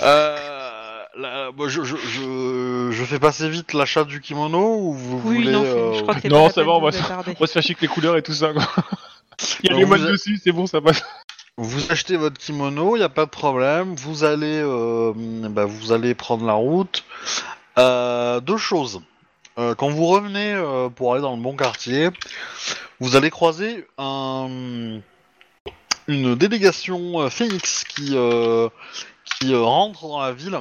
Euh, 0.00 0.69
la- 1.16 1.50
bon, 1.52 1.68
je, 1.68 1.82
je, 1.82 1.96
je, 1.96 2.88
je 2.92 3.04
fais 3.04 3.18
passer 3.18 3.48
vite 3.48 3.72
l'achat 3.72 4.04
du 4.04 4.20
kimono 4.20 4.76
ou 4.78 4.92
vous 4.94 5.20
Oui, 5.24 5.36
voulez 5.36 5.52
non, 5.52 5.64
euh, 5.64 5.92
je 5.94 6.02
crois 6.02 6.14
que 6.14 6.20
c'est 6.22 6.28
Non, 6.28 6.36
pas 6.36 6.42
la 6.44 6.48
ça 6.50 6.54
peine 6.56 6.66
va, 6.66 6.72
on 6.72 6.80
va 6.80 6.92
se- 6.92 6.98
attarder. 7.02 7.32
On 7.36 7.40
va 7.40 7.46
se 7.46 7.52
faire 7.52 7.62
chier 7.62 7.72
avec 7.74 7.82
les 7.82 7.88
couleurs 7.88 8.16
et 8.16 8.22
tout 8.22 8.32
ça. 8.34 8.52
quoi. 8.52 8.62
Il 9.62 9.66
y 9.66 9.68
a 9.68 9.72
Donc, 9.72 9.80
les 9.80 9.86
modes 9.86 10.10
dessus, 10.12 10.40
c'est 10.42 10.52
bon, 10.52 10.66
ça 10.66 10.80
passe. 10.80 11.02
Vous 11.56 11.90
achetez 11.92 12.16
votre 12.16 12.38
kimono, 12.38 12.96
il 12.96 13.00
y 13.00 13.02
a 13.02 13.08
pas 13.08 13.24
de 13.26 13.30
problème. 13.30 13.94
Vous 13.94 14.24
allez, 14.24 14.60
euh, 14.62 15.12
bah, 15.50 15.64
vous 15.66 15.92
allez 15.92 16.14
prendre 16.14 16.46
la 16.46 16.54
route. 16.54 17.04
Euh, 17.78 18.40
deux 18.40 18.56
choses. 18.56 19.00
Euh, 19.58 19.74
quand 19.74 19.88
vous 19.90 20.06
revenez 20.06 20.52
euh, 20.54 20.88
pour 20.88 21.12
aller 21.12 21.22
dans 21.22 21.34
le 21.36 21.42
bon 21.42 21.56
quartier, 21.56 22.08
vous 23.00 23.16
allez 23.16 23.30
croiser 23.30 23.86
un, 23.98 25.00
une 26.06 26.34
délégation 26.34 27.20
euh, 27.20 27.30
Phoenix 27.30 27.84
qui, 27.84 28.10
euh, 28.14 28.68
qui 29.40 29.52
euh, 29.52 29.60
rentre 29.60 30.06
dans 30.08 30.20
la 30.20 30.32
ville. 30.32 30.58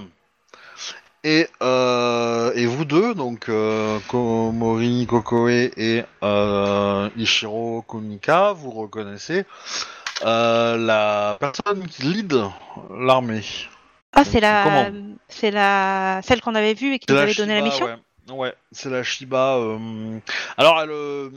Et, 1.26 1.48
euh, 1.62 2.54
et 2.56 2.66
vous 2.66 2.86
deux, 2.86 3.14
donc 3.14 3.50
euh, 3.50 4.00
Komori 4.08 5.06
Kokoe 5.06 5.50
et 5.50 6.06
euh, 6.24 7.10
Ishiro 7.18 7.82
Kunika, 7.82 8.54
vous 8.54 8.72
reconnaissez 8.72 9.46
euh, 10.24 10.78
la 10.78 11.38
personne 11.40 11.86
qui 11.88 12.04
lead 12.04 12.42
l'armée. 12.98 13.44
Ah, 14.14 14.24
c'est 14.24 14.40
la, 14.40 14.92
c'est 15.28 15.52
la, 15.52 16.22
celle 16.24 16.40
qu'on 16.42 16.56
avait 16.56 16.74
vue 16.74 16.94
et 16.94 17.00
qui 17.00 17.12
nous 17.12 17.18
la 17.18 17.24
avait 17.24 17.34
donné 17.34 17.54
la 17.54 17.60
Shiba, 17.60 17.70
mission? 17.70 17.86
ouais. 17.86 17.96
Ouais, 18.32 18.54
c'est 18.72 18.90
la 18.90 19.04
Shiba. 19.04 19.56
euh, 19.58 20.20
Alors, 20.58 20.80
elle, 20.82 20.92
euh, 20.92 21.30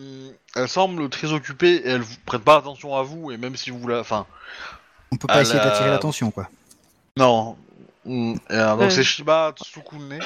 elle 0.55 0.69
semble 0.69 1.09
très 1.09 1.33
occupée 1.33 1.77
et 1.77 1.89
elle 1.89 2.03
vous 2.03 2.17
prête 2.27 2.43
pas 2.43 2.57
attention 2.57 2.95
à 2.95 3.03
vous. 3.03 3.33
Et 3.33 3.37
même 3.39 3.57
si 3.57 3.71
vous 3.71 3.89
la, 3.89 4.01
enfin, 4.01 4.27
On 5.11 5.17
peut 5.17 5.27
pas 5.27 5.41
essayer 5.41 5.59
d'attirer 5.59 5.91
l'attention, 5.91 6.31
quoi. 6.31 6.49
non. 7.17 7.57
Mm, 8.05 8.35
et, 8.35 8.37
euh, 8.55 8.71
donc 8.73 8.83
Euh. 8.83 8.91
c'est 8.91 9.05
Shiba 9.05 9.55
Tsukune. 9.57 10.19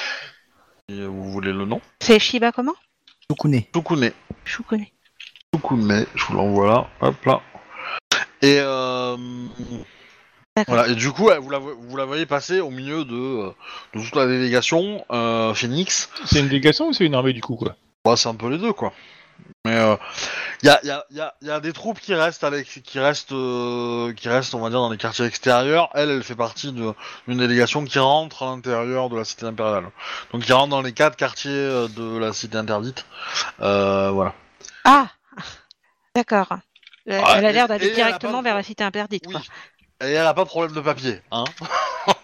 Et 0.88 1.04
vous 1.04 1.30
voulez 1.30 1.52
le 1.52 1.64
nom 1.64 1.80
C'est 2.00 2.18
Shiba 2.18 2.52
comment? 2.52 2.74
Sukune. 3.30 3.62
Tsukune. 3.74 4.12
Je 4.44 4.56
vous 4.58 4.62
connais. 4.62 4.92
Tsukune. 5.54 6.06
Je 6.14 6.24
vous 6.26 6.34
l'envoie 6.36 6.66
là. 6.68 6.88
Hop 7.00 7.24
là. 7.24 7.40
Et 8.42 8.58
euh, 8.60 9.16
D'accord. 10.56 10.74
Voilà, 10.74 10.88
et 10.90 10.94
du 10.94 11.10
coup, 11.10 11.28
vous, 11.40 11.50
la, 11.50 11.58
vo- 11.58 11.76
vous 11.78 11.96
la 11.96 12.04
voyez 12.06 12.24
passer 12.24 12.60
au 12.60 12.70
milieu 12.70 13.04
de, 13.04 13.14
euh, 13.14 13.50
de 13.94 14.00
toute 14.02 14.14
la 14.14 14.26
délégation 14.26 15.04
euh, 15.10 15.52
Phoenix. 15.52 16.08
C'est 16.24 16.40
une 16.40 16.48
délégation 16.48 16.88
ou 16.88 16.92
c'est 16.94 17.04
une 17.04 17.14
armée 17.14 17.32
du 17.34 17.42
coup, 17.42 17.56
quoi? 17.56 17.76
Bah, 18.04 18.16
c'est 18.16 18.28
un 18.28 18.34
peu 18.34 18.48
les 18.48 18.56
deux, 18.58 18.72
quoi. 18.72 18.92
Mais 19.64 19.74
il 20.62 20.66
y, 20.66 20.70
a, 20.70 20.80
y, 20.84 20.90
a, 20.90 21.04
y, 21.10 21.20
a, 21.20 21.34
y 21.42 21.50
a 21.50 21.60
des 21.60 21.72
troupes 21.72 21.98
qui 21.98 22.14
restent, 22.14 22.44
avec, 22.44 22.66
qui, 22.66 23.00
restent, 23.00 23.32
euh, 23.32 24.12
qui 24.12 24.28
restent, 24.28 24.54
on 24.54 24.60
va 24.60 24.70
dire, 24.70 24.78
dans 24.78 24.90
les 24.90 24.96
quartiers 24.96 25.24
extérieurs. 25.24 25.90
Elle, 25.94 26.10
elle 26.10 26.22
fait 26.22 26.36
partie 26.36 26.72
d'une 26.72 26.94
délégation 27.36 27.84
qui 27.84 27.98
rentre 27.98 28.44
à 28.44 28.46
l'intérieur 28.46 29.08
de 29.08 29.16
la 29.16 29.24
cité 29.24 29.44
impériale. 29.46 29.86
Donc, 30.32 30.44
qui 30.44 30.52
rentre 30.52 30.68
dans 30.68 30.82
les 30.82 30.92
quatre 30.92 31.16
quartiers 31.16 31.50
euh, 31.50 31.88
de 31.88 32.16
la 32.16 32.32
cité 32.32 32.56
interdite. 32.58 33.04
Euh, 33.60 34.10
voilà. 34.10 34.34
Ah, 34.84 35.08
d'accord. 36.14 36.52
Euh, 37.08 37.20
Ah, 37.24 37.34
elle 37.38 37.46
a 37.46 37.52
l'air 37.52 37.68
d'aller 37.68 37.90
directement 37.90 38.34
pas- 38.34 38.42
vers 38.42 38.54
la 38.54 38.62
cité 38.62 38.84
interdite. 38.84 39.24
Oui. 39.26 39.32
quoi. 39.32 39.42
Et 40.06 40.12
elle 40.12 40.26
a 40.26 40.34
pas 40.34 40.44
de 40.44 40.48
problème 40.48 40.74
de 40.76 40.80
papier, 40.80 41.20
hein. 41.30 41.44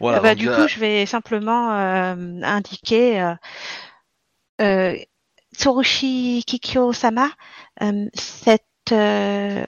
voilà. 0.00 0.18
Ah 0.18 0.20
bah, 0.20 0.34
du 0.34 0.48
euh, 0.48 0.56
coup, 0.56 0.68
je 0.68 0.80
vais 0.80 1.06
simplement 1.06 1.72
euh, 1.72 2.14
indiquer 2.42 3.22
euh, 3.22 3.34
euh, 4.60 4.96
Tsurushi 5.54 6.44
Kikyo-sama. 6.46 7.30
euh, 7.82 8.08
euh, 8.92 9.64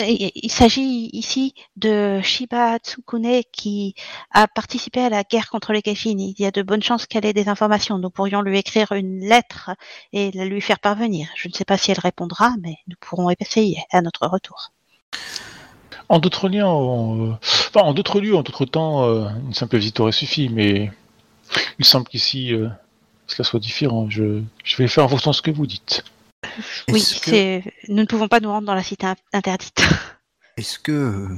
il, 0.00 0.50
s'agit 0.50 1.10
ici 1.12 1.54
de 1.76 2.20
Shiba 2.22 2.78
Tsukune 2.78 3.42
qui 3.52 3.94
a 4.32 4.48
participé 4.48 5.00
à 5.00 5.08
la 5.08 5.22
guerre 5.22 5.48
contre 5.48 5.72
les 5.72 5.80
Gaijin. 5.80 6.16
Il 6.18 6.34
y 6.38 6.44
a 6.44 6.50
de 6.50 6.62
bonnes 6.62 6.82
chances 6.82 7.06
qu'elle 7.06 7.24
ait 7.24 7.32
des 7.32 7.48
informations. 7.48 7.98
Nous 7.98 8.10
pourrions 8.10 8.42
lui 8.42 8.58
écrire 8.58 8.92
une 8.92 9.20
lettre 9.20 9.70
et 10.12 10.32
la 10.32 10.44
lui 10.44 10.60
faire 10.60 10.80
parvenir. 10.80 11.28
Je 11.36 11.48
ne 11.48 11.52
sais 11.52 11.64
pas 11.64 11.76
si 11.76 11.92
elle 11.92 12.00
répondra, 12.00 12.54
mais 12.60 12.78
nous 12.88 12.96
pourrons 12.98 13.30
essayer 13.30 13.78
à 13.92 14.02
notre 14.02 14.26
retour. 14.26 14.72
En 16.08 16.18
d'autres 16.18 16.48
liens, 16.48 16.66
en, 16.66 17.36
euh, 17.76 17.92
d'autres 17.92 18.20
lieux, 18.20 18.34
en 18.34 18.42
d'autres 18.42 18.64
temps, 18.64 19.04
une 19.04 19.54
simple 19.54 19.78
visite 19.78 20.00
aurait 20.00 20.12
suffi, 20.12 20.48
mais 20.48 20.90
il 21.78 21.84
semble 21.84 22.08
qu'ici, 22.08 22.52
euh, 23.32 23.36
cela 23.36 23.44
soit 23.48 23.60
différent. 23.60 24.08
Je, 24.10 24.42
je 24.64 24.76
vais 24.76 24.88
faire 24.88 25.04
en 25.04 25.08
fonction 25.08 25.30
de 25.30 25.36
ce 25.36 25.42
que 25.42 25.50
vous 25.50 25.66
dites. 25.66 26.04
Oui, 26.90 27.02
que. 27.22 27.60
Nous 27.88 27.96
ne 28.02 28.04
pouvons 28.06 28.28
pas 28.28 28.40
nous 28.40 28.50
rendre 28.50 28.66
dans 28.66 28.74
la 28.74 28.82
cité 28.82 29.06
in- 29.06 29.16
interdite. 29.32 29.82
est-ce 30.56 30.78
que 30.78 30.92
euh, 30.92 31.28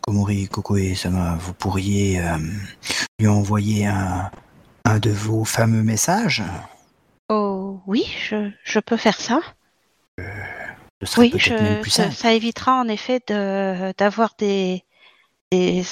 Komori 0.00 0.48
Kokoe 0.48 0.94
Sama, 0.94 1.36
vous 1.36 1.54
pourriez 1.54 2.20
euh, 2.20 2.36
lui 3.18 3.28
envoyer 3.28 3.86
un, 3.86 4.30
un 4.84 4.98
de 4.98 5.10
vos 5.10 5.44
fameux 5.44 5.82
messages? 5.82 6.42
Oh 7.28 7.80
oui, 7.86 8.04
je, 8.28 8.50
je 8.64 8.78
peux 8.80 8.96
faire 8.96 9.20
ça. 9.20 9.40
Ce 10.18 11.06
serait 11.06 11.30
Oui, 11.32 11.32
je, 11.38 11.80
plus 11.80 11.90
ça, 11.90 12.10
ça 12.10 12.32
évitera 12.32 12.74
en 12.80 12.88
effet 12.88 13.20
de 13.26 13.92
d'avoir 13.96 14.34
des, 14.38 14.84
des 15.50 15.82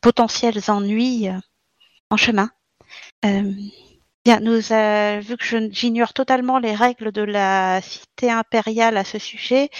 potentiels 0.00 0.60
ennuis 0.68 1.28
euh, 1.28 1.38
en 2.10 2.16
chemin. 2.16 2.50
Euh, 3.24 3.52
bien, 4.28 4.40
nous, 4.40 4.72
euh, 4.72 5.20
vu 5.20 5.38
que 5.38 5.70
j'ignore 5.72 6.12
totalement 6.12 6.58
les 6.58 6.74
règles 6.74 7.12
de 7.12 7.22
la 7.22 7.80
cité 7.80 8.30
impériale 8.30 8.98
à 8.98 9.04
ce 9.04 9.18
sujet, 9.18 9.70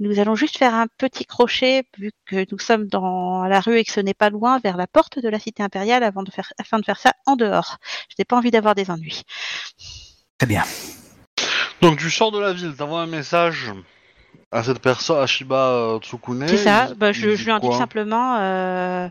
nous 0.00 0.18
allons 0.18 0.34
juste 0.34 0.58
faire 0.58 0.74
un 0.74 0.88
petit 0.98 1.24
crochet, 1.24 1.84
vu 1.98 2.10
que 2.26 2.44
nous 2.50 2.58
sommes 2.58 2.88
dans 2.88 3.44
la 3.44 3.60
rue 3.60 3.78
et 3.78 3.84
que 3.84 3.92
ce 3.92 4.00
n'est 4.00 4.12
pas 4.12 4.28
loin, 4.28 4.58
vers 4.58 4.76
la 4.76 4.88
porte 4.88 5.20
de 5.20 5.28
la 5.28 5.38
cité 5.38 5.62
impériale 5.62 6.02
avant 6.02 6.24
de 6.24 6.32
faire, 6.32 6.52
afin 6.58 6.80
de 6.80 6.84
faire 6.84 6.98
ça 6.98 7.12
en 7.26 7.36
dehors. 7.36 7.76
Je 8.08 8.16
n'ai 8.18 8.24
pas 8.24 8.36
envie 8.36 8.50
d'avoir 8.50 8.74
des 8.74 8.90
ennuis. 8.90 9.22
Très 10.36 10.48
bien. 10.48 10.64
Donc 11.80 12.00
tu 12.00 12.10
sors 12.10 12.32
de 12.32 12.40
la 12.40 12.52
ville, 12.52 12.74
t'envoies 12.74 13.02
un 13.02 13.06
message 13.06 13.70
à 14.52 14.62
cette 14.62 14.80
personne, 14.80 15.18
à 15.18 15.26
Shiba 15.26 15.56
euh, 15.56 15.98
Tsukune. 15.98 16.46
C'est 16.46 16.58
ça. 16.58 16.88
il- 16.90 16.94
Bah, 16.96 17.12
je, 17.12 17.26
lui 17.26 17.50
indique 17.50 17.72
simplement, 17.72 18.36
euh, 18.38 19.08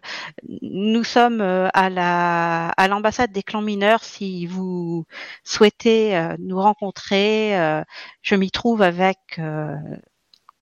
nous 0.61 1.03
sommes 1.03 1.41
euh, 1.41 1.67
à 1.73 1.89
la 1.89 2.69
à 2.69 2.87
l'ambassade 2.87 3.31
des 3.31 3.41
clans 3.41 3.63
mineurs. 3.63 4.03
Si 4.03 4.45
vous 4.45 5.05
souhaitez 5.43 6.15
euh, 6.15 6.35
nous 6.39 6.61
rencontrer, 6.61 7.59
euh, 7.59 7.81
je 8.21 8.35
m'y 8.35 8.51
trouve 8.51 8.83
avec 8.83 9.17
euh, 9.39 9.75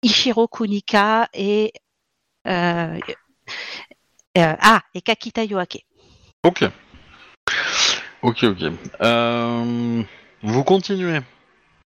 Ichiro 0.01 0.47
Kunika 0.47 1.27
et 1.33 1.73
euh, 2.47 2.97
euh, 4.37 4.55
ah 4.61 4.81
et 4.95 5.01
Kakita 5.01 5.43
Yoake. 5.43 5.85
Ok. 6.45 6.63
Ok, 8.21 8.43
ok. 8.43 8.71
Euh, 9.01 10.03
vous 10.41 10.63
continuez. 10.63 11.19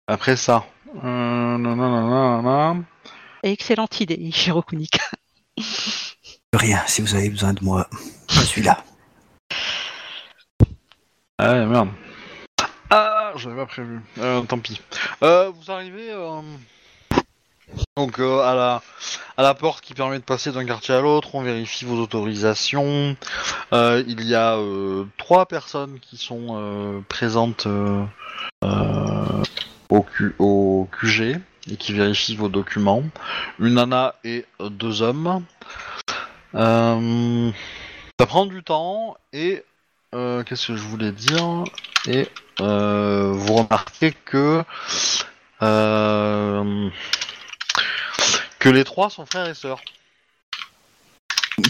Après 0.07 0.35
ça. 0.35 0.65
Euh, 0.95 1.57
nanana. 1.57 2.83
Excellente 3.41 3.99
idée, 3.99 4.15
Ichiro 4.19 4.61
Kunika. 4.61 5.03
Rien, 6.53 6.81
si 6.87 7.01
vous 7.01 7.15
avez 7.15 7.29
besoin 7.29 7.53
de 7.53 7.63
moi, 7.63 7.87
je 8.29 8.41
suis 8.41 8.61
là. 8.61 8.83
Ah 11.39 11.65
merde. 11.65 11.89
Ah, 12.89 13.33
j'avais 13.37 13.55
pas 13.55 13.65
prévu. 13.65 13.99
Euh, 14.19 14.41
tant 14.41 14.59
pis. 14.59 14.79
Euh, 15.23 15.49
vous 15.49 15.71
arrivez 15.71 16.11
euh, 16.11 16.41
donc 17.97 18.19
euh, 18.19 18.39
à 18.41 18.53
la 18.53 18.81
à 19.35 19.41
la 19.41 19.55
porte 19.55 19.83
qui 19.83 19.95
permet 19.95 20.19
de 20.19 20.23
passer 20.23 20.51
d'un 20.51 20.63
quartier 20.63 20.93
à 20.93 21.01
l'autre. 21.01 21.33
On 21.33 21.41
vérifie 21.41 21.85
vos 21.85 21.99
autorisations. 21.99 23.17
Euh, 23.73 24.03
il 24.07 24.23
y 24.25 24.35
a 24.35 24.57
euh, 24.57 25.05
trois 25.17 25.47
personnes 25.47 25.99
qui 25.99 26.17
sont 26.17 26.49
euh, 26.51 27.01
présentes 27.09 27.65
euh, 27.65 28.05
euh, 28.63 29.43
au, 29.93 30.01
Q- 30.01 30.35
au 30.39 30.89
QG 30.91 31.39
et 31.69 31.77
qui 31.77 31.93
vérifient 31.93 32.35
vos 32.35 32.49
documents. 32.49 33.03
Une 33.59 33.75
nana 33.75 34.15
et 34.23 34.45
deux 34.59 35.03
hommes. 35.03 35.45
Euh, 36.55 37.51
ça 38.19 38.25
prend 38.25 38.45
du 38.47 38.63
temps 38.63 39.15
et 39.33 39.63
euh, 40.15 40.43
qu'est-ce 40.43 40.67
que 40.67 40.75
je 40.75 40.81
voulais 40.81 41.11
dire 41.11 41.63
Et 42.07 42.27
euh, 42.59 43.31
vous 43.33 43.53
remarquez 43.55 44.13
que 44.25 44.63
euh, 45.61 46.89
que 48.59 48.69
les 48.69 48.83
trois 48.83 49.09
sont 49.09 49.25
frères 49.25 49.47
et 49.47 49.53
sœurs. 49.53 49.81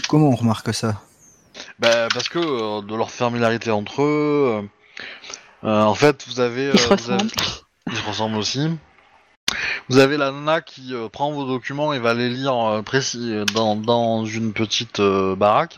Comment 0.08 0.30
on 0.30 0.36
remarque 0.36 0.72
ça? 0.72 1.02
Bah, 1.78 2.08
parce 2.12 2.28
que 2.30 2.38
euh, 2.38 2.80
de 2.82 2.94
leur 2.94 3.10
familiarité 3.10 3.70
entre 3.70 4.02
eux, 4.02 4.68
en 5.62 5.94
fait, 5.94 6.24
vous 6.26 6.40
avez, 6.40 6.70
vous. 6.72 7.63
Ils 7.90 7.96
se 7.96 8.06
ressemblent 8.06 8.36
aussi. 8.36 8.68
Vous 9.88 9.98
avez 9.98 10.16
la 10.16 10.30
nana 10.30 10.60
qui 10.62 10.94
euh, 10.94 11.08
prend 11.08 11.30
vos 11.32 11.46
documents 11.46 11.92
et 11.92 11.98
va 11.98 12.14
les 12.14 12.30
lire 12.30 12.56
euh, 12.56 12.82
précis 12.82 13.44
dans, 13.54 13.76
dans 13.76 14.24
une 14.24 14.52
petite 14.52 15.00
euh, 15.00 15.36
baraque. 15.36 15.76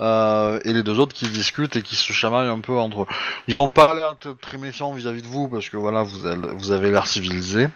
Euh, 0.00 0.60
et 0.64 0.74
les 0.74 0.82
deux 0.82 0.98
autres 0.98 1.14
qui 1.14 1.26
discutent 1.28 1.76
et 1.76 1.82
qui 1.82 1.96
se 1.96 2.12
chamaillent 2.12 2.50
un 2.50 2.60
peu 2.60 2.76
entre 2.76 3.02
eux. 3.02 3.06
Ils 3.48 3.56
n'ont 3.58 3.70
pas 3.70 3.94
l'air 3.94 4.14
très 4.42 4.58
méfiants 4.58 4.92
vis-à-vis 4.92 5.22
de 5.22 5.26
vous 5.26 5.48
parce 5.48 5.70
que 5.70 5.78
voilà, 5.78 6.02
vous, 6.02 6.26
avez- 6.26 6.52
vous 6.54 6.70
avez 6.70 6.90
l'air 6.90 7.06
civilisé. 7.06 7.68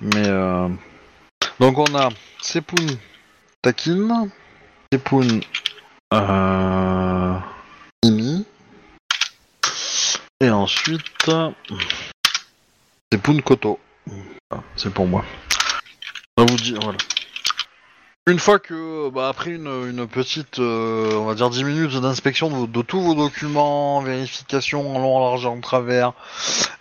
Mais 0.00 0.26
euh... 0.26 0.68
donc 1.60 1.78
on 1.78 1.94
a 1.94 2.08
Sepun 2.40 2.86
Takin, 3.62 4.28
Sepun 4.92 5.40
euh... 6.12 7.38
Imi, 8.02 8.44
et 10.40 10.50
ensuite 10.50 11.30
Sepun 13.14 13.38
Koto. 13.42 13.78
Ah, 14.50 14.60
C'est 14.74 14.92
pour 14.92 15.06
moi. 15.06 15.24
Ça 16.36 16.44
vous 16.44 16.56
dit, 16.56 16.74
voilà. 16.82 16.98
Une 18.26 18.40
fois 18.40 18.58
que, 18.58 19.08
bah, 19.10 19.28
après 19.28 19.52
une, 19.52 19.68
une 19.68 20.08
petite, 20.08 20.58
euh, 20.58 21.12
on 21.14 21.24
va 21.24 21.36
dire 21.36 21.48
10 21.48 21.62
minutes 21.62 21.94
d'inspection 21.94 22.66
de, 22.66 22.82
tous 22.82 23.00
vos 23.00 23.14
documents, 23.14 24.00
vérification 24.00 24.96
en 24.96 24.98
long, 24.98 25.16
en 25.16 25.30
large 25.30 25.46
en 25.46 25.60
travers, 25.60 26.12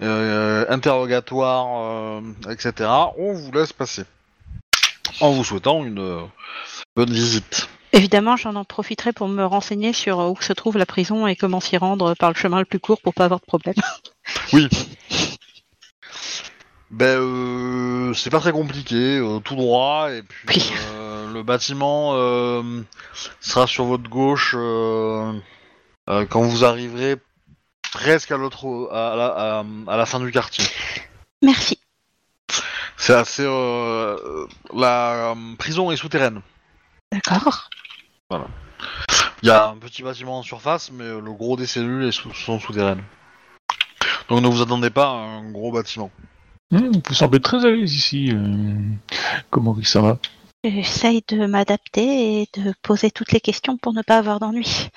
euh, 0.01 0.65
interrogatoire, 0.69 1.67
euh, 1.83 2.21
etc., 2.49 2.89
on 3.19 3.33
vous 3.33 3.51
laisse 3.51 3.71
passer. 3.71 4.01
En 5.21 5.33
vous 5.33 5.43
souhaitant 5.43 5.85
une 5.85 5.99
euh, 5.99 6.21
bonne 6.95 7.13
visite. 7.13 7.69
Évidemment, 7.91 8.37
j'en 8.37 8.55
en 8.55 8.65
profiterai 8.65 9.13
pour 9.13 9.27
me 9.27 9.45
renseigner 9.45 9.93
sur 9.93 10.17
où 10.17 10.41
se 10.41 10.53
trouve 10.53 10.79
la 10.79 10.87
prison 10.87 11.27
et 11.27 11.35
comment 11.35 11.59
s'y 11.59 11.77
rendre 11.77 12.15
par 12.15 12.31
le 12.31 12.35
chemin 12.35 12.57
le 12.57 12.65
plus 12.65 12.79
court 12.79 13.01
pour 13.01 13.13
pas 13.13 13.25
avoir 13.25 13.39
de 13.39 13.45
problème. 13.45 13.75
Oui. 14.51 14.67
Ben, 16.91 17.17
euh, 17.19 18.13
c'est 18.13 18.29
pas 18.29 18.39
très 18.39 18.51
compliqué, 18.51 19.17
euh, 19.17 19.39
tout 19.39 19.55
droit, 19.55 20.11
et 20.11 20.21
puis 20.21 20.45
Oui. 20.49 20.73
euh, 20.91 21.31
le 21.33 21.41
bâtiment 21.43 22.13
sera 23.41 23.65
sur 23.67 23.85
votre 23.85 24.09
gauche 24.09 24.51
quand 24.55 26.41
vous 26.41 26.65
arriverez 26.65 27.17
presque 27.91 28.31
à 28.31 28.37
l'autre, 28.37 28.89
à, 28.91 29.15
la- 29.15 29.59
à- 29.59 29.65
à 29.93 29.97
la 29.97 30.05
fin 30.05 30.19
du 30.19 30.31
quartier. 30.31 30.65
Merci. 31.41 31.79
C'est 32.97 33.13
assez, 33.13 33.43
la 34.73 35.35
prison 35.57 35.91
est 35.91 35.97
souterraine. 35.97 36.41
D'accord. 37.11 37.69
Il 39.41 39.47
y 39.47 39.49
a 39.49 39.67
un 39.67 39.77
petit 39.77 40.03
bâtiment 40.03 40.39
en 40.39 40.43
surface, 40.43 40.89
mais 40.91 41.05
le 41.09 41.33
gros 41.33 41.57
des 41.57 41.65
cellules 41.67 42.13
sont 42.13 42.59
souterraines. 42.59 43.03
Donc 44.29 44.41
ne 44.41 44.47
vous 44.47 44.61
attendez 44.61 44.89
pas 44.89 45.09
à 45.09 45.13
un 45.13 45.51
gros 45.51 45.71
bâtiment. 45.71 46.11
Hmm, 46.71 46.91
vous 47.07 47.13
semblez 47.13 47.39
très 47.39 47.65
à 47.65 47.69
l'aise 47.69 47.93
ici. 47.93 48.31
Euh... 48.31 48.75
Comment 49.49 49.75
ça 49.83 50.01
va 50.01 50.17
J'essaye 50.63 51.23
de 51.27 51.45
m'adapter 51.45 52.41
et 52.41 52.47
de 52.53 52.73
poser 52.81 53.11
toutes 53.11 53.33
les 53.33 53.41
questions 53.41 53.77
pour 53.77 53.93
ne 53.93 54.01
pas 54.01 54.17
avoir 54.17 54.39
d'ennui. 54.39 54.87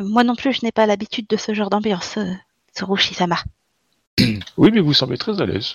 Moi 0.00 0.24
non 0.24 0.34
plus, 0.34 0.52
je 0.52 0.60
n'ai 0.64 0.72
pas 0.72 0.86
l'habitude 0.86 1.26
de 1.28 1.36
ce 1.36 1.54
genre 1.54 1.70
d'ambiance, 1.70 2.18
euh, 2.18 2.32
Tsurushi-sama. 2.76 3.38
Oui, 4.56 4.70
mais 4.72 4.80
vous 4.80 4.94
semblez 4.94 5.16
très 5.16 5.40
à 5.40 5.46
l'aise. 5.46 5.74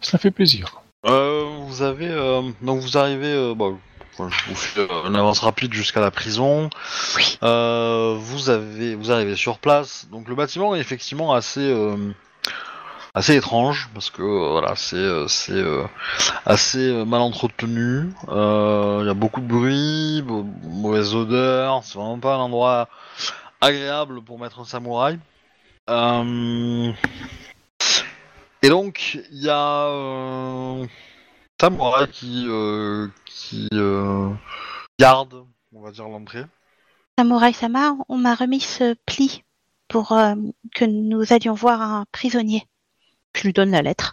Cela 0.00 0.18
fait 0.18 0.30
plaisir. 0.30 0.82
Euh, 1.06 1.44
vous 1.66 1.82
avez 1.82 2.08
euh, 2.08 2.42
donc 2.62 2.80
vous 2.80 2.96
arrivez, 2.96 3.32
euh, 3.32 3.54
je 4.18 4.48
vous 4.48 4.54
fais 4.54 4.86
une 5.06 5.16
avance 5.16 5.40
rapide 5.40 5.72
jusqu'à 5.72 6.00
la 6.00 6.10
prison. 6.10 6.70
Oui. 7.16 7.38
Euh, 7.42 8.16
vous 8.18 8.50
avez, 8.50 8.94
vous 8.94 9.10
arrivez 9.10 9.36
sur 9.36 9.58
place. 9.58 10.06
Donc 10.10 10.28
le 10.28 10.34
bâtiment 10.34 10.74
est 10.74 10.80
effectivement 10.80 11.32
assez, 11.34 11.60
euh, 11.60 11.96
assez 13.14 13.36
étrange 13.36 13.88
parce 13.94 14.10
que 14.10 14.22
euh, 14.22 14.50
voilà, 14.52 14.74
c'est, 14.76 14.96
euh, 14.96 15.26
c'est 15.28 15.52
euh, 15.52 15.84
assez 16.46 17.04
mal 17.04 17.20
entretenu. 17.20 18.10
Euh, 18.28 19.00
Il 19.02 19.06
y 19.06 19.10
a 19.10 19.14
beaucoup 19.14 19.40
de 19.40 19.46
bruit, 19.48 20.22
mau- 20.26 20.46
mauvaise 20.64 21.14
odeur. 21.14 21.82
C'est 21.84 21.98
vraiment 21.98 22.18
pas 22.18 22.34
un 22.34 22.38
endroit 22.40 22.88
agréable 23.60 24.22
pour 24.22 24.38
mettre 24.38 24.60
un 24.60 24.64
samouraï. 24.64 25.18
Euh, 25.90 26.92
et 28.62 28.68
donc, 28.70 29.18
il 29.30 29.42
y 29.42 29.50
a 29.50 29.86
euh, 29.88 30.86
Samouraï 31.68 32.10
qui, 32.10 32.44
euh, 32.46 33.08
qui 33.24 33.68
euh, 33.72 34.28
garde, 35.00 35.46
on 35.72 35.80
va 35.80 35.92
dire, 35.92 36.06
l'entrée. 36.06 36.44
Samouraï-sama, 37.18 37.94
on 38.10 38.18
m'a 38.18 38.34
remis 38.34 38.60
ce 38.60 38.94
pli 39.06 39.44
pour 39.88 40.12
euh, 40.12 40.34
que 40.74 40.84
nous 40.84 41.32
allions 41.32 41.54
voir 41.54 41.80
un 41.80 42.04
prisonnier. 42.12 42.66
Je 43.34 43.44
lui 43.44 43.54
donne 43.54 43.70
la 43.70 43.80
lettre. 43.80 44.12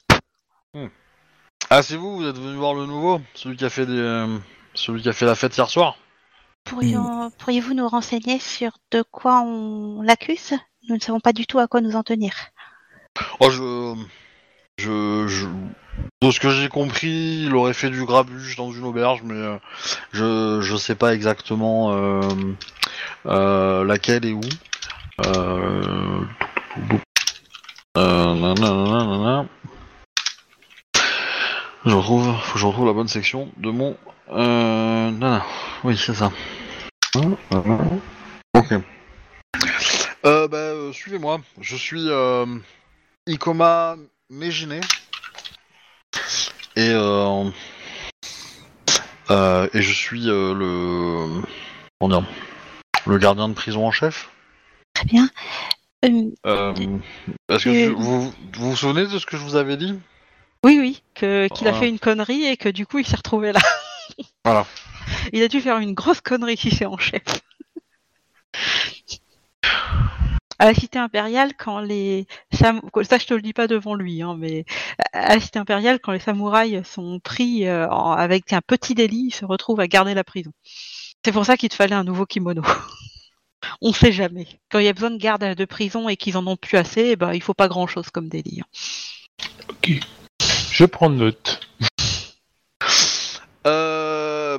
Ah, 1.69 1.83
c'est 1.83 1.97
vous, 1.97 2.17
vous 2.17 2.25
êtes 2.25 2.37
venu 2.37 2.55
voir 2.55 2.73
le 2.73 2.85
nouveau 2.85 3.19
Celui 3.33 3.57
qui 3.57 3.65
a 3.65 3.69
fait 3.69 3.85
des, 3.85 4.37
celui 4.73 5.01
qui 5.01 5.09
a 5.09 5.13
fait 5.13 5.25
la 5.25 5.35
fête 5.35 5.55
hier 5.57 5.69
soir 5.69 5.97
Pourrions- 6.63 7.31
Pourriez-vous 7.37 7.73
nous 7.73 7.87
renseigner 7.87 8.39
sur 8.39 8.71
de 8.91 9.03
quoi 9.11 9.41
on 9.41 10.01
l'accuse? 10.01 10.53
Nous 10.87 10.95
ne 10.95 11.01
savons 11.01 11.19
pas 11.19 11.33
du 11.33 11.45
tout 11.47 11.59
à 11.59 11.67
quoi 11.67 11.81
nous 11.81 11.95
en 11.97 12.03
tenir. 12.03 12.33
Oh, 13.41 13.49
je, 13.49 13.95
de 14.87 16.31
ce 16.31 16.39
que 16.39 16.49
j'ai 16.49 16.69
compris, 16.69 17.43
il 17.45 17.55
aurait 17.55 17.73
fait 17.73 17.89
du 17.89 18.05
grabuge 18.05 18.55
dans 18.55 18.71
une 18.71 18.85
auberge, 18.85 19.21
mais 19.23 19.33
euh, 19.33 19.57
je, 20.11 20.61
je 20.61 20.75
sais 20.75 20.95
pas 20.95 21.13
exactement 21.13 21.93
euh, 21.93 22.21
euh, 23.25 23.83
laquelle 23.83 24.25
et 24.25 24.33
où. 24.33 24.41
Nanana. 27.95 29.47
Je 31.85 31.95
retrouve, 31.95 32.31
faut 32.43 32.53
que 32.53 32.59
je 32.59 32.65
retrouve 32.65 32.85
la 32.85 32.93
bonne 32.93 33.07
section 33.07 33.49
de 33.57 33.71
mon. 33.71 33.97
Nanana. 34.29 35.43
Oui, 35.83 35.97
c'est 35.97 36.13
ça. 36.13 36.31
Ok. 38.53 38.73
Bah, 40.23 40.73
suivez-moi. 40.93 41.41
Je 41.59 41.75
suis 41.75 42.09
Ikoma 43.27 43.95
Mejine. 44.31 44.79
Et, 46.77 46.89
euh, 46.89 47.43
euh, 49.29 49.67
et 49.73 49.81
je 49.81 49.91
suis 49.93 50.29
euh, 50.29 50.53
le. 50.53 51.41
Comment 51.99 52.21
dire 52.21 52.29
Le 53.05 53.17
gardien 53.17 53.49
de 53.49 53.53
prison 53.53 53.85
en 53.85 53.91
chef. 53.91 54.29
Très 54.93 55.03
bien. 55.05 55.29
Euh, 56.05 56.31
Euh, 56.47 56.73
Est-ce 57.49 57.65
que 57.65 57.69
Euh. 57.69 57.85
je- 57.87 57.91
vous, 57.91 58.21
vous 58.53 58.69
vous 58.71 58.75
souvenez 58.77 59.05
de 59.05 59.19
ce 59.19 59.25
que 59.25 59.35
je 59.37 59.43
vous 59.43 59.57
avais 59.57 59.75
dit? 59.75 59.99
Oui, 60.63 60.77
oui, 60.79 61.03
que 61.13 61.47
qu'il 61.49 61.67
a 61.67 61.71
Voilà. 61.71 61.85
fait 61.85 61.89
une 61.89 61.99
connerie 61.99 62.45
et 62.45 62.55
que 62.55 62.69
du 62.69 62.85
coup 62.85 62.99
il 62.99 63.05
s'est 63.05 63.15
retrouvé 63.17 63.51
là. 63.51 63.59
Voilà. 64.45 64.65
Il 65.33 65.43
a 65.43 65.47
dû 65.47 65.59
faire 65.61 65.77
une 65.79 65.93
grosse 65.93 66.21
connerie 66.21 66.57
si 66.57 66.71
c'est 66.71 66.85
en 66.85 66.97
chef. 66.97 67.21
À 70.61 70.65
la 70.65 70.75
cité 70.75 70.99
impériale, 70.99 71.53
quand 71.57 71.79
les 71.79 72.27
ça 72.51 72.71
je 73.17 73.25
te 73.25 73.33
le 73.33 73.41
dis 73.41 73.51
pas 73.51 73.65
devant 73.65 73.95
lui, 73.95 74.21
hein, 74.21 74.35
mais 74.37 74.63
à 75.11 75.33
la 75.33 75.39
cité 75.39 75.57
impériale, 75.57 75.99
quand 75.99 76.11
les 76.11 76.19
samouraïs 76.19 76.83
sont 76.87 77.19
pris 77.19 77.65
euh, 77.65 77.89
avec 77.89 78.53
un 78.53 78.61
petit 78.61 78.93
délit, 78.93 79.29
ils 79.29 79.33
se 79.33 79.43
retrouvent 79.43 79.79
à 79.79 79.87
garder 79.87 80.13
la 80.13 80.23
prison. 80.23 80.51
C'est 81.25 81.31
pour 81.31 81.47
ça 81.47 81.57
qu'il 81.57 81.69
te 81.69 81.73
fallait 81.75 81.95
un 81.95 82.03
nouveau 82.03 82.27
kimono. 82.27 82.61
On 83.81 83.91
sait 83.91 84.11
jamais. 84.11 84.45
Quand 84.69 84.77
il 84.77 84.85
y 84.85 84.87
a 84.87 84.93
besoin 84.93 85.09
de 85.09 85.17
garde 85.17 85.43
de 85.43 85.65
prison 85.65 86.07
et 86.07 86.15
qu'ils 86.15 86.37
en 86.37 86.45
ont 86.45 86.57
plus 86.57 86.77
assez, 86.77 87.09
eh 87.13 87.15
ben, 87.15 87.33
il 87.33 87.41
faut 87.41 87.55
pas 87.55 87.67
grand 87.67 87.87
chose 87.87 88.11
comme 88.11 88.29
délit. 88.29 88.61
hein. 88.61 88.67
Ok. 89.67 89.99
Je 90.71 90.85
prends 90.85 91.09
note. 91.09 91.59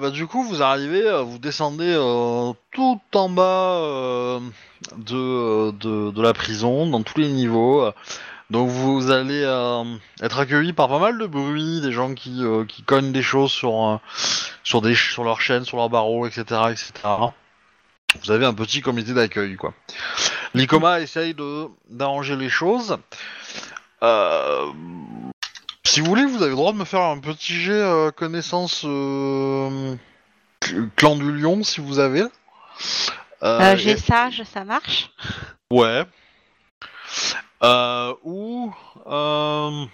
Bah, 0.03 0.11
du 0.11 0.26
coup, 0.26 0.42
vous 0.42 0.62
arrivez, 0.62 1.07
euh, 1.07 1.22
vous 1.22 1.38
descendez 1.38 1.94
euh, 1.96 2.53
tout 2.72 3.00
en 3.14 3.28
bas 3.28 3.76
euh, 3.76 4.40
de, 4.96 5.70
de, 5.70 6.20
la 6.20 6.32
prison, 6.32 6.88
dans 6.88 7.05
tous 7.05 7.20
les 7.20 7.28
niveaux. 7.28 7.88
Donc 8.50 8.68
vous 8.68 9.12
allez 9.12 9.42
être 10.20 10.40
accueillis 10.40 10.72
par 10.72 10.88
pas 10.88 10.98
mal 10.98 11.18
de 11.18 11.26
bruit, 11.26 11.80
des 11.82 11.92
gens 11.92 12.14
qui, 12.14 12.42
qui 12.66 12.82
cognent 12.82 13.12
des 13.12 13.22
choses 13.22 13.53
sur, 13.53 14.00
sur, 14.64 14.82
des, 14.82 14.96
sur 14.96 15.22
leur 15.22 15.40
chaîne, 15.40 15.64
sur 15.64 15.76
leurs 15.76 15.88
barreaux, 15.88 16.26
etc., 16.26 16.42
etc. 16.72 16.90
Vous 18.24 18.32
avez 18.32 18.44
un 18.44 18.55
petit 18.55 18.80
comité 18.80 19.14
d'accueil, 19.14 19.55
quoi. 19.55 19.72
L'ICOMA 20.55 21.00
essaye 21.00 21.36
d'arranger 21.88 22.34
les 22.34 22.50
choses. 22.50 22.98
Euh, 24.03 24.66
si 25.93 26.01
vous 26.01 26.07
voulez, 26.07 26.24
vous 26.24 26.40
avez 26.40 26.49
le 26.51 26.57
droit 26.57 26.72
de 26.72 26.78
me 26.78 26.86
faire 26.86 27.03
un 27.03 27.18
petit 27.18 27.53
jet 27.55 27.72
euh, 27.72 28.11
connaissance 28.11 28.82
euh, 28.86 29.95
cl- 30.62 30.88
clan 30.97 31.16
du 31.16 31.30
lion, 31.32 31.62
si 31.62 31.82
vous 31.82 31.99
avez. 31.99 32.22
Euh, 32.22 32.28
Euh, 33.43 33.76
J'ai 33.76 33.90
et- 33.90 33.97
sage, 33.99 34.43
ça 34.45 34.64
marche 34.64 35.11
Ouais. 35.70 36.05
Euh, 37.62 38.14
ou 38.24 38.72
euh, 39.07 39.84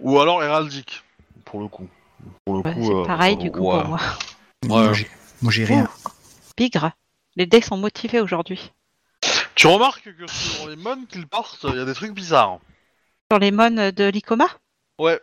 ou 0.00 0.18
alors 0.18 0.42
héraldique 0.42 1.02
pour 1.44 1.60
le 1.60 1.68
coup. 1.68 1.88
Pour 2.46 2.54
le 2.54 2.60
Ouais, 2.62 2.72
coup, 2.74 2.86
C'est 2.86 2.94
euh, 2.94 3.04
pareil 3.04 3.36
du 3.36 3.50
coup 3.52 3.60
ouais. 3.70 3.80
pour 3.80 3.88
moi. 3.88 4.00
Moi, 4.64 4.92
j'ai- 4.94 5.10
moi, 5.42 5.52
j'ai 5.52 5.64
rien. 5.66 5.88
Bigre, 6.56 6.90
les 7.36 7.44
dés 7.44 7.60
sont 7.60 7.76
motivés 7.76 8.20
aujourd'hui. 8.20 8.72
Tu 9.56 9.66
remarques 9.66 10.04
que 10.16 10.26
sur 10.32 10.68
les 10.68 10.76
mônes 10.76 11.06
qu'ils 11.06 11.26
portent, 11.26 11.66
il 11.68 11.76
y 11.76 11.80
a 11.80 11.84
des 11.84 11.94
trucs 11.94 12.12
bizarres. 12.14 12.60
Sur 13.30 13.38
les 13.40 13.50
mônes 13.50 13.90
de 13.90 14.04
l'Icoma 14.04 14.46
Ouais. 14.98 15.20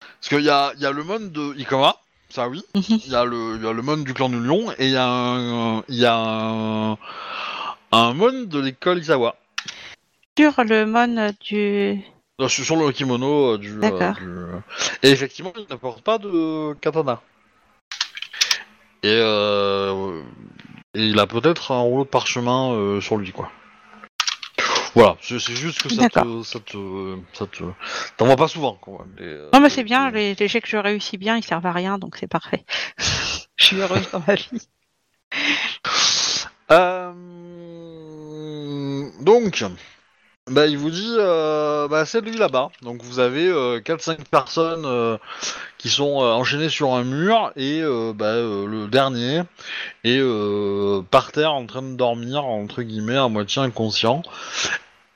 Parce 0.00 0.28
qu'il 0.28 0.40
y 0.44 0.50
a, 0.50 0.72
il 0.76 0.80
y 0.80 0.86
a 0.86 0.90
le 0.92 1.02
mon 1.04 1.20
de 1.20 1.54
Ikoma, 1.58 1.96
ça 2.30 2.48
oui. 2.48 2.62
Mhm. 2.74 2.82
Il 2.88 3.10
y 3.12 3.14
a 3.14 3.24
le, 3.24 3.56
il 3.56 3.64
y 3.64 3.66
a 3.68 3.72
le 3.72 3.82
mon 3.82 3.98
du 3.98 4.14
clan 4.14 4.28
du 4.28 4.40
lion 4.40 4.70
et 4.78 4.86
il 4.86 4.90
y 4.92 4.96
a 4.96 5.06
un, 5.06 5.82
il 5.88 5.96
y 5.96 6.06
a 6.06 6.16
un, 6.16 6.98
un 7.92 8.14
mon 8.14 8.44
de 8.44 8.60
l'école 8.60 8.98
Isawa. 8.98 9.36
Sur 10.38 10.64
le 10.64 10.86
mon 10.86 11.32
du. 11.40 12.04
Euh, 12.40 12.48
Sur 12.48 12.64
sur 12.64 12.76
le 12.76 12.90
kimono 12.90 13.52
euh, 13.54 13.58
du, 13.58 13.78
euh, 13.82 14.12
du- 14.14 14.62
Et 15.02 15.10
effectivement, 15.10 15.52
il 15.56 15.66
ne 15.70 15.76
porte 15.76 16.02
pas 16.02 16.18
de 16.18 16.72
katana. 16.80 17.20
Et, 19.04 19.08
euh, 19.20 20.22
et 20.94 21.06
il 21.06 21.18
a 21.20 21.26
peut-être 21.26 21.70
un 21.72 21.80
rouleau 21.80 22.04
de 22.04 22.08
parchemin 22.08 22.72
euh, 22.72 23.00
sur 23.00 23.18
lui, 23.18 23.30
quoi. 23.32 23.50
Voilà, 24.94 25.16
c'est 25.20 25.38
juste 25.40 25.82
que 25.82 25.88
ça 25.88 26.08
te, 26.08 26.42
ça 26.44 26.60
te, 26.60 27.16
ça 27.32 27.46
te, 27.46 27.64
t'en 28.16 28.26
vois 28.26 28.36
pas 28.36 28.46
souvent, 28.48 28.74
quoi. 28.74 29.04
Les, 29.18 29.26
euh, 29.26 29.50
Non, 29.52 29.60
mais 29.60 29.68
c'est 29.68 29.82
bien, 29.82 30.10
les- 30.10 30.34
les, 30.34 30.48
jets 30.48 30.60
que 30.60 30.68
je 30.68 30.76
réussis 30.76 31.18
bien, 31.18 31.36
ils 31.36 31.44
servent 31.44 31.66
à 31.66 31.72
rien, 31.72 31.98
donc 31.98 32.16
c'est 32.16 32.28
parfait. 32.28 32.64
je 33.56 33.64
suis 33.64 33.80
heureuse 33.80 34.08
dans 34.12 34.22
ma 34.26 34.34
vie. 34.34 34.68
Euh, 36.70 37.12
Donc, 39.20 39.64
bah, 40.50 40.66
il 40.66 40.76
vous 40.76 40.90
dit, 40.90 41.14
euh, 41.18 41.88
bah, 41.88 42.04
c'est 42.04 42.20
lui 42.20 42.36
là-bas. 42.36 42.70
Donc, 42.82 43.02
vous 43.02 43.18
avez 43.18 43.48
euh, 43.48 43.80
4-5 43.80 44.24
personnes 44.30 44.84
euh, 44.84 45.16
qui 45.78 45.88
sont 45.88 46.22
euh, 46.22 46.32
enchaînées 46.32 46.68
sur 46.68 46.92
un 46.94 47.02
mur 47.02 47.50
et 47.56 47.80
euh, 47.82 48.12
bah, 48.14 48.26
euh, 48.26 48.66
le 48.66 48.86
dernier 48.88 49.42
est 50.04 50.18
euh, 50.18 51.02
par 51.10 51.32
terre 51.32 51.54
en 51.54 51.64
train 51.66 51.82
de 51.82 51.96
dormir, 51.96 52.44
entre 52.44 52.82
guillemets, 52.82 53.16
à 53.16 53.28
moitié 53.28 53.62
inconscient. 53.62 54.22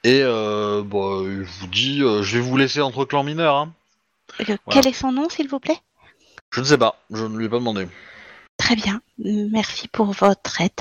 Et 0.08 0.22
euh, 0.22 0.82
bah, 0.82 1.20
il 1.22 1.42
vous 1.42 1.66
dit, 1.66 2.02
euh, 2.02 2.22
je 2.22 2.38
vais 2.38 2.42
vous 2.42 2.56
laisser 2.56 2.80
entre 2.80 3.04
clans 3.04 3.24
mineurs. 3.24 3.56
Hein. 3.56 3.72
Euh, 4.48 4.56
Quel 4.70 4.86
est 4.86 4.94
son 4.94 5.12
nom, 5.12 5.28
s'il 5.28 5.48
vous 5.48 5.60
plaît? 5.60 5.76
Je 6.50 6.60
ne 6.60 6.64
sais 6.64 6.78
pas, 6.78 6.96
je 7.12 7.24
ne 7.24 7.36
lui 7.36 7.44
ai 7.44 7.48
pas 7.50 7.58
demandé. 7.58 7.86
Très 8.56 8.74
bien, 8.74 9.02
merci 9.18 9.86
pour 9.86 10.06
votre 10.12 10.62
aide. 10.62 10.80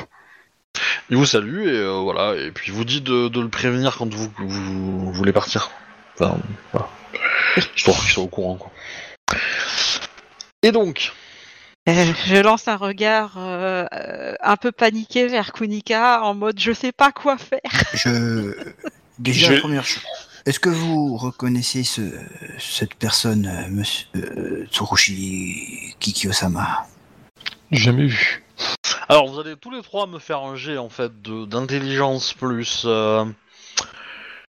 Il 1.10 1.18
vous 1.18 1.26
salue 1.26 1.68
et 1.68 1.78
euh, 1.78 2.00
voilà, 2.00 2.38
et 2.38 2.52
puis 2.52 2.72
il 2.72 2.74
vous 2.74 2.86
dit 2.86 3.02
de, 3.02 3.28
de 3.28 3.42
le 3.42 3.50
prévenir 3.50 3.98
quand 3.98 4.14
vous, 4.14 4.32
vous, 4.38 5.12
voulez 5.12 5.34
partir. 5.34 5.72
Enfin, 6.14 6.38
voilà. 6.72 6.88
Histoire 7.76 8.00
qu'il 8.00 8.12
soit 8.12 8.24
au 8.24 8.28
courant, 8.28 8.56
quoi. 8.56 8.72
Et 10.64 10.72
donc, 10.72 11.12
Euh, 11.90 12.14
je 12.26 12.38
lance 12.38 12.70
un 12.70 12.78
regard 12.78 13.38
euh, 13.38 13.86
euh, 13.94 14.36
un 14.40 14.56
peu 14.56 14.72
paniqué 14.72 15.28
vers 15.28 15.52
Kunika 15.52 16.22
en 16.24 16.34
mode 16.34 16.60
je 16.60 16.72
sais 16.72 16.94
pas 16.94 17.12
quoi 17.12 17.38
faire. 17.38 17.60
Je. 17.94 18.54
Déjà, 19.20 19.48
Je- 19.48 19.54
la 19.56 19.60
première 19.60 19.86
chose. 19.86 20.04
Est-ce 20.46 20.60
que 20.60 20.70
vous 20.70 21.18
reconnaissez 21.18 21.84
ce, 21.84 22.02
cette 22.60 22.94
personne, 22.96 23.48
euh, 23.48 23.68
monsieur 23.70 24.06
euh, 24.16 24.66
Tsurushi 24.72 25.96
Kikyo-sama 26.00 26.88
Jamais 27.72 28.06
vu. 28.08 28.44
alors 29.10 29.28
vous 29.30 29.40
allez 29.40 29.56
tous 29.58 29.72
les 29.72 29.82
trois 29.82 30.08
me 30.08 30.20
faire 30.20 30.40
un 30.40 30.56
jet 30.56 30.78
en 30.78 30.88
fait 30.90 31.22
de- 31.22 31.46
d'intelligence 31.46 32.34
plus 32.34 32.84
euh, 32.86 33.26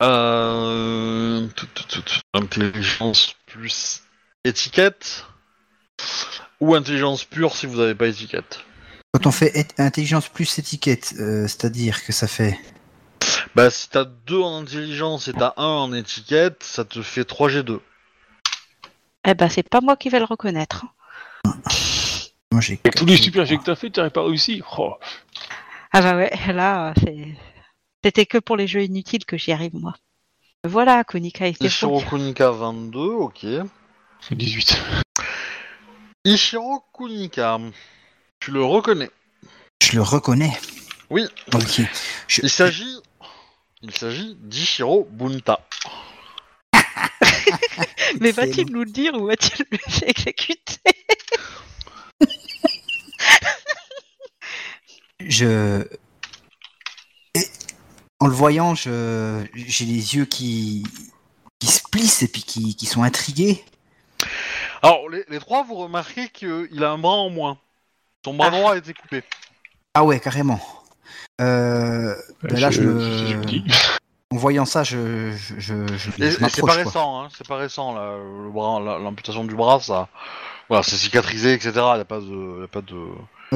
euh, 0.02 1.46
tout, 1.56 1.66
tout, 1.74 1.84
tout, 1.88 2.02
tout, 2.02 2.20
intelligence 2.34 3.34
plus 3.46 4.02
étiquette 4.44 5.26
ou 6.61 6.74
intelligence 6.74 7.24
pure 7.24 7.56
si 7.56 7.66
vous 7.66 7.76
n'avez 7.78 7.94
pas 7.94 8.06
étiquette? 8.06 8.61
Quand 9.12 9.26
on 9.26 9.32
fait 9.32 9.52
et- 9.58 9.82
intelligence 9.82 10.28
plus 10.28 10.58
étiquette, 10.58 11.14
c'est-à-dire 11.16 12.04
que 12.04 12.12
ça 12.12 12.28
fait. 12.28 12.58
Bah 13.55 13.70
si 13.70 13.88
t'as 13.88 14.05
deux 14.05 14.40
en 14.40 14.62
intelligence 14.62 15.28
et 15.28 15.32
t'as 15.32 15.55
un 15.57 15.64
en 15.64 15.92
étiquette, 15.92 16.62
ça 16.62 16.84
te 16.84 17.03
fait 17.03 17.22
3G2. 17.28 17.80
Eh 19.26 19.34
ben 19.34 19.48
c'est 19.48 19.68
pas 19.68 19.80
moi 19.80 19.96
qui 19.96 20.09
vais 20.09 20.18
le 20.20 20.24
reconnaître. 20.24 20.86
Moi, 22.53 22.61
j'ai. 22.61 22.80
Avec 22.84 22.94
tous 22.96 23.07
les 23.07 23.16
super 23.16 23.44
jets 23.44 23.59
que 23.59 23.64
t'as 23.64 23.74
fait, 23.76 23.90
t'aurais 23.90 24.11
pas 24.11 24.22
réussi. 24.24 24.62
Oh. 24.78 24.94
Ah 25.92 26.01
bah 26.01 26.16
ouais, 26.16 26.30
là 26.53 26.94
c'est 27.03 27.36
c'était 28.05 28.26
que 28.26 28.38
pour 28.38 28.57
les 28.57 28.66
jeux 28.66 28.82
inutiles 28.82 29.24
que 29.24 29.36
j'y 29.36 29.53
arrive 29.53 29.74
moi. 29.74 29.94
Voilà, 30.64 31.05
Kunika 31.05 31.48
et 31.48 31.55
Ishiro 31.61 32.01
Kunika 32.03 32.51
22, 32.51 32.98
ok. 33.01 33.46
18. 34.30 34.80
Ishiro 36.24 36.84
Kunika, 36.96 37.59
tu 38.38 38.51
le 38.53 38.62
reconnais. 38.62 39.11
Je 39.82 39.96
le 39.96 40.03
reconnais. 40.03 40.53
Oui. 41.09 41.26
Ok. 41.55 41.80
Je- 42.28 42.40
Il 42.42 42.51
s'agit, 42.51 43.01
il 43.83 43.95
s'agit 43.95 44.37
d'Ishiro 44.41 45.09
Bunta. 45.11 45.66
Mais 48.20 48.33
va-t-il 48.33 48.70
nous 48.70 48.85
le 48.85 48.91
dire 48.91 49.14
ou 49.14 49.26
va-t-il 49.26 49.64
le 49.70 49.78
exécuter 50.09 50.81
Je. 55.20 55.87
Et 57.35 57.45
en 58.18 58.26
le 58.26 58.33
voyant, 58.33 58.74
je 58.74 59.45
j'ai 59.55 59.85
les 59.85 60.16
yeux 60.16 60.24
qui 60.24 60.85
qui 61.59 61.68
se 61.68 61.83
plissent 61.91 62.22
et 62.22 62.28
puis 62.28 62.43
qui, 62.43 62.74
qui 62.74 62.87
sont 62.87 63.03
intrigués. 63.03 63.64
Alors 64.83 65.09
les, 65.09 65.24
les 65.28 65.39
trois, 65.39 65.62
vous 65.62 65.74
remarquez 65.76 66.28
qu'il 66.31 66.83
a 66.83 66.91
un 66.91 66.99
bras 66.99 67.16
en 67.16 67.31
moins. 67.31 67.59
Son 68.24 68.35
bras 68.35 68.49
Ah. 68.49 68.51
droit 68.51 68.72
a 68.74 68.78
été 68.78 68.95
coupé. 68.95 69.22
Ah 69.95 70.05
ouais, 70.05 70.20
carrément. 70.20 70.61
Euh, 71.40 72.14
Ben 72.42 72.61
là, 72.61 72.70
je 72.70 72.82
je 72.82 72.86
me 72.86 73.62
en 74.32 74.36
voyant 74.36 74.64
ça, 74.64 74.84
je 74.84 75.32
je 75.32 75.54
je, 75.58 75.74
et 76.24 76.30
c'est 76.30 76.64
pas 76.64 76.72
récent, 76.74 77.22
hein, 77.22 77.28
c'est 77.36 77.46
pas 77.48 77.56
récent 77.56 77.94
l'amputation 79.00 79.44
du 79.44 79.56
bras, 79.56 79.80
ça, 79.80 80.08
voilà, 80.68 80.84
c'est 80.84 80.96
cicatrisé, 80.96 81.52
etc. 81.52 81.72
Y 81.74 81.80
a 82.00 82.04
pas 82.04 82.20
de, 82.20 82.61
y 82.61 82.64
a 82.64 82.68
pas 82.68 82.80
de. 82.80 82.94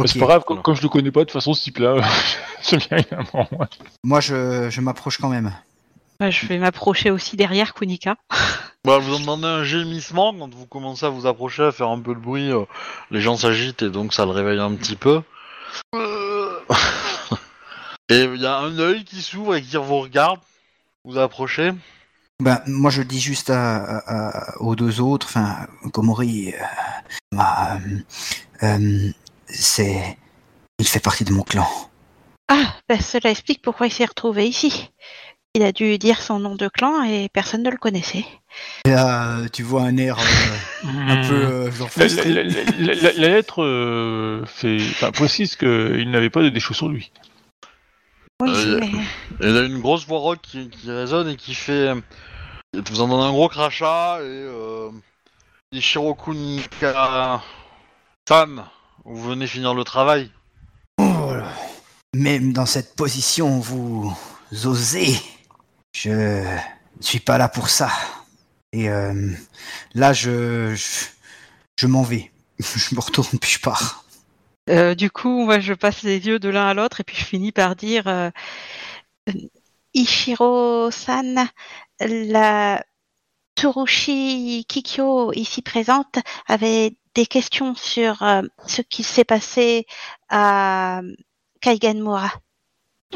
C'est 0.07 0.19
pas 0.19 0.27
grave, 0.27 0.45
comme, 0.45 0.75
je 0.75 0.83
le 0.83 0.89
connais 0.89 1.13
pas, 1.13 1.21
de 1.21 1.25
toute 1.27 1.33
façon, 1.33 1.55
ce 1.55 1.63
type-là, 1.63 1.97
c'est 2.63 2.79
bien, 2.89 2.99
il 2.99 3.19
moins. 3.33 3.69
Moi, 4.03 4.21
je, 4.21 4.69
je 4.69 4.81
m'approche 4.81 5.19
quand 5.19 5.29
même. 5.29 5.53
Bah, 6.19 6.31
Je 6.31 6.47
vais 6.47 6.59
m'approcher 6.59 7.13
aussi 7.13 7.37
derrière 7.37 7.75
Kunika. 7.75 8.17
Bah, 8.85 8.99
vous 8.99 9.15
entendez 9.15 9.47
un 9.47 9.65
gémissement 9.65 10.35
quand 10.39 10.53
vous 10.55 10.67
commencez 10.67 11.07
à 11.07 11.09
vous 11.09 11.27
approcher, 11.27 11.63
à 11.63 11.73
faire 11.73 11.89
un 11.89 12.01
peu 12.01 12.15
de 12.15 12.21
bruit. 12.21 12.51
euh, 12.53 12.67
les 13.11 13.23
gens 13.23 13.35
s'agitent 13.35 13.81
et 13.81 13.89
donc 13.89 14.13
ça 14.13 14.27
le 14.27 14.33
réveille 14.33 14.59
un 14.61 14.75
petit 14.75 14.97
peu. 14.97 15.23
Euh. 15.95 16.24
Et 18.09 18.25
il 18.25 18.41
y 18.41 18.47
a 18.47 18.57
un 18.59 18.79
œil 18.79 19.05
qui 19.05 19.23
s'ouvre 19.23 19.57
et 19.57 19.63
qui 19.63 19.77
vous 19.77 20.01
regarde. 20.01 20.41
Vous 21.05 21.19
approchez. 21.19 21.73
Ben, 22.41 22.61
moi, 22.67 22.91
je 22.91 23.03
dis 23.03 23.21
juste 23.21 23.51
à, 23.51 23.77
à- 23.77 24.29
à- 24.55 24.57
aux 24.61 24.75
deux 24.75 25.01
autres, 25.01 25.27
enfin, 25.29 25.67
Komori, 25.93 26.53
euh, 26.53 26.59
ma, 27.33 27.77
euh, 27.77 27.79
euh, 28.65 29.11
c'est, 29.47 30.19
il 30.79 30.87
fait 30.89 31.01
partie 31.01 31.25
de 31.25 31.33
mon 31.33 31.43
clan. 31.43 31.69
Ah, 32.49 32.75
ben, 32.89 33.01
cela 33.01 33.31
explique 33.31 33.63
pourquoi 33.63 33.87
il 33.87 33.93
s'est 33.93 34.05
retrouvé 34.05 34.47
ici. 34.49 34.91
Il 35.55 35.63
a 35.63 35.71
dû 35.73 35.97
dire 35.99 36.21
son 36.21 36.41
nom 36.41 36.57
de 36.57 36.67
clan 36.69 37.05
et 37.05 37.29
personne 37.29 37.63
ne 37.63 37.71
le 37.71 37.77
connaissait. 37.77 38.25
Et 38.87 38.91
Là, 38.91 39.39
tu 39.53 39.63
vois 39.63 39.83
un 39.83 39.97
air 39.99 40.19
euh, 40.19 40.89
un 40.89 41.29
peu 41.29 41.35
euh, 41.35 41.71
genre 41.71 41.89
La, 41.97 42.09
frustré. 42.09 42.33
la- 42.33 42.43
la- 42.43 42.65
la- 42.79 42.95
la- 42.95 43.13
la 43.13 43.29
lettre 43.29 43.63
euh, 43.63 44.45
fait, 44.47 44.79
précise 45.13 45.55
qu'il 45.55 46.11
n'avait 46.11 46.31
pas 46.31 46.43
de 46.43 46.49
déchets 46.49 46.75
sur 46.75 46.89
lui. 46.89 47.13
Oui, 48.43 48.51
Euh, 48.51 48.81
mais 48.81 49.47
Et 49.47 49.51
il 49.51 49.57
a 49.57 49.63
une 49.63 49.81
grosse 49.81 50.07
voix 50.07 50.19
rock 50.19 50.41
qui, 50.43 50.69
qui 50.69 50.91
résonne 50.91 51.29
et 51.29 51.37
qui 51.37 51.55
fait. 51.55 51.93
Vous 52.75 53.01
en 53.01 53.09
donnez 53.09 53.23
un 53.23 53.33
gros 53.33 53.49
crachat 53.49 54.19
et. 54.21 54.25
Euh, 54.25 54.91
Ishiroku 55.73 56.35
Nika. 56.35 57.43
San, 58.29 58.65
vous 59.05 59.23
venez 59.23 59.47
finir 59.47 59.75
le 59.75 59.85
travail. 59.85 60.31
Oh, 60.99 61.33
même 62.15 62.53
dans 62.53 62.67
cette 62.67 62.95
position, 62.97 63.59
vous 63.59 64.17
osez. 64.65 65.17
Je 65.93 66.11
ne 66.11 66.57
suis 67.03 67.21
pas 67.21 67.39
là 67.39 67.49
pour 67.49 67.69
ça. 67.69 67.91
Et 68.73 68.89
euh, 68.89 69.31
là, 69.95 70.13
je, 70.13 70.75
je, 70.75 71.07
je 71.77 71.87
m'en 71.87 72.03
vais. 72.03 72.31
Je 72.61 72.95
me 72.95 73.01
retourne 73.01 73.39
puis 73.41 73.51
je 73.51 73.59
pars. 73.61 74.04
Euh, 74.71 74.95
du 74.95 75.11
coup, 75.11 75.45
moi, 75.45 75.59
je 75.61 75.75
passe 75.75 76.03
les 76.03 76.27
yeux 76.27 76.39
de 76.39 76.49
l'un 76.49 76.67
à 76.67 76.75
l'autre 76.75 77.01
et 77.01 77.05
puis 77.05 77.17
je 77.17 77.25
finis 77.25 77.53
par 77.53 77.77
dire 77.77 78.07
euh, 78.07 78.31
Ichiro-san, 79.95 81.49
la 82.01 82.85
Tsurushi 83.59 84.65
Kikyo 84.69 85.33
ici 85.35 85.63
présente 85.63 86.19
avait 86.47 86.97
des 87.15 87.27
questions 87.27 87.75
sur 87.75 88.23
euh, 88.23 88.43
ce 88.67 88.83
qui 88.83 89.03
s'est 89.03 89.25
passé 89.25 89.87
à 90.29 91.03
Kaiganmura. 91.61 92.33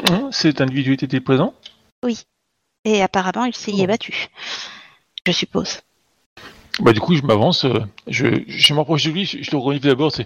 Hein, 0.09 0.29
Cet 0.31 0.61
individu 0.61 0.93
était 0.93 1.19
présent? 1.19 1.53
Et 2.85 3.01
apparemment, 3.01 3.43
il 3.43 3.55
s'y 3.55 3.71
est 3.71 3.83
Oh. 3.83 3.87
battu. 3.87 4.27
Je 5.25 5.31
suppose. 5.33 5.81
Bah 6.79 6.93
du 6.93 7.01
coup, 7.01 7.13
je 7.13 7.23
m'avance, 7.23 7.65
je, 8.07 8.41
je 8.47 8.73
m'approche 8.73 9.03
de 9.03 9.11
lui, 9.11 9.25
je, 9.25 9.43
je 9.43 9.51
le 9.51 9.57
relève 9.57 9.81
d'abord, 9.81 10.13
c'est... 10.13 10.25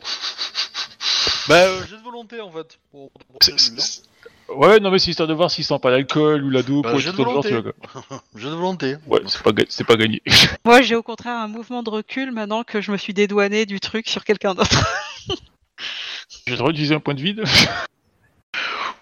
Bah, 1.48 1.56
euh, 1.56 1.82
j'ai 1.89 1.98
de 1.98 2.02
volonté 2.02 2.39
en 2.41 2.52
fait. 2.52 2.78
Pour, 2.91 3.12
pour 3.12 3.38
c'est- 3.41 3.52
faire 3.52 3.72
une 3.74 3.80
c'est- 3.80 4.04
Ouais, 4.50 4.80
non 4.80 4.91
mais 4.91 5.00
c'est 5.00 5.10
histoire 5.12 5.28
de 5.28 5.34
voir 5.34 5.50
s'il 5.50 5.64
sent 5.64 5.80
pas 5.82 5.89
l'alcool 5.89 6.44
ou 6.44 6.50
la 6.50 6.62
dope 6.64 6.84
Bah, 6.84 6.94
ou 6.94 7.00
j'ai 7.00 7.12
tout 7.12 7.18
de 7.18 7.24
le 7.24 7.32
genre, 7.32 7.44
tu 7.44 7.50
volonté. 7.54 7.72
vois, 7.94 8.04
quoi. 8.10 8.24
J'ai 8.36 8.50
de 8.50 8.54
volonté. 8.56 8.96
Ouais, 9.08 9.22
c'est 9.28 9.41
pas, 9.41 9.52
ga- 9.54 9.66
c'est 9.70 9.84
pas 9.86 9.96
gagné. 9.96 10.22
Moi, 10.66 10.82
j'ai 10.82 10.96
au 10.96 11.02
contraire 11.04 11.38
un 11.39 11.48
mouvement 11.48 11.82
de 11.82 11.89
recul 11.89 12.32
maintenant 12.32 12.64
que 12.64 12.82
je 12.82 12.91
me 12.91 12.98
suis 12.98 13.14
dédouané 13.14 13.66
du 13.66 13.80
truc 13.80 14.08
sur 14.10 14.24
quelqu'un 14.26 14.54
d'autre. 14.54 14.84
J'ai 16.46 16.52
le 16.52 16.58
droit 16.58 16.70
d'utiliser 16.72 16.94
un 16.96 17.00
point 17.00 17.14
de 17.14 17.22
vide 17.22 17.44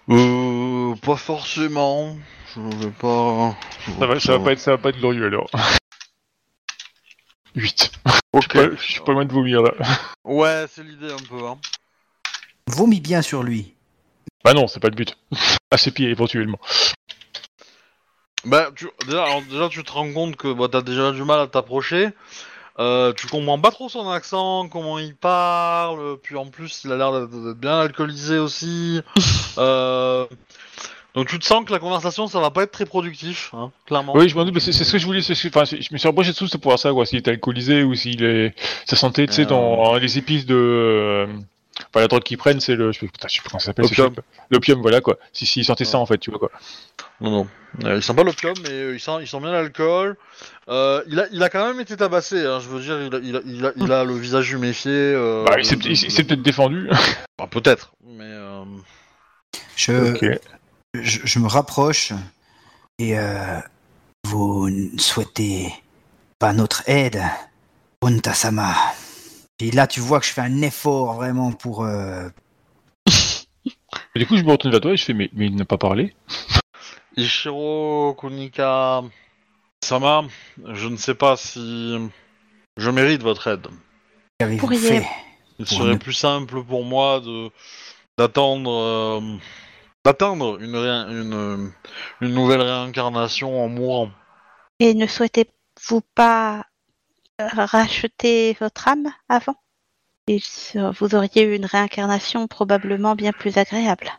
Euh, 0.08 0.94
pas 1.02 1.16
forcément. 1.16 2.16
Je 2.54 2.60
vais 2.84 2.90
pas. 2.92 3.56
ça 3.98 4.06
va, 4.06 4.20
ça 4.20 4.38
va 4.38 4.44
pas 4.44 4.52
être, 4.52 4.58
ça 4.60 4.70
va 4.72 4.78
pas 4.78 4.90
être 4.90 4.98
glorieux 4.98 5.26
alors. 5.26 5.50
8. 7.54 7.92
Ok. 8.32 8.42
Je 8.54 8.58
suis 8.60 8.68
pas- 8.68 8.76
je 8.76 8.82
suis 8.92 9.00
pas 9.00 9.12
loin 9.12 9.24
de 9.24 9.32
vomir 9.32 9.62
là. 9.62 9.72
Ouais, 10.24 10.66
c'est 10.70 10.82
l'idée 10.84 11.12
un 11.12 11.16
peu. 11.28 11.44
Hein. 11.46 11.58
Vomis 12.68 13.00
bien 13.00 13.22
sur 13.22 13.42
lui. 13.42 13.74
Bah 14.44 14.54
non, 14.54 14.66
c'est 14.66 14.80
pas 14.80 14.88
le 14.88 14.94
but. 14.96 15.16
À 15.70 15.78
ses 15.78 15.90
pieds 15.90 16.10
éventuellement. 16.10 16.58
Bah, 18.44 18.70
tu, 18.76 18.88
déjà, 19.06 19.24
alors, 19.24 19.40
déjà, 19.42 19.68
tu 19.70 19.82
te 19.82 19.90
rends 19.92 20.12
compte 20.12 20.36
que 20.36 20.52
bah, 20.52 20.66
t'as 20.70 20.82
déjà 20.82 21.12
du 21.12 21.22
mal 21.24 21.40
à 21.40 21.46
t'approcher. 21.46 22.10
Euh, 22.78 23.12
tu 23.14 23.26
comprends 23.26 23.58
pas 23.58 23.70
trop 23.70 23.88
son 23.88 24.10
accent, 24.10 24.68
comment 24.68 24.98
il 24.98 25.14
parle, 25.14 26.18
puis 26.22 26.36
en 26.36 26.46
plus 26.46 26.82
il 26.84 26.92
a 26.92 26.96
l'air 26.96 27.12
d'être 27.12 27.52
bien 27.58 27.78
alcoolisé 27.78 28.38
aussi. 28.38 29.00
euh, 29.58 30.24
donc 31.14 31.28
tu 31.28 31.38
te 31.38 31.44
sens 31.44 31.64
que 31.66 31.72
la 31.72 31.78
conversation 31.78 32.26
ça 32.26 32.40
va 32.40 32.50
pas 32.50 32.62
être 32.62 32.72
très 32.72 32.86
productif, 32.86 33.50
hein, 33.52 33.70
clairement. 33.86 34.14
Oui, 34.16 34.28
je 34.28 34.34
m'en 34.34 34.44
doute, 34.46 34.54
mais 34.54 34.60
c'est 34.60 34.72
ce 34.72 34.90
que 34.90 34.98
je 34.98 35.04
voulais. 35.04 35.20
Enfin, 35.20 35.64
je 35.64 35.88
me 35.92 35.98
suis 35.98 36.08
rapproché 36.08 36.32
de 36.32 36.36
tout, 36.36 36.48
c'est 36.48 36.56
pour 36.58 36.70
voir 36.70 36.78
ça, 36.78 36.92
quoi. 36.92 37.04
S'il 37.04 37.18
était 37.18 37.30
alcoolisé 37.32 37.82
ou 37.82 37.94
s'il 37.94 38.24
est. 38.24 38.54
Sa 38.86 38.96
santé, 38.96 39.26
tu 39.26 39.34
sais, 39.34 39.42
Euh. 39.42 39.46
dans 39.46 39.94
les 39.96 40.16
épices 40.18 40.46
de. 40.46 41.28
Enfin, 41.94 42.00
la 42.00 42.08
drogue 42.08 42.22
qu'ils 42.22 42.38
prennent, 42.38 42.58
c'est 42.60 42.74
le. 42.74 42.90
Je 42.90 43.00
sais, 43.00 43.06
putain, 43.06 43.28
je 43.28 43.34
sais 43.34 43.42
pas 43.42 43.50
comment 43.50 43.58
ça 43.60 43.66
s'appelle. 43.66 43.84
L'opium. 43.84 44.14
L'opium, 44.50 44.80
voilà, 44.80 45.00
quoi. 45.02 45.18
Si, 45.32 45.44
s'il 45.44 45.64
sortait 45.64 45.84
ça, 45.84 45.98
en 45.98 46.06
fait, 46.06 46.16
tu 46.18 46.30
vois, 46.30 46.38
quoi. 46.38 46.50
Non, 47.20 47.30
non. 47.30 47.48
Euh, 47.84 47.96
il 47.96 48.02
sent 48.02 48.14
pas 48.14 48.22
l'opium, 48.24 48.54
mais 48.62 48.70
euh, 48.70 48.94
il, 48.94 49.00
sent, 49.00 49.18
il 49.20 49.28
sent 49.28 49.40
bien 49.40 49.52
l'alcool. 49.52 50.16
Euh, 50.68 51.02
il, 51.06 51.20
a, 51.20 51.26
il 51.32 51.42
a 51.42 51.50
quand 51.50 51.66
même 51.66 51.80
été 51.80 51.96
tabassé, 51.96 52.44
hein, 52.46 52.60
je 52.60 52.68
veux 52.68 52.80
dire, 52.80 53.00
il 53.02 53.14
a, 53.14 53.18
il 53.18 53.36
a, 53.36 53.40
il 53.44 53.66
a, 53.66 53.72
il 53.76 53.92
a 53.92 54.04
le 54.04 54.14
visage 54.14 54.50
huméfié. 54.52 54.90
Euh, 54.92 55.44
Bah, 55.44 55.56
il 55.58 55.64
s'est 55.66 55.76
de- 55.76 56.22
peut-être 56.28 56.42
défendu. 56.42 56.88
Bah, 57.38 57.46
peut-être, 57.50 57.92
mais. 58.06 58.24
Euh... 58.24 58.64
Je, 59.76 60.14
je, 60.94 61.20
je 61.24 61.38
me 61.38 61.46
rapproche 61.48 62.12
et 62.98 63.18
euh, 63.18 63.58
vous 64.24 64.68
ne 64.70 64.98
souhaitez 64.98 65.72
pas 66.38 66.52
notre 66.52 66.82
aide, 66.88 67.22
Untasama. 68.02 68.74
Et 69.62 69.70
là, 69.70 69.86
tu 69.86 70.00
vois 70.00 70.18
que 70.18 70.26
je 70.26 70.32
fais 70.32 70.40
un 70.40 70.60
effort 70.62 71.14
vraiment 71.14 71.52
pour. 71.52 71.84
euh, 71.84 72.28
Et 74.14 74.18
du 74.18 74.26
coup, 74.26 74.36
je 74.36 74.42
me 74.42 74.50
retourne 74.50 74.72
vers 74.72 74.80
toi 74.80 74.90
et 74.92 74.96
je 74.96 75.04
fais, 75.04 75.14
mais, 75.14 75.30
mais 75.34 75.46
il 75.46 75.54
n'a 75.54 75.64
pas 75.64 75.78
parlé. 75.78 76.14
Ishiro 77.16 78.14
Kunika 78.18 79.02
Sama, 79.84 80.24
je 80.72 80.88
ne 80.88 80.96
sais 80.96 81.14
pas 81.14 81.36
si 81.36 81.96
je 82.76 82.90
mérite 82.90 83.22
votre 83.22 83.46
aide. 83.48 83.66
Qu'avez-vous 84.38 84.60
Pourriez- 84.66 84.78
fait 85.00 85.06
Il 85.58 85.66
Pour 85.66 85.76
serait 85.78 85.92
ne- 85.92 85.96
plus 85.98 86.12
simple 86.12 86.62
pour 86.64 86.84
moi 86.84 87.20
de 87.20 87.50
d'attendre 88.18 88.70
euh, 88.72 89.20
d'attendre 90.04 90.60
une, 90.60 90.74
réin- 90.76 91.08
une 91.10 91.72
une 92.20 92.34
nouvelle 92.34 92.62
réincarnation 92.62 93.62
en 93.62 93.68
mourant. 93.68 94.10
Et 94.80 94.94
ne 94.94 95.06
souhaitez-vous 95.06 96.00
pas 96.14 96.64
racheter 97.48 98.56
votre 98.60 98.88
âme 98.88 99.08
avant 99.28 99.56
se- 100.28 100.92
Vous 100.98 101.14
auriez 101.14 101.42
eu 101.42 101.56
une 101.56 101.66
réincarnation 101.66 102.46
probablement 102.48 103.14
bien 103.14 103.32
plus 103.32 103.58
agréable. 103.58 104.10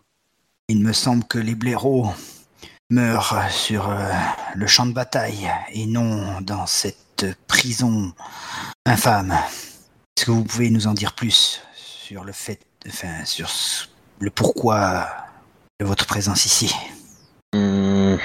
Il 0.69 0.79
me 0.79 0.93
semble 0.93 1.23
que 1.25 1.39
les 1.39 1.55
blaireaux 1.55 2.09
meurent 2.89 3.49
sur 3.49 3.89
euh, 3.89 4.11
le 4.55 4.67
champ 4.67 4.85
de 4.85 4.93
bataille 4.93 5.49
et 5.71 5.85
non 5.85 6.41
dans 6.41 6.67
cette 6.67 7.25
prison 7.47 8.13
infâme. 8.85 9.31
Est-ce 10.15 10.25
que 10.25 10.31
vous 10.31 10.43
pouvez 10.43 10.69
nous 10.69 10.87
en 10.87 10.93
dire 10.93 11.13
plus 11.13 11.61
sur 11.75 12.23
le 12.23 12.31
fait, 12.31 12.59
enfin, 12.87 13.25
sur 13.25 13.49
le 14.19 14.29
pourquoi 14.29 15.07
de 15.79 15.85
votre 15.85 16.05
présence 16.05 16.45
ici? 16.45 16.73
Hum, 17.55 18.19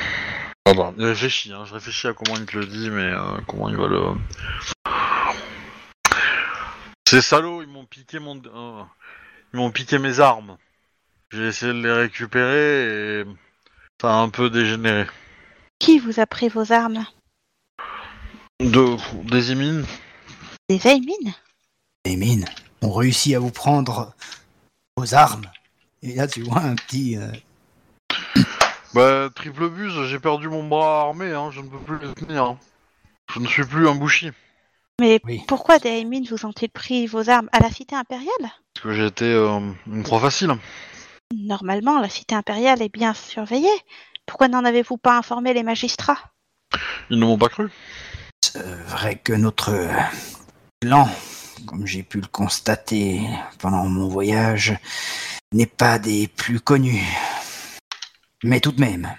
ah 0.67 0.75
bah, 0.75 0.93
il 0.99 1.05
réfléchit, 1.07 1.53
hein, 1.53 1.65
je 1.65 1.75
réfléchis 1.75 2.07
à 2.09 2.13
comment 2.13 2.37
il 2.39 2.45
te 2.47 2.59
le 2.59 2.67
dit, 2.67 2.91
mais 2.91 3.11
euh, 3.13 3.39
comment 3.47 3.69
il 3.69 3.77
va 3.77 3.87
le. 3.87 4.01
Ces 7.11 7.23
salauds, 7.23 7.63
ils 7.63 7.69
m'ont 7.69 7.87
piqué 7.87 8.19
mon, 8.19 8.37
euh, 8.37 8.83
ils 9.55 9.57
m'ont 9.57 9.71
piqué 9.71 9.99
mes 9.99 10.21
armes. 10.21 10.59
J'ai 11.31 11.47
essayé 11.47 11.73
de 11.73 11.81
les 11.81 11.91
récupérer 11.91 13.21
et 13.21 13.25
ça 13.99 14.11
a 14.11 14.17
un 14.19 14.29
peu 14.29 14.51
dégénéré. 14.51 15.07
Qui 15.79 16.01
vous 16.01 16.21
a 16.21 16.27
pris 16.27 16.51
vos 16.51 16.71
armes 16.71 17.07
De 18.61 18.99
des 19.25 19.53
émines 19.53 19.87
Des 20.69 20.87
Aimines 20.87 21.33
Les 22.05 22.17
mines 22.17 22.45
ont 22.83 22.93
réussi 22.93 23.35
à 23.35 23.39
vous 23.39 23.53
prendre 23.53 24.13
vos 24.99 25.15
armes. 25.15 25.51
Et 26.03 26.15
là, 26.15 26.27
tu 26.27 26.43
vois 26.43 26.61
un 26.61 26.75
petit. 26.75 27.17
euh, 27.17 27.33
Bah, 28.93 29.31
triple 29.35 29.71
buse, 29.71 30.05
j'ai 30.09 30.19
perdu 30.19 30.51
mon 30.51 30.69
bras 30.69 31.05
armé, 31.05 31.33
hein, 31.33 31.51
je 31.53 31.63
ne 31.63 31.69
peux 31.69 31.79
plus 31.79 32.07
le 32.07 32.13
tenir. 32.13 32.59
Je 33.33 33.41
ne 33.41 33.47
suis 33.47 33.65
plus 33.65 33.89
un 33.89 33.95
bouchi. 33.95 34.31
Mais 35.01 35.21
Oui. 35.25 35.45
pourquoi 35.47 35.79
des 35.79 36.05
vous 36.29 36.45
ont-ils 36.45 36.71
pris 36.71 37.07
vos 37.07 37.31
armes 37.31 37.49
à 37.53 37.61
la 37.61 37.71
cité 37.71 37.95
impériale? 37.95 38.33
Parce 38.41 38.83
que 38.83 38.93
j'ai 38.93 39.07
été 39.07 39.27
euh, 39.27 39.61
une 39.87 40.03
proie 40.03 40.19
facile. 40.21 40.55
Normalement, 41.37 42.01
la 42.01 42.09
cité 42.09 42.35
impériale 42.35 42.83
est 42.83 42.93
bien 42.93 43.15
surveillée. 43.15 43.69
Pourquoi 44.27 44.49
n'en 44.49 44.65
avez-vous 44.65 44.97
pas 44.97 45.17
informé 45.17 45.55
les 45.55 45.63
magistrats? 45.63 46.19
Ils 47.11 47.19
ne 47.19 47.25
m'ont 47.27 47.39
pas 47.39 47.49
cru. 47.49 47.71
C'est 48.43 48.61
vrai 48.63 49.17
que 49.17 49.33
notre 49.33 49.89
clan, 50.81 51.09
comme 51.67 51.87
j'ai 51.87 52.03
pu 52.03 52.21
le 52.21 52.27
constater 52.27 53.21
pendant 53.61 53.85
mon 53.85 54.09
voyage, 54.09 54.77
n'est 55.53 55.67
pas 55.67 55.99
des 55.99 56.27
plus 56.27 56.61
connus. 56.61 57.03
Mais 58.43 58.61
tout 58.61 58.73
de 58.73 58.81
même, 58.81 59.15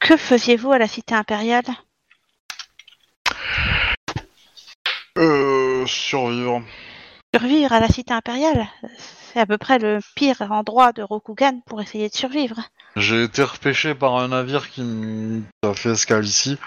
Que 0.00 0.16
faisiez-vous 0.16 0.72
à 0.72 0.78
la 0.78 0.88
cité 0.88 1.14
impériale? 1.14 1.64
Euh, 5.20 5.84
survivre. 5.86 6.62
Survivre 7.34 7.72
à 7.72 7.80
la 7.80 7.88
cité 7.88 8.12
impériale, 8.12 8.66
c'est 8.98 9.38
à 9.38 9.46
peu 9.46 9.58
près 9.58 9.78
le 9.78 10.00
pire 10.16 10.40
endroit 10.50 10.92
de 10.92 11.02
Rokugan 11.02 11.60
pour 11.66 11.80
essayer 11.80 12.08
de 12.08 12.14
survivre. 12.14 12.56
J'ai 12.96 13.22
été 13.24 13.42
repêché 13.42 13.94
par 13.94 14.16
un 14.16 14.28
navire 14.28 14.68
qui 14.70 14.80
m- 14.80 15.44
a 15.62 15.74
fait 15.74 15.90
escale 15.90 16.24
ici 16.24 16.58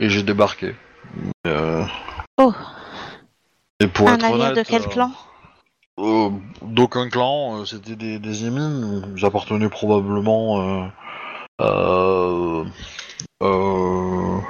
et 0.00 0.08
j'ai 0.10 0.22
débarqué. 0.22 0.74
Euh, 1.46 1.84
Oh, 2.38 2.52
et 3.80 3.86
pour 3.86 4.08
un 4.08 4.14
être 4.14 4.22
navire 4.22 4.44
honnête, 4.44 4.56
de 4.56 4.62
quel 4.62 4.82
euh, 4.82 4.86
clan? 4.88 5.12
euh, 6.00 6.30
D'aucun 6.62 7.08
clan, 7.08 7.60
euh, 7.60 7.64
c'était 7.64 7.94
des, 7.96 8.18
des 8.18 8.44
émines. 8.46 9.14
Ils 9.16 9.24
appartenaient 9.24 9.68
probablement 9.68 10.88
euh, 11.60 12.64
euh, 13.42 14.40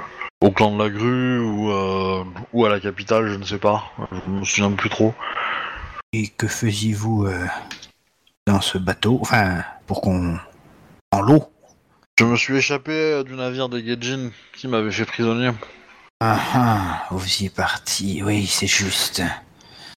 au 0.41 0.51
clan 0.51 0.75
de 0.75 0.83
la 0.83 0.89
grue 0.89 1.39
ou, 1.39 1.71
euh, 1.71 2.23
ou 2.53 2.65
à 2.65 2.69
la 2.69 2.79
capitale, 2.79 3.27
je 3.27 3.35
ne 3.35 3.43
sais 3.43 3.57
pas. 3.57 3.91
Je 4.11 4.29
me 4.29 4.45
souviens 4.45 4.71
plus 4.71 4.89
trop. 4.89 5.13
Et 6.13 6.27
que 6.27 6.47
faisiez-vous 6.47 7.25
euh, 7.25 7.45
dans 8.47 8.61
ce 8.61 8.77
bateau? 8.77 9.19
Enfin, 9.21 9.63
pour 9.85 10.01
qu'on... 10.01 10.37
En 11.11 11.21
l'eau? 11.21 11.43
Je 12.19 12.25
me 12.25 12.35
suis 12.35 12.57
échappé 12.57 13.23
du 13.25 13.33
navire 13.33 13.69
des 13.69 13.83
Gaijin 13.83 14.31
qui 14.53 14.67
m'avait 14.67 14.91
fait 14.91 15.05
prisonnier. 15.05 15.51
Ah 16.21 16.39
ah, 16.53 17.07
vous 17.11 17.41
y 17.41 17.45
êtes 17.45 17.55
parti, 17.55 18.21
oui, 18.23 18.45
c'est 18.45 18.67
juste. 18.67 19.21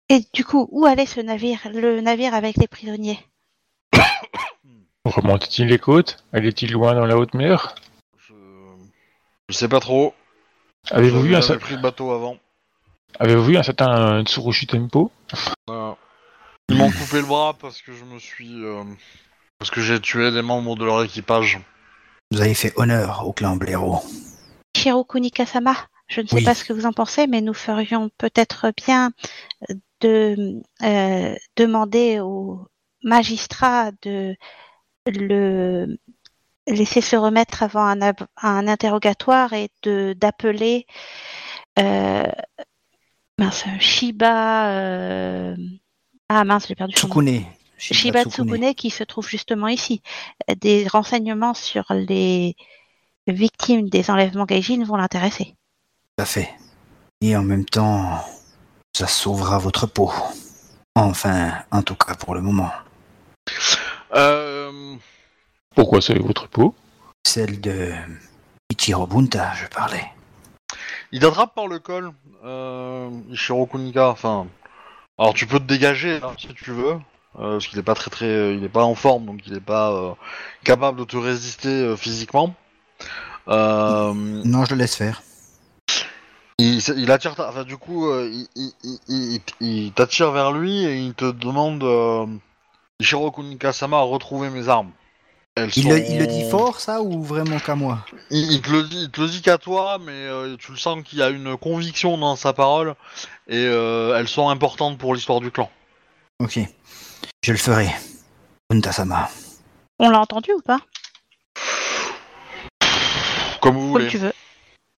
Et 0.09 0.21
du 0.33 0.45
coup, 0.45 0.69
où 0.71 0.87
allait 0.87 1.07
ce 1.07 1.21
navire 1.21 1.59
Le 1.73 2.01
navire 2.01 2.35
avec 2.35 2.57
les 2.59 2.69
prisonniers? 2.69 3.19
Remonte-t-il 5.05 5.69
les 5.69 5.79
côtes? 5.79 6.25
Allait-il 6.33 6.73
loin 6.73 6.95
dans 6.95 7.07
la 7.07 7.17
haute 7.17 7.35
mer? 7.35 7.75
Je, 8.19 8.35
je 9.49 9.55
sais 9.57 9.69
pas 9.69 9.81
trop. 9.81 10.15
Avez-vous 10.91 11.23
vu, 11.23 11.35
un 11.37 11.41
J'avais 11.41 11.55
cer- 11.55 11.61
pris 11.61 11.77
le 11.77 11.83
bateau 11.83 12.11
avant. 12.11 12.37
Avez-vous 13.19 13.45
vu 13.45 13.57
un 13.57 13.63
certain 13.63 14.25
Tsurushi 14.25 14.67
Tempo? 14.67 15.13
Euh, 15.71 15.93
ils 16.69 16.77
m'ont 16.77 16.91
coupé 16.91 17.21
le 17.21 17.27
bras 17.27 17.55
parce 17.59 17.81
que 17.83 17.93
je 17.93 18.05
me 18.05 18.19
suis. 18.19 18.65
euh, 18.65 18.83
parce 19.59 19.71
que 19.71 19.81
j'ai 19.81 20.01
tué 20.01 20.33
des 20.33 20.43
membres 20.43 20.77
de 20.77 20.85
leur 20.85 21.03
équipage. 21.05 21.61
Vous 22.33 22.41
avez 22.41 22.55
fait 22.55 22.73
honneur 22.77 23.27
au 23.27 23.33
clan 23.33 23.57
Blaireau. 23.57 24.01
Shirokuni 24.77 25.31
Kasama, 25.31 25.77
je 26.09 26.23
ne 26.23 26.27
sais 26.27 26.37
Oui. 26.37 26.45
pas 26.45 26.55
ce 26.55 26.65
que 26.65 26.73
vous 26.73 26.87
en 26.87 26.93
pensez, 26.93 27.27
mais 27.27 27.43
nous 27.43 27.55
ferions 27.55 28.11
peut-être 28.19 28.73
bien 28.77 29.13
de 30.01 30.61
euh, 30.83 31.35
demander 31.57 32.19
au 32.21 32.67
magistrat 33.05 33.93
de 34.03 34.35
le 35.07 35.97
laisser 36.67 37.01
se 37.01 37.17
remettre 37.17 37.63
avant 37.63 37.85
un, 37.85 38.01
ab- 38.03 38.27
un 38.41 38.69
interrogatoire 38.69 39.53
et 39.53 39.69
de 39.83 40.15
d'appeler 40.17 40.87
euh, 41.79 42.31
mince, 43.39 43.65
Shiba 43.81 44.71
euh, 44.71 45.57
ah 46.29 46.45
mince 46.45 46.69
j'ai 46.69 46.75
perdu 46.75 46.97
son 46.97 47.09
nom. 47.09 47.15
Tsukune. 47.15 47.45
Shiba 47.79 48.25
Tsukune 48.25 48.75
qui 48.75 48.91
se 48.91 49.03
trouve 49.03 49.29
justement 49.29 49.69
ici. 49.69 50.03
Des 50.61 50.87
renseignements 50.87 51.55
sur 51.55 51.85
les 51.91 52.55
victimes 53.27 53.89
des 53.89 54.11
enlèvements 54.11 54.45
Gaijin 54.45 54.85
vont 54.85 54.97
l'intéresser. 54.97 55.57
Tout 56.17 56.23
à 56.23 56.27
fait. 56.27 56.51
Et 57.21 57.37
en 57.37 57.43
même 57.43 57.65
temps, 57.65 58.21
ça 58.97 59.07
sauvera 59.07 59.59
votre 59.59 59.87
peau. 59.87 60.13
Enfin, 60.95 61.53
en 61.71 61.83
tout 61.83 61.97
cas 61.97 62.15
pour 62.15 62.35
le 62.35 62.41
moment. 62.41 62.71
Euh, 64.15 64.95
Pourquoi 65.75 66.01
c'est 66.01 66.19
votre 66.19 66.49
peau 66.49 66.75
Celle 67.27 67.61
de 67.61 67.93
Ichiro 68.71 69.07
Bunta, 69.07 69.53
je 69.55 69.67
parlais. 69.67 70.05
il 71.13 71.21
t'attrape 71.21 71.55
par 71.55 71.67
le 71.67 71.79
col, 71.79 72.13
euh, 72.45 73.11
Ishiro 73.31 73.67
Kunika. 73.67 74.09
Enfin, 74.09 74.47
alors 75.19 75.35
tu 75.35 75.47
peux 75.47 75.59
te 75.59 75.65
dégager 75.65 76.21
hein, 76.23 76.33
si 76.39 76.49
tu 76.55 76.71
veux, 76.73 76.95
euh, 77.39 77.53
parce 77.53 77.67
qu'il 77.69 77.79
est 77.79 77.83
pas 77.83 77.95
très 77.95 78.11
très, 78.11 78.55
il 78.55 78.65
est 78.65 78.69
pas 78.69 78.85
en 78.85 78.95
forme, 78.95 79.27
donc 79.27 79.41
il 79.47 79.55
est 79.55 79.61
pas 79.61 79.93
euh, 79.93 80.13
capable 80.65 80.99
de 81.01 81.05
te 81.05 81.17
résister 81.17 81.69
euh, 81.69 81.97
physiquement. 81.97 82.55
Euh, 83.49 84.13
Non, 84.15 84.65
je 84.65 84.71
le 84.75 84.77
laisse 84.79 84.97
faire. 84.97 85.23
il, 86.59 86.79
il 86.97 87.11
attire, 87.11 87.35
ta- 87.35 87.49
enfin 87.49 87.65
du 87.65 87.77
coup, 87.77 88.07
euh, 88.09 88.31
il, 88.31 88.47
il- 88.57 88.73
il- 88.85 89.01
il- 89.09 89.41
il 89.85 89.93
t'attire 89.93 90.31
vers 90.33 90.53
lui 90.53 90.85
et 90.85 90.97
il 90.99 91.15
te 91.15 91.31
demande, 91.31 91.83
euh, 91.83 92.27
Ishiro 93.01 93.31
Kunika-sama, 93.33 93.99
à 93.99 94.03
retrouver 94.03 94.49
mes 94.51 94.69
armes. 94.69 94.91
Elles 95.55 95.71
Il, 95.77 95.89
le, 95.89 95.99
sont- 95.99 96.05
il 96.09 96.19
le 96.19 96.27
dit 96.27 96.49
fort, 96.51 96.81
ça, 96.81 97.03
ou 97.03 97.23
vraiment 97.23 97.59
qu'à 97.59 97.75
moi? 97.75 97.99
Il, 98.31 98.53
il 98.53 98.63
te 98.63 98.71
le 98.71 98.85
dit, 98.85 99.03
il 99.03 99.11
te 99.11 99.21
le 99.21 99.29
dit 99.29 99.43
qu'à 99.43 99.59
toi, 99.59 99.99
mais 100.03 100.13
euh, 100.13 100.57
tu 100.57 100.73
le 100.73 100.79
sens 100.79 101.03
qu'il 101.05 101.19
y 101.19 101.23
a 101.23 101.29
une 101.29 101.57
conviction 101.59 102.17
dans 102.17 102.37
sa 102.37 102.55
parole 102.55 102.95
et 103.49 103.67
euh, 103.67 104.17
elles 104.17 104.29
sont 104.29 104.49
importantes 104.49 104.97
pour 104.97 105.15
l'histoire 105.15 105.41
du 105.41 105.51
clan. 105.51 105.71
Ok. 106.41 106.59
Je 107.45 107.53
le 107.53 107.59
ferai. 107.59 107.89
On 108.71 110.09
l'a 110.09 110.21
entendu 110.21 110.53
ou 110.53 110.61
pas? 110.63 110.81
Comme 113.61 113.75
vous 113.75 113.81
Comme 113.81 113.91
voulez. 113.91 114.09
tu 114.09 114.17
veux. 114.19 114.33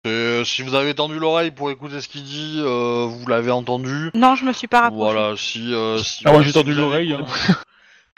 Euh, 0.06 0.44
si 0.44 0.62
vous 0.62 0.74
avez 0.74 0.94
tendu 0.94 1.18
l'oreille 1.18 1.50
pour 1.50 1.70
écouter 1.70 2.00
ce 2.00 2.08
qu'il 2.08 2.22
dit, 2.24 2.60
euh, 2.62 3.06
vous 3.08 3.26
l'avez 3.26 3.50
entendu. 3.50 4.10
Non, 4.14 4.36
je 4.36 4.44
me 4.44 4.52
suis 4.52 4.68
pas 4.68 4.82
rapproché. 4.82 5.12
Voilà, 5.12 5.34
si. 5.36 5.74
euh, 5.74 5.98
si 5.98 6.22
Ah, 6.26 6.32
moi, 6.32 6.42
j'ai 6.42 6.50
si 6.50 6.54
tendu 6.54 6.74
l'oreille, 6.74 7.14
hein. 7.14 7.26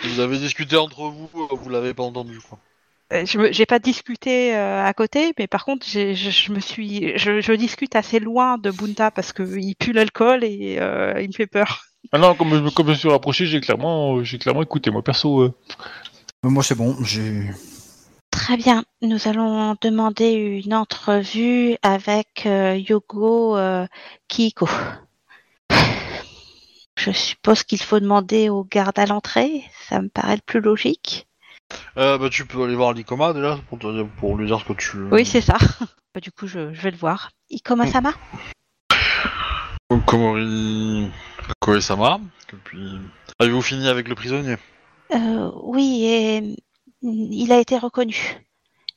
Vous 0.03 0.21
avez 0.21 0.39
discuté 0.39 0.77
entre 0.77 1.03
vous, 1.11 1.29
euh, 1.35 1.55
vous 1.55 1.69
l'avez 1.69 1.93
pas 1.93 2.03
entendu 2.03 2.41
quoi. 2.41 2.59
Euh, 3.13 3.25
Je 3.25 3.53
j'ai 3.53 3.67
pas 3.67 3.79
discuté 3.79 4.55
euh, 4.57 4.85
à 4.85 4.93
côté, 4.93 5.33
mais 5.39 5.47
par 5.47 5.65
contre, 5.65 5.87
je, 5.87 6.13
je 6.15 6.53
me 6.53 6.61
suis, 6.61 7.17
je, 7.19 7.41
je 7.41 7.53
discute 7.53 7.95
assez 7.95 8.19
loin 8.19 8.59
de 8.59 8.71
Bunta 8.71 9.11
parce 9.11 9.33
que 9.33 9.43
il 9.59 9.77
pue 9.77 9.93
l'alcool 9.93 10.43
et 10.45 10.79
euh, 10.81 11.21
il 11.21 11.29
me 11.29 11.33
fait 11.33 11.47
peur. 11.47 11.83
Ah 12.13 12.19
non, 12.19 12.35
comme, 12.35 12.51
je- 12.55 12.71
comme 12.75 12.87
je 12.87 12.91
me 12.93 12.97
suis 12.97 13.09
rapproché, 13.09 13.47
j'ai 13.47 13.61
clairement, 13.61 14.23
j'ai 14.25 14.39
clairement 14.39 14.63
écouté. 14.63 14.91
Moi, 14.91 15.03
perso, 15.03 15.41
euh, 15.43 15.55
Moi, 16.45 16.63
c'est 16.65 16.77
bon. 16.77 16.97
J'ai... 17.05 17.51
Très 18.31 18.57
bien. 18.57 18.85
Nous 19.03 19.27
allons 19.27 19.77
demander 19.81 20.31
une 20.65 20.75
entrevue 20.75 21.77
avec 21.83 22.47
euh, 22.47 22.77
Yogo 22.77 23.57
euh, 23.57 23.87
Kiko. 24.29 24.69
Je 27.07 27.13
suppose 27.13 27.63
qu'il 27.63 27.81
faut 27.81 28.01
demander 28.01 28.49
au 28.49 28.65
garde 28.65 28.99
à 28.99 29.07
l'entrée. 29.07 29.63
Ça 29.89 30.01
me 30.01 30.09
paraît 30.09 30.35
le 30.37 30.43
plus 30.45 30.61
logique. 30.61 31.29
Euh, 31.97 32.19
bah, 32.19 32.29
tu 32.31 32.45
peux 32.47 32.65
aller 32.65 32.75
voir 32.75 32.93
l'Icoma 32.93 33.33
déjà 33.33 33.59
pour, 33.69 33.79
te 33.79 33.87
dire- 33.93 34.09
pour 34.19 34.37
lui 34.37 34.47
dire 34.47 34.59
ce 34.61 34.65
que 34.65 34.73
tu. 34.73 34.97
Oui, 35.13 35.25
c'est 35.25 35.41
ça. 35.41 35.57
Bah, 36.15 36.21
du 36.21 36.33
coup, 36.33 36.47
je, 36.47 36.73
je 36.73 36.81
vais 36.81 36.91
le 36.91 36.97
voir. 36.97 37.31
Ikoma-sama 37.51 38.15
Komori. 40.07 41.11
Koe-sama. 41.61 42.21
Et 42.53 42.57
puis. 42.65 42.99
Avez-vous 43.39 43.61
fini 43.63 43.87
avec 43.89 44.09
le 44.09 44.15
prisonnier? 44.15 44.57
Euh, 45.13 45.51
oui, 45.63 46.05
et 46.07 46.41
mm, 47.03 47.33
il 47.33 47.53
a 47.53 47.61
été 47.61 47.77
reconnu. 47.79 48.41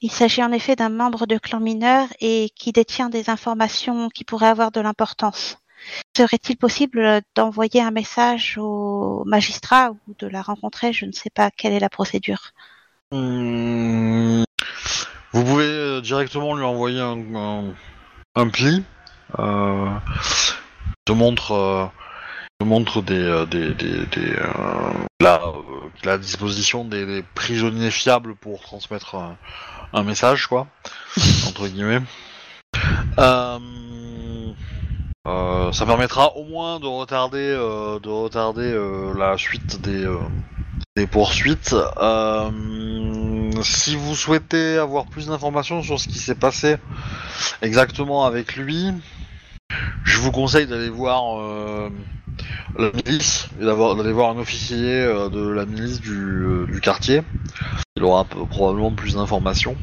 Il 0.02 0.12
s'agit 0.12 0.42
en 0.44 0.52
effet 0.54 0.76
d'un 0.78 0.88
membre 0.90 1.28
de 1.28 1.38
clan 1.38 1.60
mineur 1.60 2.08
et 2.22 2.50
qui 2.56 2.72
détient 2.72 3.10
des 3.10 3.30
informations 3.30 4.08
qui 4.10 4.24
pourraient 4.24 4.48
avoir 4.48 4.72
de 4.72 4.80
l'importance. 4.80 5.58
Serait-il 6.16 6.58
possible 6.58 7.22
d'envoyer 7.36 7.82
un 7.82 7.92
message 7.92 8.58
au 8.58 9.24
magistrat 9.26 9.92
ou 9.92 10.16
de 10.20 10.28
la 10.28 10.42
rencontrer? 10.42 10.94
Je 10.94 11.06
ne 11.06 11.12
sais 11.12 11.30
pas 11.30 11.52
quelle 11.52 11.74
est 11.74 11.80
la 11.80 11.90
procédure. 11.90 12.52
Hmm, 13.12 14.44
Vous 15.34 15.44
pouvez 15.44 15.66
euh, 15.66 16.02
directement 16.02 16.56
lui 16.56 16.64
envoyer 16.66 17.00
un, 17.00 17.18
un, 17.36 17.64
un 18.36 18.50
pli. 18.50 18.84
Euh, 19.38 19.88
te 21.06 21.12
montre, 21.12 21.52
euh, 21.54 21.86
te 22.60 22.66
montre 22.66 23.02
des, 23.02 23.16
euh, 23.16 23.46
des, 23.46 23.74
des, 23.74 24.06
des, 24.08 24.34
euh, 24.34 24.94
là, 25.22 25.42
euh, 25.46 25.90
qu'il 25.96 26.10
a 26.10 26.14
à 26.14 26.18
disposition 26.18 26.84
des, 26.86 27.06
des 27.06 27.24
prisonniers 27.36 27.92
fiables 27.92 28.36
pour 28.36 28.62
transmettre 28.62 29.16
un, 29.16 29.38
un 29.94 30.04
message, 30.04 30.48
quoi, 30.48 30.68
entre 31.48 31.68
guillemets. 31.68 32.02
Euh, 33.18 33.60
euh, 35.28 35.72
ça 35.74 35.86
permettra 35.86 36.36
au 36.38 36.46
moins 36.46 36.80
de 36.80 36.88
retarder, 36.88 37.38
euh, 37.38 38.00
de 38.00 38.10
retarder 38.10 38.62
euh, 38.62 39.14
la 39.18 39.38
suite 39.38 39.82
des, 39.82 40.08
poursuites. 41.08 41.76
Si 43.62 43.96
vous 43.96 44.16
souhaitez 44.16 44.78
avoir 44.78 45.06
plus 45.06 45.28
d'informations 45.28 45.82
sur 45.82 46.00
ce 46.00 46.08
qui 46.10 46.20
s'est 46.20 46.36
passé 46.36 46.76
exactement 47.62 48.26
avec 48.26 48.58
lui, 48.58 48.92
je 50.04 50.20
vous 50.20 50.32
conseille 50.32 50.68
d'aller 50.68 50.90
voir 50.90 51.40
la 52.78 52.92
milice 52.92 53.48
d'aller 53.60 54.12
voir 54.12 54.32
un 54.32 54.40
officier 54.40 55.06
de 55.32 55.50
la 55.50 55.66
milice 55.66 56.02
du, 56.02 56.80
quartier. 56.82 57.22
Il 57.96 58.04
aura 58.04 58.26
probablement 58.26 58.92
plus 58.92 59.16
d'informations 59.16 59.78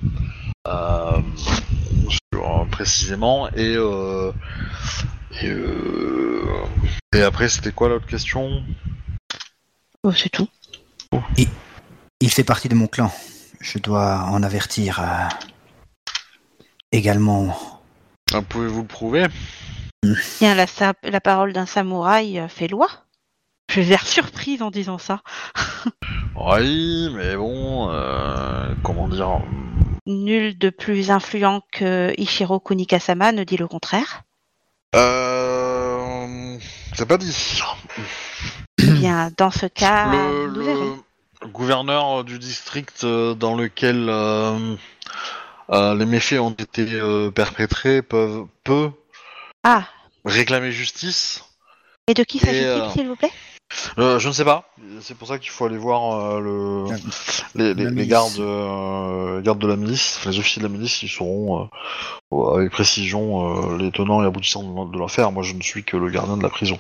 précisément 2.71 3.49
et 3.55 3.75
et, 5.43 5.49
euh, 5.49 6.65
et 7.15 7.23
après 7.23 7.49
c'était 7.49 7.73
quoi 7.73 7.89
l'autre 7.89 8.07
question? 8.07 8.63
Oh, 10.03 10.13
c'est 10.13 10.31
tout. 10.31 10.49
Il 12.21 12.31
fait 12.31 12.45
partie 12.45 12.69
de 12.69 12.75
mon 12.75 12.87
clan. 12.87 13.13
Je 13.61 13.79
dois 13.79 14.25
en 14.29 14.43
avertir 14.43 15.01
euh, 15.01 15.29
également. 16.93 17.57
Je 23.71 23.81
vais 23.81 23.87
l'air 23.87 24.07
surprise 24.07 24.63
en 24.63 24.71
disant 24.71 24.99
ça. 24.99 25.23
Oui, 26.39 27.09
mais 27.15 27.35
bon, 27.35 27.91
euh, 27.91 28.75
comment 28.83 29.09
dire? 29.09 29.41
Nul 30.07 30.59
de 30.59 30.69
plus 30.69 31.11
influent 31.11 31.63
que 31.73 32.13
Ichiro 32.19 32.61
Kunikasama 32.61 33.33
ne 33.33 33.43
dit 33.43 33.57
le 33.57 33.67
contraire. 33.67 34.23
Euh, 34.95 36.59
c'est 36.95 37.07
pas 37.07 37.19
dit. 37.19 37.61
Eh 38.79 38.87
bien, 38.87 39.31
dans 39.37 39.51
ce 39.51 39.67
cas, 39.67 40.13
le, 40.13 40.47
nous 40.49 40.55
le 40.55 40.65
verrons. 40.65 41.03
gouverneur 41.53 42.25
du 42.25 42.39
district 42.39 43.05
euh, 43.05 43.35
dans 43.35 43.55
lequel 43.55 44.09
euh, 44.09 44.77
euh, 45.71 45.95
les 45.95 46.07
méfaits 46.07 46.39
ont 46.41 46.53
été 46.53 46.87
euh, 46.95 47.31
perpétrés 47.31 48.03
peuvent, 48.03 48.47
peut 48.65 48.91
Ah, 49.65 49.85
réclamer 50.25 50.71
justice. 50.73 51.43
et 52.09 52.15
de 52.15 52.23
qui 52.23 52.39
s'agit-il, 52.39 52.91
s'il 52.93 53.09
vous 53.09 53.17
plaît? 53.17 53.33
Euh, 53.99 54.19
je 54.19 54.29
ne 54.29 54.33
sais 54.33 54.45
pas. 54.45 54.65
C'est 55.01 55.17
pour 55.17 55.29
ça 55.29 55.39
qu'il 55.39 55.51
faut 55.51 55.65
aller 55.67 55.77
voir 55.77 56.15
euh, 56.37 56.41
le, 56.41 56.95
les, 57.55 57.75
les- 57.75 57.91
les 57.91 58.07
gardes, 58.07 58.39
euh, 58.39 59.41
gardes 59.43 59.59
de 59.59 59.67
la 59.67 59.77
milice, 59.77 60.17
enfin, 60.19 60.31
les 60.31 60.39
officiers 60.39 60.63
de 60.63 60.67
la 60.67 60.73
milice, 60.73 61.03
ils 61.03 61.09
sauront 61.09 61.69
euh, 62.33 62.55
avec 62.57 62.71
précision 62.71 63.73
euh, 63.75 63.79
les 63.79 63.91
tenants 63.91 64.23
et 64.23 64.27
aboutissants 64.27 64.63
de, 64.63 64.93
de 64.93 64.99
l'affaire. 64.99 65.33
Moi, 65.33 65.43
je 65.43 65.55
ne 65.55 65.63
suis 65.63 65.85
que 65.85 65.97
le 65.97 66.11
gardien 66.11 66.37
de 66.37 66.43
la 66.43 66.49
prison. 66.49 66.79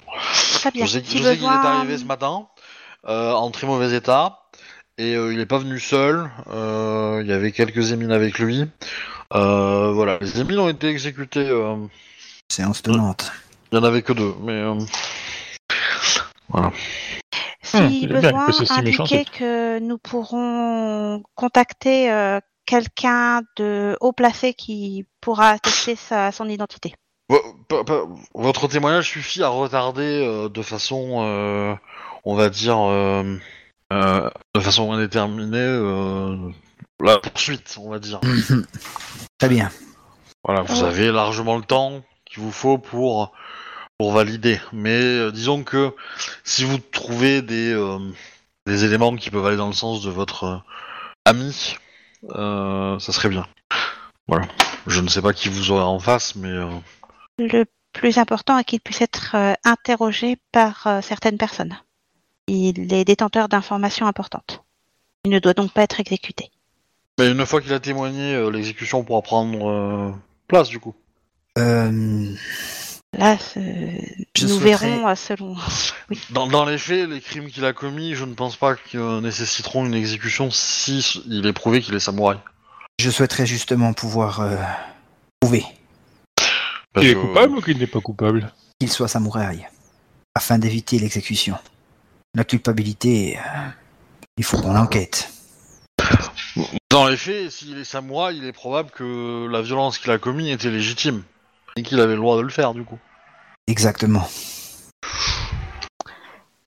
Très 0.54 0.70
bien. 0.70 0.86
Je 0.86 0.90
sais, 0.92 1.02
qu'il 1.02 1.22
est 1.24 1.26
arrivé 1.78 1.98
ce 1.98 2.04
matin 2.04 2.46
euh, 3.08 3.32
en 3.32 3.50
très 3.50 3.66
mauvais 3.66 3.94
état 3.94 4.40
et 4.98 5.14
euh, 5.14 5.32
il 5.32 5.38
n'est 5.38 5.46
pas 5.46 5.58
venu 5.58 5.78
seul. 5.78 6.30
euh, 6.52 7.20
il 7.22 7.28
y 7.28 7.32
avait 7.32 7.52
quelques 7.52 7.92
émines 7.92 8.12
avec 8.12 8.38
lui. 8.38 8.64
Euh, 9.34 9.90
voilà, 9.92 10.18
les 10.20 10.40
émines 10.40 10.58
ont 10.60 10.68
été 10.68 10.88
exécutés. 10.88 11.48
euh, 11.48 11.76
Séance 12.48 12.80
tenante. 12.82 13.32
il 13.72 13.76
y 13.76 13.78
en 13.80 13.84
avait 13.84 14.02
que 14.02 14.12
deux, 14.12 14.34
mais 14.42 14.52
euh, 14.52 14.74
voilà. 16.48 16.72
Si 17.62 17.76
Hum, 17.76 18.06
besoin, 18.08 18.46
indiquez 18.70 19.24
que 19.24 19.78
nous 19.80 19.98
pourrons 19.98 21.22
contacter 21.34 22.10
euh, 22.10 22.38
quelqu'un 22.64 23.42
de 23.56 23.96
haut 24.00 24.12
placé 24.12 24.54
qui 24.54 25.04
pourra 25.20 25.50
attester 25.50 25.96
sa, 25.96 26.30
son 26.32 26.48
identité. 26.48 26.94
Votre 28.34 28.68
témoignage 28.68 29.08
suffit 29.08 29.42
à 29.42 29.48
retarder 29.48 30.24
euh, 30.24 30.48
de 30.48 30.62
façon, 30.62 31.22
euh, 31.24 31.74
on 32.24 32.36
va 32.36 32.48
dire, 32.50 32.78
euh, 32.78 33.36
euh, 33.92 34.30
de 34.54 34.60
façon 34.60 34.92
indéterminée 34.92 35.58
euh, 35.58 36.36
la 37.02 37.18
poursuite, 37.18 37.76
on 37.80 37.90
va 37.90 37.98
dire. 37.98 38.20
Très 39.38 39.48
bien. 39.48 39.70
Voilà, 40.44 40.62
vous 40.62 40.82
Ouais. 40.82 40.88
avez 40.88 41.10
largement 41.10 41.56
le 41.56 41.64
temps 41.64 42.02
qu'il 42.24 42.42
vous 42.42 42.52
faut 42.52 42.78
pour 42.78 43.32
pour 43.98 44.12
valider. 44.12 44.60
Mais 44.72 45.00
euh, 45.02 45.30
disons 45.32 45.64
que 45.64 45.94
si 46.44 46.64
vous 46.64 46.78
trouvez 46.78 47.42
des 47.42 47.72
euh, 47.72 47.98
des 48.66 48.84
éléments 48.84 49.14
qui 49.16 49.30
peuvent 49.30 49.46
aller 49.46 49.56
dans 49.56 49.68
le 49.68 49.72
sens 49.72 50.02
de 50.02 50.10
votre 50.10 50.44
euh, 50.44 50.56
ami, 51.24 51.76
euh, 52.30 52.98
ça 52.98 53.12
serait 53.12 53.28
bien. 53.28 53.46
Voilà. 54.28 54.46
Je 54.86 55.00
ne 55.00 55.08
sais 55.08 55.22
pas 55.22 55.32
qui 55.32 55.48
vous 55.48 55.70
aura 55.70 55.86
en 55.86 55.98
face, 55.98 56.34
mais 56.36 56.48
euh, 56.50 56.66
Le 57.38 57.64
plus 57.92 58.18
important 58.18 58.58
est 58.58 58.64
qu'il 58.64 58.80
puisse 58.80 59.00
être 59.00 59.34
euh, 59.34 59.54
interrogé 59.64 60.36
par 60.52 60.86
euh, 60.86 61.00
certaines 61.00 61.38
personnes. 61.38 61.76
Il 62.48 62.92
est 62.92 63.04
détenteur 63.04 63.48
d'informations 63.48 64.06
importantes. 64.06 64.62
Il 65.24 65.30
ne 65.30 65.38
doit 65.40 65.54
donc 65.54 65.72
pas 65.72 65.82
être 65.82 65.98
exécuté. 65.98 66.50
mais 67.18 67.30
une 67.30 67.44
fois 67.46 67.60
qu'il 67.60 67.72
a 67.72 67.80
témoigné, 67.80 68.34
euh, 68.34 68.50
l'exécution 68.50 69.02
pourra 69.02 69.22
prendre 69.22 69.68
euh, 69.68 70.12
place 70.46 70.68
du 70.68 70.78
coup. 70.78 70.94
Euh, 71.58 72.34
Là, 73.16 73.36
Je 74.36 74.46
nous 74.46 74.58
verrons 74.58 75.08
euh, 75.08 75.14
selon. 75.14 75.56
Dans, 76.30 76.46
dans 76.46 76.64
les 76.64 76.78
faits, 76.78 77.08
les 77.08 77.20
crimes 77.20 77.48
qu'il 77.50 77.64
a 77.64 77.72
commis, 77.72 78.14
je 78.14 78.24
ne 78.24 78.34
pense 78.34 78.56
pas 78.56 78.76
qu'ils 78.76 79.00
nécessiteront 79.20 79.86
une 79.86 79.94
exécution 79.94 80.50
si 80.50 80.98
il 81.26 81.46
est 81.46 81.52
prouvé 81.52 81.80
qu'il 81.80 81.94
est 81.94 82.00
samouraï. 82.00 82.38
je 83.00 83.10
souhaiterais 83.10 83.46
justement 83.46 83.92
pouvoir 83.92 84.40
euh, 84.40 84.56
prouver 85.40 85.64
Parce 86.92 87.04
Il 87.06 87.10
est 87.10 87.14
que- 87.14 87.20
coupable 87.20 87.56
ou 87.56 87.60
qu'il 87.62 87.78
n'est 87.78 87.86
pas 87.86 88.00
coupable? 88.00 88.52
qu'il 88.78 88.90
soit 88.90 89.08
samouraï, 89.08 89.66
afin 90.34 90.58
d'éviter 90.58 90.98
l'exécution. 90.98 91.56
La 92.34 92.44
culpabilité, 92.44 93.38
euh, 93.38 93.68
il 94.36 94.44
faut 94.44 94.58
qu'on 94.60 94.74
l'enquête. 94.74 95.30
Dans 96.90 97.08
les 97.08 97.16
faits, 97.16 97.50
s'il 97.50 97.78
est 97.78 97.84
samouraï, 97.84 98.36
il 98.36 98.44
est 98.44 98.52
probable 98.52 98.90
que 98.90 99.48
la 99.50 99.62
violence 99.62 99.98
qu'il 99.98 100.10
a 100.10 100.18
commise 100.18 100.50
était 100.52 100.70
légitime. 100.70 101.22
Et 101.76 101.82
qu'il 101.82 101.98
avait 102.00 102.14
le 102.14 102.20
droit 102.20 102.36
de 102.36 102.42
le 102.42 102.48
faire, 102.48 102.72
du 102.74 102.84
coup. 102.84 102.98
Exactement. 103.66 104.28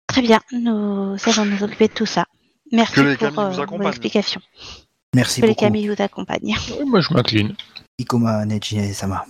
Très 0.08 0.22
bien, 0.22 0.40
nous 0.52 1.16
allons 1.26 1.46
nous 1.46 1.64
occuper 1.64 1.88
de 1.88 1.94
tout 1.94 2.06
ça. 2.06 2.26
Merci 2.72 2.94
Que 2.96 3.02
les 3.02 3.18
pour 3.18 3.30
vous 3.30 3.60
euh, 3.60 3.66
vos 3.66 3.88
explications. 3.88 4.42
Merci 5.16 5.42
Que 5.42 5.46
les 5.46 5.54
beaucoup. 5.54 5.66
Camille 5.66 5.88
vous 5.88 6.02
accompagnent. 6.02 6.56
Oui, 6.80 6.86
Moi, 6.86 7.02
je 7.02 7.14
m'incline. 7.14 7.56
Ikoma 8.00 8.46
Neji-sama. 8.46 9.26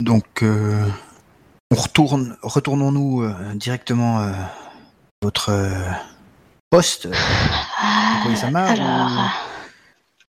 Donc, 0.00 0.42
euh, 0.42 0.86
on 1.70 1.76
retourne, 1.76 2.36
retournons-nous 2.42 3.22
euh, 3.22 3.54
directement 3.54 4.20
euh, 4.20 4.32
à 4.32 4.50
votre 5.22 5.50
euh, 5.50 5.90
poste, 6.70 7.08
Ah, 7.78 8.20
Ikoe-sama, 8.24 8.64
alors, 8.64 8.86
ou 8.86 9.45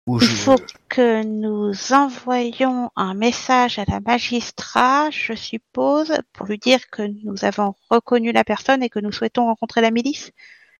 il 0.09 0.21
je- 0.21 0.35
faut 0.37 0.57
que 0.89 1.23
nous 1.25 1.73
envoyions 1.93 2.91
un 2.97 3.15
message 3.15 3.79
à 3.79 3.85
la 3.89 4.01
magistrat, 4.01 5.11
je 5.11 5.35
suppose, 5.35 6.13
pour 6.33 6.47
lui 6.47 6.59
dire 6.59 6.89
que 6.91 7.03
nous 7.25 7.45
avons 7.45 7.75
reconnu 7.91 8.33
la 8.33 8.45
personne 8.45 8.83
et 8.83 8.89
que 8.89 9.01
nous 9.01 9.13
souhaitons 9.13 9.47
rencontrer 9.47 9.81
la 9.81 9.91
milice. 9.91 10.31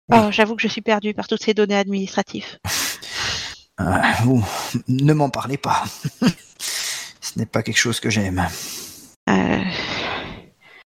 Oui. 0.09 0.19
Oh, 0.23 0.31
J'avoue 0.31 0.55
que 0.55 0.63
je 0.63 0.69
suis 0.69 0.83
perdue 0.83 1.15
par 1.15 1.27
toutes 1.27 1.43
ces 1.43 1.55
données 1.55 1.77
administratives. 1.77 2.59
Euh, 3.81 3.85
vous, 4.23 4.45
ne 4.89 5.13
m'en 5.13 5.31
parlez 5.31 5.57
pas. 5.59 5.83
Ce 7.21 7.39
n'est 7.39 7.47
pas 7.47 7.63
quelque 7.63 7.79
chose 7.79 7.99
que 8.01 8.11
j'aime. 8.11 8.47
Euh, 9.29 9.63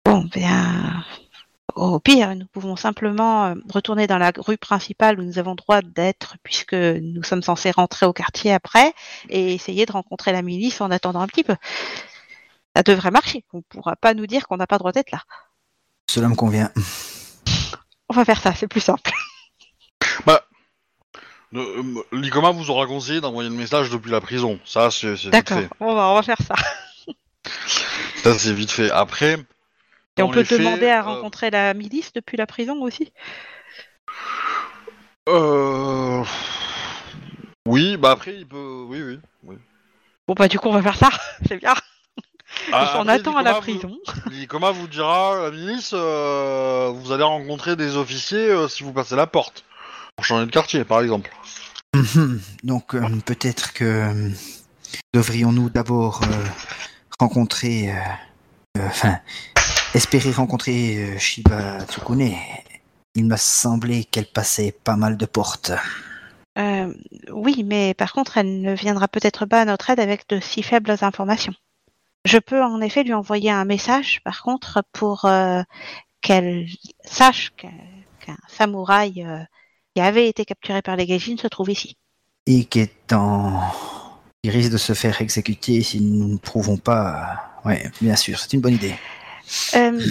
Bon, 0.06 0.24
bien. 0.34 1.04
Au 1.78 2.00
pire, 2.00 2.36
nous 2.36 2.48
pouvons 2.48 2.76
simplement 2.76 3.46
euh, 3.46 3.54
retourner 3.72 4.08
dans 4.08 4.18
la 4.18 4.32
rue 4.36 4.58
principale 4.58 5.20
où 5.20 5.24
nous 5.24 5.38
avons 5.38 5.54
droit 5.54 5.82
d'être, 5.84 6.36
puisque 6.42 6.74
nous 6.74 7.22
sommes 7.22 7.44
censés 7.44 7.70
rentrer 7.70 8.08
au 8.08 8.14
quartier 8.14 8.52
après, 8.52 8.94
et 9.30 9.54
essayer 9.54 9.86
de 9.86 9.92
rencontrer 9.92 10.32
la 10.32 10.42
milice 10.42 10.82
en 10.82 10.90
attendant 10.90 11.22
un 11.22 11.28
petit 11.28 11.44
peu. 11.44 11.56
Ça 12.76 12.82
devrait 12.82 13.12
marcher. 13.12 13.46
On 13.54 13.58
ne 13.58 13.64
pourra 13.70 13.96
pas 13.96 14.16
nous 14.16 14.26
dire 14.26 14.48
qu'on 14.48 14.58
n'a 14.58 14.66
pas 14.66 14.80
droit 14.80 14.92
d'être 14.92 15.12
là. 15.12 15.22
Cela 16.10 16.30
me 16.30 16.36
convient. 16.36 16.72
On 18.10 18.16
va 18.16 18.26
faire 18.26 18.42
ça, 18.42 18.56
c'est 18.56 18.68
plus 18.68 18.82
simple. 18.82 19.12
De- 21.54 21.62
euh, 21.62 22.04
L'ICOMA 22.12 22.52
vous 22.52 22.72
aura 22.72 22.88
conseillé 22.88 23.22
d'envoyer 23.22 23.50
le 23.50 23.56
message 23.56 23.90
depuis 23.90 24.12
la 24.12 24.20
prison. 24.20 24.60
Ça, 24.66 24.92
c'est 24.92 25.30
D'accord, 25.30 25.60
fait. 25.60 25.70
on 25.80 25.96
va, 25.96 26.10
on 26.10 26.16
va 26.16 26.22
faire 26.22 26.42
ça. 26.46 26.56
Ça, 28.24 28.38
c'est 28.38 28.52
vite 28.52 28.72
fait. 28.72 28.92
Après... 28.92 29.38
Et 30.18 30.24
on 30.24 30.30
peut 30.30 30.44
faits, 30.44 30.60
demander 30.60 30.88
à 30.88 31.00
euh, 31.00 31.04
rencontrer 31.04 31.50
la 31.50 31.74
milice 31.74 32.14
depuis 32.14 32.38
la 32.38 32.48
prison 32.48 32.82
aussi. 32.82 33.12
Euh... 35.30 36.24
Oui, 37.68 37.98
bah 37.98 38.12
après, 38.12 38.36
il 38.36 38.48
peut... 38.48 38.86
Oui, 38.88 39.02
oui. 39.02 39.20
oui. 39.44 39.56
Bon, 40.28 40.34
bah, 40.34 40.48
du 40.48 40.58
coup, 40.58 40.70
on 40.70 40.80
va 40.80 40.82
faire 40.82 40.96
ça. 40.96 41.10
C'est 41.48 41.58
bien. 41.58 41.74
Ah, 42.72 42.94
on 42.96 43.02
après, 43.02 43.14
attend 43.14 43.38
à 43.38 43.44
la 43.44 43.56
prison. 43.56 43.98
L'ICOMA 44.32 44.72
vous 44.72 44.88
dira, 44.88 45.42
la 45.44 45.52
milice, 45.52 45.92
euh, 45.94 46.92
vous 46.94 47.12
allez 47.12 47.24
rencontrer 47.24 47.76
des 47.76 47.98
officiers 47.98 48.50
euh, 48.50 48.68
si 48.68 48.84
vous 48.84 48.94
passez 48.94 49.16
la 49.16 49.28
porte. 49.28 49.64
Pour 50.16 50.26
changer 50.26 50.46
de 50.46 50.52
quartier, 50.52 50.84
par 50.84 51.02
exemple. 51.02 51.30
Donc, 52.64 52.96
euh, 52.96 53.06
peut-être 53.26 53.74
que 53.74 54.32
devrions-nous 55.14 55.70
d'abord 55.70 56.22
euh, 56.24 56.46
rencontrer, 57.20 57.92
euh, 57.92 58.80
euh, 58.80 58.88
enfin, 58.88 59.18
espérer 59.94 60.32
rencontrer 60.32 60.98
euh, 60.98 61.18
Shiba 61.18 61.86
Tsukune. 61.86 62.34
Il 63.16 63.26
m'a 63.26 63.38
semblé 63.38 64.04
qu'elle 64.04 64.28
passait 64.28 64.72
pas 64.72 64.96
mal 64.96 65.18
de 65.18 65.26
portes. 65.26 65.72
Euh, 66.58 66.94
oui, 67.32 67.64
mais 67.64 67.94
par 67.94 68.14
contre, 68.14 68.38
elle 68.38 68.62
ne 68.62 68.74
viendra 68.74 69.08
peut-être 69.08 69.46
pas 69.46 69.62
à 69.62 69.66
notre 69.66 69.90
aide 69.90 70.00
avec 70.00 70.28
de 70.30 70.40
si 70.40 70.64
faibles 70.64 70.96
informations. 71.02 71.54
Je 72.26 72.38
peux 72.40 72.62
en 72.62 72.82
effet 72.82 73.04
lui 73.04 73.14
envoyer 73.14 73.52
un 73.52 73.66
message, 73.66 74.22
par 74.24 74.42
contre, 74.42 74.84
pour 74.92 75.26
euh, 75.26 75.62
qu'elle 76.22 76.68
sache 77.04 77.54
qu'un 77.56 78.38
samouraï 78.48 79.24
euh, 79.24 79.40
qui 79.96 80.02
avait 80.02 80.28
été 80.28 80.46
capturé 80.46 80.82
par 80.82 80.96
les 80.96 81.06
Gaijin 81.06 81.38
se 81.38 81.48
trouve 81.48 81.70
ici. 81.70 81.96
Et 82.48 82.66
qui 82.66 82.80
est 82.80 83.14
en... 83.14 83.62
qui 84.44 84.50
risque 84.50 84.72
de 84.72 84.78
se 84.78 84.94
faire 84.94 85.22
exécuter 85.22 85.82
si 85.84 86.02
nous 86.02 86.28
ne 86.28 86.38
prouvons 86.38 86.78
pas. 86.78 87.60
Ouais, 87.66 87.90
bien 88.02 88.16
sûr, 88.16 88.40
c'est 88.40 88.54
une 88.54 88.62
bonne 88.62 88.76
idée. 88.76 88.96
Euh, 89.76 90.02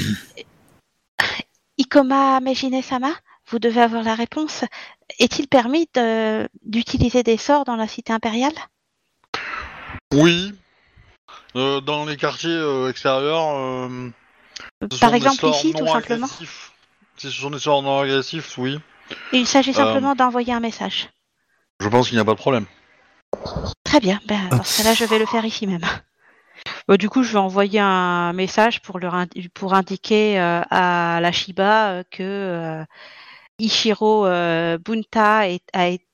Ikoma 1.79 2.41
Mejine-sama, 2.41 3.13
vous 3.51 3.59
devez 3.59 3.83
avoir 3.83 4.03
la 4.03 4.15
réponse. 4.15 4.65
Est-il 5.19 5.47
permis 5.49 5.89
de- 5.95 6.49
d'utiliser 6.65 7.23
des 7.23 7.37
sorts 7.37 7.65
dans 7.65 7.77
la 7.77 7.87
cité 7.87 8.13
impériale? 8.13 8.55
Oui. 10.13 10.55
Euh, 11.55 11.81
dans 11.81 12.05
les 12.05 12.17
quartiers 12.17 12.51
euh, 12.51 12.91
extérieurs... 12.91 13.91
Par 15.01 15.15
exemple 15.15 15.47
ici, 15.47 15.73
tout 15.73 15.87
simplement? 15.87 16.27
agressifs. 16.27 16.73
Si 17.17 17.31
ce 17.31 17.41
sont 17.41 17.51
des 17.51 17.59
sorts 17.59 17.83
non 17.83 18.01
agressifs, 18.01 18.59
oui. 18.59 18.79
Il 19.33 19.47
s'agit 19.47 19.73
simplement 19.73 20.15
d'envoyer 20.15 20.53
un 20.53 20.61
message. 20.61 21.09
Je 21.81 21.89
pense 21.89 22.09
qu'il 22.09 22.17
n'y 22.17 22.21
a 22.21 22.25
pas 22.25 22.33
de 22.35 22.39
problème. 22.39 22.67
Très 23.85 24.01
bien, 24.01 24.21
ben, 24.27 24.49
dans 24.51 24.63
ce 24.65 24.83
cas-là, 24.83 24.95
je 24.95 25.05
vais 25.05 25.19
le 25.19 25.27
faire 25.27 25.45
ici 25.45 25.67
même. 25.67 25.85
Bah, 26.89 26.97
du 26.97 27.09
coup, 27.09 27.23
je 27.23 27.33
vais 27.33 27.39
envoyer 27.39 27.81
un 27.81 28.33
message 28.33 28.83
pour, 28.83 28.99
leur 28.99 29.15
indi- 29.15 29.49
pour 29.49 29.75
indiquer 29.75 30.39
euh, 30.41 30.61
à 30.71 31.19
la 31.21 31.33
Shiba 31.33 31.91
euh, 31.91 32.03
que 32.11 32.23
euh, 32.23 32.85
Ichiro 33.59 34.27
euh, 34.27 34.79
Bunta 34.79 35.49
est- 35.49 35.69
a 35.73 35.89
été- 35.89 36.05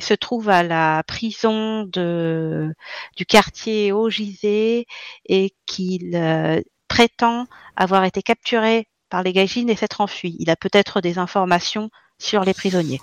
se 0.00 0.14
trouve 0.14 0.48
à 0.48 0.62
la 0.62 1.02
prison 1.06 1.82
de, 1.84 2.72
du 3.16 3.26
quartier 3.26 3.90
Ogisé 3.92 4.86
et 5.26 5.54
qu'il 5.66 6.14
euh, 6.14 6.60
prétend 6.88 7.46
avoir 7.76 8.04
été 8.04 8.22
capturé 8.22 8.86
par 9.08 9.22
les 9.22 9.32
gaijins 9.32 9.66
et 9.68 9.76
s'être 9.76 10.00
enfui. 10.00 10.36
Il 10.38 10.50
a 10.50 10.56
peut-être 10.56 11.00
des 11.00 11.18
informations 11.18 11.90
sur 12.18 12.44
les 12.44 12.54
prisonniers. 12.54 13.00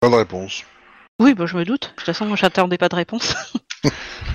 Pas 0.00 0.10
de 0.10 0.14
réponse. 0.16 0.64
Oui, 1.18 1.32
bah, 1.32 1.46
je 1.46 1.56
me 1.56 1.64
doute. 1.64 1.84
De 1.84 1.94
toute 1.96 2.04
façon, 2.04 2.26
moi, 2.26 2.36
j'attendais 2.36 2.76
pas 2.76 2.90
de 2.90 2.96
réponse. 2.96 3.34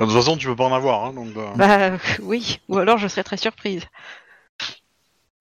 De 0.00 0.06
toute 0.06 0.14
façon, 0.14 0.36
tu 0.36 0.46
peux 0.46 0.56
pas 0.56 0.64
en 0.64 0.72
avoir, 0.74 1.04
hein, 1.04 1.12
donc. 1.12 1.36
euh, 1.36 1.50
Bah 1.56 1.98
oui, 2.22 2.58
ou 2.68 2.78
alors 2.78 2.96
je 2.98 3.06
serais 3.06 3.22
très 3.22 3.36
surprise. 3.36 3.84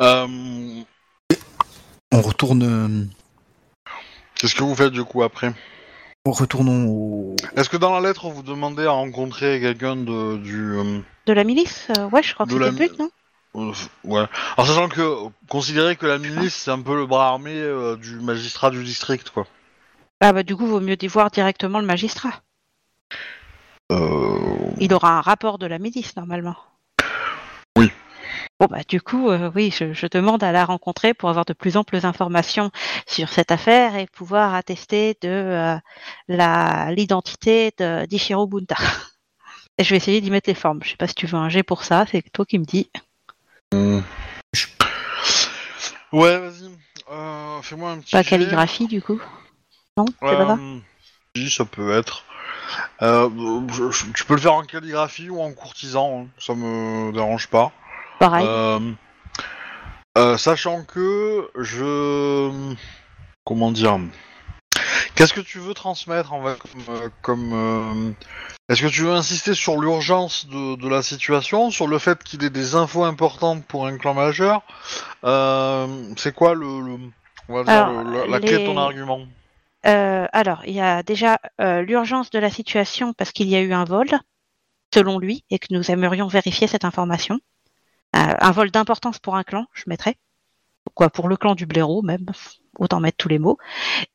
euh, 0.01 0.27
On 2.11 2.21
retourne. 2.21 2.63
euh, 2.63 3.05
Qu'est-ce 4.35 4.55
que 4.55 4.63
vous 4.63 4.75
faites 4.75 4.91
du 4.91 5.03
coup 5.03 5.23
après? 5.23 5.53
Retournons 6.25 6.87
au. 6.89 7.35
Est-ce 7.55 7.69
que 7.69 7.77
dans 7.77 7.97
la 7.97 8.05
lettre 8.07 8.29
vous 8.29 8.43
demandez 8.43 8.85
à 8.85 8.91
rencontrer 8.91 9.59
quelqu'un 9.61 9.95
de 9.95 10.37
du 10.37 10.73
euh, 10.77 10.99
De 11.25 11.33
la 11.33 11.43
milice 11.45 11.87
euh, 11.97 12.09
Ouais, 12.09 12.21
je 12.21 12.33
crois 12.33 12.45
que 12.45 12.51
De 12.51 12.57
la 12.57 12.67
le 12.67 12.71
but, 12.73 12.99
non? 12.99 13.09
Euh, 13.55 13.73
ouais. 14.03 14.25
Alors 14.57 14.67
sachant 14.67 14.89
que 14.89 15.29
considérez 15.47 15.95
que 15.95 16.05
la 16.05 16.17
milice 16.19 16.53
c'est 16.53 16.71
un 16.71 16.81
peu 16.81 16.95
le 16.95 17.07
bras 17.07 17.29
armé 17.29 17.51
euh, 17.55 17.95
du 17.95 18.19
magistrat 18.19 18.69
du 18.69 18.83
district 18.83 19.29
quoi. 19.31 19.47
Ah 20.21 20.33
bah 20.33 20.43
du 20.43 20.55
coup, 20.55 20.67
vaut 20.67 20.81
mieux 20.81 20.97
y 21.01 21.07
voir 21.07 21.31
directement 21.31 21.79
le 21.79 21.85
magistrat. 21.87 22.33
Euh... 23.91 24.71
Il 24.79 24.93
aura 24.93 25.17
un 25.17 25.21
rapport 25.21 25.57
de 25.57 25.65
la 25.65 25.79
milice, 25.79 26.15
normalement. 26.15 26.55
Oui. 27.77 27.91
Bon 28.59 28.67
bah 28.69 28.81
du 28.87 29.01
coup, 29.01 29.29
euh, 29.29 29.49
oui, 29.55 29.73
je, 29.75 29.93
je 29.93 30.05
demande 30.07 30.43
à 30.43 30.51
la 30.51 30.65
rencontrer 30.65 31.13
pour 31.13 31.29
avoir 31.29 31.45
de 31.45 31.53
plus 31.53 31.77
amples 31.77 32.05
informations 32.05 32.71
sur 33.07 33.29
cette 33.29 33.51
affaire 33.51 33.95
et 33.95 34.05
pouvoir 34.05 34.53
attester 34.53 35.15
de 35.21 35.29
euh, 35.29 35.77
la 36.27 36.91
l'identité 36.91 37.71
de 37.77 38.05
d'Ichiro 38.05 38.47
Bunta. 38.47 38.75
Et 39.77 39.85
je 39.85 39.91
vais 39.91 39.97
essayer 39.97 40.19
d'y 40.19 40.29
mettre 40.29 40.49
les 40.49 40.55
formes. 40.55 40.81
Je 40.83 40.89
sais 40.89 40.97
pas 40.97 41.07
si 41.07 41.15
tu 41.15 41.25
veux 41.25 41.37
un 41.37 41.47
G 41.47 41.63
pour 41.63 41.85
ça, 41.85 42.05
c'est 42.11 42.21
toi 42.33 42.45
qui 42.45 42.59
me 42.59 42.65
dis. 42.65 42.89
hmm. 43.73 44.01
Ouais, 46.11 46.37
vas-y. 46.37 46.69
Euh, 47.11 47.61
Fais-moi 47.61 47.91
un 47.91 47.99
petit. 47.99 48.11
Pas 48.11 48.23
calligraphie 48.25 48.87
du 48.87 49.01
coup. 49.01 49.21
Non, 49.95 50.05
c'est 50.07 50.19
pas 50.19 50.47
ça 50.47 50.59
Si, 51.35 51.49
ça 51.49 51.63
peut 51.63 51.91
être. 51.93 52.25
Euh, 53.01 53.29
je- 53.71 53.91
je- 53.91 54.11
tu 54.13 54.25
peux 54.25 54.35
le 54.35 54.41
faire 54.41 54.53
en 54.53 54.63
calligraphie 54.63 55.29
ou 55.29 55.41
en 55.41 55.51
courtisan, 55.53 56.21
hein, 56.23 56.27
ça 56.37 56.53
me 56.55 57.11
dérange 57.11 57.47
pas. 57.47 57.71
Pareil. 58.19 58.45
Euh, 58.47 58.79
euh, 60.17 60.37
sachant 60.37 60.83
que 60.83 61.49
je. 61.57 62.51
Comment 63.45 63.71
dire 63.71 63.97
Qu'est-ce 65.15 65.33
que 65.33 65.41
tu 65.41 65.59
veux 65.59 65.73
transmettre 65.73 66.33
en 66.33 66.43
fait 66.43 66.57
comme. 66.59 66.95
euh, 66.95 67.09
comme, 67.21 67.51
euh, 67.53 68.11
Est-ce 68.69 68.81
que 68.83 68.87
tu 68.87 69.01
veux 69.01 69.11
insister 69.13 69.53
sur 69.53 69.79
l'urgence 69.81 70.45
de, 70.47 70.75
de 70.75 70.87
la 70.87 71.01
situation, 71.01 71.71
sur 71.71 71.87
le 71.87 71.97
fait 71.99 72.23
qu'il 72.23 72.43
ait 72.43 72.49
des 72.49 72.75
infos 72.75 73.03
importantes 73.03 73.65
pour 73.65 73.87
un 73.87 73.97
clan 73.97 74.13
majeur? 74.13 74.61
Euh, 75.23 75.87
C'est 76.17 76.33
quoi 76.33 76.53
le, 76.53 76.81
le- 76.81 76.99
on 77.49 77.55
va 77.55 77.63
dire 77.63 77.73
Alors, 77.73 78.03
le- 78.03 78.19
la, 78.19 78.27
la 78.27 78.39
clé 78.39 78.59
de 78.59 78.65
ton 78.65 78.77
argument? 78.77 79.21
Euh, 79.85 80.27
alors, 80.31 80.61
il 80.65 80.73
y 80.73 80.81
a 80.81 81.03
déjà 81.03 81.39
euh, 81.61 81.81
l'urgence 81.81 82.29
de 82.29 82.39
la 82.39 82.49
situation 82.49 83.13
parce 83.13 83.31
qu'il 83.31 83.47
y 83.47 83.55
a 83.55 83.61
eu 83.61 83.73
un 83.73 83.85
vol, 83.85 84.07
selon 84.93 85.19
lui, 85.19 85.43
et 85.49 85.59
que 85.59 85.67
nous 85.71 85.89
aimerions 85.91 86.27
vérifier 86.27 86.67
cette 86.67 86.85
information. 86.85 87.39
Euh, 88.15 88.33
un 88.39 88.51
vol 88.51 88.71
d'importance 88.71 89.19
pour 89.19 89.35
un 89.35 89.43
clan, 89.43 89.65
je 89.73 89.83
mettrais. 89.87 90.15
Quoi, 90.95 91.09
pour 91.09 91.27
le 91.27 91.37
clan 91.37 91.55
du 91.55 91.65
blaireau 91.65 92.01
même, 92.01 92.25
autant 92.77 92.99
mettre 92.99 93.17
tous 93.17 93.29
les 93.29 93.39
mots. 93.39 93.57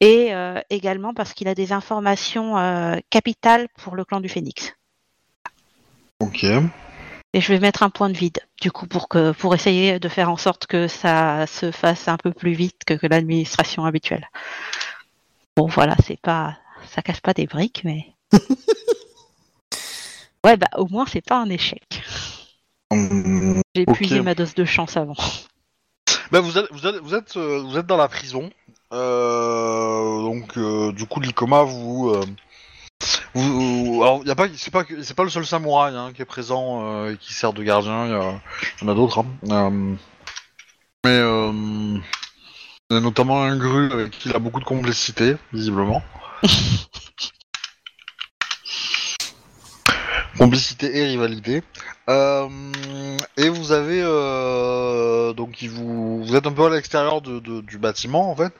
Et 0.00 0.32
également 0.70 1.14
parce 1.14 1.32
qu'il 1.32 1.46
a 1.46 1.54
des 1.54 1.72
informations 1.72 3.00
capitales 3.10 3.68
pour 3.76 3.94
le 3.94 4.04
clan 4.04 4.20
du 4.20 4.28
phénix. 4.28 4.74
Ok. 6.18 6.44
Et 7.34 7.40
je 7.40 7.52
vais 7.52 7.60
mettre 7.60 7.82
un 7.82 7.90
point 7.90 8.10
de 8.10 8.16
vide, 8.16 8.38
du 8.60 8.70
coup, 8.72 8.86
pour 8.86 9.08
que 9.08 9.32
pour 9.32 9.54
essayer 9.54 9.98
de 9.98 10.08
faire 10.08 10.30
en 10.30 10.36
sorte 10.36 10.66
que 10.66 10.88
ça 10.88 11.46
se 11.46 11.70
fasse 11.70 12.08
un 12.08 12.16
peu 12.16 12.32
plus 12.32 12.52
vite 12.52 12.82
que, 12.86 12.94
que 12.94 13.06
l'administration 13.06 13.84
habituelle. 13.84 14.28
Bon, 15.56 15.66
voilà, 15.66 15.96
c'est 16.04 16.20
pas, 16.20 16.56
ça 16.88 17.02
casse 17.02 17.20
pas 17.20 17.32
des 17.34 17.46
briques, 17.46 17.82
mais. 17.84 18.12
ouais, 20.44 20.56
bah 20.56 20.68
au 20.76 20.86
moins 20.88 21.06
c'est 21.06 21.24
pas 21.24 21.40
un 21.40 21.48
échec. 21.48 21.82
J'ai 23.74 23.82
épuisé 23.82 24.20
ma 24.22 24.34
dose 24.34 24.54
de 24.54 24.64
chance 24.64 24.96
avant. 24.96 25.14
Bah, 26.30 26.40
vous 26.40 26.58
êtes, 26.58 26.66
vous 26.72 26.86
êtes, 26.86 26.96
vous 26.96 27.14
êtes, 27.14 27.36
euh, 27.36 27.62
vous 27.62 27.76
êtes 27.78 27.86
dans 27.86 27.96
la 27.96 28.08
prison. 28.08 28.50
Euh, 28.92 30.22
donc, 30.22 30.56
euh, 30.56 30.92
du 30.92 31.06
coup, 31.06 31.20
l'Ikoma 31.20 31.62
vous, 31.64 32.10
euh, 32.10 32.24
vous, 33.34 34.00
alors, 34.02 34.24
y 34.24 34.30
a 34.30 34.34
pas, 34.34 34.46
c'est 34.56 34.70
pas, 34.70 34.84
que- 34.84 35.02
c'est 35.02 35.14
pas 35.14 35.24
le 35.24 35.30
seul 35.30 35.44
samouraï 35.46 35.94
hein, 35.96 36.12
qui 36.14 36.22
est 36.22 36.26
présent 36.26 36.82
euh, 36.84 37.12
et 37.12 37.16
qui 37.16 37.32
sert 37.34 37.52
de 37.52 37.62
gardien. 37.62 38.06
Il 38.06 38.12
y, 38.82 38.84
en 38.88 38.92
a 38.92 38.94
d'autres. 38.94 39.18
hein. 39.20 39.26
Euh, 39.50 39.94
mais 41.04 41.10
euh, 41.10 41.98
il 42.90 42.94
y 42.94 42.96
a 42.98 43.00
notamment 43.00 43.42
un 43.42 43.56
gru 43.56 43.90
avec 43.92 44.10
qui 44.10 44.28
il 44.28 44.36
a 44.36 44.38
beaucoup 44.38 44.60
de 44.60 44.64
complicité, 44.64 45.36
visiblement. 45.52 46.02
complicité 50.38 50.96
et 50.98 51.04
rivalité. 51.06 51.62
Euh, 52.08 52.48
et 53.36 53.48
vous 53.48 53.72
avez 53.72 54.02
euh, 54.02 55.32
donc 55.32 55.62
il 55.62 55.70
vous 55.70 56.24
vous 56.24 56.36
êtes 56.36 56.46
un 56.46 56.52
peu 56.52 56.66
à 56.66 56.70
l'extérieur 56.70 57.20
de, 57.22 57.38
de- 57.40 57.60
du 57.62 57.78
bâtiment 57.78 58.30
en 58.30 58.36
fait. 58.36 58.52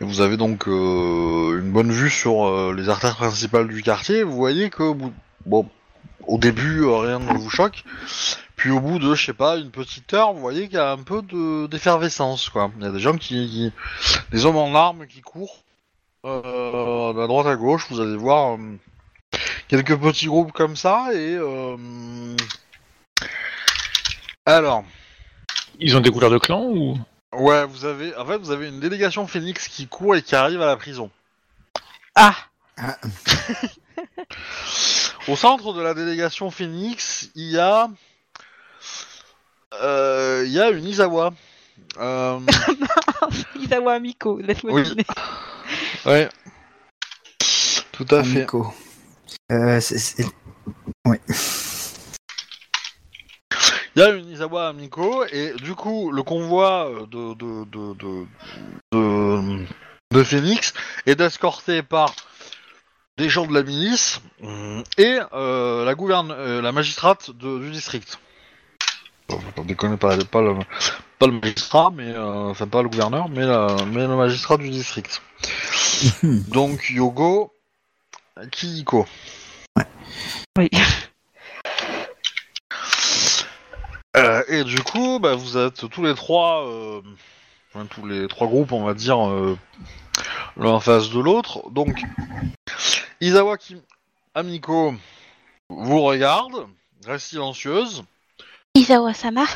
Et 0.00 0.04
vous 0.04 0.20
avez 0.20 0.36
donc 0.36 0.68
euh, 0.68 1.58
une 1.60 1.70
bonne 1.72 1.90
vue 1.92 2.10
sur 2.10 2.72
les 2.72 2.88
artères 2.88 3.16
principales 3.16 3.68
du 3.68 3.82
quartier. 3.82 4.22
Vous 4.22 4.34
voyez 4.36 4.70
que 4.70 4.92
bon 5.46 5.68
au 6.26 6.38
début 6.38 6.84
rien 6.84 7.18
ne 7.18 7.32
vous 7.38 7.50
choque. 7.50 7.84
Puis 8.56 8.70
au 8.70 8.80
bout 8.80 8.98
de 8.98 9.14
je 9.14 9.26
sais 9.26 9.32
pas 9.34 9.56
une 9.56 9.70
petite 9.70 10.12
heure, 10.14 10.32
vous 10.32 10.40
voyez 10.40 10.66
qu'il 10.68 10.76
y 10.76 10.80
a 10.80 10.90
un 10.92 11.02
peu 11.02 11.22
de 11.22 11.66
d'effervescence 11.66 12.48
quoi. 12.48 12.70
Il 12.78 12.84
y 12.84 12.86
a 12.86 12.92
des 12.92 13.00
gens 13.00 13.16
qui, 13.16 13.48
qui- 13.48 13.72
des 14.30 14.46
hommes 14.46 14.56
en 14.56 14.74
armes 14.74 15.06
qui 15.06 15.20
courent 15.20 15.62
euh, 16.24 17.10
à 17.22 17.26
droite 17.26 17.46
à 17.46 17.56
gauche. 17.56 17.86
Vous 17.90 18.00
allez 18.00 18.16
voir. 18.16 18.54
euh, 18.54 18.78
quelques 19.68 19.98
petits 19.98 20.26
groupes 20.26 20.52
comme 20.52 20.76
ça 20.76 21.08
et 21.12 21.34
euh, 21.36 21.76
alors 24.46 24.84
Ils 25.80 25.96
ont 25.96 26.00
des 26.00 26.10
couleurs 26.12 26.30
de 26.30 26.38
clan 26.38 26.62
ou? 26.62 26.96
Ouais 27.32 27.64
vous 27.66 27.84
avez 27.84 28.14
en 28.16 28.24
fait 28.24 28.38
vous 28.38 28.52
avez 28.52 28.68
une 28.68 28.78
délégation 28.78 29.26
Phoenix 29.26 29.66
qui 29.66 29.88
court 29.88 30.14
et 30.14 30.22
qui 30.22 30.36
arrive 30.36 30.62
à 30.62 30.66
la 30.66 30.76
prison 30.76 31.10
Ah, 32.14 32.36
au 35.28 35.34
centre 35.36 35.72
de 35.72 35.80
la 35.82 35.94
délégation 35.94 36.50
Phoenix 36.52 37.30
il 37.34 37.50
y 37.50 37.58
a 37.58 37.84
euh, 37.84 37.88
il 39.82 40.50
y 40.52 40.60
a 40.60 40.70
une 40.70 40.84
Izawa 40.84 41.32
euh, 41.98 42.40
Isawa 43.60 43.98
Miko, 44.00 44.38
laisse-moi 44.40 44.72
Oui. 44.74 44.82
deviner. 44.82 45.04
ouais 46.06 46.28
tout 47.92 48.06
à 48.10 48.22
fait 48.24 48.38
Amico. 48.38 48.72
Euh, 49.52 49.80
c'est- 49.80 49.98
c'est- 49.98 50.26
Il 53.96 54.00
y 54.00 54.02
a 54.02 54.10
une 54.10 54.28
Izawa 54.28 54.68
Amiko 54.68 55.24
et 55.26 55.52
du 55.62 55.74
coup 55.76 56.10
le 56.10 56.22
convoi 56.24 56.88
euh, 56.90 57.06
de 57.06 57.34
de 57.34 57.64
de 57.64 57.94
de, 57.94 58.26
de, 58.92 59.64
de 60.12 60.24
Phoenix 60.24 60.74
est 61.06 61.20
escorté 61.20 61.82
par 61.84 62.12
des 63.16 63.28
gens 63.28 63.46
de 63.46 63.54
la 63.54 63.62
milice 63.62 64.20
euh, 64.42 64.82
et 64.98 65.20
euh, 65.32 65.84
la 65.84 65.94
gouverne 65.94 66.32
euh, 66.32 66.60
la 66.60 66.72
magistrate 66.72 67.30
de- 67.30 67.60
du 67.60 67.70
district. 67.70 68.18
Bon, 69.28 69.38
faut 69.38 69.64
pas 69.64 69.96
pas, 69.96 70.16
pas 70.24 70.42
le 70.42 70.54
pas 71.18 71.26
le 71.26 71.40
magistrat 71.40 71.90
mais 71.94 72.10
euh, 72.10 72.50
enfin 72.50 72.66
pas 72.66 72.82
le 72.82 72.88
gouverneur 72.88 73.28
mais 73.28 73.46
la, 73.46 73.74
mais 73.86 74.06
le 74.06 74.16
magistrat 74.16 74.56
du 74.56 74.70
district. 74.70 75.22
Donc 76.22 76.90
Yogo 76.90 77.52
Kihiko. 78.50 79.06
Oui. 80.58 80.68
Euh, 84.16 84.42
et 84.48 84.64
du 84.64 84.80
coup, 84.82 85.18
bah, 85.18 85.34
vous 85.34 85.56
êtes 85.56 85.88
tous 85.88 86.02
les 86.02 86.14
trois, 86.14 86.66
euh, 86.68 87.02
enfin, 87.72 87.86
tous 87.86 88.06
les 88.06 88.28
trois 88.28 88.46
groupes, 88.46 88.72
on 88.72 88.84
va 88.84 88.94
dire, 88.94 89.28
euh, 89.28 89.58
l'un 90.56 90.70
en 90.70 90.80
face 90.80 91.10
de 91.10 91.18
l'autre. 91.18 91.68
Donc, 91.70 92.02
Isawa 93.20 93.58
Kim 93.58 93.80
Amiko 94.34 94.94
vous 95.68 96.00
regarde, 96.00 96.68
reste 97.04 97.26
silencieuse. 97.26 98.04
Isawa 98.76 99.14
Sama, 99.14 99.46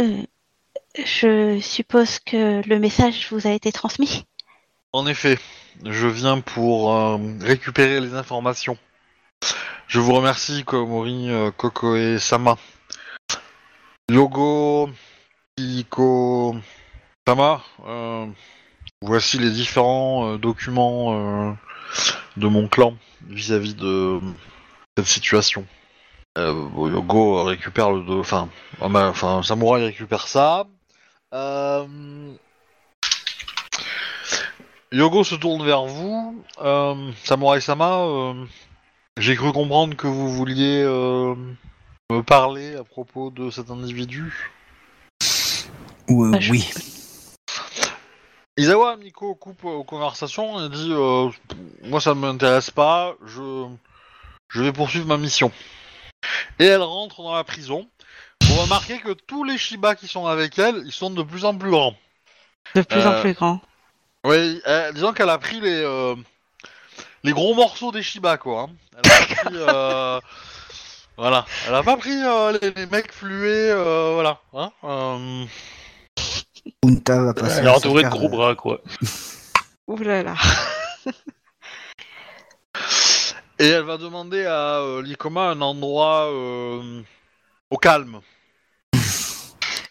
Euh, 0.00 0.22
je 0.96 1.60
suppose 1.60 2.18
que 2.20 2.66
le 2.66 2.78
message 2.78 3.28
vous 3.30 3.46
a 3.46 3.50
été 3.50 3.70
transmis. 3.70 4.24
En 4.92 5.06
effet, 5.06 5.38
je 5.84 6.06
viens 6.06 6.40
pour 6.40 6.94
euh, 6.94 7.18
récupérer 7.40 8.00
les 8.00 8.14
informations. 8.14 8.78
Je 9.88 10.00
vous 10.00 10.14
remercie, 10.14 10.64
Komori, 10.64 11.30
euh, 11.30 11.50
Koko 11.50 11.96
et 11.96 12.18
Sama. 12.18 12.56
Yogo, 14.10 14.88
Iko, 15.58 16.56
Sama, 17.28 17.62
euh, 17.86 18.26
voici 19.02 19.38
les 19.38 19.50
différents 19.50 20.36
documents 20.36 21.56
de 22.36 22.48
mon 22.48 22.66
clan 22.68 22.96
vis-à-vis 23.28 23.74
de 23.74 24.18
cette 24.96 25.06
situation. 25.06 25.66
Euh, 26.38 26.68
Yogo 26.76 27.44
récupère 27.44 27.90
le... 27.90 28.02
do- 28.02 28.20
Enfin, 28.20 28.48
euh, 28.82 28.88
ma- 28.88 29.08
enfin, 29.08 29.42
Samouraï 29.42 29.84
récupère 29.84 30.28
ça. 30.28 30.64
Euh, 31.34 32.32
Yogo 34.92 35.24
se 35.24 35.34
tourne 35.34 35.64
vers 35.64 35.84
vous. 35.84 36.42
Euh, 36.62 37.10
Samurai 37.24 37.60
Sama, 37.60 37.98
euh, 37.98 38.44
j'ai 39.18 39.34
cru 39.36 39.52
comprendre 39.52 39.96
que 39.96 40.06
vous 40.06 40.30
vouliez 40.32 40.82
euh, 40.84 41.34
me 42.10 42.22
parler 42.22 42.76
à 42.76 42.84
propos 42.84 43.30
de 43.30 43.50
cet 43.50 43.70
individu. 43.70 44.52
Ou, 46.08 46.32
je- 46.40 46.50
oui. 46.50 46.70
Isawa 48.56 48.96
Miko 48.96 49.34
coupe 49.34 49.64
aux 49.64 49.84
conversations 49.84 50.64
et 50.64 50.68
dit 50.68 50.90
euh, 50.92 51.28
Moi 51.84 52.00
ça 52.00 52.14
ne 52.14 52.20
m'intéresse 52.20 52.70
pas, 52.70 53.14
je, 53.24 53.66
je 54.48 54.62
vais 54.62 54.72
poursuivre 54.72 55.06
ma 55.06 55.16
mission. 55.16 55.50
Et 56.60 56.66
elle 56.66 56.82
rentre 56.82 57.22
dans 57.22 57.34
la 57.34 57.42
prison. 57.42 57.88
Vous 58.42 58.54
remarquez 58.54 58.98
que 58.98 59.12
tous 59.12 59.44
les 59.44 59.58
Shiba 59.58 59.94
qui 59.94 60.06
sont 60.06 60.26
avec 60.26 60.58
elle, 60.58 60.82
ils 60.84 60.92
sont 60.92 61.10
de 61.10 61.22
plus 61.22 61.44
en 61.44 61.56
plus 61.56 61.70
grands. 61.70 61.94
De 62.74 62.82
plus 62.82 63.00
Euh, 63.00 63.18
en 63.18 63.20
plus 63.22 63.32
grand. 63.34 63.60
Oui, 64.24 64.60
euh, 64.66 64.92
disons 64.92 65.12
qu'elle 65.12 65.30
a 65.30 65.38
pris 65.38 65.60
les, 65.60 65.80
euh, 65.82 66.14
les 67.24 67.32
gros 67.32 67.54
morceaux 67.54 67.90
des 67.92 68.02
Shiba, 68.02 68.36
quoi. 68.36 68.68
hein. 68.68 68.70
Elle 69.02 69.10
a 69.10 69.16
pas 69.16 69.34
pris, 69.34 69.56
euh, 69.56 70.20
voilà. 71.16 71.46
Elle 71.66 71.74
a 71.74 71.82
pas 71.82 71.96
pris 71.96 72.22
euh, 72.22 72.58
les, 72.60 72.70
les 72.72 72.86
mecs 72.86 73.12
flués, 73.12 73.70
euh, 73.70 74.12
voilà. 74.14 74.38
Hein 74.52 74.70
euh, 74.84 75.44
Punta 76.82 77.22
va 77.22 77.32
passer. 77.34 77.60
Elle 77.60 77.66
est 77.66 77.70
entourée 77.70 78.02
de 78.04 78.08
gros 78.10 78.26
euh, 78.26 78.28
bras, 78.28 78.54
quoi. 78.54 78.80
Ouh 79.86 79.96
là 79.96 80.22
là. 80.22 80.34
Et 83.60 83.66
elle 83.68 83.82
va 83.82 83.98
demander 83.98 84.46
à 84.46 84.78
euh, 84.78 85.02
Likoma 85.02 85.50
un 85.50 85.60
endroit 85.60 86.32
euh, 86.32 87.02
au 87.68 87.76
calme. 87.76 88.20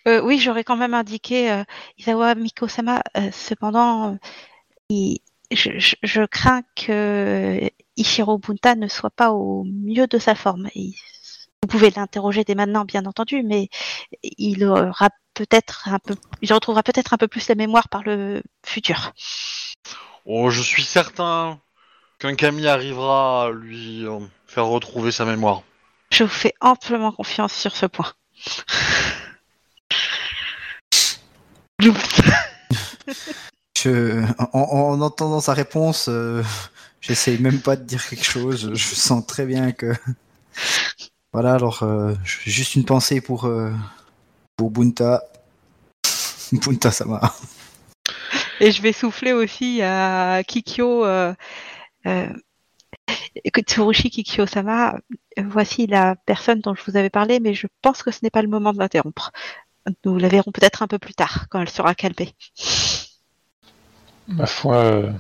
Euh, 0.08 0.22
oui, 0.24 0.40
j'aurais 0.40 0.64
quand 0.64 0.76
même 0.76 0.96
indiqué 0.96 1.52
euh, 1.52 1.64
Isawa 2.00 2.34
Mikosama. 2.34 3.04
cependant, 3.32 4.18
il- 4.90 5.20
je, 5.52 5.78
je- 5.78 5.96
je 6.02 6.24
crains 6.24 6.64
que 6.76 7.70
Ichiro 7.96 8.40
Bunta 8.40 8.74
ne 8.74 8.88
soit 8.88 9.12
pas 9.12 9.34
au 9.34 9.66
mieux 9.66 10.08
de 10.08 10.18
sa 10.18 10.34
forme. 10.34 10.70
Il- 10.74 10.96
vous 11.62 11.68
pouvez 11.68 11.92
l'interroger 11.92 12.44
dès 12.44 12.56
maintenant, 12.56 12.86
bien 12.86 13.06
entendu, 13.06 13.44
mais 13.44 13.70
il 14.24 14.66
aura 14.66 15.10
peut-être 15.36 15.90
un 15.90 16.00
peu, 16.00 16.16
il 16.42 16.52
retrouvera 16.52 16.82
peut-être 16.82 17.14
un 17.14 17.18
peu 17.18 17.28
plus 17.28 17.48
la 17.50 17.54
mémoire 17.56 17.88
par 17.88 18.02
le 18.02 18.42
futur. 18.66 19.14
Oh, 20.26 20.50
je 20.50 20.64
suis 20.64 20.84
certain 20.84 21.60
qu'un 22.20 22.36
Kami 22.36 22.68
arrivera 22.68 23.46
à 23.46 23.52
lui 23.52 24.06
euh, 24.06 24.20
faire 24.46 24.66
retrouver 24.66 25.12
sa 25.12 25.26
mémoire. 25.26 25.64
Je 26.12 26.24
vous 26.24 26.30
fais 26.30 26.54
amplement 26.60 27.12
confiance 27.12 27.54
sur 27.54 27.76
ce 27.76 27.86
point. 27.86 28.12
Je, 33.82 34.26
en, 34.52 34.60
en 34.60 35.02
entendant 35.02 35.40
sa 35.40 35.54
réponse, 35.54 36.08
euh, 36.10 36.44
j'essaye 37.00 37.40
même 37.40 37.62
pas 37.62 37.78
de 37.78 37.84
dire 37.84 38.06
quelque 38.06 38.26
chose. 38.26 38.72
Je 38.74 38.96
sens 38.96 39.26
très 39.26 39.46
bien 39.46 39.72
que. 39.72 39.94
Voilà, 41.32 41.54
alors 41.54 41.84
euh, 41.84 42.14
j'ai 42.26 42.52
juste 42.52 42.76
une 42.76 42.84
pensée 42.84 43.22
pour, 43.22 43.46
euh, 43.46 43.72
pour 44.58 44.72
Bunta. 44.72 45.24
Bunta 46.52 46.92
Sama. 46.92 47.34
Et 48.60 48.72
je 48.74 48.82
vais 48.82 48.92
souffler 48.92 49.32
aussi 49.32 49.82
à 49.82 50.42
Kikyo, 50.46 51.06
Tsurushi 53.66 54.10
Kikyo-sama. 54.10 54.96
euh, 54.96 55.44
Voici 55.46 55.88
la 55.88 56.16
personne 56.16 56.60
dont 56.62 56.76
je 56.76 56.84
vous 56.90 56.98
avais 56.98 57.10
parlé, 57.10 57.40
mais 57.40 57.54
je 57.54 57.68
pense 57.82 58.04
que 58.04 58.12
ce 58.12 58.20
n'est 58.24 58.30
pas 58.30 58.42
le 58.42 58.48
moment 58.48 58.74
de 58.74 58.80
l'interrompre. 58.80 59.32
Nous 60.06 60.18
la 60.18 60.28
verrons 60.28 60.52
peut-être 60.52 60.84
un 60.84 60.88
peu 60.88 61.00
plus 61.00 61.14
tard, 61.14 61.48
quand 61.50 61.62
elle 61.62 61.70
sera 61.70 61.96
calmée. 61.96 62.36
Ma 64.28 64.46
foi, 64.46 64.76
euh, 64.76 65.12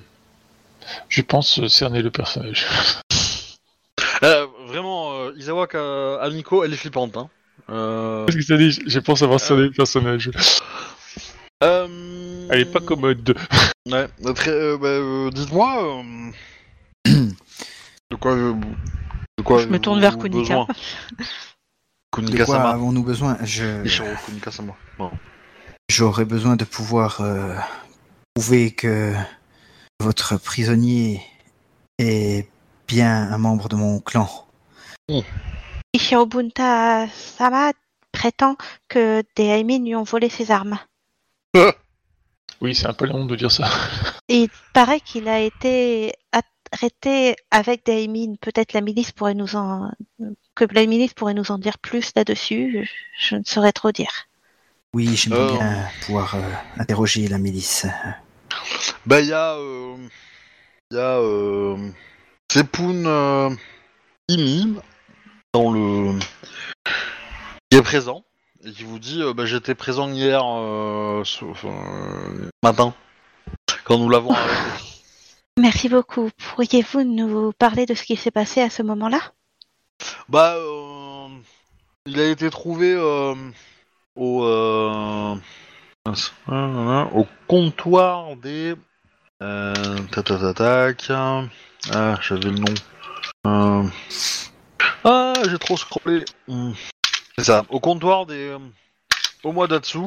je 1.07 1.21
pense 1.21 1.65
cerner 1.67 2.01
le 2.01 2.11
personnage. 2.11 2.65
Euh, 4.21 4.45
vraiment, 4.67 5.13
euh, 5.13 5.31
Isawa 5.37 5.65
Amiko, 6.21 6.65
elle 6.65 6.73
est 6.73 6.77
flippante. 6.77 7.15
Hein. 7.15 7.29
Euh, 7.69 8.25
Qu'est-ce 8.25 8.37
que 8.37 8.43
ça 8.43 8.57
dit? 8.57 8.77
Je 8.85 8.99
pense 8.99 9.21
avoir 9.21 9.39
cerné 9.39 9.63
le 9.63 9.71
personnage. 9.71 10.29
euh, 11.63 12.47
Elle 12.49 12.59
est 12.59 12.71
pas 12.71 12.81
commode. 12.81 13.37
Ouais, 13.85 14.07
euh, 14.25 14.33
euh, 14.47 14.77
bah, 14.77 14.87
euh, 14.87 15.29
dites-moi. 15.31 16.03
De 18.11 18.15
quoi, 18.15 18.31
euh, 18.33 18.53
de 19.37 19.43
quoi 19.43 19.59
Je 19.59 19.67
me 19.67 19.79
tourne 19.79 19.99
vers 19.99 20.17
Kunika. 20.17 20.39
besoin 20.41 20.67
De 21.17 21.25
Kunika 22.11 22.45
quoi 22.45 22.55
sama. 22.57 22.69
avons-nous 22.71 23.03
besoin? 23.03 23.37
Je- 23.43 23.83
Kunika 24.25 24.51
sama. 24.51 24.73
Bon. 24.97 25.11
J'aurais 25.89 26.25
besoin 26.25 26.55
de 26.55 26.65
pouvoir 26.65 27.21
euh, 27.21 27.55
prouver 28.33 28.71
que 28.71 29.13
votre 29.99 30.37
prisonnier 30.37 31.21
est 31.99 32.47
bien 32.87 33.31
un 33.31 33.37
membre 33.37 33.69
de 33.69 33.75
mon 33.75 33.99
clan. 33.99 34.29
Ishiro 35.93 36.25
Bunta-sama 36.25 37.73
prétend 38.11 38.55
que 38.87 39.23
des 39.35 39.45
Aimin 39.45 39.79
lui 39.83 39.95
ont 39.95 40.03
volé 40.03 40.29
ses 40.29 40.51
armes. 40.51 40.77
Oui, 42.61 42.75
c'est 42.75 42.87
un 42.87 42.93
peu 42.93 43.05
long 43.05 43.25
de 43.25 43.35
dire 43.35 43.51
ça. 43.51 43.69
Il 44.27 44.49
paraît 44.73 44.99
qu'il 44.99 45.27
a 45.27 45.39
été 45.39 46.13
arrêté 46.71 47.35
avec 47.51 47.85
des 47.85 48.03
Aimin. 48.03 48.35
Peut-être 48.41 48.73
la 48.73 48.81
milice 48.81 49.11
pourrait 49.11 49.33
nous 49.33 49.55
en... 49.55 49.91
que 50.55 50.65
la 50.71 50.85
milice 50.85 51.13
pourrait 51.13 51.33
nous 51.33 51.51
en 51.51 51.57
dire 51.57 51.77
plus 51.77 52.11
là-dessus. 52.15 52.85
Je, 52.85 53.29
je 53.29 53.35
ne 53.35 53.43
saurais 53.45 53.71
trop 53.71 53.91
dire. 53.91 54.11
Oui, 54.93 55.15
j'aimerais 55.15 55.47
Oh. 55.51 55.57
bien 55.57 55.87
pouvoir 56.05 56.35
euh, 56.35 56.41
interroger 56.77 57.27
la 57.27 57.37
milice. 57.37 57.85
Bah, 59.05 59.21
il 59.21 59.27
y 59.27 59.33
a. 59.33 59.53
euh, 59.55 59.95
Il 60.91 60.97
y 60.97 60.99
a. 60.99 61.19
Euh, 61.19 61.77
Sepun 62.51 63.05
euh, 63.05 63.49
Imi, 64.29 64.75
dans 65.53 65.71
le. 65.71 66.17
qui 67.69 67.77
est 67.77 67.81
présent, 67.83 68.23
et 68.65 68.71
qui 68.71 68.83
vous 68.83 68.97
dit 68.97 69.21
euh, 69.21 69.33
bah, 69.35 69.45
J'étais 69.45 69.75
présent 69.75 70.09
hier 70.09 70.41
euh, 70.43 71.23
ce- 71.23 71.45
euh, 71.45 72.49
matin, 72.63 72.95
quand 73.83 73.99
nous 73.99 74.09
l'avons 74.09 74.31
arrêté. 74.31 74.83
Merci 75.59 75.89
beaucoup. 75.89 76.29
Pourriez-vous 76.37 77.03
nous 77.03 77.51
parler 77.51 77.85
de 77.85 77.93
ce 77.93 78.03
qui 78.03 78.15
s'est 78.15 78.31
passé 78.31 78.61
à 78.61 78.69
ce 78.69 78.81
moment-là? 78.81 79.19
Bah, 80.29 80.55
euh, 80.55 81.27
il 82.05 82.17
a 82.17 82.29
été 82.29 82.49
trouvé 82.49 82.93
euh, 82.93 83.35
au, 84.15 84.45
euh, 84.45 85.35
mince, 86.05 86.31
euh, 86.47 86.53
euh, 86.53 87.03
au 87.13 87.27
comptoir 87.47 88.37
des. 88.37 88.73
Euh, 89.43 89.73
tac, 90.11 90.25
tac, 90.25 90.39
tac, 90.39 90.55
tac. 90.55 91.11
Ah, 91.91 92.15
j'avais 92.21 92.51
le 92.51 92.51
nom. 92.51 92.73
Euh, 93.47 93.83
Ah, 95.03 95.33
j'ai 95.49 95.59
trop 95.59 95.75
scrollé. 95.75 96.23
Hmm. 96.47 96.71
C'est 97.37 97.45
ça, 97.45 97.65
au 97.69 97.81
comptoir 97.81 98.25
des. 98.25 98.55
Omoidatsu. 99.43 99.99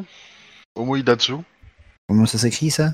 Omoidatsu. 0.75 1.35
Comment 2.09 2.25
ça 2.27 2.39
s'écrit 2.39 2.71
ça? 2.71 2.93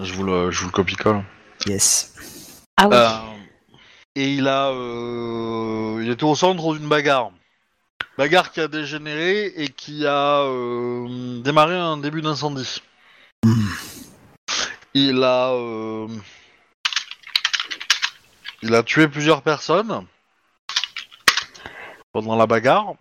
Je 0.00 0.14
vous 0.14 0.24
le, 0.24 0.50
je 0.50 0.60
vous 0.60 0.66
le 0.66 0.72
copie-colle. 0.72 1.22
Yes. 1.66 2.12
Ah 2.76 2.88
oui. 2.88 2.96
Euh, 2.96 3.18
et 4.14 4.34
il 4.34 4.48
a, 4.48 4.68
euh, 4.68 6.00
il 6.02 6.10
était 6.10 6.24
au 6.24 6.34
centre 6.34 6.74
d'une 6.74 6.88
bagarre. 6.88 7.30
Bagarre 8.18 8.52
qui 8.52 8.60
a 8.60 8.68
dégénéré 8.68 9.46
et 9.56 9.68
qui 9.68 10.06
a 10.06 10.42
euh, 10.42 11.40
démarré 11.40 11.76
un 11.76 11.96
début 11.96 12.20
d'incendie. 12.20 12.82
Il 14.94 15.22
a, 15.22 15.52
euh, 15.52 16.06
il 18.62 18.74
a 18.74 18.82
tué 18.82 19.08
plusieurs 19.08 19.42
personnes 19.42 20.06
pendant 22.12 22.36
la 22.36 22.46
bagarre. 22.46 22.94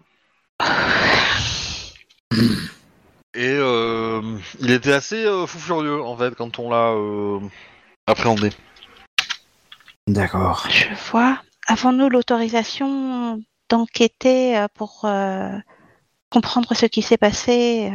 Et 3.34 3.48
euh, 3.48 4.22
il 4.60 4.72
était 4.72 4.94
assez 4.94 5.26
euh, 5.26 5.46
fou 5.46 5.60
furieux 5.60 6.02
en 6.02 6.18
fait 6.18 6.36
quand 6.36 6.60
on 6.60 6.70
l'a 6.70 6.92
euh, 6.92 7.40
appréhendé. 8.12 8.52
D'accord. 10.08 10.68
Je 10.70 10.88
vois. 11.12 11.40
Avons-nous 11.68 12.10
l'autorisation 12.10 13.42
d'enquêter 13.70 14.58
euh, 14.58 14.68
pour 14.74 15.02
euh, 15.06 15.52
comprendre 16.30 16.74
ce 16.74 16.86
qui 16.86 17.02
s'est 17.02 17.18
passé, 17.18 17.92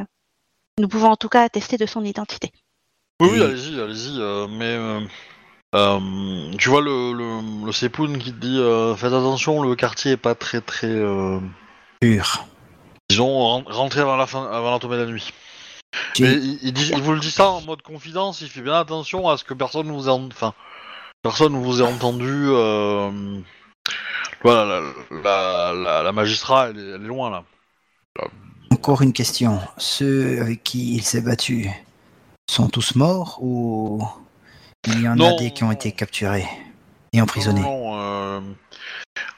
nous 0.79 0.89
pouvons 0.89 1.11
en 1.11 1.17
tout 1.17 1.29
cas 1.29 1.43
attester 1.43 1.77
de 1.77 1.87
son 1.87 2.05
identité. 2.05 2.53
Oui, 3.21 3.43
allez-y, 3.43 3.81
allez-y. 3.81 4.21
euh, 4.21 4.47
mais 4.47 4.65
euh, 4.65 5.01
euh, 5.75 6.01
tu 6.59 6.69
vois 6.69 6.81
le, 6.83 7.13
le, 7.13 7.65
le 7.67 7.73
Sepoun 7.73 8.19
qui 8.19 8.33
te 8.33 8.39
dit 8.39 8.59
euh, 8.59 8.95
faites 8.95 9.13
attention, 9.13 9.63
le 9.63 9.75
quartier 9.75 10.13
est 10.13 10.17
pas 10.17 10.35
très 10.35 10.61
très. 10.61 10.87
euh, 10.87 11.41
Sûr. 12.03 12.47
disons, 13.11 13.39
ren- 13.39 13.65
rentrez 13.67 14.01
avant 14.01 14.17
la, 14.17 14.27
fin, 14.27 14.45
avant 14.51 14.71
la 14.71 14.79
tombée 14.79 14.97
de 14.97 15.03
la 15.03 15.11
nuit. 15.11 15.33
Mais 16.21 16.33
il, 16.35 16.59
il 16.63 16.73
dit, 16.73 16.91
il 16.95 17.03
vous 17.03 17.13
le 17.13 17.21
dit 17.21 17.31
ça 17.31 17.49
en 17.49 17.61
mode 17.63 17.83
confidence, 17.83 18.41
il 18.41 18.49
fait 18.49 18.61
bien 18.61 18.75
attention 18.79 19.29
à 19.29 19.37
ce 19.37 19.45
que 19.45 19.55
personne 19.55 19.91
vous 19.91 20.09
ait, 20.09 20.13
en- 20.13 20.27
enfin, 20.27 20.55
personne 21.23 21.57
vous 21.57 21.81
ait 21.83 21.87
entendu. 21.87 22.47
euh, 22.49 23.41
voilà, 24.43 24.65
la, 24.65 25.21
la, 25.23 25.73
la, 25.75 26.03
la 26.03 26.13
magistrat, 26.13 26.69
elle 26.71 26.79
est, 26.79 26.89
elle 26.97 27.03
est 27.03 27.07
loin 27.07 27.31
là. 27.31 27.45
Encore 28.71 29.03
une 29.03 29.13
question. 29.13 29.61
Ceux 29.79 30.41
avec 30.41 30.63
qui 30.65 30.95
il 30.97 31.03
s'est 31.03 31.21
battu 31.21 31.71
sont 32.51 32.69
tous 32.69 32.95
morts 32.95 33.39
ou 33.41 34.07
il 34.87 35.03
y 35.03 35.09
en 35.09 35.17
Non. 35.17 35.37
a 35.37 35.39
des 35.39 35.51
qui 35.53 35.65
ont 35.65 35.73
été 35.73 35.93
capturés 35.93 36.47
et 37.13 37.21
emprisonnés? 37.21 37.61
Non, 37.61 37.97
euh, 37.99 38.41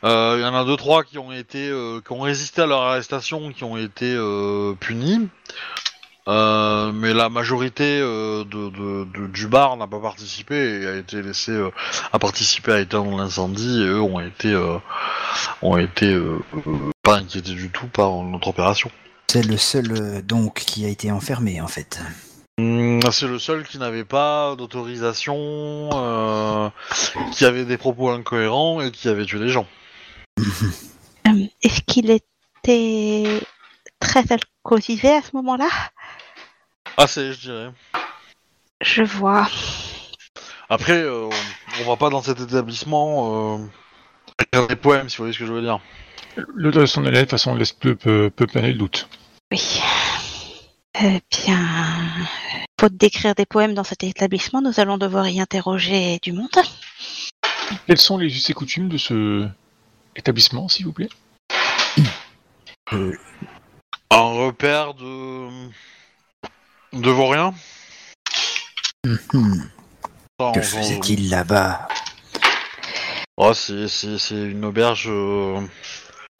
euh, 0.04 0.36
Il 0.38 0.42
y 0.42 0.46
en 0.46 0.54
a 0.54 0.64
deux 0.64 0.76
trois 0.76 1.04
qui 1.04 1.18
ont 1.18 1.32
été, 1.32 1.68
euh, 1.68 2.00
qui 2.00 2.12
ont 2.12 2.20
résisté 2.20 2.62
à 2.62 2.66
leur 2.66 2.82
arrestation, 2.82 3.52
qui 3.52 3.64
ont 3.64 3.76
été 3.76 4.16
punis. 4.80 5.28
Euh, 6.28 6.92
mais 6.92 7.14
la 7.14 7.30
majorité 7.30 8.00
euh, 8.02 8.44
de, 8.44 8.68
de- 8.68 9.04
de- 9.18 9.26
du 9.28 9.46
bar 9.46 9.76
n'a 9.78 9.86
pas 9.86 9.98
participé 9.98 10.82
et 10.82 10.86
a 10.86 10.96
été 10.96 11.22
laissé 11.22 11.52
euh, 11.52 11.70
à 12.12 12.18
participer 12.18 12.72
à 12.72 12.80
éteindre 12.80 13.16
l'incendie 13.16 13.80
et 13.82 13.86
eux 13.86 14.02
ont 14.02 14.20
été 14.20 14.52
euh, 14.52 14.76
ont 15.62 15.78
été 15.78 16.12
euh, 16.12 16.38
euh, 16.66 16.90
pas 17.02 17.16
inquiétés 17.16 17.54
du 17.54 17.70
tout 17.70 17.86
par 17.86 18.12
notre 18.22 18.48
opération. 18.48 18.90
C'est 19.30 19.46
le 19.46 19.56
seul 19.56 19.90
euh, 19.92 20.20
donc 20.22 20.54
qui 20.56 20.84
a 20.84 20.88
été 20.88 21.10
enfermé 21.10 21.60
en 21.62 21.66
fait. 21.68 21.98
Hum, 22.58 23.00
C'est 23.10 23.26
le 23.28 23.38
seul 23.38 23.64
qui 23.66 23.78
n'avait 23.78 24.04
pas 24.04 24.54
d'autorisation, 24.56 25.88
euh, 25.94 26.68
qui 27.32 27.44
avait 27.46 27.64
des 27.64 27.78
propos 27.78 28.10
incohérents 28.10 28.80
et 28.82 28.90
qui 28.90 29.08
avait 29.08 29.24
tué 29.24 29.38
des 29.38 29.48
gens. 29.48 29.66
Euh, 30.38 30.42
Est-ce 31.62 31.80
qu'il 31.86 32.10
était 32.10 33.40
très 34.00 34.24
alcoolisé 34.32 35.08
à 35.14 35.22
ce 35.22 35.30
moment-là? 35.36 35.68
Assez, 36.98 37.32
je 37.32 37.40
dirais. 37.40 37.70
Je 38.80 39.04
vois. 39.04 39.48
Après, 40.68 41.00
euh, 41.00 41.28
on 41.80 41.84
va 41.84 41.96
pas 41.96 42.10
dans 42.10 42.22
cet 42.22 42.40
établissement 42.40 43.56
euh, 43.56 43.66
écrire 44.42 44.66
des 44.66 44.74
poèmes, 44.74 45.08
si 45.08 45.16
vous 45.16 45.22
voyez 45.22 45.32
ce 45.32 45.38
que 45.38 45.46
je 45.46 45.52
veux 45.52 45.62
dire. 45.62 45.78
Le 46.36 46.72
de 46.72 46.86
son 46.86 47.04
élève, 47.04 47.14
de 47.14 47.20
toute 47.20 47.30
façon, 47.30 47.54
laisse 47.54 47.72
peu, 47.72 47.94
peu, 47.94 48.30
peu 48.30 48.48
planer 48.48 48.72
le 48.72 48.78
doute. 48.78 49.08
Oui. 49.52 49.80
Eh 51.00 51.20
bien, 51.30 51.64
faute 52.80 52.96
d'écrire 52.96 53.36
des 53.36 53.46
poèmes 53.46 53.74
dans 53.74 53.84
cet 53.84 54.02
établissement, 54.02 54.60
nous 54.60 54.80
allons 54.80 54.98
devoir 54.98 55.28
y 55.28 55.40
interroger 55.40 56.18
du 56.20 56.32
monde. 56.32 56.50
Quels 57.86 57.98
sont 57.98 58.18
les 58.18 58.26
us 58.26 58.50
et 58.50 58.54
coutumes 58.54 58.88
de 58.88 58.98
ce 58.98 59.48
établissement, 60.16 60.68
s'il 60.68 60.86
vous 60.86 60.92
plaît? 60.92 61.10
Euh, 62.92 63.16
Un 64.10 64.32
repère 64.32 64.94
de 64.94 65.48
de 66.92 67.10
vauriens. 67.10 67.54
mhm. 69.04 69.68
Enfin, 70.38 70.52
Que 70.52 70.62
faisait-il 70.62 71.30
là-bas 71.30 71.88
Oh, 73.36 73.54
c'est 73.54 73.88
c'est 73.88 74.18
c'est 74.18 74.34
une 74.34 74.64
auberge. 74.64 75.06
euh, 75.08 75.60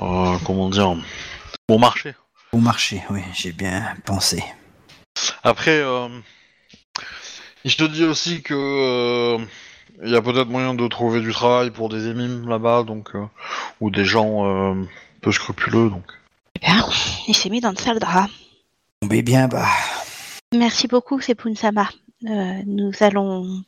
euh, 0.03 0.37
comment 0.45 0.69
dire 0.71 0.97
Bon 1.69 1.79
marché. 1.79 2.15
Au 2.53 2.59
marché, 2.59 3.03
oui, 3.11 3.21
j'ai 3.35 3.53
bien 3.53 3.95
pensé. 4.07 4.43
Après, 5.45 5.79
euh, 5.79 6.09
je 7.65 7.77
te 7.77 7.85
dis 7.85 8.05
aussi 8.05 8.43
que 8.43 8.55
euh, 8.55 9.45
il 10.03 10.11
y 10.11 10.17
a 10.17 10.23
peut-être 10.23 10.49
moyen 10.49 10.75
de 10.75 10.87
trouver 10.89 11.21
du 11.21 11.33
travail 11.33 11.71
pour 11.71 11.89
des 11.89 12.07
émimes 12.07 12.49
là-bas, 12.49 12.85
donc 12.85 13.11
euh, 13.15 13.27
ou 13.81 13.91
des 13.91 14.05
gens 14.05 14.47
euh, 14.47 14.75
peu 15.21 15.31
scrupuleux, 15.33 15.91
donc. 15.91 16.05
Eh 16.57 16.61
bien, 16.61 16.85
il 17.29 17.37
s'est 17.37 17.51
mis 17.51 17.61
dans 17.61 17.71
le 17.71 17.77
sale 17.77 17.99
drap. 17.99 18.29
Tombez 19.03 19.23
bien 19.23 19.47
bas. 19.47 19.67
Merci 20.55 20.89
beaucoup, 20.89 21.21
Sepun-sama. 21.21 21.89
Euh, 22.25 22.63
nous 22.67 22.91
allons 23.01 23.63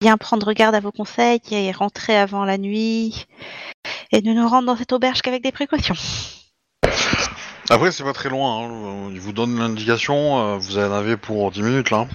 bien 0.00 0.16
prendre 0.16 0.52
garde 0.52 0.74
à 0.74 0.80
vos 0.80 0.92
conseils 0.92 1.40
et 1.50 1.72
rentrer 1.72 2.16
avant 2.16 2.44
la 2.44 2.56
nuit 2.56 3.26
et 4.12 4.22
ne 4.22 4.32
nous 4.32 4.48
rendre 4.48 4.66
dans 4.66 4.76
cette 4.76 4.92
auberge 4.92 5.22
qu'avec 5.22 5.42
des 5.42 5.52
précautions. 5.52 5.96
Après, 7.68 7.90
c'est 7.92 8.04
pas 8.04 8.12
très 8.12 8.28
loin. 8.28 8.64
Hein. 8.64 9.10
Il 9.12 9.20
vous 9.20 9.32
donne 9.32 9.58
l'indication. 9.58 10.38
euh, 10.38 10.56
vous 10.56 10.78
en 10.78 10.92
avez 10.92 11.16
pour 11.16 11.50
10 11.50 11.62
minutes 11.62 11.90
là. 11.90 12.06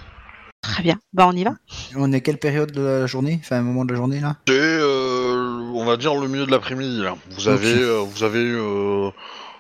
Très 0.61 0.81
bien. 0.81 0.97
Bah, 1.13 1.27
on 1.27 1.33
y 1.33 1.43
va. 1.43 1.53
On 1.95 2.11
est 2.11 2.21
quelle 2.21 2.39
période 2.39 2.71
de 2.71 2.81
la 2.81 3.05
journée? 3.07 3.39
Enfin, 3.41 3.57
un 3.57 3.61
moment 3.61 3.85
de 3.85 3.91
la 3.91 3.97
journée 3.97 4.19
là? 4.21 4.37
C'est, 4.47 4.53
euh, 4.57 5.59
on 5.73 5.85
va 5.85 5.97
dire, 5.97 6.15
le 6.15 6.27
milieu 6.27 6.45
de 6.45 6.51
l'après-midi 6.51 7.01
là. 7.03 7.15
Vous 7.31 7.47
avez, 7.49 7.73
euh, 7.81 7.99
vous 7.99 8.23
avez, 8.23 8.39
euh, 8.39 9.11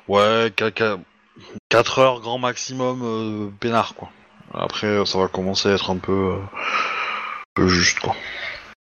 ouais, 0.07 0.51
4 0.55 1.99
heures 1.99 2.21
grand 2.21 2.39
maximum 2.39 3.01
euh, 3.03 3.49
peinard 3.59 3.93
quoi. 3.95 4.09
Après, 4.57 4.87
euh, 4.87 5.05
ça 5.05 5.17
va 5.17 5.27
commencer 5.27 5.69
à 5.69 5.73
être 5.73 5.89
un 5.89 5.97
peu, 5.97 6.11
euh, 6.11 6.37
un 6.37 7.53
peu 7.55 7.67
juste 7.67 7.99
quoi. 7.99 8.15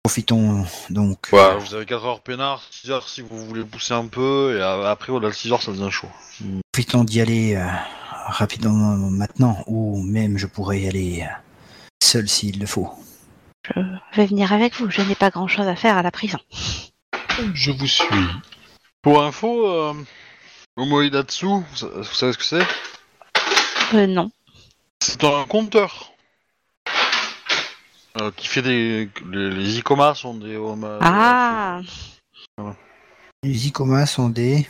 Profitons 0.03 0.67
donc. 0.91 1.29
Ouais, 1.33 1.57
vous 1.59 1.75
avez 1.75 1.87
4 1.87 2.05
heures 2.05 2.21
peinard, 2.21 2.63
6 2.71 2.91
heures 2.91 3.09
si 3.09 3.23
vous 3.23 3.47
voulez 3.47 3.65
pousser 3.65 3.95
un 3.95 4.07
peu, 4.07 4.57
et 4.57 4.63
euh, 4.63 4.91
après 4.91 5.13
au-delà 5.13 5.31
de 5.31 5.35
6 5.35 5.53
heures 5.53 5.63
ça 5.63 5.73
devient 5.73 5.91
chaud. 5.91 6.11
Profitons 6.73 7.05
d'y 7.05 7.21
aller 7.21 7.57
euh, 7.57 7.67
rapidement 8.27 8.97
maintenant, 8.97 9.65
ou 9.67 10.03
même 10.03 10.37
je 10.39 10.47
pourrais 10.47 10.81
y 10.81 10.89
aller 10.89 11.23
euh, 11.23 11.33
seul 12.03 12.29
s'il 12.29 12.61
le 12.61 12.67
faut. 12.67 12.91
Je 13.75 14.17
vais 14.17 14.27
venir 14.27 14.53
avec 14.53 14.75
vous. 14.75 14.91
Je 14.91 15.01
n'ai 15.01 15.15
pas 15.15 15.31
grand-chose 15.31 15.67
à 15.67 15.75
faire 15.75 15.97
à 15.97 16.03
la 16.03 16.11
prison. 16.11 16.39
Je 17.55 17.71
vous 17.71 17.87
suis. 17.87 18.05
Pour 19.01 19.23
info, 19.23 19.67
euh, 19.69 19.95
Omoidatsu, 20.77 21.47
vous 21.47 22.05
savez 22.05 22.33
ce 22.33 22.39
que 22.39 22.45
c'est? 22.45 22.67
Euh, 23.95 24.07
non. 24.07 24.31
C'est 25.07 25.23
un 25.25 25.45
conteur. 25.45 26.13
Euh, 28.21 28.31
qui 28.37 28.47
fait 28.47 28.63
des. 28.63 29.11
Les, 29.31 29.51
les 29.51 29.79
Icoma 29.79 30.15
sont 30.15 30.35
des. 30.35 30.57
homa- 30.57 30.99
Ah, 31.03 31.83
Les 33.43 33.67
Icoma 33.67 34.07
sont 34.07 34.31
des, 34.31 34.67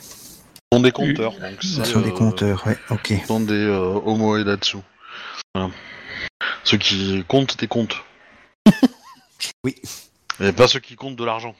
sont 0.73 0.81
des 0.81 0.91
compteurs. 0.91 1.31
Donc 1.39 1.63
sont 1.63 2.01
des 2.01 2.09
euh, 2.09 2.11
compteurs, 2.11 2.67
ouais, 2.67 2.77
ok. 2.89 3.13
sont 3.25 3.39
des 3.39 3.53
euh, 3.53 4.01
Homo 4.03 4.35
Edatsu. 4.37 4.77
Voilà. 5.53 5.71
Ceux 6.65 6.77
qui 6.79 7.23
comptent 7.27 7.57
des 7.57 7.67
comptes. 7.67 7.95
Oui. 9.63 9.75
Et 10.39 10.51
pas 10.51 10.67
ceux 10.67 10.79
qui 10.79 10.95
comptent 10.95 11.15
de 11.15 11.23
l'argent. 11.23 11.55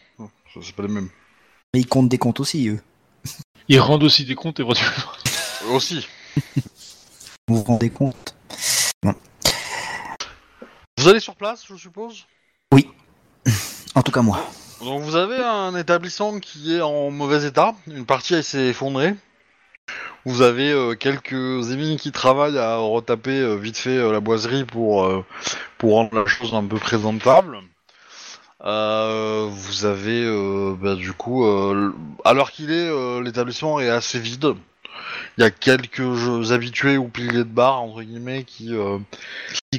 C'est 0.61 0.75
pas 0.75 0.83
les 0.83 0.89
mêmes. 0.89 1.09
Mais 1.73 1.81
ils 1.81 1.87
comptent 1.87 2.09
des 2.09 2.17
comptes 2.17 2.39
aussi, 2.39 2.67
eux. 2.67 2.81
Ils 3.67 3.79
rendent 3.79 4.03
aussi 4.03 4.25
des 4.25 4.35
comptes 4.35 4.59
éventuellement. 4.59 5.11
Aussi. 5.71 6.07
Vous 7.47 7.57
vous 7.57 7.63
rendez 7.63 7.89
compte 7.89 8.34
Vous 10.97 11.07
allez 11.07 11.19
sur 11.19 11.35
place, 11.35 11.63
je 11.67 11.75
suppose? 11.75 12.25
En 13.93 14.01
tout 14.01 14.11
cas, 14.11 14.21
moi. 14.21 14.39
Donc 14.81 15.01
vous 15.01 15.15
avez 15.15 15.37
un 15.37 15.75
établissement 15.75 16.39
qui 16.39 16.75
est 16.75 16.81
en 16.81 17.11
mauvais 17.11 17.45
état. 17.45 17.75
Une 17.87 18.05
partie 18.05 18.41
s'est 18.43 18.67
effondrée. 18.67 19.15
Vous 20.25 20.41
avez 20.41 20.71
euh, 20.71 20.95
quelques 20.95 21.71
émines 21.71 21.97
qui 21.97 22.11
travaillent 22.11 22.57
à 22.57 22.77
retaper 22.77 23.39
euh, 23.39 23.55
vite 23.55 23.77
fait 23.77 23.97
euh, 23.97 24.11
la 24.11 24.19
boiserie 24.19 24.65
pour, 24.65 25.07
pour 25.77 25.93
rendre 25.93 26.15
la 26.15 26.25
chose 26.25 26.55
un 26.55 26.65
peu 26.65 26.77
présentable. 26.77 27.59
Vous 28.61 29.85
avez 29.85 30.25
bah, 30.81 30.95
du 30.95 31.13
coup, 31.13 31.45
euh, 31.45 31.93
à 32.23 32.33
l'heure 32.33 32.51
qu'il 32.51 32.71
est, 32.71 33.21
l'établissement 33.21 33.79
est 33.79 33.89
assez 33.89 34.19
vide. 34.19 34.55
Il 35.37 35.41
y 35.41 35.43
a 35.43 35.51
quelques 35.51 36.51
habitués 36.51 36.97
ou 36.97 37.09
piliers 37.09 37.39
de 37.39 37.43
bar 37.43 37.81
entre 37.81 38.01
guillemets 38.01 38.43
qui 38.43 38.73
euh, 38.73 38.99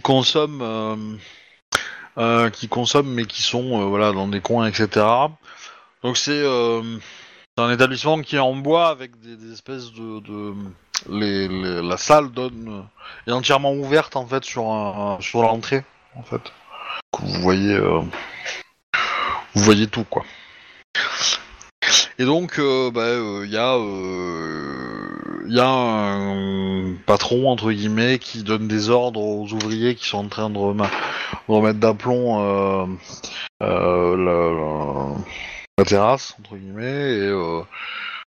consomment 0.03 0.63
euh, 0.63 0.97
euh, 2.19 2.51
qui 2.51 2.69
consomment 2.69 3.13
mais 3.13 3.25
qui 3.25 3.43
sont 3.43 3.89
voilà 3.89 4.13
dans 4.13 4.29
des 4.29 4.41
coins 4.41 4.67
etc. 4.67 5.07
Donc 6.03 6.19
c'est 6.19 6.45
un 7.57 7.71
établissement 7.71 8.21
qui 8.21 8.37
est 8.37 8.41
en 8.41 8.55
bois 8.55 8.89
avec 8.89 9.19
des, 9.21 9.53
espèces 9.53 9.93
de, 9.93 10.53
la 11.09 11.97
salle 11.97 12.31
donne 12.31 12.87
est 13.27 13.33
entièrement 13.33 13.73
ouverte 13.73 14.17
en 14.17 14.27
fait 14.27 14.45
sur 14.45 15.17
sur 15.21 15.43
l'entrée 15.43 15.85
en 16.15 16.23
fait. 16.23 16.53
Vous 17.19 17.41
voyez 17.41 17.79
vous 17.79 19.63
voyez 19.63 19.87
tout 19.87 20.05
quoi. 20.05 20.25
Et 22.19 22.25
donc 22.25 22.61
bah, 22.93 23.09
il 23.45 23.51
y 23.51 23.57
a 23.57 23.77
il 25.49 25.55
y 25.55 25.61
a 25.61 25.69
un 25.69 26.95
patron 27.07 27.49
entre 27.51 27.71
guillemets 27.73 28.19
qui 28.19 28.43
donne 28.43 28.69
des 28.69 28.89
ordres 28.91 29.21
aux 29.21 29.53
ouvriers 29.53 29.95
qui 29.95 30.07
sont 30.07 30.19
en 30.19 30.29
train 30.29 30.51
de 30.51 30.59
remettre 31.49 31.79
d'aplomb 31.79 32.41
euh, 32.41 32.87
euh, 33.63 34.17
la, 34.17 34.53
la- 34.61 35.17
la 35.79 35.85
terrasse 35.85 36.35
entre 36.41 36.57
guillemets 36.57 36.85
et 36.85 37.29
euh, 37.29 37.61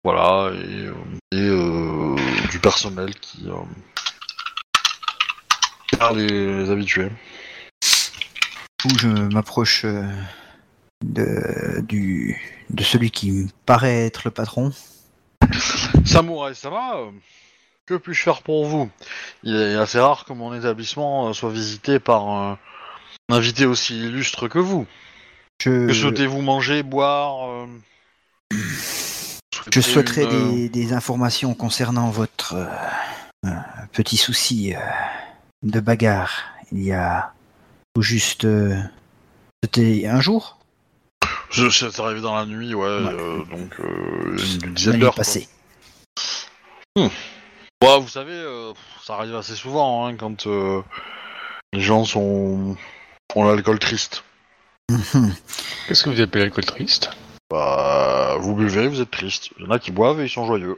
voilà 0.04 0.52
et, 0.54 1.38
et, 1.38 2.50
du 2.52 2.60
personnel 2.60 3.14
qui 3.16 3.48
garde 6.00 6.18
les 6.18 6.70
habitués. 6.72 7.10
Où 8.86 8.90
je 9.00 9.08
m'approche 9.08 9.86
de, 11.04 11.82
du, 11.82 12.40
de 12.70 12.84
celui 12.84 13.10
qui 13.12 13.32
me 13.32 13.48
paraît 13.66 14.06
être 14.06 14.22
le 14.26 14.32
patron. 14.32 14.72
Samouraï 16.06 16.56
Sama, 16.56 16.98
euh, 16.98 17.12
que 17.86 17.96
puis-je 17.96 18.22
faire 18.22 18.42
pour 18.42 18.66
vous? 18.66 18.90
Il 19.44 19.56
est 19.56 19.76
assez 19.76 20.00
rare 20.00 20.26
que 20.26 20.34
mon 20.34 20.54
établissement 20.54 21.30
euh, 21.30 21.34
soit 21.34 21.52
visité 21.52 22.00
par 22.00 22.28
un 22.30 22.58
invité 23.30 23.66
aussi 23.66 24.00
illustre 24.00 24.48
que 24.48 24.60
vous. 24.60 24.86
Je, 25.64 25.88
Que 25.88 25.94
souhaitez-vous 25.94 26.42
manger, 26.42 26.84
boire 26.84 27.50
euh, 27.50 27.66
je 29.72 29.82
souhaiterais 29.82 30.24
une, 30.24 30.28
euh, 30.30 30.50
des, 30.52 30.70
des 30.70 30.94
informations 30.94 31.54
concernant 31.54 32.10
votre 32.12 32.54
euh, 32.56 32.66
euh, 33.48 33.50
petit 33.94 34.18
souci 34.18 34.76
euh, 34.76 34.80
de 35.64 35.80
bagarre. 35.80 36.44
Il 36.72 36.84
y 36.84 36.92
a 36.94 37.34
tout 37.94 38.02
juste... 38.02 38.46
euh, 38.46 38.80
C'était 39.64 40.06
un 40.08 40.22
jour? 40.22 40.60
C'est 41.52 42.00
arrivé 42.00 42.22
dans 42.22 42.36
la 42.36 42.46
nuit, 42.46 42.74
ouais, 42.74 42.84
Ouais. 42.84 43.14
euh, 43.14 43.38
donc 43.46 43.80
euh, 43.80 44.38
une 44.38 44.74
dizaine 44.74 45.00
d'heures. 45.00 45.16
Ouais, 46.98 48.00
vous 48.00 48.08
savez, 48.08 48.32
euh, 48.32 48.74
ça 49.04 49.16
arrive 49.16 49.36
assez 49.36 49.56
souvent 49.56 50.06
hein, 50.06 50.16
quand 50.16 50.48
euh, 50.48 50.82
les 51.74 51.82
gens 51.82 52.06
sont 52.06 52.78
ont 53.36 53.44
l'alcool 53.44 53.80
triste. 53.80 54.24
Qu'est-ce 55.88 56.04
que 56.04 56.10
vous 56.10 56.22
appelez 56.22 56.46
l'alcool 56.46 56.64
triste? 56.64 57.10
Bah, 57.50 58.38
vous 58.40 58.56
buvez, 58.56 58.88
vous 58.88 59.02
êtes 59.02 59.12
triste. 59.12 59.50
Il 59.58 59.66
y 59.66 59.68
en 59.68 59.72
a 59.72 59.80
qui 59.80 59.92
boivent 59.92 60.22
et 60.22 60.26
ils 60.26 60.30
sont 60.30 60.46
joyeux. 60.46 60.78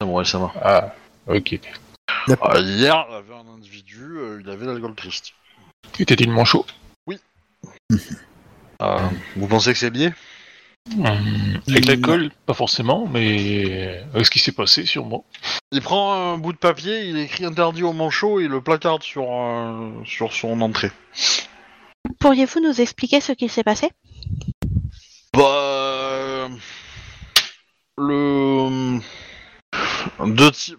Samouraï 0.00 0.26
Sama. 0.26 0.52
Ah, 0.60 0.94
ok. 1.28 1.60
Ah, 2.08 2.58
hier, 2.58 3.06
il 3.08 3.12
y 3.12 3.16
avait 3.16 3.34
un 3.34 3.54
individu, 3.54 4.18
euh, 4.18 4.40
il 4.42 4.50
avait 4.50 4.66
l'alcool 4.66 4.96
triste. 4.96 5.32
Était-il 5.98 6.30
manchot? 6.30 6.66
Euh, 8.82 8.98
vous 9.36 9.46
pensez 9.46 9.72
que 9.72 9.78
c'est 9.78 9.88
lié 9.88 10.12
Hum, 10.94 11.60
Avec 11.68 11.84
l'alcool, 11.86 12.30
pas 12.46 12.54
forcément, 12.54 13.06
mais 13.08 14.02
avec 14.14 14.24
ce 14.24 14.30
qui 14.30 14.38
s'est 14.38 14.52
passé, 14.52 14.86
sûrement. 14.86 15.24
Il 15.72 15.80
prend 15.80 16.32
un 16.32 16.38
bout 16.38 16.52
de 16.52 16.58
papier, 16.58 17.06
il 17.06 17.18
écit 17.18 17.44
interdit 17.44 17.82
au 17.82 17.92
manchot 17.92 18.40
et 18.40 18.46
le 18.46 18.60
placarde 18.60 19.02
sur, 19.02 19.26
euh, 19.28 19.90
sur 20.04 20.32
son 20.32 20.60
entrée. 20.60 20.92
Pourriez-vous 22.20 22.60
nous 22.60 22.80
expliquer 22.80 23.20
ce 23.20 23.32
qu'il 23.32 23.50
s'est 23.50 23.64
passé? 23.64 23.90
Bah, 25.34 26.48
le 27.98 29.00
deux 30.24 30.50
types 30.50 30.78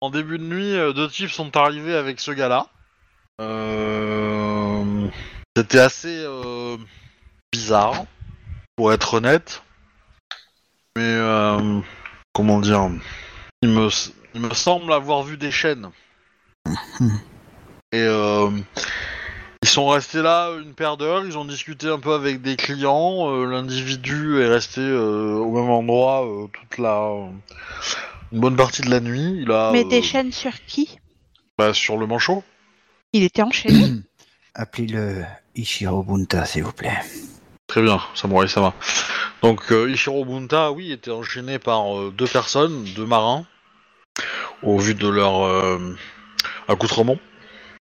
en 0.00 0.10
début 0.10 0.38
de 0.38 0.44
nuit, 0.44 0.94
deux 0.94 1.08
types 1.08 1.30
sont 1.30 1.56
arrivés 1.56 1.94
avec 1.94 2.20
ce 2.20 2.32
gars-là. 2.32 2.66
Euh, 3.40 5.08
C'était 5.56 5.78
assez 5.78 6.22
euh, 6.26 6.76
bizarre, 7.52 8.04
pour 8.78 8.92
être 8.92 9.14
honnête. 9.14 9.64
Mais 10.96 11.02
euh, 11.02 11.80
comment 12.32 12.60
dire, 12.60 12.88
il 13.60 13.70
me 13.70 13.88
il 14.36 14.40
me 14.40 14.54
semble 14.54 14.92
avoir 14.92 15.24
vu 15.24 15.36
des 15.36 15.50
chaînes. 15.50 15.90
Et 17.92 17.96
euh, 17.96 18.50
ils 19.64 19.68
sont 19.68 19.88
restés 19.88 20.22
là 20.22 20.52
une 20.62 20.74
paire 20.74 20.96
d'heures, 20.96 21.26
ils 21.26 21.36
ont 21.36 21.44
discuté 21.44 21.88
un 21.88 21.98
peu 21.98 22.14
avec 22.14 22.40
des 22.40 22.54
clients. 22.54 23.28
euh, 23.28 23.46
L'individu 23.46 24.40
est 24.40 24.46
resté 24.46 24.80
euh, 24.80 25.34
au 25.34 25.50
même 25.60 25.70
endroit 25.70 26.24
euh, 26.24 26.46
toute 26.46 26.78
la 26.78 27.10
une 28.30 28.38
bonne 28.40 28.54
partie 28.54 28.82
de 28.82 28.90
la 28.90 29.00
nuit. 29.00 29.40
Il 29.42 29.50
a 29.50 29.72
Mais 29.72 29.84
euh, 29.84 29.88
des 29.88 30.02
chaînes 30.02 30.30
sur 30.30 30.52
qui? 30.66 31.00
Bah, 31.58 31.74
sur 31.74 31.96
le 31.96 32.06
manchot. 32.06 32.44
Il 33.12 33.24
était 33.24 33.42
enchaîné. 33.42 34.02
Appelez-le 34.54 35.24
Ichiro 35.56 36.04
Bunta, 36.04 36.44
s'il 36.44 36.62
vous 36.62 36.72
plaît. 36.72 36.98
Très 37.78 37.84
bien, 37.84 38.00
Samurai 38.12 38.48
Sama. 38.48 38.74
Donc 39.40 39.70
euh, 39.70 39.88
Ichiro 39.88 40.24
Bunta, 40.24 40.72
oui, 40.72 40.90
était 40.90 41.12
enchaîné 41.12 41.60
par 41.60 41.96
euh, 41.96 42.10
deux 42.10 42.26
personnes, 42.26 42.82
deux 42.96 43.06
marins, 43.06 43.46
au 44.64 44.78
vu 44.78 44.96
de 44.96 45.06
leur 45.06 45.44
euh, 45.44 45.94
accoutrement. 46.66 47.18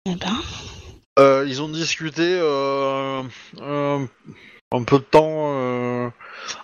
Eh 0.07 0.17
ben, 0.17 0.35
Euh, 1.21 1.45
ils 1.47 1.63
ont 1.63 1.69
discuté 1.69 2.41
un 2.41 3.29
peu 4.83 4.99
de 4.99 5.05
temps 5.05 6.13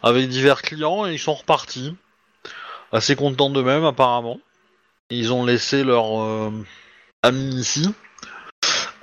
avec 0.02 0.28
divers 0.28 0.62
clients 0.62 1.07
et 1.07 1.12
ils 1.12 1.20
sont 1.20 1.35
repartis. 1.35 1.94
Assez 2.90 3.15
contents 3.15 3.51
d'eux-mêmes 3.51 3.85
apparemment. 3.85 4.40
Ils 5.11 5.32
ont 5.32 5.44
laissé 5.44 5.85
leur 5.85 6.51
ami 7.23 7.55
ici. 7.55 7.94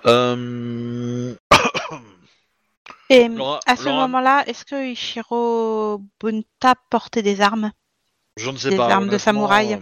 Euh, 0.06 1.34
Et 3.10 3.30
à 3.66 3.76
ce 3.76 3.90
moment-là, 3.90 4.44
est-ce 4.48 4.66
que 4.66 4.92
Ishiro 4.92 6.02
Bunta 6.20 6.76
portait 6.90 7.22
des 7.22 7.42
armes? 7.42 7.72
Je 8.38 8.50
ne 8.50 8.58
sais 8.58 8.70
des 8.70 8.78
pas. 8.78 8.90
armes 8.92 9.10
de 9.10 9.18
samouraï. 9.18 9.74
euh, 9.76 9.78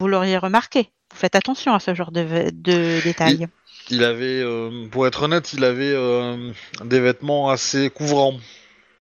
Vous 0.00 0.08
l'auriez 0.08 0.38
remarqué. 0.38 0.90
Vous 1.12 1.18
faites 1.18 1.36
attention 1.36 1.74
à 1.74 1.80
ce 1.80 1.94
genre 1.94 2.10
de, 2.10 2.50
de 2.50 3.02
détails. 3.04 3.46
Il 3.90 4.02
avait, 4.02 4.40
euh, 4.40 4.88
pour 4.88 5.06
être 5.06 5.24
honnête, 5.24 5.52
il 5.52 5.62
avait 5.62 5.92
euh, 5.94 6.52
des 6.84 7.00
vêtements 7.00 7.50
assez 7.50 7.90
couvrants. 7.90 8.38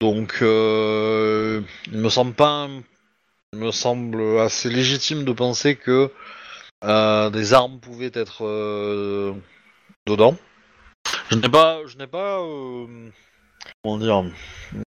Donc, 0.02 0.40
euh, 0.41 1.61
il 1.88 1.98
me 1.98 2.10
semble 2.10 2.34
pas, 2.34 2.68
il 3.53 3.60
me 3.60 3.72
semble 3.72 4.40
assez 4.40 4.69
légitime 4.69 5.23
de 5.23 5.32
penser 5.32 5.77
que 5.77 6.11
des 6.84 7.53
armes 7.53 7.80
pouvaient 7.80 8.11
être 8.14 8.44
dedans. 10.06 10.36
Je 11.32 11.38
n'ai 11.38 11.49
pas, 11.49 11.80
je 11.88 11.98
n'ai 11.98 12.07
pas, 12.07 12.44
comment 13.84 13.98
dire, 13.98 14.24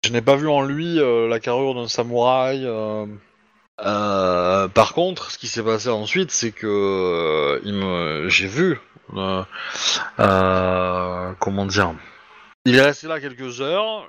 je 0.03 0.11
n'ai 0.11 0.21
pas 0.21 0.35
vu 0.35 0.47
en 0.47 0.61
lui 0.61 0.99
euh, 0.99 1.27
la 1.27 1.39
carrure 1.39 1.75
d'un 1.75 1.87
samouraï. 1.87 2.65
euh, 2.65 3.05
euh, 3.83 4.67
par 4.67 4.93
contre, 4.93 5.31
ce 5.31 5.37
qui 5.37 5.47
s'est 5.47 5.63
passé 5.63 5.89
ensuite, 5.89 6.31
c'est 6.31 6.51
que 6.51 7.61
j'ai 8.27 8.47
vu, 8.47 8.79
comment 11.39 11.65
dire, 11.65 11.93
il 12.65 12.75
est 12.75 12.81
resté 12.81 13.07
là 13.07 13.19
quelques 13.19 13.61
heures. 13.61 14.07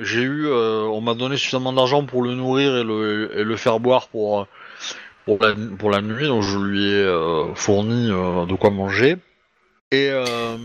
j'ai 0.00 0.22
eu, 0.22 0.48
on 0.48 1.00
m'a 1.00 1.14
donné 1.14 1.36
suffisamment 1.36 1.72
d'argent 1.72 2.04
pour 2.04 2.22
le 2.22 2.34
nourrir 2.34 2.76
et 2.76 2.84
le, 2.84 3.56
faire 3.56 3.80
boire 3.80 4.08
pour 4.08 4.46
la, 5.26 6.00
nuit, 6.00 6.28
donc 6.28 6.42
je 6.42 6.58
lui 6.58 6.84
ai 6.84 7.54
fourni 7.56 8.08
de 8.08 8.54
quoi 8.54 8.70
manger. 8.70 9.16
Et, 9.92 10.08
euh, 10.08 10.56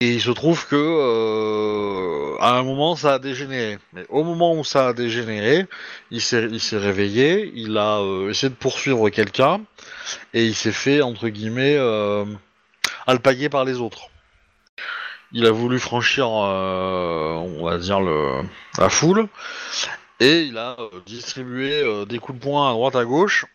et 0.00 0.14
il 0.14 0.20
se 0.20 0.32
trouve 0.32 0.66
que 0.66 0.74
euh, 0.74 2.36
à 2.40 2.58
un 2.58 2.64
moment 2.64 2.96
ça 2.96 3.14
a 3.14 3.18
dégénéré. 3.20 3.78
Mais 3.92 4.04
au 4.08 4.24
moment 4.24 4.52
où 4.54 4.64
ça 4.64 4.88
a 4.88 4.92
dégénéré, 4.92 5.66
il 6.10 6.20
s'est 6.20 6.48
il 6.50 6.60
s'est 6.60 6.78
réveillé, 6.78 7.52
il 7.54 7.78
a 7.78 8.00
euh, 8.00 8.30
essayé 8.30 8.50
de 8.50 8.56
poursuivre 8.56 9.10
quelqu'un 9.10 9.60
et 10.34 10.44
il 10.44 10.56
s'est 10.56 10.72
fait 10.72 11.02
entre 11.02 11.28
guillemets 11.28 11.78
alpaguer 13.06 13.48
par 13.48 13.64
les 13.64 13.78
autres. 13.78 14.10
Il 15.30 15.46
a 15.46 15.52
voulu 15.52 15.78
franchir, 15.78 16.28
on 16.28 17.64
va 17.64 17.78
dire 17.78 18.00
le 18.00 18.42
la 18.78 18.88
foule 18.88 19.28
et 20.18 20.40
il 20.42 20.58
a 20.58 20.76
distribué 21.06 21.84
des 22.06 22.18
coups 22.18 22.38
de 22.38 22.42
poing 22.42 22.70
à 22.70 22.72
droite 22.72 22.96
à 22.96 23.04
gauche. 23.04 23.46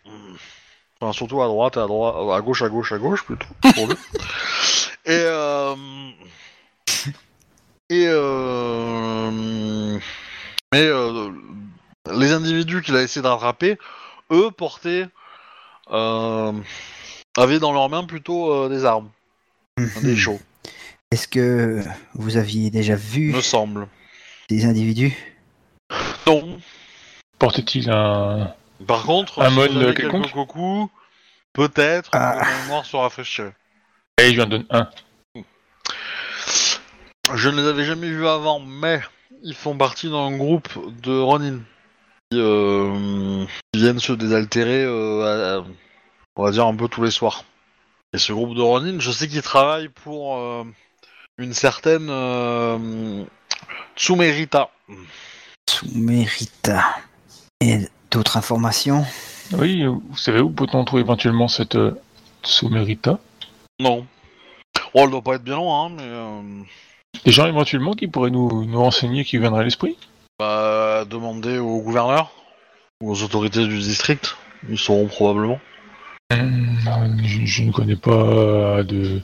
Enfin, 1.01 1.11
surtout 1.11 1.41
à 1.41 1.47
droite, 1.47 1.75
à 1.75 1.87
droite, 1.87 2.15
à 2.15 2.39
gauche, 2.39 2.61
à 2.61 2.69
gauche, 2.69 2.93
à 2.93 2.97
gauche 2.97 3.25
plutôt 3.25 3.47
pour 3.75 3.87
lui. 3.87 3.97
Et 5.05 5.11
euh, 5.11 5.75
et 7.89 8.05
euh, 8.07 9.99
mais 10.71 10.81
euh, 10.85 11.29
les 12.13 12.31
individus 12.31 12.81
qu'il 12.81 12.95
a 12.95 13.01
essayé 13.01 13.21
de 13.21 13.27
rattraper, 13.27 13.77
eux 14.31 14.49
portaient 14.51 15.07
euh, 15.91 16.53
avaient 17.37 17.59
dans 17.59 17.73
leurs 17.73 17.89
mains 17.89 18.05
plutôt 18.05 18.53
euh, 18.53 18.69
des 18.69 18.85
armes, 18.85 19.09
des 20.01 20.15
chauds, 20.15 20.39
Est-ce 21.11 21.27
que 21.27 21.83
vous 22.13 22.37
aviez 22.37 22.69
déjà 22.69 22.95
vu 22.95 23.33
me 23.33 23.41
semble. 23.41 23.87
des 24.49 24.65
individus? 24.65 25.15
Non. 26.25 26.59
Portait-il 27.39 27.89
un... 27.89 28.53
Par 28.87 29.03
contre, 29.03 29.41
Un 29.41 29.49
si 29.49 29.55
mode 29.55 29.95
quelconque? 29.95 30.27
peut-être 31.51 32.09
Ah. 32.13 32.41
mémoire 32.63 32.85
se 32.85 32.95
rafraîchirait. 32.95 33.53
Allez, 34.17 34.29
je 34.29 34.35
lui 34.35 34.41
en 34.41 34.47
donne 34.47 34.65
un. 34.69 34.89
Je 37.33 37.49
ne 37.49 37.61
les 37.61 37.67
avais 37.67 37.83
jamais 37.85 38.09
vus 38.09 38.27
avant, 38.27 38.59
mais 38.59 39.01
ils 39.43 39.55
font 39.55 39.75
partie 39.75 40.09
d'un 40.09 40.37
groupe 40.37 40.69
de 41.01 41.17
Ronin 41.17 41.59
qui, 42.29 42.37
euh, 42.39 43.45
qui 43.73 43.79
viennent 43.79 43.99
se 43.99 44.13
désaltérer, 44.13 44.83
euh, 44.83 45.59
à- 45.61 45.65
on 46.35 46.43
va 46.43 46.51
dire 46.51 46.67
un 46.67 46.75
peu 46.75 46.87
tous 46.87 47.03
les 47.03 47.11
soirs. 47.11 47.43
Et 48.13 48.17
ce 48.19 48.33
groupe 48.33 48.55
de 48.55 48.61
Ronin, 48.61 48.99
je 48.99 49.11
sais 49.11 49.27
qu'ils 49.27 49.41
travaillent 49.41 49.89
pour 49.89 50.37
euh, 50.37 50.63
une 51.39 51.53
certaine 51.53 52.07
euh, 52.09 53.23
Tsumerita. 53.95 54.69
Sumerita. 55.67 56.83
Et 57.61 57.87
d'autres 58.11 58.37
informations? 58.37 59.05
Oui, 59.53 59.85
vous 59.85 60.17
savez 60.17 60.41
où 60.41 60.49
peut-on 60.51 60.85
trouver 60.85 61.01
éventuellement 61.01 61.47
cette 61.47 61.75
euh, 61.75 61.99
Sumerita 62.43 63.19
Non. 63.83 64.07
Oh, 64.93 65.01
elle 65.03 65.09
doit 65.09 65.21
pas 65.21 65.35
être 65.35 65.43
bien 65.43 65.57
loin, 65.57 65.85
hein, 65.85 65.89
mais... 65.89 66.03
euh, 66.03 66.41
Des 67.25 67.31
gens 67.31 67.47
éventuellement 67.47 67.93
qui 67.95 68.07
pourraient 68.07 68.29
nous, 68.29 68.63
nous 68.63 68.79
renseigner, 68.79 69.25
qui 69.25 69.37
viendraient 69.37 69.59
à 69.59 69.63
l'esprit? 69.63 69.97
Bah, 70.39 71.03
demander 71.09 71.57
au 71.57 71.81
gouverneur 71.81 72.31
ou 73.01 73.11
aux 73.11 73.23
autorités 73.23 73.67
du 73.67 73.79
district. 73.79 74.37
Ils 74.69 74.77
sauront 74.77 75.07
probablement. 75.07 75.59
Hum, 76.31 76.77
je, 77.25 77.45
je 77.45 77.63
ne 77.63 77.71
connais 77.73 77.97
pas 77.97 78.83
de... 78.83 79.21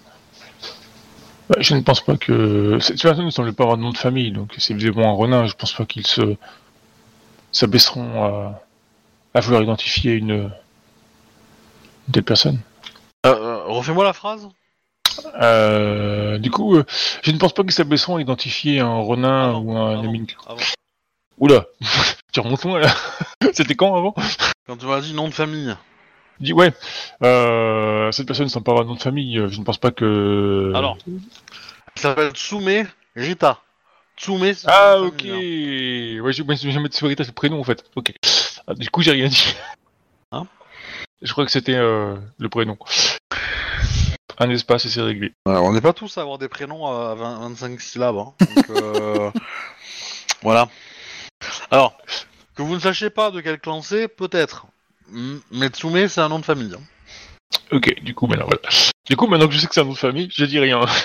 Je 1.57 1.76
ne 1.76 1.81
pense 1.81 2.02
pas 2.02 2.18
que... 2.18 2.77
Cette 2.81 3.02
personne 3.02 3.26
ne 3.26 3.30
semble 3.30 3.53
pas 3.53 3.64
avoir 3.64 3.77
de 3.77 3.84
nom 3.84 3.91
de 3.91 3.98
famille, 3.98 4.31
donc 4.34 4.53
c'est 4.57 4.73
évidemment 4.73 5.10
un 5.10 5.15
renin. 5.15 5.45
Je 5.45 5.53
pense 5.53 5.72
pas 5.72 5.86
qu'ils 5.86 6.06
se... 6.06 6.36
s'abaisseront 7.53 8.26
à... 8.26 8.61
à 9.34 9.40
vouloir 9.40 9.64
identifier 9.64 10.14
une... 10.14 10.52
une 12.07 12.11
telle 12.11 12.23
personne. 12.23 12.60
Euh, 13.26 13.36
euh, 13.36 13.64
refais-moi 13.66 14.04
la 14.04 14.14
phrase. 14.14 14.48
Euh, 15.41 16.38
du 16.38 16.52
coup, 16.52 16.76
euh, 16.76 16.86
je 17.22 17.32
ne 17.32 17.38
pense 17.38 17.54
pas 17.54 17.64
qu'ils 17.64 17.74
s'abaisseront 17.74 18.18
à 18.18 18.22
identifier 18.22 18.80
un 18.80 19.00
renin 19.02 19.52
Ah 19.52 19.58
ou 19.60 19.76
un 19.78 19.98
ah 19.98 20.00
ami. 20.00 20.28
Avant. 20.48 20.62
Oula, 21.40 21.66
tu 22.32 22.40
remontes 22.40 22.64
loin 22.64 22.80
là. 22.80 22.94
C'était 23.54 23.76
quand 23.76 23.96
avant? 23.96 24.14
Quand 24.68 24.78
tu 24.78 24.86
m'as 24.86 25.02
dit 25.02 25.14
nom 25.14 25.28
de 25.28 25.34
famille. 25.34 25.76
Dis 26.40 26.54
ouais. 26.54 26.74
Euh, 27.24 28.12
cette 28.12 28.28
personne 28.28 28.46
ne 28.46 28.50
semble 28.50 28.64
pas 28.64 28.72
avoir 28.72 28.86
de 28.86 28.90
nom 28.90 28.96
de 28.96 29.02
famille. 29.02 29.36
Je 29.48 29.60
ne 29.60 29.64
pense 29.64 29.78
pas 29.78 29.91
que. 29.91 30.72
Alors, 30.76 30.98
elle 31.08 32.02
s'appelle 32.02 32.32
Tsume 32.32 32.88
Rita. 33.16 33.60
Tsume, 34.18 34.54
c'est 34.54 34.68
Ah 34.70 34.98
de 34.98 35.08
ok. 35.08 35.22
famille, 35.22 36.18
hein. 36.20 36.24
Ouais, 36.24 36.32
vais 36.32 36.80
mettre 36.80 36.96
sur 36.96 37.08
Rita, 37.08 37.24
c'est 37.24 37.32
le 37.32 37.36
prénom 37.36 37.60
en 37.60 37.64
fait. 37.64 37.84
Ok. 37.96 38.14
Ah, 38.68 38.74
du 38.74 38.90
coup, 38.90 39.02
j'ai 39.02 39.12
rien 39.12 39.28
dit. 39.28 39.56
Hein? 40.32 40.46
Je 41.22 41.32
crois 41.32 41.46
que 41.46 41.52
c'était 41.52 41.76
euh, 41.76 42.16
le 42.38 42.50
prénom. 42.50 42.78
Un 44.38 44.50
espace 44.50 44.86
et 44.86 44.90
c'est 44.90 45.02
réglé. 45.02 45.34
On 45.46 45.74
n'est 45.74 45.82
pas 45.82 45.91
tous 45.94 46.18
à 46.18 46.22
avoir 46.22 46.38
des 46.38 46.48
prénoms 46.48 46.86
à 46.88 47.14
20 47.16 47.40
25 47.50 47.82
syllabes. 47.82 48.16
hein. 48.18 48.34
Donc, 48.40 48.70
euh, 48.70 49.32
voilà. 50.41 50.70
Alors, 51.72 51.98
que 52.56 52.62
vous 52.62 52.76
ne 52.76 52.80
sachiez 52.80 53.10
pas 53.10 53.32
de 53.32 53.41
quel 53.41 53.60
clan 53.60 53.82
c'est, 53.82 54.08
peut-être. 54.08 54.68
M- 55.14 55.41
Mais 55.52 55.68
Tsume, 55.68 56.08
c'est 56.08 56.22
un 56.22 56.30
nom 56.30 56.40
de 56.40 56.46
famille. 56.46 56.74
hein. 56.74 56.82
Ok. 57.72 58.02
Du 58.02 58.14
coup, 58.16 58.28
maintenant 58.28 58.46
voilà. 58.46 58.62
Du 59.06 59.16
coup, 59.18 59.28
maintenant 59.28 59.48
que 59.48 59.54
je 59.54 59.60
sais 59.60 59.68
que 59.68 59.74
c'est 59.74 59.82
un 59.82 59.86
nom 59.86 59.91
de 59.94 59.98
famille, 59.98 60.30
je 60.34 60.46
dis 60.46 60.60
rien. 60.60 60.82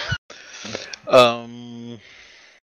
Euh, 1.13 1.97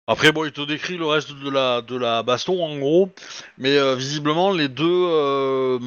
Après, 0.08 0.32
bon, 0.32 0.46
il 0.46 0.52
te 0.52 0.62
décrit 0.62 0.98
le 0.98 1.06
reste 1.06 1.32
de 1.32 1.50
la, 1.52 1.82
de 1.82 1.96
la 1.96 2.24
baston, 2.24 2.64
en 2.66 2.76
gros. 2.80 3.12
Mais 3.60 3.78
euh, 3.78 3.96
visiblement, 3.96 4.50
les 4.52 4.68
deux... 4.68 4.84
euh, 4.90 5.78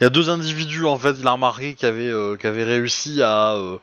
Il 0.00 0.04
y 0.04 0.06
a 0.06 0.10
deux 0.10 0.30
individus, 0.30 0.86
en 0.86 0.98
fait, 0.98 1.16
il 1.18 1.26
a 1.26 1.32
remarqué, 1.32 1.74
qui 1.74 1.86
avaient, 1.86 2.08
euh, 2.08 2.36
qui 2.36 2.46
avaient 2.46 2.64
réussi 2.64 3.22
à... 3.22 3.54
euh, 3.54 3.78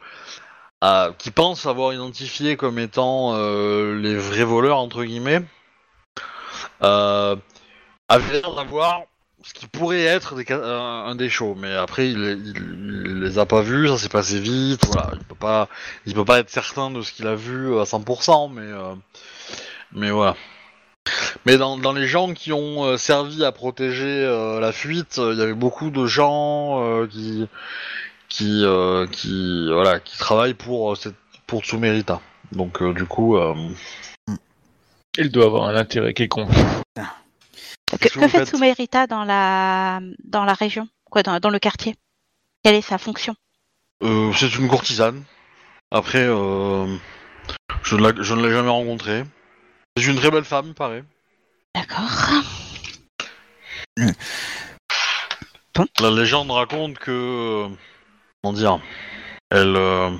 à- 0.82 1.12
qui 1.18 1.32
pensent 1.32 1.66
avoir 1.68 1.94
identifié 1.94 2.58
comme 2.58 2.80
étant 2.80 3.34
euh, 3.36 3.96
les 4.00 4.16
vrais 4.18 4.44
voleurs, 4.46 4.78
entre 4.80 5.04
guillemets. 5.06 5.42
Euh, 6.84 7.36
avaient 8.10 8.42
l'air 8.42 8.56
d'avoir 8.56 9.04
ce 9.44 9.54
qui 9.54 9.68
pourrait 9.68 10.04
être 10.04 10.36
des, 10.36 10.46
un, 10.54 11.16
des 11.16 11.30
shows, 11.30 11.56
mais 11.58 11.74
après 11.76 12.10
il, 12.12 12.20
il- 12.20 12.58
il 13.08 13.20
les 13.22 13.40
a 13.40 13.46
pas 13.46 13.62
vus, 13.62 13.88
ça 13.90 13.98
s'est 13.98 14.10
passé 14.10 14.40
vite, 14.40 14.86
voilà, 14.88 15.12
il 15.16 15.20
peut 15.26 15.36
pas, 15.36 15.70
il 16.06 16.14
peut 16.16 16.26
pas 16.26 16.40
être 16.40 16.50
certain 16.50 16.92
de 16.92 17.02
ce 17.02 17.12
qu'il 17.14 17.28
a 17.28 17.36
vu 17.36 17.80
à 17.80 17.86
100%, 17.86 18.50
mais 18.50 18.70
mais 19.92 20.12
voilà. 20.12 20.36
Mais 21.46 21.58
dans, 21.58 21.78
dans 21.78 21.94
les 21.94 22.08
gens 22.08 22.34
qui 22.34 22.52
ont 22.52 22.86
euh, 22.86 22.98
servi 22.98 23.46
à 23.46 23.52
protéger 23.52 24.26
euh, 24.26 24.60
la 24.60 24.72
fuite, 24.72 25.20
euh, 25.20 25.34
il 25.34 25.40
y 25.40 25.42
avait 25.42 25.54
beaucoup 25.54 25.92
de 25.92 26.06
gens 26.06 26.84
euh, 26.84 27.08
qui 27.08 27.48
qui 28.30 28.64
euh, 28.64 29.06
qui 29.08 29.70
voilà 29.72 30.00
qui 30.00 30.18
travaillent 30.18 30.56
pour 30.56 30.92
euh, 30.92 30.96
cette 30.96 31.16
pour 31.46 31.64
Tsumerita. 31.64 32.22
Donc 32.52 32.82
euh, 32.82 32.94
du 32.94 33.06
coup, 33.06 33.38
euh, 33.38 33.54
Il 35.18 35.32
doit 35.32 35.46
avoir 35.46 35.66
un 35.70 35.76
intérêt 35.76 36.14
quelconque. 36.14 36.50
Que, 38.00 38.10
fait 38.10 38.28
faites 38.28 38.48
Sumerita 38.50 39.08
dans 39.08 39.24
la 39.24 40.00
dans 40.24 40.44
la 40.44 40.54
région? 40.54 40.88
Quoi, 41.10 41.22
dans, 41.24 41.40
dans 41.40 41.52
le 41.52 41.60
quartier? 41.60 41.96
Quelle 42.64 42.76
est 42.76 42.82
sa 42.82 42.98
fonction? 42.98 43.36
Euh, 44.04 44.34
c'est 44.34 44.56
une 44.56 44.68
courtisane. 44.68 45.24
Après, 45.92 46.24
euh, 46.24 46.88
je 47.84 47.96
ne 47.96 48.02
la- 48.02 48.22
je 48.24 48.34
ne 48.34 48.46
l'ai 48.46 48.52
jamais 48.52 48.70
rencontrée. 48.70 49.24
C'est 49.98 50.06
une 50.08 50.18
très 50.18 50.30
belle 50.32 50.44
femme, 50.44 50.68
il 50.68 50.74
paraît. 50.74 51.04
D'accord. 51.74 52.44
La 56.02 56.12
légende 56.12 56.52
raconte 56.52 56.98
que. 56.98 57.12
euh, 57.12 57.70
comment 58.42 58.54
dire 58.54 58.80
Elle, 59.50 59.76
euh, 59.76 60.12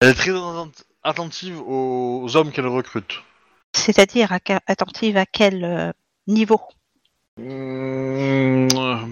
elle 0.00 0.10
est 0.10 0.14
très 0.14 0.30
attent- 0.30 0.84
attentive 1.02 1.60
aux, 1.60 2.36
hommes 2.36 2.52
qu'elle 2.52 2.66
recrute. 2.66 3.22
C'est-à-dire 3.74 4.32
attentive 4.66 5.16
à 5.16 5.26
quel 5.26 5.64
euh, 5.64 5.92
niveau? 6.26 6.60
Mmh, 7.38 8.68
euh, 8.74 9.06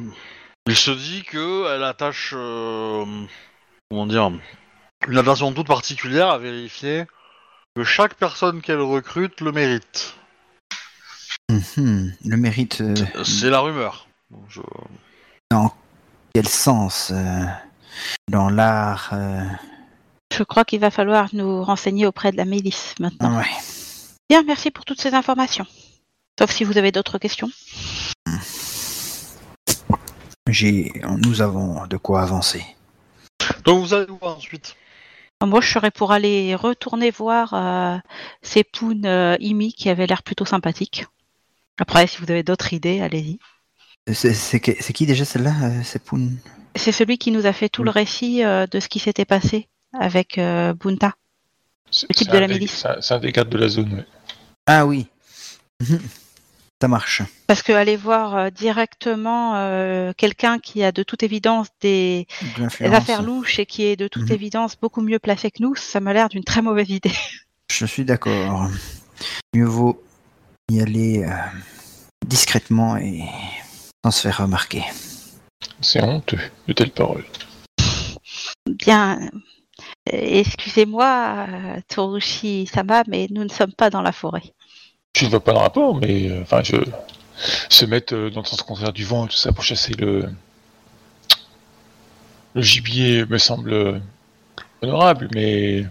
il 0.67 0.77
se 0.77 0.91
dit 0.91 1.23
que 1.25 1.75
elle 1.75 1.85
attache. 1.85 2.33
euh, 2.35 3.05
comment 3.91 4.07
dire 4.07 4.31
Une 5.09 5.19
attention 5.19 5.53
toute 5.53 5.67
particulière 5.67 6.29
à 6.29 6.39
vérifier 6.39 7.05
que 7.77 7.85
chaque 7.85 8.15
personne 8.15 8.61
qu'elle 8.63 8.81
recrute 8.81 9.41
le 9.41 9.53
mérite. 9.53 10.15
Mhm. 11.51 12.15
Le 12.25 12.37
mérite, 12.37 12.81
euh, 12.81 12.95
C'est 13.25 13.51
la 13.51 13.61
rumeur. 13.61 14.07
Bon, 14.31 14.43
je- 14.49 14.61
dans 15.51 15.73
quel 16.35 16.49
sens 16.49 17.11
euh, 17.13 17.45
Dans 18.29 18.49
l'art 18.49 19.11
euh, 19.13 19.45
Je 20.33 20.43
crois 20.45 20.65
qu'il 20.65 20.81
va 20.81 20.91
falloir 20.91 21.29
nous 21.33 21.63
renseigner 21.65 22.07
auprès 22.07 22.31
de 22.33 22.37
la 22.37 22.45
milice 22.45 22.95
maintenant. 23.01 23.37
Ouais. 23.39 23.47
Bien, 24.29 24.43
merci 24.45 24.71
pour 24.71 24.85
toutes 24.85 25.01
ces 25.01 25.15
informations. 25.15 25.67
Sauf 26.39 26.51
si 26.53 26.65
vous 26.65 26.79
avez 26.79 26.93
d'autres 26.93 27.19
questions. 27.19 27.51
J'ai, 30.49 30.93
nous 31.05 31.43
avons 31.43 31.87
de 31.87 31.97
quoi 31.97 32.23
avancer. 32.23 32.65
Donc 33.65 33.81
vous 33.85 33.95
allez 33.95 34.07
voir 34.21 34.37
ensuite? 34.37 34.75
Moi, 35.43 35.61
je 35.63 35.71
serais 35.73 35.91
pour 35.91 36.13
aller 36.13 36.55
retourner 36.55 37.11
voir 37.11 37.55
euh, 37.55 37.97
ces 38.43 38.63
poons 38.63 39.03
euh, 39.05 39.37
Imi 39.41 39.73
qui 39.73 39.89
avaient 39.89 40.07
l'air 40.07 40.23
plutôt 40.23 40.45
sympathiques. 40.45 41.07
Après, 41.79 42.07
si 42.07 42.19
vous 42.19 42.31
avez 42.31 42.43
d'autres 42.43 42.73
idées, 42.75 43.01
allez-y. 43.01 43.39
C'est, 44.13 44.35
c'est 44.35 44.61
qui 44.61 45.07
déjà 45.07 45.25
celle-là 45.25 45.55
euh, 45.63 45.81
C'est 45.83 46.03
Poun 46.03 46.37
C'est 46.77 46.93
celui 46.93 47.17
qui 47.17 47.31
nous 47.31 47.47
a 47.47 47.53
fait 47.53 47.69
tout 47.71 47.83
le 47.85 47.91
récit 47.91 48.45
euh, 48.45 48.67
de 48.67 48.81
ce 48.81 48.89
qui 48.89 48.99
s'était 48.99 49.25
passé 49.25 49.69
avec 49.99 50.37
euh, 50.37 50.75
Bunta. 50.75 51.15
C'est 51.91 52.07
Le 52.09 52.15
type 52.15 52.31
de 52.31 52.37
un 52.37 52.41
la 52.41 52.47
des- 52.47 52.55
milice. 52.55 52.87
C'est 53.01 53.15
un, 53.15 53.19
des 53.19 53.33
gardes 53.33 53.49
de 53.49 53.59
la 53.59 53.69
zone. 53.69 54.05
Ah 54.67 54.85
oui. 54.87 55.07
Ça 56.81 56.89
marche. 56.89 57.23
Parce 57.47 57.63
que 57.63 57.73
aller 57.73 57.97
voir 57.97 58.35
euh, 58.37 58.51
directement 58.51 59.57
euh, 59.57 60.13
quelqu'un 60.17 60.59
qui 60.59 60.83
a 60.83 60.93
de 60.93 61.03
toute 61.03 61.23
évidence 61.23 61.69
des 61.83 62.27
De 62.57 62.87
affaires 62.95 63.23
louches 63.23 63.59
et 63.59 63.67
qui 63.67 63.85
est 63.85 63.97
de 63.97 64.09
toute 64.09 64.29
Mhm. 64.29 64.33
évidence 64.33 64.77
beaucoup 64.81 65.03
mieux 65.03 65.19
placé 65.19 65.51
que 65.51 65.63
nous, 65.63 65.75
ça 65.75 66.01
m'a 66.01 66.15
l'air 66.15 66.31
d'une 66.31 66.45
très 66.45 66.63
mauvaise 66.63 66.89
idée. 66.89 67.13
Je 67.71 67.85
suis 67.85 68.05
d'accord. 68.05 68.69
Mieux 69.55 69.67
vaut 69.67 70.03
y 70.71 70.81
aller 70.81 71.23
euh, 71.25 71.31
discrètement 72.27 72.97
et 72.97 73.25
sans 74.03 74.11
se 74.11 74.23
faire 74.23 74.39
remarquer. 74.39 74.83
C'est 75.83 76.03
honteux 76.03 76.41
de 76.67 76.73
telles 76.73 76.93
paroles. 76.93 77.25
Bien, 78.67 79.31
excusez-moi, 80.11 81.47
Torushi 81.89 82.67
Sama, 82.73 83.03
mais 83.07 83.27
nous 83.31 83.45
ne 83.45 83.49
sommes 83.51 83.73
pas 83.75 83.91
dans 83.91 84.03
la 84.03 84.13
forêt. 84.13 84.55
Je 85.17 85.25
ne 85.25 85.31
vois 85.31 85.43
pas 85.43 85.53
le 85.53 85.59
rapport, 85.59 85.97
mais 85.97 86.31
euh, 86.31 86.43
enfin, 86.43 86.63
je 86.63 86.77
se 87.69 87.85
mettre 87.85 88.15
euh, 88.15 88.31
dans 88.31 88.41
le 88.41 88.47
sens 88.47 88.63
contraire 88.63 88.93
du 88.93 89.05
vent 89.05 89.27
et 89.27 89.29
tout 89.29 89.37
ça 89.37 89.53
pour 89.53 89.65
chasser 89.65 89.95
le 89.95 90.29
gibier 92.55 93.25
me 93.27 93.39
semble 93.39 93.73
euh, 93.73 93.99
honorable, 94.83 95.29
mais 95.35 95.85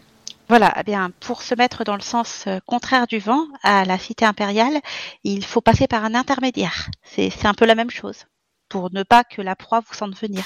Voilà, 0.48 0.74
eh 0.80 0.84
bien, 0.84 1.12
pour 1.20 1.41
se 1.41 1.54
mettre 1.56 1.84
dans 1.84 1.96
le 1.96 2.02
sens 2.02 2.46
contraire 2.66 3.08
du 3.08 3.20
vent, 3.20 3.46
à 3.64 3.84
la 3.86 3.98
cité 3.98 4.26
impériale, 4.26 4.80
il 5.24 5.44
faut 5.46 5.62
passer 5.62 5.88
par 5.88 6.06
un 6.06 6.16
intermédiaire. 6.16 6.90
C'est 7.04 7.46
un 7.46 7.54
peu 7.54 7.66
la 7.66 7.76
même 7.76 7.91
chose, 7.91 8.26
pour 8.70 8.91
ne 8.94 9.04
pas 9.04 9.24
que 9.24 9.41
la 9.41 9.56
proie 9.56 9.82
vous 9.82 9.94
sente 9.94 10.18
venir. 10.20 10.44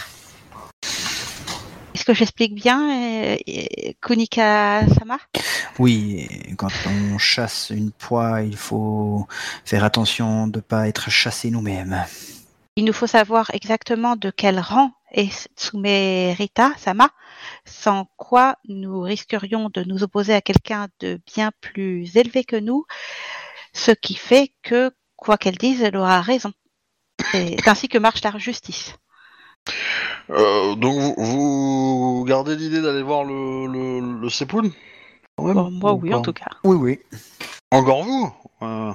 Est-ce 2.04 2.12
que 2.12 2.18
j'explique 2.18 2.54
bien, 2.54 2.82
euh, 2.92 3.38
euh, 3.48 3.94
Kunika-sama 4.02 5.20
Oui, 5.80 6.28
quand 6.58 6.68
on 6.86 7.18
chasse 7.18 7.72
une 7.74 7.94
proie, 7.94 8.42
il 8.42 8.58
faut 8.58 9.26
faire 9.64 9.86
attention 9.86 10.48
de 10.48 10.58
ne 10.58 10.62
pas 10.62 10.90
être 10.90 11.10
chassé 11.10 11.50
nous-mêmes. 11.50 12.04
Il 12.76 12.84
nous 12.84 12.92
faut 12.92 13.08
savoir 13.08 13.52
exactement 13.54 14.18
de 14.18 14.32
quel 14.32 14.60
rang 14.60 14.92
est 15.14 15.48
Tsumerita 15.56 16.74
Sama, 16.78 17.10
sans 17.64 18.10
quoi 18.18 18.58
nous 18.68 19.00
risquerions 19.00 19.70
de 19.74 19.86
nous 19.86 20.04
opposer 20.04 20.34
à 20.34 20.42
quelqu'un 20.42 20.90
de 21.00 21.22
bien 21.34 21.52
plus 21.62 22.18
élevé 22.18 22.44
que 22.44 22.58
nous, 22.58 22.84
ce 23.72 23.92
qui 23.92 24.16
fait 24.16 24.52
que, 24.62 24.92
quoi 25.16 25.38
qu'elle 25.38 25.58
dise, 25.58 25.82
elle 25.82 25.96
aura 25.96 26.20
raison. 26.20 26.52
C'est 27.32 27.66
ainsi 27.66 27.88
que 27.88 27.98
marche 27.98 28.22
la 28.26 28.38
justice. 28.38 28.94
Euh, 30.30 30.76
donc 30.76 31.18
vous, 31.18 32.18
vous 32.18 32.24
gardez 32.26 32.56
l'idée 32.56 32.82
d'aller 32.82 33.02
voir 33.02 33.24
le, 33.24 33.68
le, 33.68 34.30
Bon, 35.38 35.72
moi, 35.72 35.94
Ou 35.94 36.00
oui, 36.02 36.12
pas 36.12 36.18
en 36.18 36.22
tout 36.22 36.34
cas. 36.34 36.50
Oui, 36.64 36.76
oui. 36.76 37.00
Encore 37.72 38.04
vous 38.04 38.34
Euh, 38.62 38.94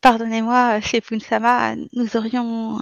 Pardonnez-moi, 0.00 0.80
chez 0.80 1.00
Punsama, 1.00 1.76
nous 1.92 2.16
aurions 2.16 2.80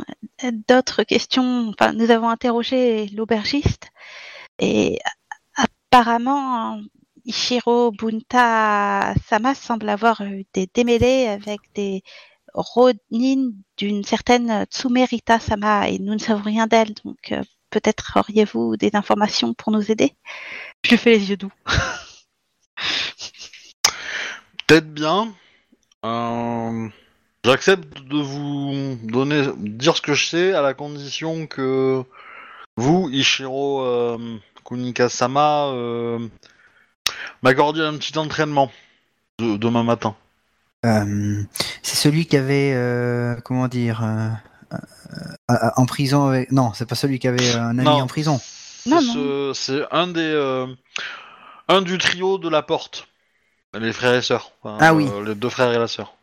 d'autres 0.69 1.03
questions. 1.03 1.69
Enfin, 1.69 1.93
nous 1.93 2.11
avons 2.11 2.29
interrogé 2.29 3.09
l'aubergiste 3.09 3.91
et 4.59 4.99
apparemment, 5.57 6.81
Ishiro 7.25 7.93
Bunta 7.93 9.13
Sama 9.27 9.55
semble 9.55 9.89
avoir 9.89 10.23
eu 10.23 10.47
des 10.55 10.69
démêlés 10.73 11.27
avec 11.27 11.61
des 11.75 12.03
Ronin 12.55 13.51
d'une 13.77 14.05
certaine 14.05 14.65
Tsumerita 14.65 15.39
Sama 15.39 15.89
et 15.89 15.99
nous 15.99 16.15
ne 16.15 16.19
savons 16.19 16.43
rien 16.43 16.67
d'elle. 16.67 16.95
Donc, 17.05 17.33
euh, 17.33 17.43
peut-être 17.71 18.13
auriez-vous 18.17 18.77
des 18.77 18.91
informations 18.95 19.55
pour 19.55 19.73
nous 19.73 19.91
aider? 19.91 20.15
Je 20.85 20.91
lui 20.91 20.99
fais 20.99 21.11
les 21.11 21.31
yeux 21.31 21.37
doux. 21.37 21.53
Peut-être 24.67 24.93
bien. 24.93 25.33
Euh, 26.05 26.89
J'accepte 27.45 28.03
de 28.03 28.19
vous 28.19 28.99
donner, 29.05 29.47
dire 29.57 29.97
ce 29.97 30.03
que 30.03 30.13
je 30.13 30.27
sais 30.27 30.53
à 30.53 30.61
la 30.61 30.75
condition 30.75 31.47
que 31.47 32.03
vous, 32.77 33.09
Ishiro 33.11 33.83
euh, 33.83 34.39
Kunika-sama, 34.65 35.69
euh, 35.69 36.29
m'accordiez 37.43 37.85
un 37.85 37.97
petit 37.97 38.19
entraînement 38.19 38.71
de- 39.39 39.57
demain 39.57 39.83
matin. 39.83 40.15
Euh, 40.87 41.43
c'est 41.83 41.97
celui 41.97 42.27
qui 42.27 42.37
avait, 42.37 42.73
euh, 42.75 43.35
comment 43.45 43.69
dire, 43.69 44.03
euh, 44.05 44.29
en 45.77 45.87
prison 45.87 46.29
avec... 46.29 46.53
Non, 46.53 46.73
c'est 46.75 46.89
pas 46.89 46.95
celui 46.95 47.19
qui 47.19 47.27
avait 47.29 47.55
un 47.55 47.71
ami 47.79 47.85
Non. 47.85 48.03
en 48.03 48.07
prison. 48.07 48.39
C'est 48.41 48.91
Non, 48.91 49.01
ce- 49.01 49.53
c'est 49.55 49.83
un 49.91 50.07
des, 50.07 50.21
euh, 50.21 50.67
un 51.69 51.83
du 51.83 51.99
trio 51.99 52.39
de 52.39 52.49
la 52.49 52.63
porte, 52.63 53.09
les 53.79 53.93
frères 53.93 54.15
et 54.15 54.23
sœurs. 54.23 54.53
Enfin, 54.63 54.79
Ah 54.81 54.95
oui. 54.95 55.09
les 55.27 55.35
deux 55.35 55.49
frères 55.49 55.73
et 55.73 55.79
la 55.79 55.89
sœur. 55.89 56.15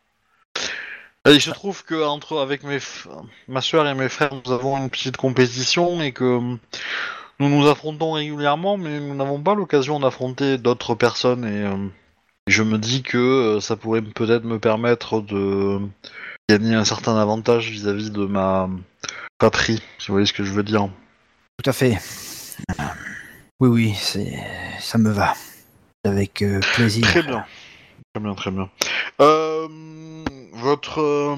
Et 1.28 1.32
il 1.34 1.42
se 1.42 1.50
trouve 1.50 1.84
que 1.84 2.06
entre 2.06 2.40
avec 2.40 2.64
mes, 2.64 2.78
f- 2.78 3.08
ma 3.48 3.62
sœur 3.62 3.88
et 3.88 3.94
mes 3.96 4.10
frères, 4.10 4.32
nous 4.46 4.52
avons 4.54 4.78
une 4.78 4.90
petite 4.90 5.18
compétition 5.18 6.00
et 6.02 6.12
que 6.14 6.40
nous 7.40 7.50
nous 7.50 7.68
affrontons 7.68 8.14
régulièrement, 8.14 8.78
mais 8.78 9.00
nous 9.00 9.16
n'avons 9.16 9.42
pas 9.42 9.56
l'occasion 9.56 10.00
d'affronter 10.00 10.58
d'autres 10.60 10.94
personnes 10.96 11.44
et 11.44 11.64
euh, 11.66 11.88
je 12.48 12.64
me 12.64 12.78
dis 12.78 13.02
que 13.04 13.18
euh, 13.18 13.60
ça 13.60 13.76
pourrait 13.76 14.02
peut-être 14.02 14.44
me 14.44 14.60
permettre 14.60 15.22
de 15.22 15.80
gagner 16.50 16.76
un 16.76 16.86
certain 16.86 17.18
avantage 17.18 17.70
vis-à-vis 17.70 18.12
de 18.12 18.26
ma 18.26 18.70
patrie, 19.40 19.82
si 19.98 20.08
vous 20.08 20.14
voyez 20.14 20.28
ce 20.28 20.34
que 20.34 20.44
je 20.44 20.52
veux 20.52 20.64
dire. 20.64 20.90
Tout 21.62 21.70
à 21.70 21.74
fait. 21.74 21.98
Oui, 23.60 23.70
oui, 23.70 23.94
c'est, 23.96 24.38
ça 24.80 24.98
me 24.98 25.10
va. 25.10 25.34
Avec 26.04 26.42
euh, 26.42 26.60
plaisir. 26.76 27.06
Très 27.06 27.24
bien. 27.24 27.46
Très 28.14 28.22
bien, 28.22 28.36
très 28.36 28.52
bien. 28.52 28.70
Euh, 29.22 29.68
votre 30.54 31.02
euh, 31.02 31.36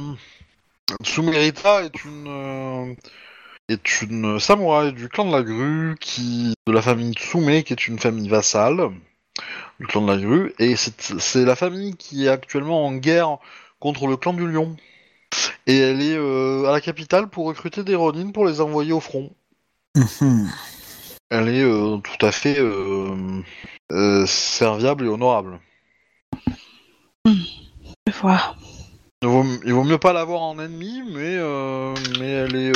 Tsumerita 1.04 1.84
est 1.84 2.04
une 2.04 2.96
est 3.70 4.02
une 4.02 4.40
samouraï 4.40 4.94
du 4.94 5.10
clan 5.10 5.26
de 5.26 5.32
la 5.32 5.44
grue 5.44 5.96
qui 6.00 6.54
de 6.66 6.72
la 6.72 6.82
famille 6.82 7.14
Tsume 7.14 7.64
qui 7.64 7.74
est 7.74 7.88
une 7.88 8.00
famille 8.00 8.30
vassale 8.30 8.92
du 9.80 9.88
clan 9.88 10.02
de 10.02 10.12
la 10.12 10.18
grue 10.18 10.54
et 10.60 10.76
c'est 10.76 11.46
la 11.46 11.56
famille 11.56 11.96
qui 11.96 12.26
est 12.26 12.30
actuellement 12.30 12.86
en 12.86 12.94
guerre 12.94 13.38
contre 13.80 14.08
le 14.08 14.18
clan 14.18 14.34
du 14.34 14.48
lion 14.48 14.76
et 15.66 15.78
elle 15.78 16.02
est 16.02 16.18
euh, 16.18 16.66
à 16.68 16.72
la 16.72 16.82
capitale 16.82 17.28
pour 17.28 17.46
recruter 17.46 17.84
des 17.84 17.96
Ronin 17.96 18.32
pour 18.32 18.46
les 18.46 18.62
envoyer 18.62 18.94
au 18.94 19.00
front. 19.00 19.32
Elle 21.30 21.50
est 21.50 21.64
euh, 21.64 21.98
tout 21.98 22.26
à 22.26 22.32
fait 22.32 22.58
euh, 22.58 24.26
serviable 24.26 25.06
et 25.06 25.10
honorable. 25.10 25.60
Je 27.26 28.14
vois. 28.22 28.56
Il 29.22 29.28
vaut, 29.28 29.44
il 29.66 29.74
vaut 29.74 29.84
mieux 29.84 29.98
pas 29.98 30.14
l'avoir 30.14 30.42
en 30.42 30.58
ennemi, 30.58 31.02
mais, 31.06 31.38
mais 32.18 32.30
elle 32.30 32.56
est. 32.56 32.72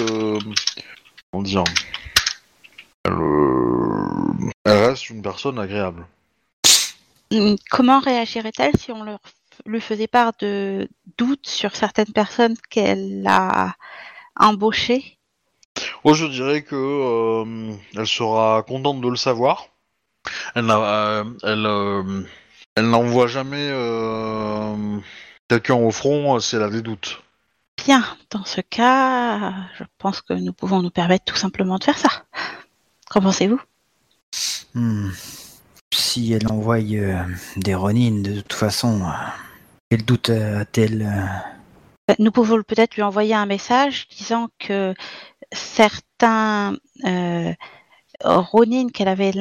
Comment 1.32 1.44
dire 1.44 1.64
elle, 3.06 3.14
elle 4.66 4.78
reste 4.90 5.10
une 5.10 5.22
personne 5.22 5.58
agréable. 5.58 6.06
Comment 7.70 8.00
réagirait-elle 8.00 8.78
si 8.78 8.92
on 8.92 9.04
leur 9.04 9.20
lui 9.66 9.82
faisait 9.82 10.08
part 10.08 10.34
de 10.40 10.88
doutes 11.18 11.48
sur 11.48 11.76
certaines 11.76 12.12
personnes 12.14 12.56
qu'elle 12.70 13.24
a 13.28 13.76
embauchées? 14.36 15.18
Oh, 16.04 16.14
je 16.14 16.26
dirais 16.26 16.64
que 16.64 16.76
euh, 16.76 17.74
elle 17.96 18.08
sera 18.08 18.64
contente 18.64 19.02
de 19.02 19.08
le 19.08 19.16
savoir. 19.16 19.68
Elle 20.56 20.70
euh, 20.70 21.24
elle, 21.44 21.66
euh, 21.66 22.24
elle 22.76 22.90
n'envoie 22.90 23.28
jamais 23.28 23.70
euh, 23.72 25.00
quelqu'un 25.48 25.76
au 25.76 25.92
front 25.92 26.40
si 26.40 26.56
elle 26.56 26.64
a 26.64 26.70
des 26.70 26.82
doutes. 26.82 27.22
Bien, 27.86 28.04
dans 28.30 28.46
ce 28.46 28.62
cas, 28.62 29.54
je 29.80 29.84
pense 29.98 30.22
que 30.22 30.34
nous 30.34 30.54
pouvons 30.54 30.82
nous 30.82 30.92
permettre 30.92 31.26
tout 31.26 31.36
simplement 31.36 31.78
de 31.78 31.84
faire 31.84 31.98
ça. 31.98 32.10
Qu'en 33.10 33.22
pensez-vous? 33.22 33.60
Hmm. 34.76 35.10
Si 35.94 36.32
elle 36.34 36.52
envoie 36.52 36.80
euh, 36.80 37.24
des 37.58 37.76
Ronin, 37.76 38.22
de 38.22 38.42
toute 38.42 38.54
façon, 38.54 39.02
euh, 39.02 39.10
quel 39.90 40.06
doute 40.06 40.30
a-t-elle 40.30 41.02
euh, 42.10 42.14
Nous 42.18 42.32
pouvons 42.32 42.64
peut-être 42.64 42.96
lui 42.96 43.04
envoyer 43.04 43.36
un 43.36 43.46
message 43.46 44.08
disant 44.08 44.48
que 44.58 44.94
certains 45.52 46.76
euh, 47.06 47.54
Ronin 48.24 48.88
qu'elle 48.90 49.10
avait 49.10 49.34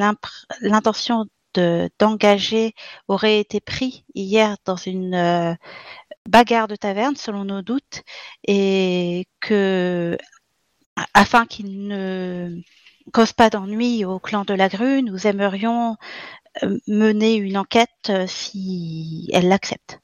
l'intention 0.60 1.26
de- 1.54 1.88
d'engager 1.98 2.74
auraient 3.08 3.40
été 3.40 3.60
pris 3.60 4.04
hier 4.14 4.56
dans 4.64 4.76
une 4.76 5.14
euh, 5.14 5.54
bagarre 6.28 6.68
de 6.68 6.76
taverne, 6.76 7.16
selon 7.16 7.44
nos 7.44 7.62
doutes, 7.62 8.02
et 8.46 9.26
que 9.40 10.18
afin 11.14 11.46
qu'ils 11.46 11.86
ne 11.86 12.60
causent 13.12 13.32
pas 13.32 13.50
d'ennui 13.50 14.04
au 14.04 14.18
clan 14.18 14.44
de 14.44 14.54
la 14.54 14.68
grue, 14.68 15.02
nous 15.02 15.26
aimerions 15.26 15.92
euh, 15.92 15.96
mener 16.88 17.34
une 17.36 17.56
enquête 17.56 17.88
euh, 18.08 18.26
si 18.26 19.28
elle 19.32 19.48
l'accepte. 19.48 20.00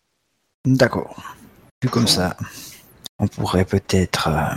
D'accord. 0.65 1.23
Vu 1.83 1.89
comme 1.91 2.07
ça, 2.07 2.37
on 3.19 3.27
pourrait 3.29 3.65
peut-être 3.65 4.29
euh, 4.29 4.55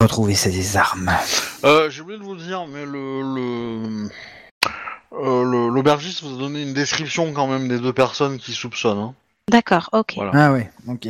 retrouver 0.00 0.34
ces 0.34 0.76
armes. 0.76 1.10
Euh, 1.64 1.90
J'ai 1.90 2.02
oublié 2.02 2.18
de 2.18 2.24
vous 2.24 2.36
dire, 2.36 2.66
mais 2.66 2.84
le 2.84 3.22
le- 3.22 4.08
euh, 5.12 5.44
le- 5.44 5.68
l'aubergiste 5.68 6.22
vous 6.22 6.34
a 6.36 6.38
donné 6.38 6.62
une 6.62 6.74
description 6.74 7.32
quand 7.32 7.46
même 7.46 7.68
des 7.68 7.78
deux 7.78 7.92
personnes 7.92 8.38
qui 8.38 8.52
soupçonnent. 8.52 8.98
hein. 8.98 9.14
D'accord, 9.50 9.88
ok. 9.92 10.14
Voilà. 10.16 10.30
Ah 10.34 10.52
ouais, 10.52 10.70
ok. 10.86 11.08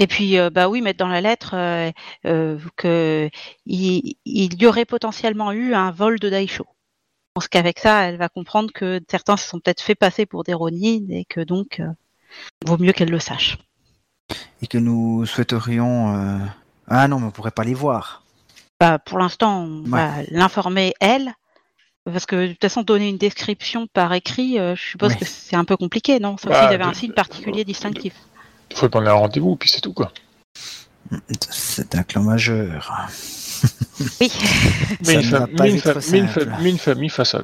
Et 0.00 0.06
puis, 0.06 0.38
euh, 0.38 0.48
bah 0.48 0.68
oui, 0.68 0.80
mettre 0.80 0.98
dans 1.00 1.08
la 1.08 1.20
lettre 1.20 1.54
euh, 1.56 1.90
euh, 2.26 2.56
que 2.76 3.28
il, 3.66 4.14
il 4.24 4.54
y 4.62 4.66
aurait 4.66 4.84
potentiellement 4.84 5.50
eu 5.50 5.74
un 5.74 5.90
vol 5.90 6.20
de 6.20 6.28
Daisho. 6.30 6.66
Pense 7.38 7.46
qu'avec 7.46 7.78
ça, 7.78 8.00
elle 8.02 8.16
va 8.16 8.28
comprendre 8.28 8.72
que 8.74 9.00
certains 9.08 9.36
se 9.36 9.48
sont 9.48 9.60
peut-être 9.60 9.80
fait 9.80 9.94
passer 9.94 10.26
pour 10.26 10.42
des 10.42 10.54
Ronin 10.54 11.06
et 11.10 11.24
que 11.24 11.40
donc, 11.40 11.78
euh, 11.78 11.86
vaut 12.66 12.78
mieux 12.78 12.90
qu'elle 12.90 13.10
le 13.12 13.20
sache. 13.20 13.58
Et 14.60 14.66
que 14.66 14.76
nous 14.76 15.24
souhaiterions... 15.24 16.16
euh, 16.16 16.38
Ah 16.88 17.06
non, 17.06 17.20
mais 17.20 17.26
on 17.26 17.30
pourrait 17.30 17.52
pas 17.52 17.62
les 17.62 17.74
voir. 17.74 18.24
Bah, 18.80 18.98
pour 18.98 19.20
l'instant, 19.20 19.62
on 19.62 19.82
va 19.84 20.14
l'informer 20.32 20.94
elle, 20.98 21.32
parce 22.04 22.26
que 22.26 22.48
de 22.48 22.52
toute 22.54 22.60
façon, 22.60 22.82
donner 22.82 23.08
une 23.08 23.18
description 23.18 23.86
par 23.86 24.12
écrit, 24.14 24.58
euh, 24.58 24.74
je 24.74 24.82
suppose 24.82 25.12
Oui. 25.12 25.18
que 25.20 25.24
c'est 25.24 25.54
un 25.54 25.64
peu 25.64 25.76
compliqué, 25.76 26.18
non? 26.18 26.38
Sauf 26.38 26.50
Bah, 26.50 26.62
s'il 26.62 26.72
y 26.72 26.74
avait 26.74 26.82
un 26.82 26.92
signe 26.92 27.12
particulier 27.12 27.64
distinctif. 27.64 28.14
Il 28.72 28.76
faut 28.76 28.88
prendre 28.88 29.06
un 29.08 29.12
rendez-vous, 29.12 29.54
puis 29.54 29.68
c'est 29.68 29.80
tout, 29.80 29.92
quoi. 29.92 30.10
C'est 31.50 31.94
un 31.94 32.02
clan 32.02 32.24
majeur. 32.24 32.90
Oui. 34.20 34.28
Ça 35.02 35.14
Mais 35.14 35.14
une, 35.22 35.30
pas 35.30 35.46
mais 35.62 35.70
une 35.70 35.78
fa- 35.80 35.94
mais 36.10 36.18
une 36.18 36.28
simple. 36.28 36.52
mais 36.60 36.70
une 36.70 36.78
famille 36.78 37.08
face 37.10 37.34
à... 37.34 37.42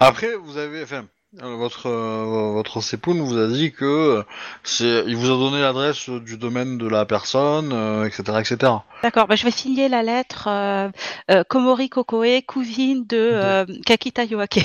Après, 0.00 0.34
vous 0.34 0.56
avez, 0.56 0.82
enfin, 0.82 1.04
votre 1.32 1.86
euh, 1.88 2.52
votre 2.52 2.80
Sepoun 2.80 3.20
vous 3.20 3.38
a 3.38 3.46
dit 3.48 3.72
que 3.72 3.84
euh, 3.84 4.22
c'est, 4.64 5.04
il 5.06 5.16
vous 5.16 5.26
a 5.26 5.36
donné 5.38 5.60
l'adresse 5.60 6.08
du 6.08 6.36
domaine 6.38 6.76
de 6.78 6.88
la 6.88 7.04
personne, 7.06 7.72
euh, 7.72 8.04
etc., 8.04 8.38
etc. 8.40 8.72
D'accord, 9.02 9.26
bah, 9.28 9.36
je 9.36 9.44
vais 9.44 9.50
signer 9.50 9.88
la 9.88 10.02
lettre 10.02 10.48
euh, 10.48 10.88
euh, 11.30 11.44
Komori 11.44 11.88
Kokoe, 11.88 12.42
cousine 12.46 13.06
de 13.06 13.16
euh, 13.32 13.64
Kakita 13.84 14.24
Yoake. 14.24 14.64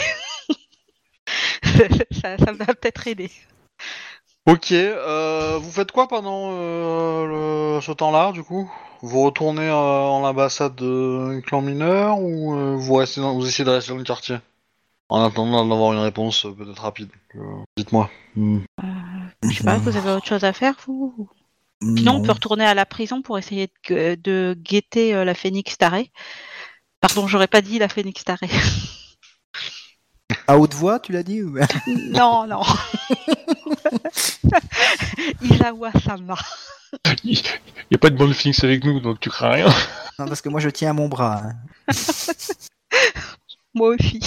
ça, 2.21 2.37
ça 2.37 2.51
va 2.51 2.65
peut-être 2.65 3.07
aider. 3.07 3.31
Ok, 4.47 4.71
euh, 4.71 5.57
vous 5.61 5.71
faites 5.71 5.91
quoi 5.91 6.07
pendant 6.07 6.49
euh, 6.53 7.75
le- 7.75 7.81
ce 7.81 7.91
temps-là, 7.91 8.31
du 8.31 8.43
coup? 8.43 8.71
Vous 9.01 9.23
retournez 9.23 9.67
euh, 9.67 9.73
en 9.73 10.21
l'ambassade 10.21 10.75
de 10.75 11.39
clan 11.41 11.61
mineur 11.61 12.19
ou 12.19 12.55
euh, 12.55 12.75
vous, 12.77 12.93
restez 12.95 13.19
dans- 13.21 13.33
vous 13.33 13.47
essayez 13.47 13.65
de 13.65 13.71
rester 13.71 13.91
dans 13.91 13.97
le 13.97 14.03
quartier? 14.03 14.37
En 15.09 15.23
attendant 15.25 15.67
d'avoir 15.67 15.93
une 15.93 15.99
réponse 15.99 16.45
euh, 16.45 16.51
peut-être 16.51 16.81
rapide. 16.81 17.09
Euh, 17.35 17.39
Dites-moi. 17.77 18.09
Hmm. 18.35 18.59
Je 19.43 19.57
sais 19.57 19.63
pas, 19.63 19.77
vous 19.77 19.97
avez 19.97 20.11
autre 20.11 20.27
chose 20.27 20.43
à 20.43 20.53
faire, 20.53 20.75
vous? 20.85 21.27
Sinon, 21.81 22.17
on 22.17 22.21
peut 22.21 22.31
retourner 22.31 22.65
à 22.65 22.75
la 22.75 22.85
prison 22.85 23.23
pour 23.23 23.39
essayer 23.39 23.71
de, 23.89 24.13
de 24.15 24.55
guetter 24.57 25.15
euh, 25.15 25.25
la 25.25 25.33
phénix 25.33 25.77
tarée. 25.79 26.11
Pardon, 26.99 27.27
j'aurais 27.27 27.47
pas 27.47 27.61
dit 27.61 27.79
la 27.79 27.89
phénix 27.89 28.23
tarée. 28.23 28.49
À 30.47 30.57
haute 30.57 30.73
voix, 30.73 30.99
tu 30.99 31.11
l'as 31.11 31.23
dit 31.23 31.43
ou... 31.43 31.57
non, 31.87 32.47
non. 32.47 32.61
Isawa 35.41 35.91
Sama. 36.05 36.35
Il 37.23 37.31
n'y 37.91 37.95
a 37.95 37.97
pas 37.97 38.09
de 38.09 38.17
bonne 38.17 38.33
phoenix 38.33 38.63
avec 38.63 38.83
nous, 38.83 38.99
donc 38.99 39.19
tu 39.19 39.29
crains 39.29 39.51
rien. 39.51 39.67
Non, 40.19 40.25
parce 40.27 40.41
que 40.41 40.49
moi 40.49 40.59
je 40.59 40.69
tiens 40.69 40.91
à 40.91 40.93
mon 40.93 41.07
bras. 41.07 41.41
hein. 41.43 41.55
Moi 43.73 43.95
aussi. 43.95 44.19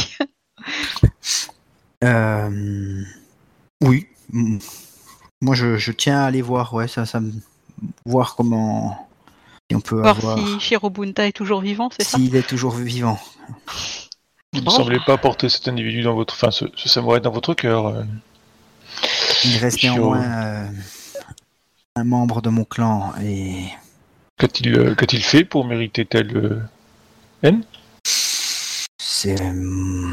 Euh, 2.02 3.02
Oui. 3.82 4.06
Mm. 4.32 4.58
Moi 5.42 5.54
je, 5.54 5.76
je 5.76 5.92
tiens 5.92 6.20
à 6.22 6.24
aller 6.26 6.40
voir, 6.42 6.72
ouais, 6.74 6.88
ça, 6.88 7.04
ça 7.06 7.20
me... 7.20 7.32
voir 8.06 8.34
comment 8.36 9.06
si 9.70 9.76
on 9.76 9.80
peut 9.80 10.00
Voir 10.00 10.16
avoir 10.18 10.38
si 10.38 10.60
Shirobunta 10.60 11.26
est 11.26 11.32
toujours 11.32 11.60
vivant, 11.60 11.90
c'est 11.94 12.04
ça? 12.04 12.16
S'il 12.18 12.34
est 12.36 12.46
toujours 12.46 12.74
vivant. 12.74 13.18
Vous 14.52 14.60
ne 14.60 14.64
Bon. 14.64 14.70
semblez 14.70 14.98
pas 15.06 15.18
porter 15.18 15.48
cet 15.48 15.68
individu 15.68 16.02
dans 16.02 16.14
votre, 16.14 16.34
enfin, 16.34 16.50
ce, 16.50 16.64
ce 16.76 16.88
samouraï 16.88 17.20
dans 17.20 17.30
votre 17.32 17.52
cœur. 17.54 17.86
euh. 17.88 18.02
Il 19.44 19.56
reste 19.58 19.82
néanmoins 19.82 20.22
euh, 20.22 20.66
un 21.96 22.04
membre 22.04 22.42
de 22.42 22.50
mon 22.50 22.64
clan 22.64 23.12
et 23.22 23.68
Qu'a-t-il, 24.36 24.76
euh, 24.76 24.94
qu'a-t-il 24.96 25.22
fait 25.22 25.44
pour 25.44 25.64
mériter 25.64 26.04
telle 26.04 26.36
euh, 26.36 26.60
haine? 27.44 27.64
C'est 28.04 29.40
euh, 29.40 30.10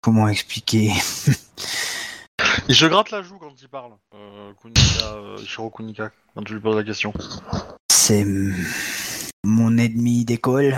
comment 0.00 0.26
expliquer? 0.26 0.92
Il 2.68 2.74
se 2.74 2.86
gratte 2.86 3.12
la 3.12 3.22
joue 3.22 3.38
quand 3.38 3.52
il 3.62 3.68
parle, 3.68 3.92
euh, 4.12 4.52
Kunika, 4.60 5.06
euh, 5.14 5.36
Ishiro 5.40 5.70
Kunika, 5.70 6.10
quand 6.34 6.42
tu 6.42 6.54
lui 6.54 6.60
poses 6.60 6.74
la 6.74 6.82
question. 6.82 7.12
C'est 7.92 8.26
mon 9.44 9.78
ennemi 9.78 10.24
d'école. 10.24 10.76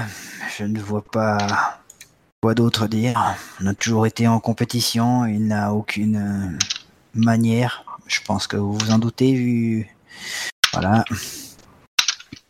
Je 0.58 0.64
ne 0.64 0.78
vois 0.80 1.02
pas 1.02 1.38
quoi 2.42 2.54
d'autre 2.54 2.88
dire. 2.88 3.18
On 3.62 3.66
a 3.66 3.74
toujours 3.74 4.06
été 4.06 4.28
en 4.28 4.38
compétition. 4.38 5.24
Il 5.24 5.46
n'a 5.46 5.72
aucune 5.72 6.58
manière. 7.14 7.87
Je 8.08 8.20
pense 8.22 8.46
que 8.46 8.56
vous 8.56 8.72
vous 8.72 8.90
en 8.90 8.98
doutez 8.98 9.34
vu. 9.34 9.94
Voilà. 10.72 11.04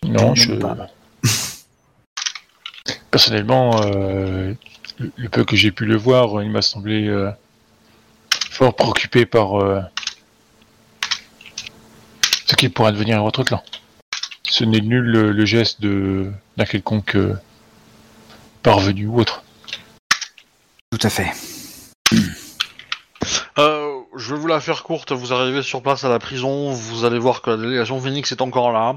Non, 0.05 0.35
Je 0.35 0.55
pas. 0.55 0.77
Personnellement, 3.11 3.83
euh, 3.83 4.55
le, 5.17 5.29
peu 5.29 5.45
que 5.45 5.57
j'ai 5.57 5.73
pu 5.73 5.85
le 5.85 5.97
voir, 5.97 6.43
il 6.43 6.51
m'a 6.51 6.63
semblé 6.63 7.09
euh, 7.09 7.31
fort 8.51 8.75
préoccupé 8.77 9.27
par 9.27 9.61
euh, 9.61 9.81
ce 12.47 12.55
qui 12.55 12.69
pourrait 12.69 12.93
devenir 12.93 13.23
votre 13.23 13.43
clan. 13.43 13.63
Ce 14.49 14.65
n'est 14.65 14.81
nul 14.81 15.05
le, 15.05 15.33
le 15.33 15.45
geste 15.45 15.81
de 15.81 16.33
d'un 16.57 16.65
quelconque 16.65 17.17
euh, 17.17 17.37
parvenu 18.63 19.07
ou 19.07 19.21
autre. 19.21 19.43
Tout 20.91 21.07
à 21.07 21.11
fait. 21.11 21.31
Euh, 23.59 23.98
je 24.17 24.35
vais 24.35 24.41
vous 24.41 24.47
la 24.47 24.61
faire 24.61 24.83
courte. 24.83 25.13
Vous 25.13 25.33
arrivez 25.33 25.63
sur 25.63 25.83
place 25.83 26.05
à 26.05 26.09
la 26.09 26.19
prison. 26.19 26.71
Vous 26.71 27.05
allez 27.05 27.19
voir 27.19 27.43
que 27.43 27.51
la 27.51 27.57
délégation 27.57 28.01
Phoenix 28.01 28.31
est 28.33 28.41
encore 28.43 28.73
là. 28.73 28.97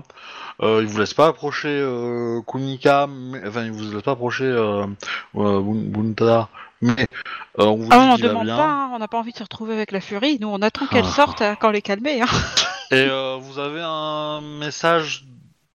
Euh, 0.62 0.80
il 0.82 0.88
vous 0.88 1.00
laisse 1.00 1.14
pas 1.14 1.28
approcher 1.28 1.70
euh, 1.70 2.42
Kunika, 2.46 3.08
mais, 3.08 3.42
enfin 3.48 3.64
il 3.64 3.72
vous 3.72 3.92
laisse 3.94 4.04
pas 4.04 4.12
approcher 4.12 4.44
euh, 4.44 4.86
euh, 5.36 5.60
Bun- 5.62 5.90
Buntada, 5.90 6.50
mais 6.82 7.08
euh, 7.60 7.66
on 7.66 7.78
vous 7.78 7.88
Ah, 7.90 7.96
dit 7.98 8.02
on 8.04 8.08
n'en 8.10 8.16
qu'il 8.16 8.24
va 8.26 8.30
demande 8.30 8.46
bien. 8.46 8.58
pas, 8.58 8.70
hein, 8.70 8.92
on 8.94 9.00
n'a 9.00 9.08
pas 9.08 9.18
envie 9.18 9.32
de 9.32 9.38
se 9.38 9.44
retrouver 9.44 9.74
avec 9.74 9.92
la 9.92 10.02
furie. 10.02 10.38
Nous, 10.40 10.48
on 10.50 10.62
attend 10.62 10.86
qu'elle 10.86 11.06
Ah. 11.08 11.12
sorte 11.12 11.42
euh, 11.42 11.56
quand 11.60 11.72
les 11.72 11.82
calmer. 11.82 12.22
Hein. 12.22 12.26
Et 12.92 13.08
euh, 13.10 13.38
vous 13.42 13.58
avez 13.58 13.82
un 13.82 14.42
message, 14.42 15.26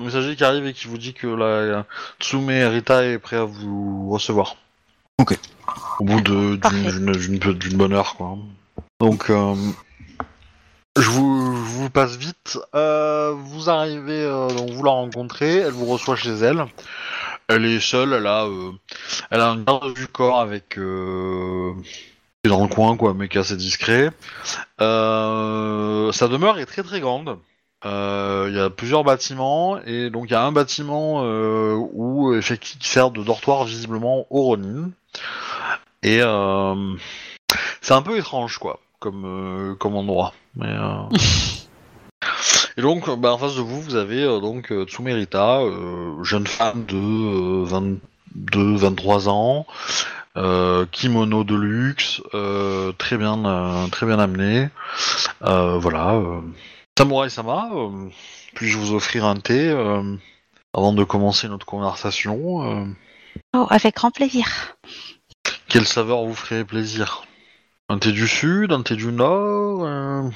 un 0.01 0.05
messager 0.05 0.35
qui 0.35 0.43
arrive 0.43 0.65
et 0.65 0.73
qui 0.73 0.87
vous 0.87 0.97
dit 0.97 1.13
que 1.13 1.27
la 1.27 1.85
Tsume 2.19 2.49
Rita 2.49 3.05
est 3.05 3.19
prêt 3.19 3.37
à 3.37 3.45
vous 3.45 4.09
recevoir. 4.09 4.57
Ok. 5.19 5.37
Au 5.99 6.03
bout 6.03 6.19
d'une 6.19 7.77
bonne 7.77 7.93
heure, 7.93 8.15
quoi. 8.17 8.37
Donc, 8.99 9.29
euh, 9.29 9.53
je, 10.97 11.09
vous, 11.09 11.89
passe 11.89 12.15
vite. 12.15 12.57
Euh, 12.73 13.33
vous 13.35 13.69
arrivez, 13.69 14.23
euh, 14.23 14.47
vous 14.47 14.83
la 14.83 14.91
rencontrez, 14.91 15.57
elle 15.57 15.71
vous 15.71 15.87
reçoit 15.87 16.15
chez 16.15 16.31
elle. 16.31 16.65
Elle 17.49 17.65
est 17.65 17.81
seule, 17.81 18.13
elle 18.13 18.27
a, 18.27 18.47
elle 19.29 19.41
a 19.41 19.49
un 19.49 19.57
garde 19.57 19.93
du 19.93 20.07
corps 20.07 20.39
avec. 20.39 20.69
Qui 20.69 20.79
est 22.45 22.49
dans 22.49 22.61
le 22.61 22.73
coin, 22.73 22.95
quoi, 22.95 23.13
mais 23.13 23.27
qui 23.27 23.37
est 23.37 23.41
assez 23.41 23.57
discret. 23.57 24.09
Sa 24.79 26.27
demeure 26.27 26.59
est 26.59 26.65
très 26.65 26.83
très 26.83 27.01
grande. 27.01 27.37
Il 27.83 28.53
y 28.55 28.59
a 28.59 28.69
plusieurs 28.69 29.03
bâtiments 29.03 29.81
et 29.81 30.09
donc 30.09 30.29
il 30.29 30.31
y 30.31 30.35
a 30.35 30.43
un 30.43 30.53
bâtiment 30.53 31.23
où 31.23 32.33
effectivement 32.33 32.79
qui 32.79 32.89
sert 32.89 33.11
de 33.11 33.21
dortoir 33.21 33.65
visiblement 33.65 34.25
au 34.29 34.43
Ronin. 34.43 34.91
Et 36.03 36.21
c'est 37.83 37.93
un 37.93 38.01
peu 38.01 38.17
étrange 38.17 38.57
quoi, 38.57 38.79
comme 38.99 39.25
euh, 39.25 39.75
comme 39.75 39.95
endroit. 39.95 40.33
Mais 40.55 40.65
euh, 40.69 41.03
et 42.77 42.81
donc 42.81 43.07
bah, 43.19 43.33
en 43.33 43.37
face 43.37 43.55
de 43.55 43.61
vous 43.61 43.79
vous 43.81 43.95
avez 43.95 44.23
euh, 44.23 44.39
donc 44.39 44.73
Tsumerita, 44.87 45.59
euh, 45.59 46.23
jeune 46.23 46.47
femme 46.47 46.85
de 46.85 46.95
euh, 46.95 47.93
22-23 48.51 49.29
ans. 49.29 49.67
Euh, 50.35 50.87
kimono 50.91 51.43
de 51.43 51.53
luxe, 51.53 52.19
euh, 52.33 52.91
très 52.93 53.17
bien, 53.17 53.45
euh, 53.45 53.87
très 53.89 54.07
bien 54.07 54.17
amené. 54.17 54.69
Euh, 55.43 55.77
voilà. 55.77 56.15
euh. 56.15 56.41
Samurai 56.97 57.29
Sama, 57.29 57.69
euh, 57.73 58.09
puis-je 58.55 58.77
vous 58.79 58.93
offrir 58.95 59.25
un 59.25 59.35
thé 59.35 59.69
euh, 59.69 60.15
avant 60.73 60.93
de 60.93 61.03
commencer 61.03 61.47
notre 61.49 61.67
conversation 61.67 62.63
euh, 62.63 62.85
Oh, 63.55 63.67
avec 63.69 63.95
grand 63.97 64.09
plaisir. 64.09 64.47
Quelle 65.67 65.87
saveur 65.87 66.23
vous 66.23 66.33
ferait 66.33 66.63
plaisir? 66.65 67.25
Un 67.93 67.99
thé 67.99 68.11
du 68.11 68.27
sud, 68.27 68.71
un 68.71 68.81
thé 68.81 68.95
du 68.95 69.11
nord 69.11 69.85
euh, 69.85 70.27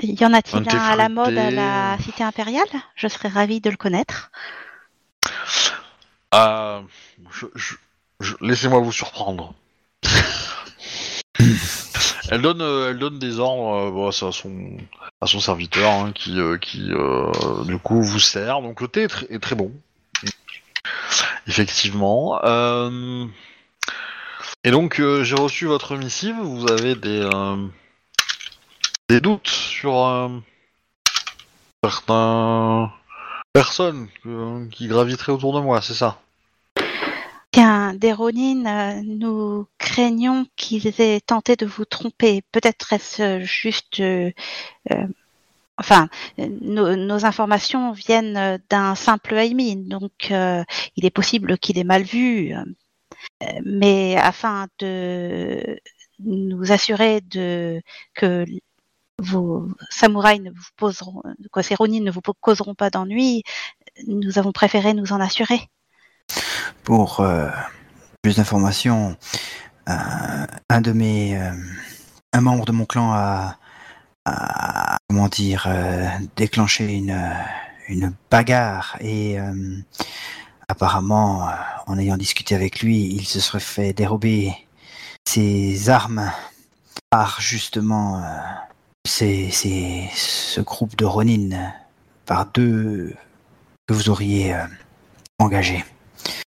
Y 0.00 0.24
en 0.24 0.32
a-t-il 0.32 0.68
un 0.68 0.78
à 0.80 0.94
la 0.94 1.08
mode 1.08 1.36
à 1.36 1.50
la 1.50 1.98
cité 2.00 2.22
impériale? 2.22 2.68
Je 2.94 3.08
serais 3.08 3.26
ravie 3.26 3.60
de 3.60 3.68
le 3.68 3.76
connaître. 3.76 4.30
ah, 6.30 6.82
je- 7.32 7.46
je- 7.56 7.74
je- 8.20 8.34
Laissez-moi 8.40 8.78
vous 8.78 8.92
surprendre. 8.92 9.54
elle 12.30 12.42
donne, 12.42 12.62
euh, 12.62 12.90
elle 12.90 12.98
donne 13.00 13.18
des 13.18 13.40
ordres 13.40 13.88
euh, 13.88 13.90
bon, 13.90 14.06
à 14.06 14.12
son, 14.12 14.76
à 15.20 15.26
son 15.26 15.40
serviteur 15.40 15.90
hein, 15.90 16.12
qui, 16.14 16.38
euh, 16.38 16.58
qui 16.58 16.92
euh, 16.92 17.32
du 17.64 17.76
coup 17.78 18.00
vous 18.04 18.20
sert. 18.20 18.62
Donc 18.62 18.80
le 18.80 18.86
thé 18.86 19.02
est, 19.02 19.12
tr- 19.12 19.26
est 19.30 19.40
très 19.40 19.56
bon, 19.56 19.72
effectivement. 21.48 22.38
Euh, 24.64 24.68
Et 24.68 24.70
donc 24.70 25.00
euh, 25.00 25.24
j'ai 25.24 25.34
reçu 25.36 25.66
votre 25.66 25.96
missive. 25.96 26.36
Vous 26.40 26.70
avez 26.70 26.94
des 26.94 27.20
euh, 27.20 27.56
des 29.08 29.20
doutes 29.20 29.48
sur 29.48 30.04
euh, 30.06 30.28
certaines 31.82 32.88
personnes 33.52 34.08
que- 34.22 34.66
qui 34.70 34.88
graviteraient 34.88 35.32
autour 35.32 35.54
de 35.54 35.60
moi, 35.60 35.80
c'est 35.82 35.94
ça? 35.94 36.20
Bien, 37.52 37.94
des 37.94 38.12
euh, 38.66 39.00
nous 39.04 39.66
craignons 39.78 40.46
qu'ils 40.56 41.00
aient 41.00 41.20
tenté 41.20 41.54
de 41.54 41.66
vous 41.66 41.84
tromper. 41.84 42.42
Peut-être 42.50 42.92
est-ce 42.92 43.22
euh, 43.22 43.40
juste... 43.44 44.00
euh, 44.00 44.32
euh, 44.90 45.06
enfin, 45.78 46.08
euh, 46.40 46.48
nos, 46.62 47.24
informations 47.24 47.92
viennent 47.92 48.36
euh, 48.36 48.58
d'un 48.70 48.96
simple 48.96 49.34
Aimi, 49.34 49.76
donc 49.76 50.32
euh, 50.32 50.64
il 50.96 51.06
est 51.06 51.10
possible 51.10 51.56
qu'il 51.58 51.78
ait 51.78 51.84
mal 51.84 52.02
vu. 52.02 52.52
euh, 52.54 52.64
euh, 52.64 52.83
mais 53.64 54.16
afin 54.16 54.66
de 54.78 55.78
nous 56.20 56.72
assurer 56.72 57.20
que 58.14 58.44
vos 59.18 59.68
samouraïs 59.90 60.40
ne 60.40 60.50
vous 60.50 60.62
poseront, 60.76 61.22
causeront 62.40 62.74
pas 62.74 62.90
d'ennui, 62.90 63.42
nous 64.06 64.38
avons 64.38 64.52
préféré 64.52 64.94
nous 64.94 65.12
en 65.12 65.20
assurer. 65.20 65.68
Pour 66.82 67.20
euh, 67.20 67.48
plus 68.22 68.36
d'informations, 68.36 69.16
euh, 69.88 70.46
un 72.32 72.40
membre 72.40 72.64
de 72.64 72.72
mon 72.72 72.86
clan 72.86 73.12
a, 73.12 73.58
comment 75.08 75.28
dire, 75.28 75.66
euh, 75.68 76.08
déclenché 76.36 76.92
une, 76.94 77.16
une 77.88 78.14
bagarre 78.30 78.96
et 79.00 79.36
apparemment, 80.68 81.48
euh, 81.48 81.52
en 81.86 81.98
ayant 81.98 82.16
discuté 82.16 82.54
avec 82.54 82.80
lui, 82.80 82.96
il 83.04 83.24
se 83.26 83.40
serait 83.40 83.60
fait 83.60 83.92
dérober 83.92 84.52
ses 85.26 85.88
armes 85.90 86.30
par 87.10 87.40
justement 87.40 88.22
euh, 88.22 88.28
ces, 89.06 89.50
ces- 89.50 90.08
ce 90.14 90.60
groupe 90.60 90.96
de 90.96 91.04
Ronin, 91.04 91.72
par 92.26 92.46
deux 92.46 93.14
que 93.86 93.94
vous 93.94 94.08
auriez 94.08 94.54
euh, 94.54 94.64
engagés. 95.38 95.84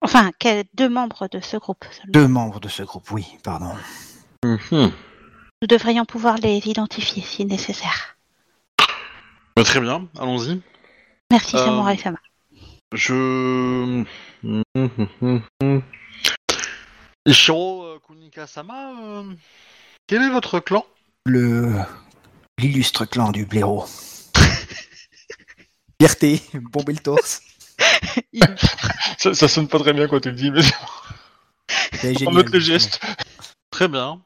Enfin, 0.01 0.31
deux 0.74 0.89
membres 0.89 1.28
de 1.28 1.41
ce 1.41 1.57
groupe 1.57 1.85
seulement. 1.91 2.12
Deux 2.12 2.28
membres 2.28 2.61
de 2.61 2.69
ce 2.69 2.82
groupe, 2.85 3.11
oui, 3.11 3.27
pardon. 3.43 3.73
Mhm. 4.45 4.93
Nous 5.62 5.66
devrions 5.69 6.05
pouvoir 6.05 6.36
les 6.36 6.59
identifier 6.69 7.23
si 7.23 7.45
nécessaire. 7.45 8.16
Bah, 9.57 9.65
Très 9.65 9.81
bien, 9.81 10.07
allons-y. 10.19 10.61
Merci, 11.31 11.57
Euh, 11.57 11.65
Samurai 11.65 11.97
Sama. 11.97 12.19
Je. 12.95 14.05
Ishiro 17.27 17.85
euh, 17.85 17.99
Kunika-sama, 18.07 18.93
euh, 19.03 19.35
quel 20.07 20.23
est 20.23 20.31
votre 20.31 20.61
clan? 20.61 20.85
Le 21.27 21.73
l'illustre 22.59 23.05
clan 23.05 23.33
du 23.33 23.47
blaireau. 23.47 23.87
Fierté, 26.01 26.43
bomber 26.55 26.93
le 26.93 26.99
torse. 26.99 27.43
Ça, 29.19 29.35
ça 29.35 29.49
sonne 29.49 29.69
pas 29.69 29.79
très 29.79 29.93
bien 29.93 30.07
quand 30.07 30.21
tu 30.21 30.31
le 30.31 30.37
dis, 30.37 30.51
mais 30.51 30.62
C'est 31.93 32.27
on 32.27 32.33
note 32.33 32.51
le 32.51 32.61
geste. 32.61 33.01
Très 33.71 33.89
bien. 33.89 34.21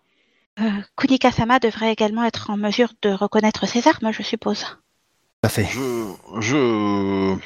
Euh, 0.61 0.71
Kunika-sama 0.97 1.61
devrait 1.61 1.93
également 1.93 2.25
être 2.25 2.51
en 2.51 2.57
mesure 2.57 2.93
de 3.03 3.11
reconnaître 3.11 3.67
ses 3.67 3.87
armes, 3.87 4.13
je 4.13 4.23
suppose. 4.23 4.65
Tout 4.65 5.45
à 5.45 5.49
fait. 5.49 5.67
Je. 5.67 6.15
Je. 6.41 7.39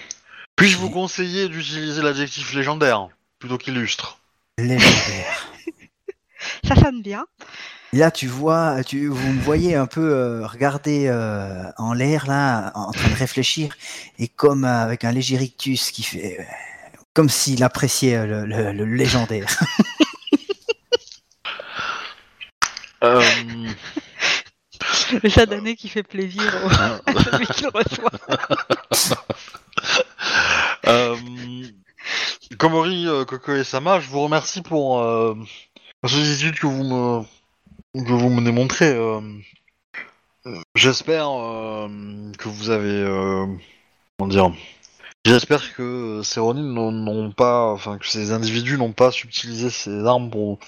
Puis-je 0.57 0.77
vous 0.77 0.91
conseiller 0.91 1.49
d'utiliser 1.49 2.03
l'adjectif 2.03 2.53
légendaire 2.55 3.09
plutôt 3.39 3.59
qu'illustre? 3.59 4.19
Légendaire. 4.59 5.49
Ça 6.67 6.77
sonne 6.77 7.03
bien. 7.03 7.25
Là, 7.93 8.11
tu 8.11 8.27
vois, 8.27 8.83
tu, 8.85 9.07
vous 9.09 9.33
me 9.33 9.41
voyez 9.43 9.75
un 9.75 9.87
peu 9.87 10.13
euh, 10.13 10.47
regarder 10.47 11.09
euh, 11.09 11.63
en 11.77 11.93
l'air 11.93 12.27
là, 12.27 12.73
en 12.75 12.91
train 12.91 13.09
de 13.09 13.15
réfléchir, 13.15 13.77
et 14.19 14.29
comme 14.29 14.65
euh, 14.65 14.83
avec 14.83 15.05
un 15.05 15.13
léger 15.13 15.37
rictus 15.37 15.91
qui 15.91 16.03
fait, 16.03 16.39
euh, 16.41 16.45
comme 17.13 17.29
s'il 17.29 17.63
appréciait 17.63 18.17
euh, 18.17 18.27
le, 18.27 18.47
le- 18.47 18.73
le 18.73 18.85
légendaire. 18.85 19.47
Euh, 23.05 23.21
Le 25.25 25.29
sadané 25.29 25.75
qui 25.75 25.89
fait 25.89 26.05
plaisir 26.05 26.41
au- 26.65 26.69
à 26.71 27.01
celui 27.25 27.47
qui 27.49 27.65
le 27.65 27.71
reçoit. 27.71 28.13
euh, 30.87 31.17
Komori 32.59 33.07
euh, 33.07 33.25
Koko 33.25 33.55
et 33.55 33.65
Sama, 33.65 34.01
je 34.01 34.09
vous 34.09 34.21
remercie 34.23 34.63
pour 34.63 35.01
euh, 35.01 35.35
la 36.03 36.09
sollicitude 36.09 36.59
que 36.59 36.67
vous 36.67 36.85
me 36.85 37.23
que 37.95 38.13
vous 38.13 38.29
me 38.31 38.45
démontrez. 38.45 38.91
euh. 38.95 39.21
Euh, 40.47 40.61
J'espère 40.75 41.29
euh, 41.31 41.89
que 42.39 42.49
vous 42.49 42.71
avez 42.71 43.05
comment 44.19 44.29
dire. 44.29 44.53
J'espère 45.25 45.75
que 45.77 46.21
ces 46.25 46.41
Ronin 46.41 46.63
n'ont 46.91 47.31
pas, 47.31 47.67
enfin 47.73 47.97
que 47.99 48.09
ces 48.09 48.33
individus 48.33 48.77
n'ont 48.77 48.91
pas 48.93 49.13
subtilisé 49.13 49.71
ces 49.71 50.05
armes 50.05 50.31
pour 50.31 50.59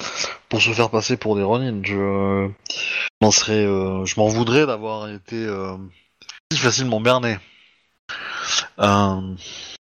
pour 0.49 0.63
se 0.63 0.71
faire 0.71 0.91
passer 0.91 1.17
pour 1.17 1.35
des 1.35 1.43
Ronin. 1.43 1.81
Je 1.83 2.49
m'en 3.21 3.33
serais, 3.33 3.67
euh, 3.67 4.05
je 4.05 4.15
m'en 4.21 4.29
voudrais 4.29 4.65
d'avoir 4.65 5.09
été 5.11 5.35
euh, 5.35 5.77
si 6.53 6.59
facilement 6.59 7.01
berné. 7.01 7.37
Euh, 8.79 9.35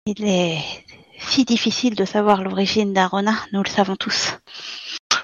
Il 0.06 0.24
est 0.24 0.58
si 1.18 1.44
difficile 1.44 1.94
de 1.94 2.04
savoir 2.04 2.42
l'origine 2.42 2.92
d'un 2.92 3.06
nous 3.52 3.62
le 3.62 3.68
savons 3.68 3.96
tous. 3.96 4.38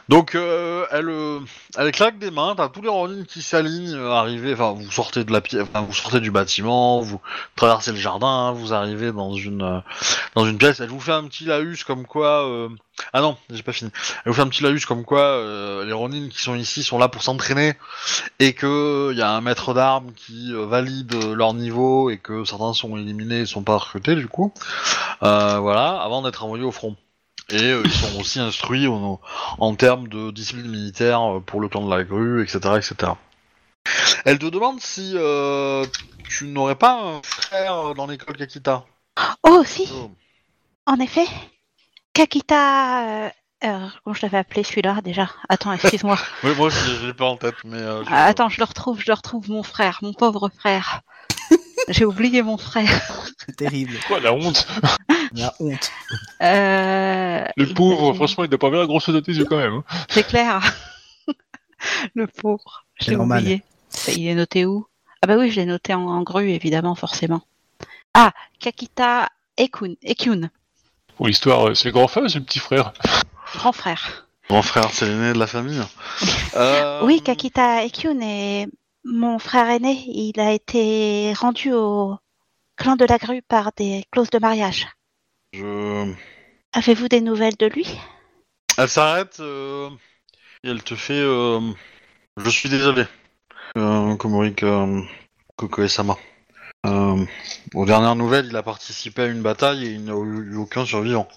Donc 0.08 0.34
euh, 0.34 0.86
elle, 0.90 1.10
euh, 1.10 1.40
elle 1.76 1.92
claque 1.92 2.18
des 2.18 2.30
mains, 2.30 2.54
t'as 2.56 2.70
tous 2.70 2.80
les 2.80 2.88
Ronin 2.88 3.24
qui 3.24 3.42
s'alignent, 3.42 3.94
euh, 3.94 4.10
arrivez, 4.12 4.54
enfin 4.54 4.72
vous 4.72 4.90
sortez 4.90 5.22
de 5.22 5.30
la 5.30 5.42
pièce, 5.42 5.62
enfin 5.62 5.82
vous 5.82 5.92
sortez 5.92 6.20
du 6.20 6.30
bâtiment, 6.30 7.02
vous 7.02 7.20
traversez 7.56 7.90
le 7.90 7.98
jardin, 7.98 8.52
vous 8.52 8.72
arrivez 8.72 9.12
dans 9.12 9.34
une 9.34 9.60
euh, 9.60 9.80
dans 10.34 10.46
une 10.46 10.56
pièce, 10.56 10.80
elle 10.80 10.88
vous 10.88 11.00
fait 11.00 11.12
un 11.12 11.24
petit 11.24 11.44
laïus 11.44 11.84
comme 11.84 12.06
quoi, 12.06 12.48
euh... 12.48 12.70
ah 13.12 13.20
non, 13.20 13.36
j'ai 13.50 13.62
pas 13.62 13.74
fini, 13.74 13.90
elle 14.24 14.32
vous 14.32 14.34
fait 14.34 14.40
un 14.40 14.48
petit 14.48 14.62
laïus 14.62 14.86
comme 14.86 15.04
quoi 15.04 15.42
les 15.84 15.92
Ronin 15.92 16.30
qui 16.30 16.40
sont 16.40 16.54
ici 16.54 16.82
sont 16.82 16.98
là 16.98 17.08
pour 17.08 17.22
s'entraîner 17.22 17.74
et 18.38 18.54
que 18.54 19.12
y 19.14 19.20
a 19.20 19.30
un 19.30 19.42
maître 19.42 19.74
d'armes 19.74 20.12
qui 20.14 20.54
valide 20.54 21.14
leur 21.34 21.52
niveau 21.52 22.08
et 22.08 22.16
que 22.16 22.46
certains 22.46 22.72
sont 22.72 22.96
éliminés, 22.96 23.40
et 23.40 23.46
sont 23.46 23.62
pas 23.62 23.76
recrutés 23.76 24.14
du 24.14 24.26
coup, 24.26 24.54
voilà, 25.20 26.00
avant 26.00 26.22
d'être 26.22 26.44
envoyés 26.44 26.64
au 26.64 26.72
front. 26.72 26.96
Et 27.50 27.62
euh, 27.62 27.82
ils 27.84 27.90
sont 27.92 28.20
aussi 28.20 28.40
instruits 28.40 28.86
en 28.86 29.74
termes 29.74 30.08
de 30.08 30.30
discipline 30.30 30.68
militaire 30.70 31.36
euh, 31.36 31.40
pour 31.40 31.60
le 31.60 31.68
clan 31.68 31.84
de 31.86 31.90
la 31.90 32.04
grue, 32.04 32.42
etc. 32.42 32.58
etc. 32.76 33.12
Elle 34.26 34.38
te 34.38 34.46
demande 34.46 34.80
si 34.80 35.12
euh, 35.14 35.86
tu 36.28 36.46
n'aurais 36.48 36.74
pas 36.76 37.00
un 37.00 37.22
frère 37.24 37.94
dans 37.94 38.06
l'école 38.06 38.36
Kakita. 38.36 38.84
Oh, 39.44 39.62
si, 39.64 39.88
Oh. 39.94 40.10
en 40.86 41.00
effet. 41.00 41.26
Kakita... 42.12 43.24
Euh, 43.26 43.30
euh, 43.64 43.86
comment 44.04 44.14
je 44.14 44.22
l'avais 44.22 44.38
appelé 44.38 44.62
celui-là 44.62 45.00
déjà? 45.02 45.30
Attends, 45.48 45.72
excuse-moi. 45.72 46.18
Oui, 46.44 46.54
moi 46.56 46.68
je 46.70 47.06
l'ai 47.06 47.14
pas 47.14 47.24
en 47.24 47.36
tête, 47.36 47.56
mais... 47.64 47.78
euh, 47.78 48.04
je- 48.04 48.08
Ah, 48.12 48.26
Attends, 48.26 48.48
je 48.48 48.58
le 48.58 48.64
retrouve, 48.64 49.00
je 49.00 49.06
le 49.08 49.14
retrouve, 49.14 49.50
mon 49.50 49.62
frère, 49.62 49.98
mon 50.02 50.12
pauvre 50.12 50.50
frère. 50.58 51.00
J'ai 51.88 52.04
oublié 52.04 52.42
mon 52.42 52.58
frère. 52.58 53.26
C'est 53.46 53.56
terrible. 53.56 53.94
Quoi, 54.06 54.20
la 54.20 54.32
honte 54.34 54.66
La 55.34 55.54
honte. 55.58 55.90
Euh, 56.42 57.44
Le 57.56 57.74
pauvre, 57.74 58.12
franchement, 58.14 58.44
il 58.44 58.50
doit 58.50 58.58
pas 58.58 58.70
bien 58.70 58.80
la 58.80 58.86
grosse 58.86 59.08
de 59.08 59.20
tes 59.20 59.32
yeux 59.32 59.44
quand 59.46 59.56
même. 59.56 59.74
hein. 59.74 59.84
C'est 60.10 60.26
clair. 60.26 60.60
le 62.14 62.26
pauvre. 62.26 62.84
Je 62.98 63.04
C'est 63.06 63.10
l'ai 63.12 63.16
normal. 63.16 63.40
oublié. 63.42 63.62
Il 64.08 64.26
est 64.26 64.34
noté 64.34 64.66
où? 64.66 64.86
Ah 65.22 65.26
bah 65.26 65.36
oui, 65.38 65.50
je 65.50 65.56
l'ai 65.60 65.66
noté 65.66 65.94
en, 65.94 66.02
en 66.06 66.22
grue, 66.22 66.50
évidemment, 66.50 66.94
forcément. 66.94 67.42
Ah, 68.14 68.32
Kakita 68.60 69.28
Ekun, 69.56 69.94
Ekyun, 70.02 70.50
Pour 71.16 71.26
l'histoire, 71.26 71.68
euh, 71.68 71.74
c'est 71.74 71.86
le 71.88 71.92
grand 71.92 72.06
frère 72.08 72.24
ou 72.24 72.28
c'est 72.28 72.38
le 72.38 72.44
petit 72.44 72.58
frère? 72.60 72.92
Grand 73.54 73.72
frère. 73.72 74.28
Grand 74.48 74.62
frère, 74.62 74.90
c'est 74.92 75.06
l'aîné 75.06 75.32
de 75.32 75.38
la 75.38 75.46
famille. 75.46 75.82
Euh, 76.54 77.00
Oui, 77.04 77.20
Kakita 77.22 77.84
Ekyun 77.84 78.20
est 78.20 78.68
mon 79.08 79.38
frère 79.38 79.68
aîné. 79.70 80.04
Il 80.06 80.38
a 80.40 80.52
été 80.52 81.32
rendu 81.34 81.72
au 81.72 82.16
clan 82.76 82.96
de 82.96 83.04
la 83.04 83.18
grue 83.18 83.42
par 83.42 83.72
des 83.76 84.04
clauses 84.12 84.30
de 84.30 84.38
mariage. 84.38 84.86
Je... 85.52 86.12
Avez-vous 86.72 87.08
des 87.08 87.20
nouvelles 87.20 87.56
de 87.56 87.66
lui? 87.66 87.98
Elle 88.76 88.88
s'arrête 88.88 89.40
euh, 89.40 89.90
et 90.62 90.68
elle 90.68 90.82
te 90.82 90.94
fait... 90.94 91.14
euh, 91.14 91.60
Je 92.36 92.50
suis 92.50 92.68
désolé. 92.68 93.04
Euh, 93.76 94.16
euh, 94.62 95.02
Koko 95.56 95.82
et 95.82 95.88
Sama. 95.88 96.16
Aux 96.84 97.84
dernières 97.84 98.16
nouvelles, 98.16 98.46
il 98.46 98.56
a 98.56 98.62
participé 98.62 99.22
à 99.22 99.26
une 99.26 99.42
bataille 99.42 99.86
et 99.86 99.90
il 99.90 100.04
n'a 100.04 100.12
eu 100.12 100.56
aucun 100.56 100.84
survivant. 100.84 101.28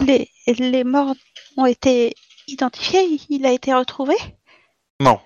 les, 0.00 0.28
les 0.46 0.84
morts 0.84 1.14
ont 1.56 1.66
été 1.66 2.14
identifiés? 2.46 3.20
Il 3.28 3.46
a 3.46 3.52
été 3.52 3.72
retrouvé? 3.72 4.14
Non. 5.00 5.20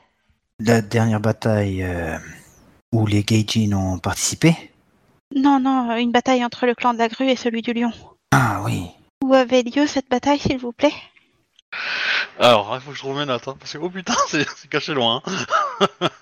La 0.65 0.81
dernière 0.81 1.21
bataille 1.21 1.83
euh, 1.83 2.17
où 2.93 3.07
les 3.07 3.25
Gaijin 3.25 3.73
ont 3.73 3.99
participé? 3.99 4.55
Non, 5.35 5.59
non, 5.59 5.97
une 5.97 6.13
bataille 6.13 6.45
entre 6.45 6.67
le 6.67 6.75
clan 6.75 6.93
de 6.95 6.99
la 6.99 7.09
grue 7.09 7.29
et 7.29 7.37
celui 7.37 7.63
du 7.63 7.73
lion. 7.73 7.91
Ah 8.33 8.61
oui. 8.65 8.87
Où 9.25 9.35
avait 9.35 9.63
lieu 9.63 9.87
cette 9.87 10.09
bataille, 10.09 10.39
s'il 10.39 10.59
vous 10.59 10.73
plaît? 10.73 10.93
Alors, 12.39 12.71
il 12.75 12.81
faut 12.81 12.91
que 12.91 12.97
je 12.97 13.03
trouve 13.03 13.19
mes 13.19 13.25
notes, 13.25 13.49
hein, 13.49 13.57
parce 13.59 13.73
que 13.73 13.79
oh 13.79 13.89
putain, 13.89 14.15
c'est 14.29 14.47
c'est 14.57 14.69
caché 14.69 14.95
loin. 14.95 15.23
hein. 15.27 16.09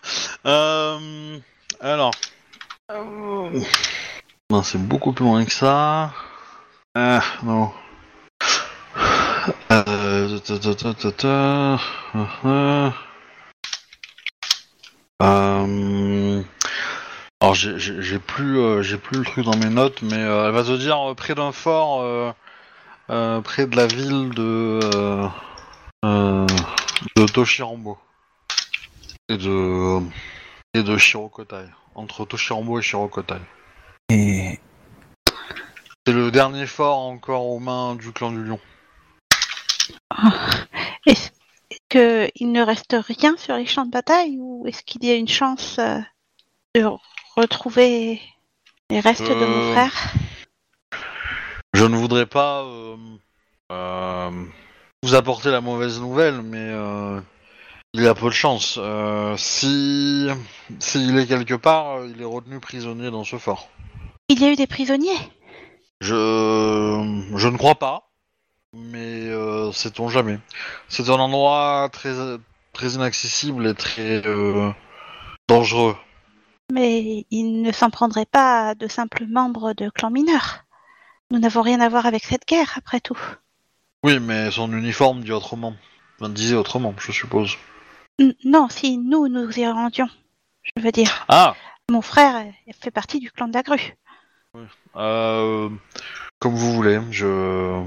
Euh, 0.47 1.39
alors, 1.81 2.13
Euh, 2.91 3.61
non, 4.49 4.63
c'est 4.63 4.79
beaucoup 4.79 5.13
plus 5.13 5.27
loin 5.27 5.45
que 5.45 5.53
ça. 5.53 6.13
Ah, 6.95 7.21
non. 7.43 7.71
Euh, 9.71 10.39
ta, 10.39 10.59
ta, 10.59 10.75
ta, 10.75 10.95
ta, 10.95 11.13
ta, 11.13 11.81
uh-huh. 12.15 12.93
Euh, 15.23 16.43
alors, 17.41 17.55
j'ai- 17.55 17.79
j'ai 17.79 18.01
j'ai 18.03 18.19
plus, 18.19 18.59
euh, 18.59 18.83
j'ai 18.83 18.97
plus 18.99 19.19
le 19.19 19.25
truc 19.25 19.45
dans 19.45 19.57
mes 19.57 19.69
notes, 19.71 20.03
mais 20.03 20.17
euh, 20.17 20.47
elle 20.49 20.53
va 20.55 20.63
te 20.65 20.77
dire 20.77 21.11
euh, 21.11 21.15
près 21.15 21.35
d'un 21.35 21.53
fort, 21.53 22.35
près 23.09 23.67
de 23.67 23.77
la 23.77 23.87
ville 23.87 24.31
de. 24.31 24.81
de 26.03 27.27
Toshirambo 27.33 27.99
et 29.29 29.37
de 29.37 30.01
et 30.75 30.83
de 30.83 30.97
Shirokotai 30.97 31.65
entre 31.95 32.25
Toshirambo 32.25 32.79
et 32.79 32.83
Shirokotai. 32.83 33.41
Et 34.11 34.59
C'est 36.07 36.13
le 36.13 36.31
dernier 36.31 36.67
fort 36.67 36.99
encore 36.99 37.47
aux 37.47 37.59
mains 37.61 37.95
du 37.95 38.13
clan 38.13 38.31
du 38.33 38.43
Lion. 38.45 38.59
Est-ce 40.23 40.50
qu'il 41.91 42.53
ne 42.53 42.63
reste 42.63 42.97
rien 42.99 43.37
sur 43.37 43.57
les 43.57 43.67
champs 43.67 43.85
de 43.85 43.91
bataille 43.91 44.39
ou 44.39 44.67
est-ce 44.67 44.83
qu'il 44.83 45.05
y 45.05 45.11
a 45.11 45.17
une 45.17 45.29
chance 45.29 45.79
euh, 45.79 45.99
de 46.75 46.87
retrouver 47.37 48.21
les 48.89 49.01
restes 49.01 49.29
de 49.29 49.35
mon 49.35 49.63
Euh, 49.63 49.73
frère? 49.73 50.15
Je 51.75 51.85
ne 51.85 51.97
voudrais 51.97 52.27
pas 52.27 52.65
euh, 52.65 54.31
vous 55.03 55.15
apporter 55.15 55.51
la 55.51 55.61
mauvaise 55.61 56.01
nouvelle, 56.01 56.43
mais 56.43 56.73
il 57.95 58.03
y 58.03 58.07
a 58.07 58.15
peu 58.15 58.27
de 58.27 58.35
chance. 58.35 58.79
Si 59.37 60.29
s'il 60.79 61.19
est 61.19 61.27
quelque 61.27 61.55
part, 61.55 62.05
il 62.07 62.21
est 62.21 62.25
retenu 62.25 62.61
prisonnier 62.61 63.11
dans 63.11 63.25
ce 63.25 63.37
fort. 63.37 63.69
Il 64.29 64.41
y 64.41 64.45
a 64.45 64.53
eu 64.53 64.57
des 64.57 64.67
prisonniers? 64.67 65.19
Je 66.01 66.15
je 67.37 67.49
ne 67.49 67.57
crois 67.57 67.77
pas, 67.77 68.10
mais 68.75 69.29
euh, 69.29 69.73
sait-on 69.73 70.09
jamais. 70.09 70.39
C'est 70.89 71.09
un 71.11 71.15
endroit 71.15 71.89
très 71.93 72.13
très 72.73 72.91
inaccessible 72.91 73.67
et 73.67 73.75
très 73.75 74.27
euh, 74.27 74.71
dangereux. 75.49 75.97
Mais 76.73 77.27
il 77.31 77.63
ne 77.63 77.73
s'en 77.73 77.91
prendrait 77.91 78.27
pas 78.27 78.69
à 78.69 78.75
de 78.75 78.87
simples 78.87 79.27
membres 79.27 79.73
de 79.73 79.91
clan 79.91 80.11
mineur. 80.11 80.61
Nous 81.31 81.39
n'avons 81.39 81.63
rien 81.63 81.81
à 81.81 81.89
voir 81.89 82.07
avec 82.07 82.25
cette 82.25 82.47
guerre, 82.47 82.75
après 82.77 83.01
tout. 83.01 83.19
Oui, 84.05 84.19
mais 84.21 84.51
son 84.51 84.73
uniforme 84.73 85.23
dit 85.23 85.33
autrement. 85.33 85.75
Enfin, 86.19 86.31
disait 86.31 86.55
autrement, 86.57 86.95
je 86.99 87.13
suppose. 87.13 87.57
N- 88.19 88.35
non, 88.45 88.69
si 88.69 88.99
nous 88.99 89.29
nous 89.29 89.59
y 89.59 89.67
rendions. 89.67 90.09
Je 90.77 90.83
veux 90.83 90.93
dire, 90.93 91.25
Ah 91.29 91.55
mon 91.91 92.03
frère 92.03 92.45
fait 92.81 92.93
partie 92.93 93.19
du 93.19 93.33
clan 93.33 93.49
de 93.49 93.55
la 93.55 93.63
grue. 93.63 93.97
Euh, 94.95 95.69
comme 96.39 96.55
vous 96.55 96.73
voulez, 96.73 97.01
je 97.11 97.83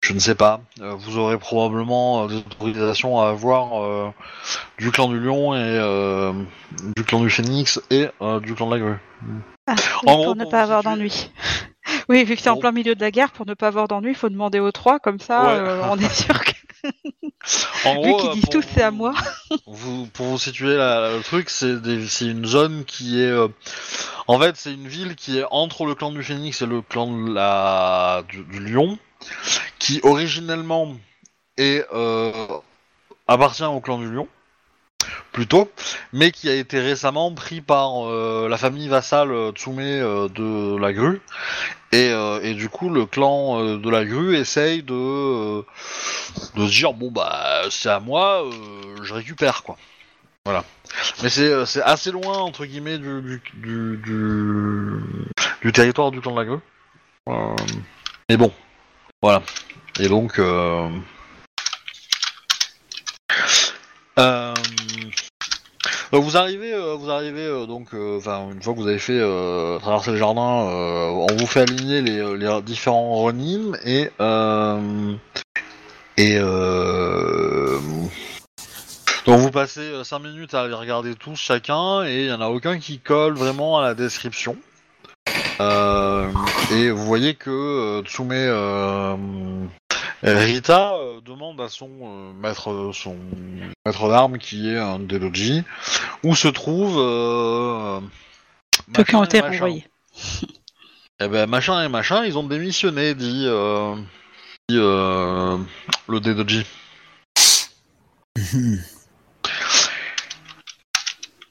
je 0.00 0.12
ne 0.12 0.18
sais 0.18 0.34
pas. 0.34 0.60
Euh, 0.80 0.94
vous 0.94 1.18
aurez 1.18 1.38
probablement 1.38 2.24
euh, 2.24 2.28
des 2.28 2.36
autorisations 2.36 3.20
à 3.20 3.28
avoir 3.30 3.82
euh, 3.82 4.10
du 4.78 4.90
clan 4.90 5.08
du 5.08 5.18
lion 5.20 5.54
et 5.54 5.58
euh, 5.60 6.32
du 6.96 7.04
clan 7.04 7.20
du 7.20 7.30
phénix 7.30 7.80
et 7.90 8.08
du 8.42 8.54
clan 8.54 8.66
de 8.68 8.74
la 8.74 8.80
grue. 8.80 8.98
Ah, 9.66 9.74
oui, 9.76 9.82
En 10.06 10.14
pour 10.16 10.24
gros, 10.24 10.34
ne 10.34 10.44
pas 10.44 10.62
avoir 10.62 10.82
d'ennui. 10.82 11.30
oui, 12.08 12.24
vu 12.24 12.36
que 12.36 12.42
c'est 12.42 12.48
en 12.50 12.56
plein 12.56 12.72
milieu 12.72 12.94
de 12.94 13.00
la 13.00 13.10
guerre, 13.10 13.32
pour 13.32 13.44
ne 13.46 13.54
pas 13.54 13.66
avoir 13.68 13.88
d'ennui, 13.88 14.10
il 14.10 14.14
faut 14.16 14.28
demander 14.30 14.60
aux 14.60 14.72
trois, 14.72 14.98
comme 14.98 15.20
ça, 15.20 15.42
Ouais. 15.42 15.80
on 15.90 15.98
est 15.98 16.14
sûr 16.14 16.42
que. 16.44 16.52
En 17.84 17.94
Vu 18.02 18.10
gros, 18.10 18.18
qu'ils 18.20 18.28
euh, 18.30 18.34
disent 18.34 18.48
tous 18.50 18.64
c'est 18.74 18.82
à 18.82 18.90
moi. 18.90 19.12
vous, 19.66 20.06
pour 20.06 20.26
vous 20.26 20.38
situer 20.38 20.76
la- 20.76 21.16
le 21.16 21.22
truc, 21.22 21.50
c'est 21.50 22.26
une 22.26 22.44
zone 22.46 22.84
qui 22.84 23.20
est. 23.20 23.26
euh, 23.30 23.48
en 24.28 24.38
fait, 24.38 24.56
c'est 24.56 24.72
une 24.72 24.86
ville 24.86 25.16
qui 25.16 25.38
est 25.38 25.44
entre 25.50 25.84
le 25.86 25.94
clan 25.94 26.12
du 26.12 26.22
Phénix 26.22 26.60
et 26.62 26.66
le 26.66 26.82
clan 26.82 27.06
de 27.10 27.32
la, 27.32 28.22
du, 28.28 28.42
du 28.44 28.60
Lion, 28.60 28.98
qui 29.78 30.00
originellement 30.02 30.94
est, 31.56 31.84
euh, 31.92 32.32
appartient 33.26 33.64
au 33.64 33.80
clan 33.80 33.98
du 33.98 34.10
Lion, 34.10 34.28
plutôt, 35.32 35.70
mais 36.12 36.30
qui 36.30 36.48
a 36.48 36.54
été 36.54 36.80
récemment 36.80 37.32
pris 37.32 37.60
par 37.60 38.08
euh, 38.08 38.48
la 38.48 38.56
famille 38.56 38.88
vassale 38.88 39.30
euh, 39.30 39.52
Tsume 39.52 39.76
de 39.76 40.76
la 40.78 40.92
grue. 40.92 41.20
Et, 41.92 42.54
du 42.54 42.68
coup, 42.68 42.90
le 42.90 43.06
clan 43.06 43.76
de 43.78 43.90
la 43.90 44.04
grue 44.04 44.36
essaye 44.36 44.82
de, 44.82 45.64
se 46.34 46.70
dire 46.70 46.92
bon 46.92 47.10
bah 47.10 47.62
c'est 47.70 47.88
à 47.88 47.98
moi, 47.98 48.44
je 49.02 49.14
récupère 49.14 49.62
quoi. 49.62 49.78
Voilà. 50.44 50.64
Mais 51.22 51.28
c'est 51.28 51.82
assez 51.82 52.10
loin 52.10 52.38
entre 52.38 52.64
guillemets 52.66 52.98
du 52.98 53.40
du, 53.54 54.00
du, 55.62 55.72
territoire 55.72 56.10
du 56.10 56.20
clan 56.20 56.32
de 56.32 56.38
la 56.38 56.44
grue. 56.44 56.60
Euh, 57.28 57.54
mais 58.28 58.36
bon, 58.36 58.52
voilà. 59.22 59.42
Et 59.98 60.08
donc. 60.08 60.38
Euh, 60.38 60.88
euh, 64.18 64.54
donc 66.12 66.24
vous 66.24 66.36
arrivez, 66.36 66.72
euh, 66.72 66.94
vous 66.94 67.10
arrivez 67.10 67.44
euh, 67.44 67.66
donc, 67.66 67.92
euh, 67.92 68.16
enfin 68.16 68.50
une 68.52 68.62
fois 68.62 68.72
que 68.74 68.78
vous 68.78 68.86
avez 68.86 68.98
fait 68.98 69.18
euh, 69.18 69.78
traverser 69.78 70.12
le 70.12 70.16
jardin, 70.16 70.40
on 70.40 71.26
vous 71.36 71.46
fait 71.46 71.60
aligner 71.60 72.00
les, 72.00 72.36
les 72.36 72.62
différents 72.62 73.14
Ronin 73.14 73.72
et 73.84 74.10
euh, 74.20 75.14
et 76.16 76.38
euh, 76.38 77.78
donc 79.26 79.40
vous 79.40 79.50
passez 79.50 80.02
5 80.02 80.18
minutes 80.20 80.54
à 80.54 80.66
les 80.66 80.74
regarder 80.74 81.14
tous 81.14 81.36
chacun 81.36 82.04
et 82.04 82.24
il 82.24 82.28
y 82.28 82.32
en 82.32 82.40
a 82.40 82.48
aucun 82.48 82.78
qui 82.78 82.98
colle 83.00 83.34
vraiment 83.34 83.78
à 83.78 83.82
la 83.82 83.94
description. 83.94 84.56
Euh, 85.60 86.30
et 86.72 86.90
vous 86.90 87.04
voyez 87.04 87.34
que 87.34 87.50
euh, 87.50 88.02
Tsume 88.04 88.32
euh, 88.32 89.16
Rita 90.22 90.94
euh, 90.94 91.20
demande 91.20 91.60
à 91.60 91.68
son 91.68 91.90
euh, 92.02 92.32
maître 92.32 92.90
son 92.94 93.16
maître 93.84 94.08
d'armes 94.08 94.38
qui 94.38 94.70
est 94.70 94.78
un 94.78 94.98
des 95.00 95.18
Logi 95.18 95.64
où 96.22 96.34
se 96.36 96.48
trouve 96.48 96.96
euh, 96.98 98.00
machin 98.96 99.22
et 99.22 99.24
été 99.24 99.40
machin. 99.40 99.52
renvoyés. 99.52 99.86
Eh 101.20 101.26
ben 101.26 101.48
machin 101.48 101.84
et 101.84 101.88
machin, 101.88 102.24
ils 102.24 102.38
ont 102.38 102.44
démissionné, 102.44 103.12
dit, 103.16 103.42
euh, 103.48 103.96
dit 104.68 104.76
euh, 104.78 105.58
le 106.08 106.20
Dedoji. 106.20 106.64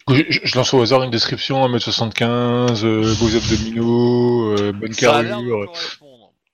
Je, 0.10 0.24
je- 0.30 0.40
je 0.44 0.58
lance 0.58 0.74
au 0.74 0.82
hasard 0.82 1.04
une 1.04 1.12
description 1.12 1.66
1m75, 1.68 2.84
euh, 2.86 3.14
beaux 3.20 3.36
abdominaux, 3.36 4.58
euh, 4.58 4.72
bonne 4.72 4.94
Ça 4.94 5.02
carrure. 5.24 5.72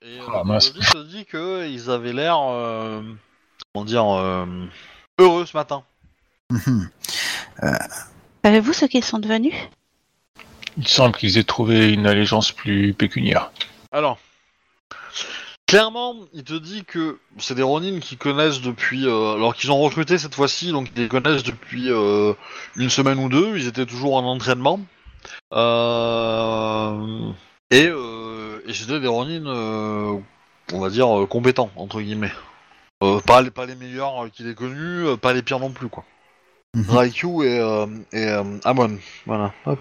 Et 0.02 0.20
euh, 0.20 0.24
Ah, 0.28 0.40
le 0.40 0.44
mince. 0.46 0.74
Dedoji 0.74 0.88
se 0.88 1.04
dit 1.06 1.26
qu'ils 1.26 1.90
avaient 1.92 2.14
l'air, 2.14 2.38
euh, 2.42 3.02
comment 3.74 3.86
dire, 3.86 4.06
euh, 4.10 4.46
heureux 5.20 5.46
ce 5.46 5.56
matin. 5.56 5.84
Savez-vous 8.44 8.74
ce 8.74 8.86
qu'ils 8.86 9.04
sont 9.04 9.20
devenus? 9.20 9.54
Il 10.78 10.88
semble 10.88 11.16
qu'ils 11.16 11.38
aient 11.38 11.44
trouvé 11.44 11.94
une 11.94 12.08
allégeance 12.08 12.52
plus 12.52 12.94
pécuniaire. 12.94 13.52
Alors, 13.92 14.18
clairement, 15.74 16.16
il 16.34 16.44
te 16.44 16.54
dit 16.54 16.86
que 16.86 17.18
c'est 17.40 17.56
des 17.56 17.64
Ronin 17.64 18.00
qui 18.00 18.16
connaissent 18.16 18.62
depuis, 18.62 19.08
euh, 19.08 19.34
alors 19.34 19.56
qu'ils 19.56 19.72
ont 19.72 19.80
recruté 19.80 20.20
cette 20.20 20.36
fois-ci, 20.36 20.72
donc 20.72 20.90
ils 20.96 21.02
les 21.02 21.08
connaissent 21.08 21.42
depuis 21.42 21.90
euh, 21.90 22.34
une 22.76 22.92
semaine 22.92 23.18
ou 23.18 23.28
deux. 23.28 23.58
Ils 23.58 23.68
étaient 23.68 23.88
toujours 23.88 24.14
en 24.16 24.24
entraînement. 24.24 24.80
Euh, 25.52 27.32
et 27.72 27.88
euh, 27.88 28.62
et 28.68 28.74
c'était 28.74 29.00
des 29.00 29.08
Ronin, 29.08 29.48
euh, 29.48 30.20
on 30.74 30.80
va 30.80 30.92
dire 30.92 31.24
euh, 31.24 31.26
compétents 31.26 31.72
entre 31.76 32.02
guillemets. 32.02 32.34
Euh, 33.04 33.20
pas 33.22 33.42
les 33.42 33.50
pas 33.50 33.66
les 33.66 33.76
meilleurs 33.76 34.26
euh, 34.26 34.30
qu'il 34.30 34.48
ait 34.48 34.54
connus, 34.54 35.08
euh, 35.08 35.18
pas 35.18 35.34
les 35.34 35.42
pires 35.42 35.60
non 35.60 35.72
plus 35.72 35.88
quoi. 35.88 36.04
Mhm. 36.76 36.86
Raikyu 36.88 37.46
et, 37.46 37.60
euh, 37.60 37.88
et 38.12 38.28
euh, 38.28 38.44
Amon, 38.64 39.00
voilà. 39.26 39.52
Hop. 39.66 39.80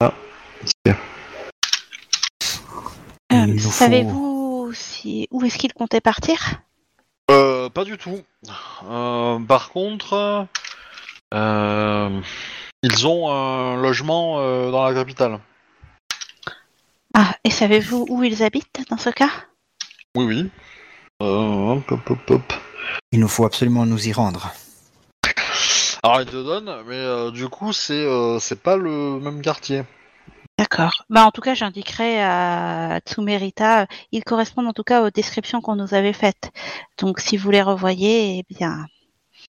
Ah. 0.00 0.12
Euh, 3.32 3.58
Savez-vous 3.58 4.33
si 4.74 5.28
où 5.30 5.44
est-ce 5.44 5.58
qu'ils 5.58 5.72
comptaient 5.72 6.00
partir? 6.00 6.60
Euh, 7.30 7.70
pas 7.70 7.84
du 7.84 7.96
tout. 7.96 8.20
Euh, 8.88 9.38
par 9.40 9.70
contre, 9.70 10.46
euh, 11.32 12.20
ils 12.82 13.06
ont 13.06 13.30
un 13.30 13.76
logement 13.80 14.40
euh, 14.40 14.70
dans 14.70 14.84
la 14.84 14.92
capitale. 14.92 15.40
Ah, 17.14 17.34
et 17.44 17.50
savez-vous 17.50 18.06
où 18.08 18.22
ils 18.24 18.42
habitent 18.42 18.84
dans 18.90 18.98
ce 18.98 19.10
cas? 19.10 19.30
Oui, 20.16 20.24
oui. 20.24 20.50
Euh, 21.22 21.80
hop, 21.88 21.90
hop, 21.90 22.30
hop. 22.30 22.52
Il 23.12 23.20
nous 23.20 23.28
faut 23.28 23.44
absolument 23.44 23.86
nous 23.86 24.08
y 24.08 24.12
rendre. 24.12 24.52
Alors, 26.02 26.20
ils 26.20 26.26
te 26.26 26.32
donnent, 26.32 26.82
mais 26.86 26.96
euh, 26.96 27.30
du 27.30 27.48
coup, 27.48 27.72
c'est 27.72 27.94
euh, 27.94 28.38
c'est 28.38 28.60
pas 28.60 28.76
le 28.76 29.18
même 29.20 29.40
quartier. 29.40 29.84
D'accord. 30.76 31.04
Bah 31.08 31.24
en 31.24 31.30
tout 31.30 31.40
cas, 31.40 31.54
j'indiquerai 31.54 32.20
à 32.20 32.98
Tsumerita, 33.06 33.86
ils 34.10 34.24
correspondent 34.24 34.66
en 34.66 34.72
tout 34.72 34.82
cas 34.82 35.02
aux 35.02 35.10
descriptions 35.10 35.60
qu'on 35.60 35.76
nous 35.76 35.94
avait 35.94 36.12
faites. 36.12 36.50
Donc 36.98 37.20
si 37.20 37.36
vous 37.36 37.48
les 37.52 37.62
revoyez, 37.62 38.40
eh 38.40 38.44
bien, 38.52 38.84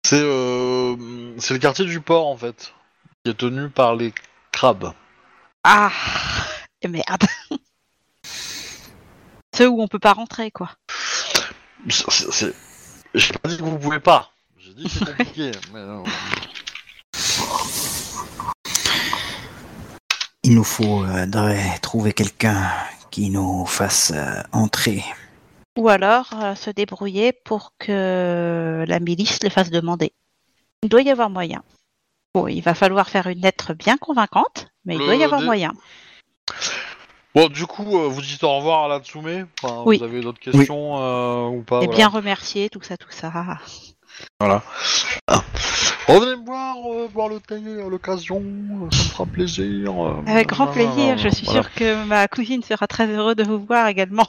C'est 0.02 0.16
euh, 0.18 0.96
le 0.96 1.58
quartier 1.58 1.84
du 1.84 2.00
port, 2.00 2.26
en 2.26 2.38
fait, 2.38 2.72
qui 3.22 3.32
est 3.32 3.34
tenu 3.34 3.68
par 3.68 3.96
les 3.96 4.14
crabes. 4.50 4.94
ah, 5.64 5.92
et 6.80 6.88
merde. 6.88 7.24
Ceux 9.54 9.68
où 9.68 9.82
on 9.82 9.88
peut 9.88 9.98
pas 9.98 10.14
rentrer, 10.14 10.50
quoi. 10.50 10.70
J'ai 11.86 13.32
pas 13.34 13.48
dit 13.50 13.58
que 13.58 13.62
vous 13.62 13.78
pouvez 13.78 14.00
pas. 14.00 14.30
J'ai 14.58 14.72
dit 14.72 14.84
que 14.84 14.90
c'est 14.90 15.04
compliqué. 15.16 15.50
mais, 15.74 15.80
euh, 15.80 16.02
Il 20.50 20.56
nous 20.56 20.64
faudrait 20.64 21.78
trouver 21.80 22.12
quelqu'un 22.12 22.60
qui 23.12 23.30
nous 23.30 23.64
fasse 23.66 24.10
euh, 24.12 24.42
entrer. 24.50 25.04
Ou 25.78 25.88
alors 25.88 26.30
euh, 26.42 26.56
se 26.56 26.70
débrouiller 26.70 27.32
pour 27.32 27.72
que 27.78 28.84
la 28.84 28.98
milice 28.98 29.40
les 29.44 29.48
fasse 29.50 29.70
demander. 29.70 30.10
Il 30.82 30.88
doit 30.88 31.02
y 31.02 31.10
avoir 31.10 31.30
moyen. 31.30 31.62
Bon, 32.34 32.48
il 32.48 32.62
va 32.62 32.74
falloir 32.74 33.08
faire 33.08 33.28
une 33.28 33.42
lettre 33.42 33.74
bien 33.74 33.96
convaincante, 33.96 34.66
mais 34.84 34.96
il 34.96 34.98
Le 34.98 35.04
doit 35.04 35.14
y 35.14 35.22
avoir 35.22 35.38
dé- 35.38 35.46
moyen. 35.46 35.72
Bon, 37.32 37.46
du 37.46 37.64
coup, 37.66 37.96
euh, 38.00 38.08
vous 38.08 38.20
dites 38.20 38.42
au 38.42 38.56
revoir 38.56 38.86
à 38.86 38.88
la 38.88 38.98
Tsume. 38.98 39.46
Enfin, 39.62 39.84
Oui. 39.86 39.98
Vous 39.98 40.04
avez 40.04 40.20
d'autres 40.20 40.40
questions 40.40 40.98
euh, 41.00 41.46
ou 41.46 41.62
pas 41.62 41.76
Et 41.82 41.84
voilà. 41.86 41.96
bien 41.96 42.08
remercier, 42.08 42.68
tout 42.70 42.82
ça, 42.82 42.96
tout 42.96 43.12
ça. 43.12 43.30
Voilà. 44.40 44.62
Ah. 45.26 45.42
Revenez 46.06 46.36
me 46.36 46.44
voir, 46.44 46.76
euh, 46.92 47.08
voir 47.12 47.28
le 47.28 47.40
thé 47.40 47.54
à 47.56 47.88
l'occasion, 47.88 48.38
euh, 48.40 48.88
ça 48.90 48.98
me 48.98 49.08
fera 49.10 49.26
plaisir. 49.26 50.04
euh, 50.04 50.22
Avec 50.26 50.48
grand 50.48 50.66
plaisir, 50.66 51.18
je 51.18 51.28
suis 51.28 51.44
voilà. 51.46 51.62
sûre 51.62 51.74
que 51.74 52.04
ma 52.04 52.26
cousine 52.26 52.62
sera 52.62 52.86
très 52.86 53.06
heureuse 53.06 53.36
de 53.36 53.44
vous 53.44 53.64
voir 53.64 53.86
également. 53.88 54.26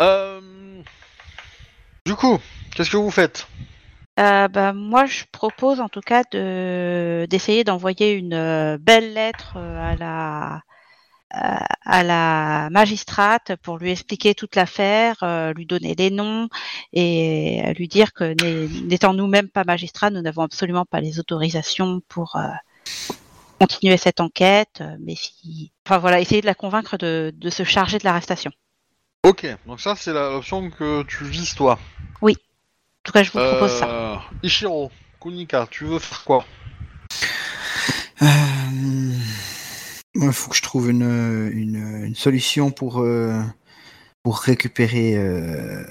Euh, 0.00 0.40
Du 2.06 2.14
coup, 2.14 2.38
qu'est-ce 2.74 2.90
que 2.90 2.96
vous 2.96 3.10
faites? 3.10 3.46
Euh, 4.18 4.48
bah, 4.48 4.72
moi, 4.72 5.04
je 5.06 5.24
propose 5.30 5.80
en 5.80 5.88
tout 5.88 6.00
cas 6.00 6.22
de 6.32 7.26
d'essayer 7.28 7.64
d'envoyer 7.64 8.12
une 8.12 8.34
euh, 8.34 8.78
belle 8.80 9.12
lettre 9.14 9.54
euh, 9.56 9.92
à 9.92 9.96
la 9.96 10.62
à 11.32 12.02
la 12.02 12.68
magistrate 12.70 13.56
pour 13.62 13.78
lui 13.78 13.90
expliquer 13.90 14.34
toute 14.34 14.56
l'affaire, 14.56 15.16
euh, 15.22 15.52
lui 15.52 15.64
donner 15.66 15.94
les 15.94 16.10
noms 16.10 16.48
et 16.92 17.62
euh, 17.64 17.72
lui 17.74 17.86
dire 17.88 18.12
que 18.12 18.34
n'é- 18.42 18.68
n'étant 18.86 19.14
nous-mêmes 19.14 19.48
pas 19.48 19.64
magistrats, 19.64 20.10
nous 20.10 20.20
n'avons 20.22 20.42
absolument 20.42 20.84
pas 20.84 21.00
les 21.00 21.20
autorisations 21.20 22.00
pour 22.08 22.36
euh, 22.36 22.48
continuer 23.60 23.96
cette 23.96 24.20
enquête. 24.20 24.82
Mais 25.00 25.14
si, 25.14 25.70
enfin 25.86 25.98
voilà, 25.98 26.20
essayer 26.20 26.40
de 26.40 26.46
la 26.46 26.54
convaincre 26.54 26.96
de, 26.96 27.32
de 27.36 27.50
se 27.50 27.62
charger 27.62 27.98
de 27.98 28.04
l'arrestation. 28.04 28.50
Ok, 29.22 29.46
donc 29.66 29.80
ça 29.80 29.94
c'est 29.96 30.12
la- 30.12 30.30
l'option 30.30 30.70
que 30.70 31.02
tu 31.04 31.24
vises 31.24 31.54
toi. 31.54 31.78
En 32.22 32.28
tout 33.04 33.12
cas, 33.12 33.22
je 33.22 33.30
vous 33.30 33.38
propose 33.38 33.78
ça. 33.78 34.22
Ichiro, 34.42 34.90
Kunika, 35.20 35.66
tu 35.70 35.84
veux 35.84 35.98
faire 35.98 36.22
quoi? 36.24 36.44
Euh, 38.22 38.26
Il 40.14 40.32
faut 40.32 40.50
que 40.50 40.56
je 40.56 40.62
trouve 40.62 40.90
une, 40.90 41.02
une, 41.52 42.04
une 42.06 42.14
solution 42.14 42.70
pour, 42.70 43.00
euh, 43.00 43.40
pour 44.22 44.38
récupérer. 44.40 45.14
euh, 45.16 45.84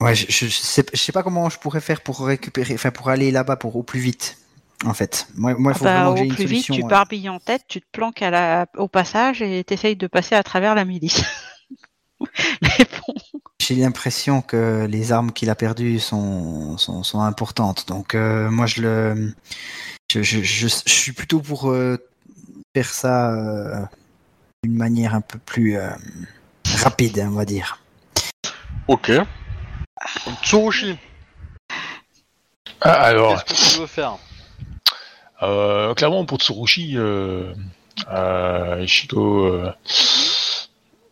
Ouais, 0.00 0.14
je, 0.14 0.26
je, 0.28 0.48
sais, 0.48 0.84
je 0.92 0.98
sais 1.00 1.12
pas 1.12 1.22
comment 1.22 1.48
je 1.50 1.58
pourrais 1.58 1.80
faire 1.80 2.02
pour 2.02 2.20
récupérer, 2.26 2.74
enfin 2.74 2.90
pour 2.90 3.08
aller 3.08 3.30
là-bas 3.30 3.56
pour 3.56 3.76
au 3.76 3.82
plus 3.82 4.00
vite. 4.00 4.38
En 4.84 4.94
fait, 4.94 5.28
moi, 5.36 5.54
moi 5.58 5.72
il 5.72 5.74
Ah 5.74 5.78
faut 5.78 5.84
bah, 5.84 5.90
vraiment 5.90 6.12
au 6.12 6.14
que 6.14 6.20
j'ai 6.20 6.26
une 6.26 6.34
plus 6.34 6.44
vite, 6.44 6.68
solution. 6.68 6.74
tu 6.74 6.82
barbilles 6.82 7.28
en 7.28 7.38
tête, 7.40 7.62
tu 7.68 7.80
te 7.80 7.86
planques 7.92 8.22
à 8.22 8.30
la... 8.30 8.66
au 8.76 8.88
passage 8.88 9.42
et 9.42 9.62
t'essayes 9.64 9.96
de 9.96 10.06
passer 10.08 10.34
à 10.34 10.42
travers 10.42 10.74
la 10.74 10.84
milice. 10.84 11.22
Bon, 12.62 13.14
J'ai 13.60 13.74
l'impression 13.76 14.42
que 14.42 14.86
les 14.88 15.12
armes 15.12 15.32
qu'il 15.32 15.50
a 15.50 15.54
perdues 15.54 15.98
sont, 15.98 16.76
sont, 16.78 17.02
sont 17.02 17.20
importantes. 17.20 17.88
Donc 17.88 18.14
euh, 18.14 18.50
moi 18.50 18.66
je 18.66 18.82
le 18.82 19.34
je, 20.12 20.22
je, 20.22 20.42
je, 20.42 20.68
je 20.68 20.90
suis 20.92 21.12
plutôt 21.12 21.40
pour 21.40 21.70
euh, 21.70 21.98
faire 22.76 22.92
ça 22.92 23.32
euh, 23.32 23.80
d'une 24.62 24.76
manière 24.76 25.14
un 25.14 25.22
peu 25.22 25.38
plus 25.38 25.78
euh, 25.78 25.88
rapide, 26.82 27.24
on 27.26 27.30
va 27.34 27.46
dire. 27.46 27.78
Ok. 28.86 29.10
Tsurushi, 30.42 30.98
Ah, 32.82 32.92
alors, 32.92 33.42
qu'est-ce 33.44 33.68
que 33.70 33.74
tu 33.74 33.80
veux 33.80 33.86
faire 33.86 34.18
euh, 35.42 35.94
clairement 35.94 36.24
pour 36.26 36.38
Tsurushi, 36.38 36.96
euh, 36.96 37.52
euh, 38.10 38.82
Ishiko, 38.82 39.44
euh, 39.46 39.72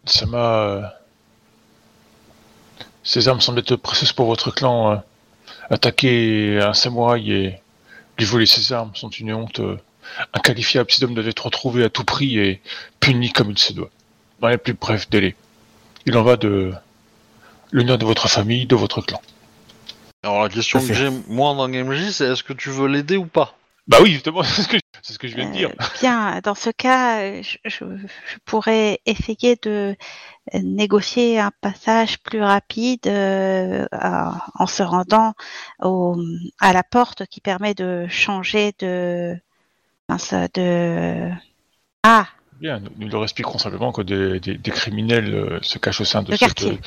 ça 0.04 0.26
m'a. 0.26 0.94
Ces 3.02 3.28
armes 3.28 3.40
semblent 3.40 3.60
être 3.60 3.76
précieuses 3.76 4.12
pour 4.12 4.26
votre 4.26 4.50
clan. 4.50 5.02
Attaquer 5.70 6.60
un 6.62 6.74
samouraï 6.74 7.32
et 7.32 7.60
lui 8.18 8.24
voler 8.26 8.46
ses 8.46 8.72
armes 8.72 8.94
sont 8.94 9.10
une 9.10 9.32
honte 9.34 9.60
euh, 9.60 9.78
inqualifiable. 10.32 10.90
Cet 10.90 11.02
homme 11.02 11.14
doit 11.14 11.24
être 11.26 11.44
retrouvé 11.46 11.84
à 11.84 11.90
tout 11.90 12.04
prix 12.04 12.38
et 12.38 12.60
puni 13.00 13.32
comme 13.32 13.50
il 13.50 13.58
se 13.58 13.72
doit, 13.72 13.90
dans 14.40 14.48
les 14.48 14.58
plus 14.58 14.74
brefs 14.74 15.08
délais. 15.10 15.34
Il 16.06 16.16
en 16.16 16.22
va 16.22 16.36
de 16.36 16.72
l'honneur 17.72 17.98
de 17.98 18.04
votre 18.04 18.28
famille, 18.28 18.66
de 18.66 18.76
votre 18.76 19.00
clan. 19.00 19.20
Alors 20.22 20.42
la 20.44 20.48
question 20.48 20.80
que 20.86 20.94
j'ai 20.94 21.10
moi 21.28 21.54
dans 21.54 21.68
GameJ, 21.68 22.10
c'est 22.10 22.24
est-ce 22.26 22.42
que 22.42 22.52
tu 22.54 22.70
veux 22.70 22.88
l'aider 22.88 23.16
ou 23.16 23.26
pas? 23.26 23.56
Bah 23.86 23.98
oui, 24.00 24.12
justement, 24.12 24.42
c'est 24.44 24.62
ce 24.62 24.68
que, 24.68 24.78
c'est 25.02 25.12
ce 25.12 25.18
que 25.18 25.28
je 25.28 25.34
viens 25.36 25.48
de 25.50 25.52
dire. 25.54 25.68
euh, 25.78 25.84
bien, 26.00 26.40
dans 26.42 26.54
ce 26.54 26.70
cas, 26.70 27.42
je, 27.42 27.58
je- 27.66 27.84
je 27.84 28.36
pourrais 28.46 29.00
essayer 29.04 29.58
de 29.62 29.94
négocier 30.54 31.38
un 31.38 31.50
passage 31.60 32.18
plus 32.20 32.40
rapide 32.42 33.06
euh, 33.06 33.86
à- 33.92 34.46
en 34.58 34.66
se 34.66 34.82
rendant 34.82 35.34
au, 35.82 36.16
à 36.60 36.72
la 36.72 36.82
porte 36.82 37.26
qui 37.26 37.40
permet 37.42 37.74
de 37.74 38.06
changer 38.08 38.72
de... 38.78 39.36
mince, 40.08 40.34
de... 40.54 41.30
Ah, 42.02 42.26
Bien, 42.60 42.78
nous, 42.80 42.90
nous 42.98 43.08
leur 43.08 43.22
expliquerons 43.24 43.58
simplement 43.58 43.92
que 43.92 44.02
des, 44.02 44.38
des- 44.40 44.56
des 44.56 44.70
criminels 44.70 45.34
euh, 45.34 45.58
se 45.62 45.78
cachent 45.78 46.00
au 46.00 46.04
sein 46.04 46.22
de 46.22 46.30
Le 46.30 46.36
cette... 46.36 46.54
quartier. 46.54 46.78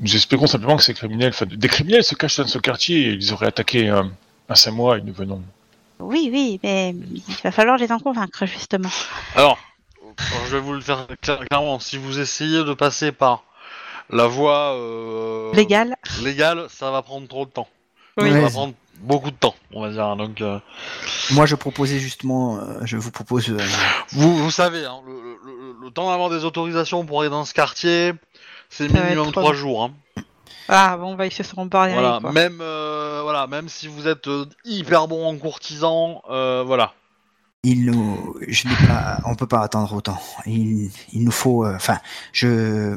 nous 0.00 0.14
expliquerons 0.14 0.46
simplement 0.46 0.76
que 0.76 0.82
ces 0.82 0.94
criminels, 0.94 1.30
enfin, 1.30 1.46
des 1.46 1.68
criminels 1.68 2.04
se 2.04 2.14
cachent 2.14 2.34
au 2.34 2.42
sein 2.42 2.44
de 2.44 2.48
ce 2.50 2.58
quartier 2.58 3.08
et 3.08 3.12
ils 3.12 3.32
auraient 3.32 3.46
attaqué 3.46 3.88
un, 3.88 4.12
un 4.48 4.54
samouraï 4.54 5.00
et 5.00 5.02
nous 5.02 5.14
venons. 5.14 5.42
oui, 6.00 6.28
oui, 6.32 6.60
mais 6.62 6.90
il 6.90 7.22
va 7.42 7.50
falloir 7.52 7.78
les 7.78 7.90
en 7.90 7.98
convaincre, 7.98 8.44
justement. 8.46 8.90
Alors, 9.34 9.58
je 10.46 10.56
vais 10.56 10.60
vous 10.60 10.74
le 10.74 10.80
faire 10.82 11.06
cla- 11.22 11.44
clairement. 11.46 11.78
Si 11.80 11.96
vous 11.96 12.18
essayez 12.20 12.62
de 12.64 12.74
passer 12.74 13.12
par 13.12 13.44
la 14.10 14.26
voie 14.26 14.74
euh, 14.74 15.52
Légal 15.54 15.96
légale, 16.22 16.66
ça 16.68 16.90
va 16.90 17.00
prendre 17.02 17.26
trop 17.28 17.46
de 17.46 17.50
temps. 17.50 17.68
Oui. 18.18 18.28
Ça 18.28 18.34
va 18.36 18.42
Ouais. 18.44 18.50
prendre 18.50 18.74
beaucoup 19.00 19.30
de 19.30 19.36
temps, 19.36 19.54
on 19.72 19.82
va 19.82 19.90
dire. 19.90 20.16
Donc, 20.16 20.40
euh, 20.40 20.58
Moi 21.32 21.46
je 21.46 21.54
proposais 21.56 21.98
justement, 21.98 22.58
euh, 22.58 22.80
je 22.84 22.96
vous 22.96 23.10
propose. 23.10 23.48
euh, 23.50 23.58
vous, 24.12 24.36
vous 24.38 24.50
savez, 24.50 24.84
hein, 24.84 25.00
le, 25.06 25.12
le- 25.12 25.38
le- 25.44 25.84
le 25.84 25.90
temps 25.90 26.10
d'avoir 26.10 26.30
des 26.30 26.44
autorisations 26.44 27.04
pour 27.04 27.20
aller 27.20 27.30
dans 27.30 27.44
ce 27.44 27.54
quartier, 27.54 28.12
c'est 28.70 28.88
va 28.88 29.00
minimum 29.02 29.26
être 29.28 29.32
trois 29.32 29.42
trop 29.44 29.54
jours. 29.54 29.84
Hein. 29.84 30.22
Ah, 30.68 30.96
bon, 30.96 31.16
bah, 31.16 31.26
ils 31.26 31.32
se 31.32 31.42
seront 31.42 31.66
barrés. 31.66 31.92
Voilà, 31.92 32.18
quoi. 32.20 32.32
même 32.32 32.58
euh, 32.60 33.20
voilà, 33.22 33.46
même 33.48 33.68
si 33.68 33.88
vous 33.88 34.06
êtes 34.06 34.28
euh, 34.28 34.46
hyper 34.64 35.08
bon 35.08 35.26
en 35.26 35.36
courtisan, 35.36 36.22
euh, 36.30 36.62
voilà. 36.64 36.92
il 37.64 37.84
nous, 37.86 38.36
je 38.48 38.68
n'ai 38.68 38.86
pas, 38.86 39.18
on 39.26 39.34
peut 39.34 39.48
pas 39.48 39.60
attendre 39.62 39.92
autant. 39.92 40.18
Il, 40.46 40.90
il 41.12 41.24
nous 41.24 41.32
faut, 41.32 41.64
euh, 41.66 41.74
enfin, 41.74 41.98
je, 42.32 42.96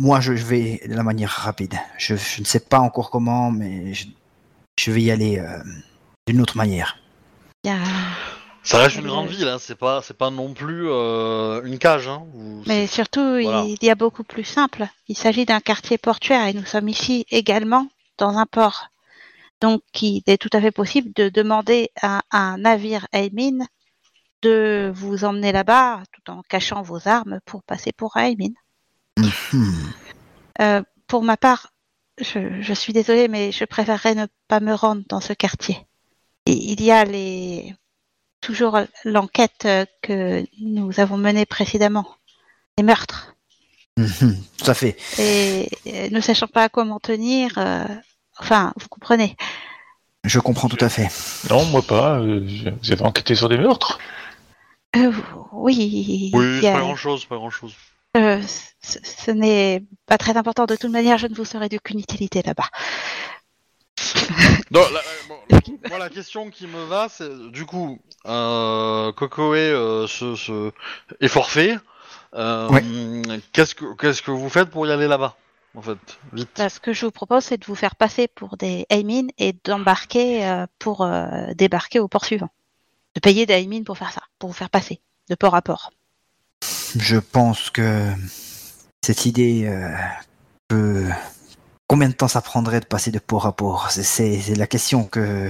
moi 0.00 0.20
je 0.20 0.32
vais 0.32 0.80
de 0.88 0.94
la 0.94 1.02
manière 1.02 1.30
rapide. 1.30 1.74
Je, 1.98 2.16
je 2.16 2.40
ne 2.40 2.46
sais 2.46 2.60
pas 2.60 2.78
encore 2.80 3.10
comment, 3.10 3.50
mais 3.50 3.92
je, 3.92 4.06
je 4.78 4.90
vais 4.92 5.02
y 5.02 5.10
aller 5.10 5.38
euh, 5.38 5.58
d'une 6.26 6.40
autre 6.40 6.56
manière. 6.56 6.96
Ça 8.62 8.78
reste 8.78 8.96
une 8.96 9.04
Le- 9.04 9.08
grande 9.08 9.28
ville, 9.28 9.48
hein, 9.48 9.56
c'est 9.58 9.78
pas, 9.78 10.02
c'est 10.02 10.16
pas 10.16 10.30
non 10.30 10.52
plus 10.52 10.88
euh, 10.88 11.62
une 11.64 11.78
cage. 11.78 12.06
Hein, 12.08 12.26
où 12.34 12.62
Mais 12.66 12.86
surtout, 12.86 13.20
Voilà. 13.42 13.64
il 13.64 13.78
y 13.82 13.90
a 13.90 13.94
beaucoup 13.94 14.24
plus 14.24 14.44
simple. 14.44 14.86
Il 15.08 15.16
s'agit 15.16 15.46
d'un 15.46 15.60
quartier 15.60 15.96
portuaire 15.96 16.46
et 16.46 16.52
nous 16.52 16.66
sommes 16.66 16.88
ici 16.88 17.24
également 17.30 17.88
dans 18.18 18.36
un 18.36 18.46
port. 18.46 18.88
Donc, 19.60 19.82
il 20.02 20.22
est 20.26 20.36
tout 20.38 20.50
à 20.52 20.60
fait 20.60 20.70
possible 20.70 21.10
de 21.16 21.28
demander 21.30 21.90
à 22.02 22.20
un 22.30 22.58
navire 22.58 23.06
Aimin 23.12 23.64
de 24.42 24.92
vous 24.94 25.24
emmener 25.24 25.50
là-bas 25.50 26.02
tout 26.12 26.30
en 26.30 26.42
cachant 26.48 26.82
vos 26.82 27.08
armes 27.08 27.40
pour 27.44 27.62
passer 27.64 27.92
pour 27.92 28.16
Aimin. 28.16 28.52
Hmm. 29.52 29.72
Euh, 30.60 30.82
pour 31.06 31.22
ma 31.22 31.36
part, 31.36 31.68
je, 32.20 32.60
je 32.60 32.72
suis 32.74 32.92
désolée, 32.92 33.28
mais 33.28 33.52
je 33.52 33.64
préférerais 33.64 34.14
ne 34.14 34.26
pas 34.48 34.60
me 34.60 34.74
rendre 34.74 35.02
dans 35.08 35.20
ce 35.20 35.32
quartier. 35.32 35.78
Et 36.46 36.52
il 36.52 36.82
y 36.82 36.90
a 36.90 37.04
les 37.04 37.74
toujours 38.40 38.78
l'enquête 39.04 39.64
euh, 39.64 39.84
que 40.02 40.44
nous 40.60 41.00
avons 41.00 41.16
menée 41.16 41.44
précédemment, 41.46 42.06
les 42.78 42.84
meurtres. 42.84 43.34
Mhm, 43.96 44.36
Tout 44.58 44.70
à 44.70 44.74
fait. 44.74 44.96
Et 45.18 45.68
euh, 45.88 46.08
ne 46.10 46.20
sachant 46.20 46.46
pas 46.46 46.64
à 46.64 46.68
quoi 46.68 46.84
m'en 46.84 47.00
tenir, 47.00 47.58
euh, 47.58 47.84
enfin, 48.38 48.72
vous 48.80 48.88
comprenez. 48.88 49.36
Je 50.24 50.38
comprends 50.40 50.68
tout 50.68 50.82
à 50.84 50.88
fait. 50.88 51.08
Non, 51.50 51.64
moi 51.66 51.82
pas. 51.82 52.20
vous 52.20 52.92
avez 52.92 53.02
enquêté 53.02 53.34
sur 53.34 53.48
des 53.48 53.58
meurtres? 53.58 53.98
Euh, 54.96 55.12
oui, 55.52 56.30
Oui, 56.32 56.44
il 56.46 56.56
y 56.58 56.60
c'est 56.62 56.68
a- 56.68 56.72
pas 56.74 56.80
grand 56.80 56.96
chose, 56.96 57.24
pas 57.24 57.36
grand 57.36 57.50
chose. 57.50 57.74
Euh, 58.18 58.42
ce, 58.82 58.98
ce 59.02 59.30
n'est 59.30 59.84
pas 60.06 60.18
très 60.18 60.36
important. 60.36 60.66
De 60.66 60.76
toute 60.76 60.90
manière, 60.90 61.18
je 61.18 61.26
ne 61.26 61.34
vous 61.34 61.44
serai 61.44 61.68
d'aucune 61.68 61.98
utilité 62.00 62.42
là-bas. 62.42 62.68
Non, 64.70 64.80
la, 64.80 64.90
la- 64.92 65.02
bon, 65.28 65.38
moi, 65.88 65.98
la 65.98 66.08
question 66.10 66.50
qui 66.50 66.66
me 66.66 66.84
va, 66.84 67.08
c'est 67.08 67.50
du 67.50 67.64
coup, 67.66 67.98
euh, 68.26 69.12
Kokoe 69.12 69.54
euh, 69.56 70.06
se, 70.06 70.34
se- 70.36 70.72
est 71.20 71.28
forfait. 71.28 71.76
Euh, 72.34 72.68
Qu'est-ce 73.52 73.74
que 73.74 73.94
qu'est-ce 73.96 74.20
que 74.22 74.30
vous 74.30 74.50
faites 74.50 74.68
pour 74.70 74.86
y 74.86 74.92
aller 74.92 75.08
là-bas, 75.08 75.36
en 75.74 75.80
fait, 75.80 75.96
vite? 76.34 76.58
Là, 76.58 76.68
ce 76.68 76.78
que 76.78 76.92
je 76.92 77.06
vous 77.06 77.10
propose, 77.10 77.44
c'est 77.44 77.56
de 77.56 77.64
vous 77.64 77.74
faire 77.74 77.96
passer 77.96 78.28
pour 78.28 78.58
des 78.58 78.84
Aimin 78.90 79.28
et 79.38 79.54
d'embarquer 79.64 80.46
euh, 80.46 80.66
pour 80.78 81.02
euh, 81.02 81.54
débarquer 81.54 82.00
au 82.00 82.08
port 82.08 82.26
suivant. 82.26 82.50
De 83.14 83.20
payer 83.20 83.46
des 83.46 83.54
Aimin 83.54 83.82
pour 83.82 83.96
faire 83.96 84.12
ça, 84.12 84.20
pour 84.38 84.50
vous 84.50 84.54
faire 84.54 84.68
passer 84.70 85.00
de 85.30 85.34
port 85.34 85.54
à 85.54 85.62
port. 85.62 85.90
Je 86.96 87.16
pense 87.18 87.70
que 87.70 88.04
cette 89.04 89.26
idée 89.26 89.66
euh, 89.66 89.90
peut. 90.68 91.04
Combien 91.86 92.08
de 92.08 92.14
temps 92.14 92.28
ça 92.28 92.42
prendrait 92.42 92.80
de 92.80 92.84
passer 92.86 93.10
de 93.10 93.18
port 93.18 93.46
à 93.46 93.52
port? 93.56 93.90
C'est- 93.90 94.02
C'est 94.02 94.38
c'est 94.40 94.54
la 94.54 94.66
question 94.66 95.04
que. 95.04 95.48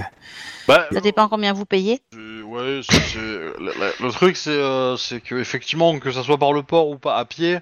Bah, 0.67 0.87
Ça 0.91 1.01
dépend 1.01 1.27
combien 1.27 1.51
vous 1.53 1.65
payez. 1.65 2.01
c'est- 2.13 2.41
ouais, 2.43 2.81
c'est- 2.89 2.99
c'est- 2.99 3.17
le, 3.17 3.53
le- 3.59 4.05
le 4.05 4.11
truc, 4.11 4.37
c'est 4.37 4.49
euh, 4.51 4.95
c'est 4.97 5.19
que 5.19 5.35
effectivement, 5.35 5.97
que 5.99 6.11
ça 6.11 6.23
soit 6.23 6.37
par 6.37 6.53
le 6.53 6.63
port 6.63 6.89
ou 6.89 6.97
pas 6.97 7.17
à 7.17 7.25
pied, 7.25 7.59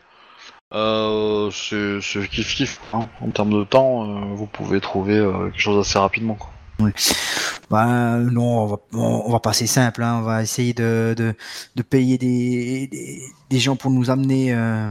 euh, 0.73 1.49
c'est 1.51 1.99
c'est 2.01 2.27
kiff 2.27 2.53
kiff. 2.55 2.79
hein. 2.93 3.07
En 3.21 3.29
termes 3.31 3.57
de 3.57 3.63
temps, 3.63 4.03
euh, 4.05 4.35
vous 4.35 4.45
pouvez 4.47 4.79
trouver 4.81 5.15
euh, 5.17 5.49
quelque 5.49 5.59
chose 5.61 5.87
assez 5.87 5.97
rapidement. 5.97 6.35
Quoi. 6.35 6.51
Ben 7.69 8.19
non, 8.19 8.59
on 8.63 8.65
va, 8.67 8.77
on, 8.93 9.23
on 9.25 9.31
va 9.31 9.39
passer 9.39 9.67
simple. 9.67 10.03
hein, 10.03 10.17
On 10.19 10.21
va 10.21 10.41
essayer 10.43 10.73
de, 10.73 11.13
de, 11.17 11.33
de 11.75 11.81
payer 11.83 12.17
des, 12.17 12.87
des, 12.87 13.21
des 13.49 13.59
gens 13.59 13.75
pour 13.75 13.91
nous 13.91 14.09
amener 14.09 14.53
euh, 14.53 14.89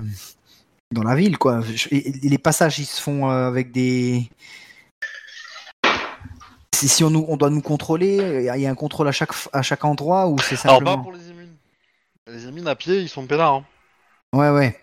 dans 0.92 1.02
la 1.02 1.14
ville, 1.14 1.38
quoi. 1.38 1.60
Et- 1.90 2.12
les 2.22 2.38
passages, 2.38 2.78
ils 2.78 2.84
se 2.86 3.00
font 3.00 3.30
euh, 3.30 3.46
avec 3.48 3.72
des. 3.72 4.28
Si, 6.74 7.02
on, 7.02 7.08
nous, 7.10 7.24
on 7.28 7.36
doit 7.38 7.48
nous 7.50 7.62
contrôler, 7.62 8.50
il 8.54 8.60
y 8.60 8.66
a 8.66 8.70
un 8.70 8.74
contrôle 8.74 9.08
à 9.08 9.12
chaque, 9.12 9.32
f- 9.32 9.48
à 9.54 9.62
chaque 9.62 9.84
endroit 9.84 10.28
ou 10.28 10.38
c'est 10.38 10.62
Alors 10.66 10.76
simplement. 10.78 10.98
pas 10.98 11.02
pour 11.04 11.12
les 11.12 11.30
émines. 11.30 11.54
Les 12.30 12.46
émines 12.46 12.68
à 12.68 12.74
pied, 12.76 13.00
ils 13.00 13.08
sont 13.08 13.24
pédards. 13.26 13.54
Hein. 13.54 13.64
Ouais, 14.34 14.50
ouais. 14.50 14.78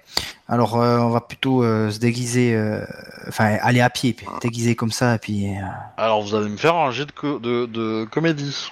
Alors, 0.54 0.80
euh, 0.80 1.00
on 1.00 1.10
va 1.10 1.20
plutôt 1.20 1.64
euh, 1.64 1.90
se 1.90 1.98
déguiser, 1.98 2.54
euh, 2.56 2.86
enfin, 3.28 3.58
aller 3.64 3.82
à 3.82 3.90
pied, 3.90 4.14
puis 4.14 4.28
déguiser 4.40 4.76
comme 4.76 4.92
ça, 4.92 5.16
et 5.16 5.18
puis. 5.18 5.48
euh, 5.50 5.62
Alors 5.98 6.22
vous 6.22 6.36
allez 6.36 6.48
me 6.48 6.58
faire 6.58 6.76
un 6.76 6.92
jet 6.92 7.08
de, 7.08 7.12
co- 7.12 7.40
de, 7.40 7.66
de 7.66 8.06
comédie. 8.12 8.70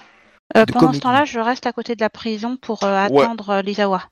Euh, 0.55 0.65
De 0.65 0.71
pendant 0.73 0.81
comédie. 0.87 0.97
ce 0.99 1.01
temps-là, 1.01 1.25
je 1.25 1.39
reste 1.39 1.65
à 1.65 1.73
côté 1.73 1.95
de 1.95 2.01
la 2.01 2.11
prison 2.11 2.55
pour 2.55 2.83
euh, 2.83 3.07
Ouais. 3.07 3.23
attendre 3.23 3.49
euh, 3.49 3.61
l'Isawa. 3.63 4.03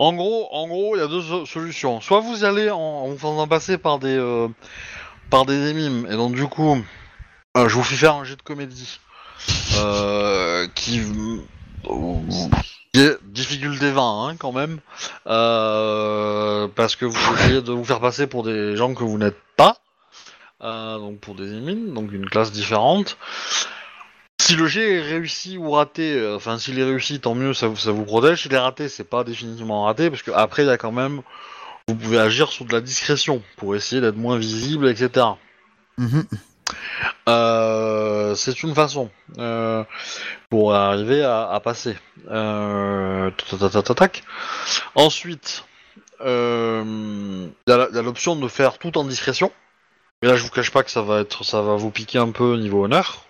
En 0.00 0.12
gros, 0.12 0.48
en 0.50 0.66
gros, 0.66 0.96
il 0.96 0.98
y 0.98 1.02
a 1.02 1.06
deux 1.06 1.22
so- 1.22 1.46
solutions. 1.46 2.00
Soit 2.00 2.18
vous 2.18 2.42
allez 2.42 2.68
en, 2.70 2.78
en 2.80 3.06
vous 3.06 3.16
faisant 3.16 3.46
passer 3.46 3.78
par 3.78 4.00
des 4.00 4.16
euh, 4.18 4.48
par 5.30 5.46
des 5.46 5.68
émimes, 5.70 6.08
et 6.10 6.16
donc 6.16 6.34
du 6.34 6.48
coup, 6.48 6.76
euh, 7.56 7.68
je 7.68 7.74
vous 7.76 7.84
fais 7.84 7.94
faire 7.94 8.16
un 8.16 8.24
jet 8.24 8.34
de 8.34 8.42
comédie 8.42 8.98
euh, 9.76 10.66
qui 10.74 11.00
difficulté 13.24 13.90
20 13.90 14.28
hein, 14.28 14.36
quand 14.38 14.52
même, 14.52 14.78
euh, 15.26 16.68
parce 16.74 16.96
que 16.96 17.04
vous 17.04 17.34
essayez 17.34 17.62
de 17.62 17.72
vous 17.72 17.84
faire 17.84 18.00
passer 18.00 18.26
pour 18.26 18.42
des 18.42 18.76
gens 18.76 18.94
que 18.94 19.02
vous 19.02 19.18
n'êtes 19.18 19.36
pas, 19.56 19.78
euh, 20.62 20.98
donc 20.98 21.18
pour 21.20 21.34
des 21.34 21.52
émimes, 21.52 21.92
donc 21.92 22.12
une 22.12 22.28
classe 22.28 22.52
différente. 22.52 23.16
Si 24.40 24.56
le 24.56 24.66
jet 24.66 24.96
est 24.98 25.00
réussi 25.02 25.56
ou 25.58 25.70
raté, 25.70 26.12
euh, 26.14 26.36
enfin 26.36 26.58
s'il 26.58 26.78
est 26.78 26.84
réussi, 26.84 27.18
tant 27.20 27.34
mieux, 27.34 27.54
ça, 27.54 27.66
vous- 27.68 28.04
protège. 28.04 28.42
S'il 28.42 28.52
est 28.52 28.58
raté, 28.58 28.88
c'est 28.88 29.04
pas 29.08 29.24
définitivement 29.24 29.84
raté, 29.84 30.10
parce 30.10 30.22
que 30.22 30.30
après 30.32 30.62
il 30.64 30.66
y 30.66 30.70
a 30.70 30.76
quand 30.78 30.92
même, 30.92 31.22
vous 31.88 31.94
pouvez 31.96 32.18
agir 32.18 32.50
sur 32.50 32.64
de 32.64 32.72
la 32.72 32.80
discrétion 32.80 33.42
pour 33.56 33.74
essayer 33.74 34.00
d'être 34.00 34.16
moins 34.16 34.36
visible, 34.38 34.88
etc. 34.88 35.26
Euh, 37.28 38.34
c'est 38.34 38.62
une 38.62 38.74
façon 38.74 39.10
euh, 39.38 39.84
pour 40.50 40.74
arriver 40.74 41.22
à, 41.24 41.48
à 41.50 41.60
passer. 41.60 41.96
Euh, 42.30 43.30
tac. 43.96 44.22
Ensuite, 44.94 45.64
euh, 46.20 47.46
il 47.66 47.70
y 47.70 47.98
a 47.98 48.02
l'option 48.02 48.36
de 48.36 48.48
faire 48.48 48.78
tout 48.78 48.96
en 48.98 49.04
discrétion. 49.04 49.52
Mais 50.22 50.28
là, 50.28 50.36
je 50.36 50.42
vous 50.42 50.50
cache 50.50 50.70
pas 50.70 50.82
que 50.82 50.90
ça 50.90 51.02
va 51.02 51.20
être, 51.20 51.44
ça 51.44 51.60
va 51.60 51.76
vous 51.76 51.90
piquer 51.90 52.18
un 52.18 52.30
peu 52.30 52.44
au 52.44 52.56
niveau 52.56 52.84
honneur. 52.84 53.24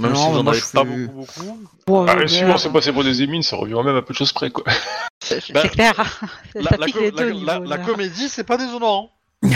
Même 0.00 0.12
Non, 0.12 0.16
si 0.26 0.30
vous 0.30 0.38
en 0.38 0.46
avez 0.46 0.60
pas 0.72 0.84
beaucoup, 0.84 1.12
beaucoup. 1.12 1.68
Bon, 1.86 2.06
Ah, 2.08 2.26
si 2.26 2.44
on 2.44 2.56
s'est 2.56 2.70
passé 2.70 2.92
pour 2.92 3.04
des 3.04 3.22
émines, 3.22 3.42
ça 3.42 3.56
revient 3.56 3.80
même 3.84 3.96
à 3.96 4.02
peu 4.02 4.12
de 4.12 4.18
choses 4.18 4.32
près, 4.32 4.50
quoi. 4.50 4.64
c'est 5.20 5.52
Bah, 5.52 5.62
c'est 5.62 5.70
clair. 5.70 5.94
La, 6.54 6.70
la 6.78 7.78
co- 7.78 7.84
comédie, 7.92 8.28
c'est 8.28 8.44
pas 8.44 8.56
déshonorant. 8.56 9.10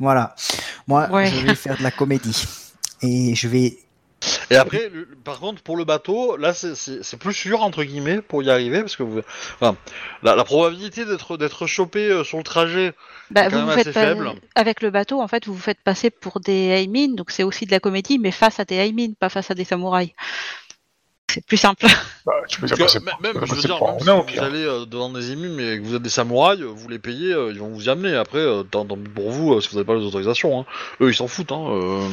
Voilà. 0.00 0.34
Moi, 0.86 1.08
Ouais. 1.10 1.26
je 1.26 1.46
vais 1.46 1.54
faire 1.54 1.76
de 1.78 1.82
la 1.82 1.90
comédie. 1.90 2.44
Et 3.02 3.34
je 3.34 3.48
vais. 3.48 3.76
Et 4.50 4.56
après, 4.56 4.88
le- 4.90 5.06
par 5.22 5.38
contre, 5.38 5.62
pour 5.62 5.76
le 5.76 5.84
bateau, 5.84 6.36
là, 6.38 6.54
c'est- 6.54 7.16
plus 7.18 7.34
sûr 7.34 7.62
entre 7.62 7.84
guillemets 7.84 8.22
pour 8.22 8.42
y 8.42 8.50
arriver 8.50 8.80
parce 8.80 8.96
que 8.96 9.02
vous, 9.02 9.20
enfin, 9.60 9.76
la, 10.22 10.34
la 10.34 10.44
probabilité 10.44 11.04
d'être 11.04 11.36
d'être 11.36 11.66
chopé 11.66 12.08
euh, 12.08 12.24
sur 12.24 12.38
le 12.38 12.44
trajet, 12.44 12.94
Bah, 13.30 13.44
quand 13.44 13.50
vous 13.50 13.56
même 13.56 13.64
vous 13.66 13.70
assez 13.72 13.84
faites 13.84 13.94
pas- 13.94 14.00
faible. 14.00 14.32
Avec 14.54 14.80
le 14.80 14.90
bateau, 14.90 15.20
en 15.20 15.28
fait, 15.28 15.46
vous 15.46 15.52
vous 15.54 15.60
faites 15.60 15.80
passer 15.82 16.08
pour 16.08 16.40
des 16.40 16.82
Aimin, 16.82 17.14
donc 17.14 17.30
c'est 17.30 17.42
aussi 17.42 17.66
de 17.66 17.70
la 17.70 17.80
comédie, 17.80 18.18
mais 18.18 18.30
face 18.30 18.58
à 18.60 18.64
des 18.64 18.76
Aimin, 18.76 19.12
pas 19.18 19.28
face 19.28 19.50
à 19.50 19.54
des 19.54 19.64
samouraïs. 19.64 20.12
C'est 21.34 21.44
plus 21.44 21.56
simple. 21.56 21.84
Bah, 22.24 22.32
tu 22.48 22.60
peux 22.60 22.68
Parce 22.68 22.78
dire 22.78 22.86
que 22.86 22.92
passer 22.92 23.00
même, 23.20 23.32
je 23.44 23.54
veux 23.54 23.60
dire, 23.60 23.76
si 23.98 24.36
vous 24.36 24.44
allez 24.44 24.64
euh, 24.64 24.86
devant 24.86 25.10
des 25.10 25.32
émules 25.32 25.50
mais 25.50 25.78
que 25.78 25.82
vous 25.82 25.96
êtes 25.96 26.02
des 26.02 26.08
samouraïs, 26.08 26.62
vous 26.62 26.88
les 26.88 27.00
payez, 27.00 27.32
euh, 27.32 27.50
ils 27.52 27.58
vont 27.58 27.70
vous 27.70 27.86
y 27.86 27.90
amener. 27.90 28.14
Après, 28.14 28.38
euh, 28.38 28.62
tant, 28.62 28.84
tant 28.86 28.96
pis 28.96 29.10
pour 29.10 29.32
vous, 29.32 29.52
euh, 29.54 29.60
si 29.60 29.68
vous 29.68 29.74
n'avez 29.74 29.84
pas 29.84 29.96
les 29.96 30.04
autorisations, 30.04 30.60
hein. 30.60 30.64
eux 31.00 31.10
ils 31.10 31.14
s'en 31.14 31.26
foutent. 31.26 31.50
Hein, 31.50 31.64
euh. 31.70 32.08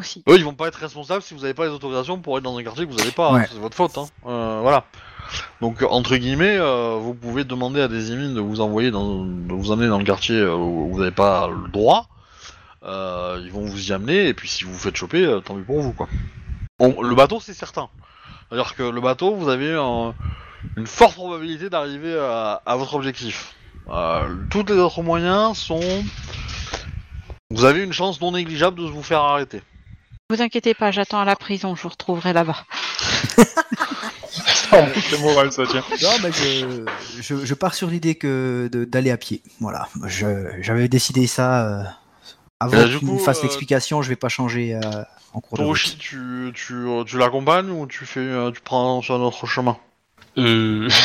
aussi. 0.00 0.24
Eux 0.30 0.36
ils 0.36 0.44
vont 0.44 0.54
pas 0.54 0.68
être 0.68 0.76
responsables 0.76 1.20
si 1.20 1.34
vous 1.34 1.40
n'avez 1.40 1.52
pas 1.52 1.66
les 1.66 1.72
autorisations 1.72 2.18
pour 2.20 2.38
être 2.38 2.44
dans 2.44 2.56
un 2.56 2.62
quartier 2.62 2.86
que 2.86 2.90
vous 2.90 2.96
n'avez 2.96 3.10
pas. 3.10 3.32
hein. 3.34 3.44
C'est 3.50 3.58
votre 3.58 3.76
faute. 3.76 3.98
Hein. 3.98 4.06
Euh, 4.26 4.60
voilà. 4.62 4.86
Donc 5.60 5.82
entre 5.82 6.16
guillemets, 6.16 6.56
euh, 6.58 6.96
vous 6.98 7.12
pouvez 7.12 7.44
demander 7.44 7.82
à 7.82 7.88
des 7.88 8.12
émines 8.12 8.34
de 8.34 8.40
vous 8.40 8.62
envoyer 8.62 8.90
dans, 8.90 9.24
de 9.26 9.52
vous 9.52 9.72
amener 9.72 9.88
dans 9.88 9.98
le 9.98 10.04
quartier 10.04 10.42
où 10.42 10.88
vous 10.90 10.98
n'avez 11.00 11.10
pas 11.10 11.48
le 11.48 11.68
droit. 11.70 12.08
Euh, 12.82 13.38
ils 13.44 13.52
vont 13.52 13.66
vous 13.66 13.90
y 13.90 13.92
amener 13.92 14.28
et 14.28 14.32
puis 14.34 14.48
si 14.48 14.64
vous 14.64 14.72
vous 14.72 14.78
faites 14.78 14.96
choper, 14.96 15.22
euh, 15.22 15.40
tant 15.40 15.54
pis 15.54 15.64
pour 15.64 15.80
vous 15.82 15.92
quoi. 15.92 16.08
Bon, 16.78 17.02
le 17.02 17.14
bateau 17.14 17.40
c'est 17.40 17.52
certain. 17.52 17.90
C'est-à-dire 18.48 18.74
que 18.74 18.82
le 18.82 19.00
bateau, 19.00 19.34
vous 19.34 19.48
avez 19.48 19.74
un- 19.74 20.14
une 20.76 20.86
forte 20.86 21.14
probabilité 21.14 21.68
d'arriver 21.70 22.18
à, 22.18 22.62
à 22.64 22.76
votre 22.76 22.94
objectif. 22.94 23.54
Euh, 23.90 24.22
tous 24.50 24.64
les 24.66 24.74
autres 24.74 25.02
moyens 25.02 25.56
sont. 25.56 25.80
Vous 27.50 27.64
avez 27.64 27.82
une 27.82 27.92
chance 27.92 28.20
non 28.20 28.32
négligeable 28.32 28.78
de 28.78 28.84
vous 28.86 29.02
faire 29.02 29.20
arrêter. 29.20 29.62
Vous 30.30 30.42
inquiétez 30.42 30.74
pas, 30.74 30.90
j'attends 30.90 31.20
à 31.20 31.24
la 31.24 31.36
prison, 31.36 31.74
je 31.74 31.82
vous 31.82 31.88
retrouverai 31.88 32.32
là-bas. 32.34 32.64
C'est 34.30 35.20
moral, 35.20 35.50
ça, 35.52 35.62
tiens. 35.66 35.82
Non, 36.02 36.10
mais 36.22 36.30
je, 36.32 36.84
je, 37.22 37.44
je 37.46 37.54
pars 37.54 37.74
sur 37.74 37.88
l'idée 37.88 38.14
que 38.16 38.68
de- 38.70 38.84
d'aller 38.84 39.10
à 39.10 39.16
pied. 39.16 39.42
Voilà. 39.60 39.88
Je- 40.04 40.50
J'avais 40.60 40.88
décidé 40.88 41.26
ça. 41.26 41.66
euh, 41.66 41.82
avant 42.60 42.88
qu'il 42.98 43.06
me 43.08 43.18
fasse 43.18 43.38
euh, 43.38 43.42
l'explication, 43.42 44.02
je 44.02 44.08
vais 44.08 44.16
pas 44.16 44.28
changer 44.28 44.74
euh, 44.74 44.80
en 45.32 45.40
cours 45.40 45.58
de 45.58 45.62
route. 45.64 45.98
tu, 45.98 46.52
tu, 46.54 46.86
tu 47.06 47.18
l'accompagnes 47.18 47.70
ou 47.70 47.86
tu 47.86 48.04
fais, 48.04 48.20
euh, 48.20 48.50
tu 48.50 48.60
prends 48.60 49.00
un 49.02 49.20
autre 49.20 49.46
chemin? 49.46 49.76
Euh... 50.36 50.88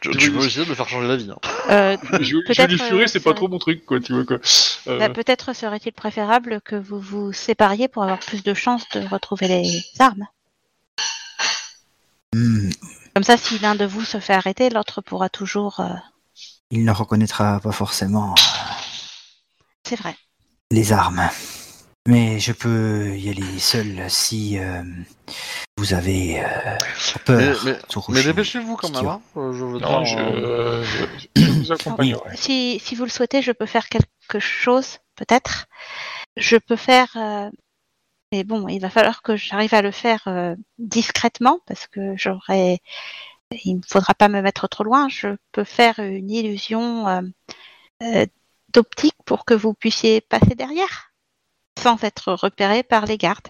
Tu, 0.00 0.10
Tu 0.12 0.32
peux 0.32 0.46
essayer 0.46 0.64
de 0.64 0.70
le 0.70 0.74
faire 0.74 0.88
changer 0.88 1.08
la 1.08 1.16
vie. 1.16 1.30
hein. 1.30 1.36
Euh, 1.68 1.96
furer, 1.98 3.04
euh, 3.04 3.06
c'est 3.06 3.20
pas 3.20 3.34
trop 3.34 3.48
mon 3.48 3.58
truc, 3.58 3.84
quoi, 3.84 4.00
tu 4.00 4.14
vois, 4.14 4.24
quoi. 4.24 4.38
Euh, 4.86 4.98
bah, 4.98 5.10
Peut-être 5.10 5.54
serait-il 5.54 5.92
préférable 5.92 6.62
que 6.62 6.74
vous 6.74 6.98
vous 7.00 7.32
sépariez 7.34 7.86
pour 7.86 8.02
avoir 8.02 8.18
plus 8.18 8.42
de 8.42 8.54
chances 8.54 8.88
de 8.94 9.06
retrouver 9.06 9.46
les 9.48 9.82
armes. 9.98 10.26
Hmm, 12.34 12.70
Comme 13.14 13.24
ça, 13.24 13.36
si 13.36 13.58
l'un 13.58 13.74
de 13.74 13.84
vous 13.84 14.04
se 14.04 14.20
fait 14.20 14.32
arrêter, 14.32 14.70
l'autre 14.70 15.02
pourra 15.02 15.28
toujours... 15.28 15.80
euh, 15.80 15.88
il 16.70 16.84
ne 16.84 16.92
reconnaîtra 16.92 17.60
pas 17.60 17.72
forcément 17.72 18.34
C'est 19.90 19.96
vrai. 19.96 20.14
les 20.70 20.92
armes. 20.92 21.28
Mais 22.06 22.38
je 22.38 22.52
peux 22.52 23.16
y 23.16 23.28
aller 23.28 23.58
seul 23.58 24.08
si 24.08 24.58
euh, 24.58 24.82
vous 25.76 25.94
avez 25.94 26.40
euh, 26.44 26.76
peur. 27.26 27.60
Mais, 27.64 27.72
mais, 27.72 27.78
Tsurushi. 27.88 28.12
mais 28.12 28.22
dépêchez-vous 28.22 28.76
quand 28.76 28.90
même. 28.90 29.06
Hein. 29.06 29.20
Je 29.34 29.64
veux 29.64 29.78
Non, 29.80 30.02
dire, 30.02 30.04
je, 30.04 30.82
je, 30.84 31.42
je 31.42 31.50
vous 31.50 31.72
accompagnerai. 31.72 32.36
Si, 32.36 32.80
si 32.82 32.94
vous 32.94 33.04
le 33.04 33.10
souhaitez, 33.10 33.42
je 33.42 33.52
peux 33.52 33.66
faire 33.66 33.88
quelque 33.88 34.38
chose, 34.38 34.98
peut-être. 35.16 35.66
Je 36.36 36.56
peux 36.56 36.76
faire... 36.76 37.08
euh, 37.16 37.50
Mais 38.32 38.44
bon, 38.44 38.68
il 38.68 38.78
va 38.80 38.90
falloir 38.90 39.22
que 39.22 39.36
j'arrive 39.36 39.74
à 39.74 39.82
le 39.82 39.90
faire 39.90 40.22
euh, 40.28 40.54
discrètement, 40.78 41.58
parce 41.66 41.88
que 41.88 42.16
j'aurais... 42.16 42.78
Il 43.64 43.78
ne 43.78 43.82
faudra 43.86 44.14
pas 44.14 44.28
me 44.28 44.40
mettre 44.42 44.68
trop 44.68 44.84
loin. 44.84 45.08
Je 45.08 45.36
peux 45.52 45.64
faire 45.64 45.98
une 45.98 46.30
illusion 46.30 47.22
d'optique 48.72 49.16
pour 49.24 49.44
que 49.44 49.54
vous 49.54 49.74
puissiez 49.74 50.20
passer 50.20 50.54
derrière, 50.54 51.12
sans 51.78 52.02
être 52.04 52.32
repéré 52.32 52.82
par 52.82 53.06
les 53.06 53.18
gardes. 53.18 53.48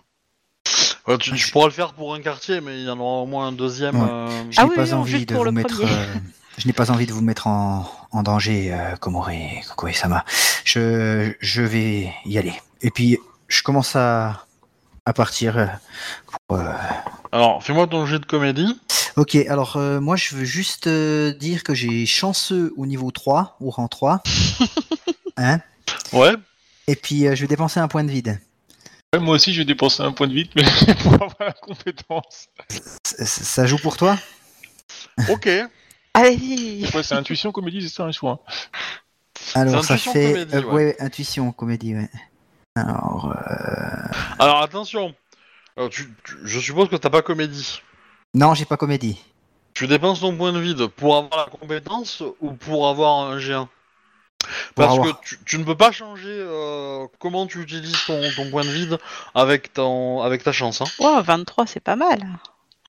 ouais, 1.07 1.19
tu, 1.19 1.35
tu 1.35 1.51
pourras 1.51 1.67
le 1.67 1.73
faire 1.73 1.93
pour 1.95 2.15
un 2.15 2.21
quartier, 2.21 2.61
mais 2.61 2.79
il 2.81 2.85
y 2.87 2.91
en 2.91 2.99
aura 2.99 3.23
au 3.23 3.27
moins 3.27 3.49
un 3.49 3.53
deuxième. 3.53 4.01
Ouais. 4.01 4.09
euh, 4.11 4.45
Je 4.51 4.61
Ah 4.61 4.65
n'ai 4.65 4.71
oui, 4.71 4.77
pas 4.77 4.85
oui, 4.85 4.93
envie 4.95 5.11
juste 5.13 5.29
de 5.29 5.35
pour 5.35 5.43
vous 5.43 5.45
le 5.47 5.53
mettre. 5.53 5.77
premier. 5.77 5.91
euh, 5.93 6.15
je 6.59 6.67
n'ai 6.67 6.73
pas 6.73 6.91
envie 6.91 7.07
de 7.07 7.13
vous 7.13 7.23
mettre 7.23 7.47
en, 7.47 7.91
en 8.11 8.23
danger, 8.23 8.73
euh, 8.73 8.97
Komore, 8.97 9.31
Kokoe-sama. 9.69 10.25
Je, 10.65 11.33
je 11.41 11.63
vais 11.63 12.13
y 12.27 12.39
aller. 12.39 12.55
Et 12.83 12.91
puis, 12.91 13.19
je 13.49 13.63
commence 13.63 13.97
à, 13.97 14.47
à 15.07 15.13
partir. 15.13 15.59
euh, 15.59 15.67
pour, 16.49 16.59
euh, 16.59 16.73
Alors, 17.33 17.63
fais-moi 17.63 17.87
ton 17.87 18.07
jet 18.07 18.19
de 18.19 18.27
comédie. 18.27 18.79
Ok, 19.17 19.35
alors 19.35 19.77
euh, 19.77 20.01
moi, 20.01 20.17
je 20.17 20.35
veux 20.37 20.45
juste 20.45 20.87
euh, 20.87 21.33
dire 21.33 21.63
que 21.65 21.75
j'ai 21.75 22.07
chanceux 22.07 22.73
au 22.77 22.87
niveau 22.87 23.11
3, 23.11 23.57
au 23.61 23.71
rang 23.71 23.89
3. 23.89 24.23
hein? 25.37 25.61
Ouais. 26.13 26.35
Et 26.87 26.97
puis, 26.97 27.27
euh, 27.27 27.35
je 27.35 27.43
vais 27.43 27.49
dépenser 27.49 27.81
un 27.81 27.89
point 27.89 28.05
de 28.05 28.11
vide. 28.11 28.41
Ouais, 29.13 29.21
moi 29.21 29.35
aussi, 29.35 29.53
je 29.53 29.59
vais 29.59 29.65
dépenser 29.65 30.03
un 30.03 30.13
point 30.13 30.29
de 30.29 30.35
vide, 30.35 30.51
mais 30.57 30.63
pour 31.03 31.15
avoir 31.15 31.35
la 31.41 31.53
compétence. 31.53 32.47
Ça 33.05 33.67
joue 33.67 33.79
pour 33.79 33.97
toi? 33.97 34.17
Ok. 35.29 35.49
Allez-y 36.15 36.89
Ouais, 36.95 37.03
c'est 37.03 37.15
intuition, 37.15 37.53
comédie, 37.53 37.83
c'est 37.83 37.95
ça, 37.95 38.05
un 38.05 38.13
choix. 38.13 38.45
Alors, 39.55 39.85
ça 39.85 39.95
intuition, 39.95 40.13
fait. 40.13 40.33
comédie, 40.33 40.55
euh, 40.57 40.63
ouais. 40.63 40.73
ouais, 40.73 40.97
intuition, 41.01 41.53
comédie, 41.53 41.95
ouais. 41.95 42.11
Alors, 42.77 43.35
euh, 43.37 44.13
Alors 44.39 44.63
attention. 44.63 45.15
Tu- 45.91 46.13
tu- 46.25 46.37
je 46.45 46.61
suppose 46.61 46.89
que 46.89 46.97
t'as 46.97 47.11
pas 47.11 47.23
comédie. 47.23 47.81
non, 48.35 48.55
j'ai 48.55 48.65
pas 48.67 48.77
comédie. 48.77 49.19
Tu 49.75 49.87
dépenses 49.87 50.21
ton 50.21 50.37
point 50.37 50.53
de 50.53 50.59
vide 50.59 50.87
pour 50.89 51.17
avoir 51.17 51.47
la 51.47 51.51
compétence 51.59 52.23
ou 52.41 52.53
pour 52.53 52.89
avoir 52.89 53.31
un 53.31 53.39
G1 53.39 53.67
Parce 54.75 54.93
avoir. 54.95 55.21
que 55.21 55.25
tu, 55.27 55.39
tu 55.47 55.59
ne 55.59 55.65
peux 55.65 55.77
pas 55.77 55.91
changer 55.93 56.29
euh, 56.29 57.07
comment 57.19 57.47
tu 57.47 57.61
utilises 57.63 57.97
ton, 58.07 58.21
ton 58.37 58.51
point 58.51 58.65
de 58.65 58.69
vide 58.71 58.99
avec, 59.35 59.73
ton, 59.73 60.21
avec 60.23 60.43
ta 60.45 60.53
chance. 60.53 60.81
Hein. 60.83 60.87
Oh, 60.99 61.21
23, 61.25 61.67
c'est 61.67 61.81
pas 61.81 61.97
mal. 61.97 62.21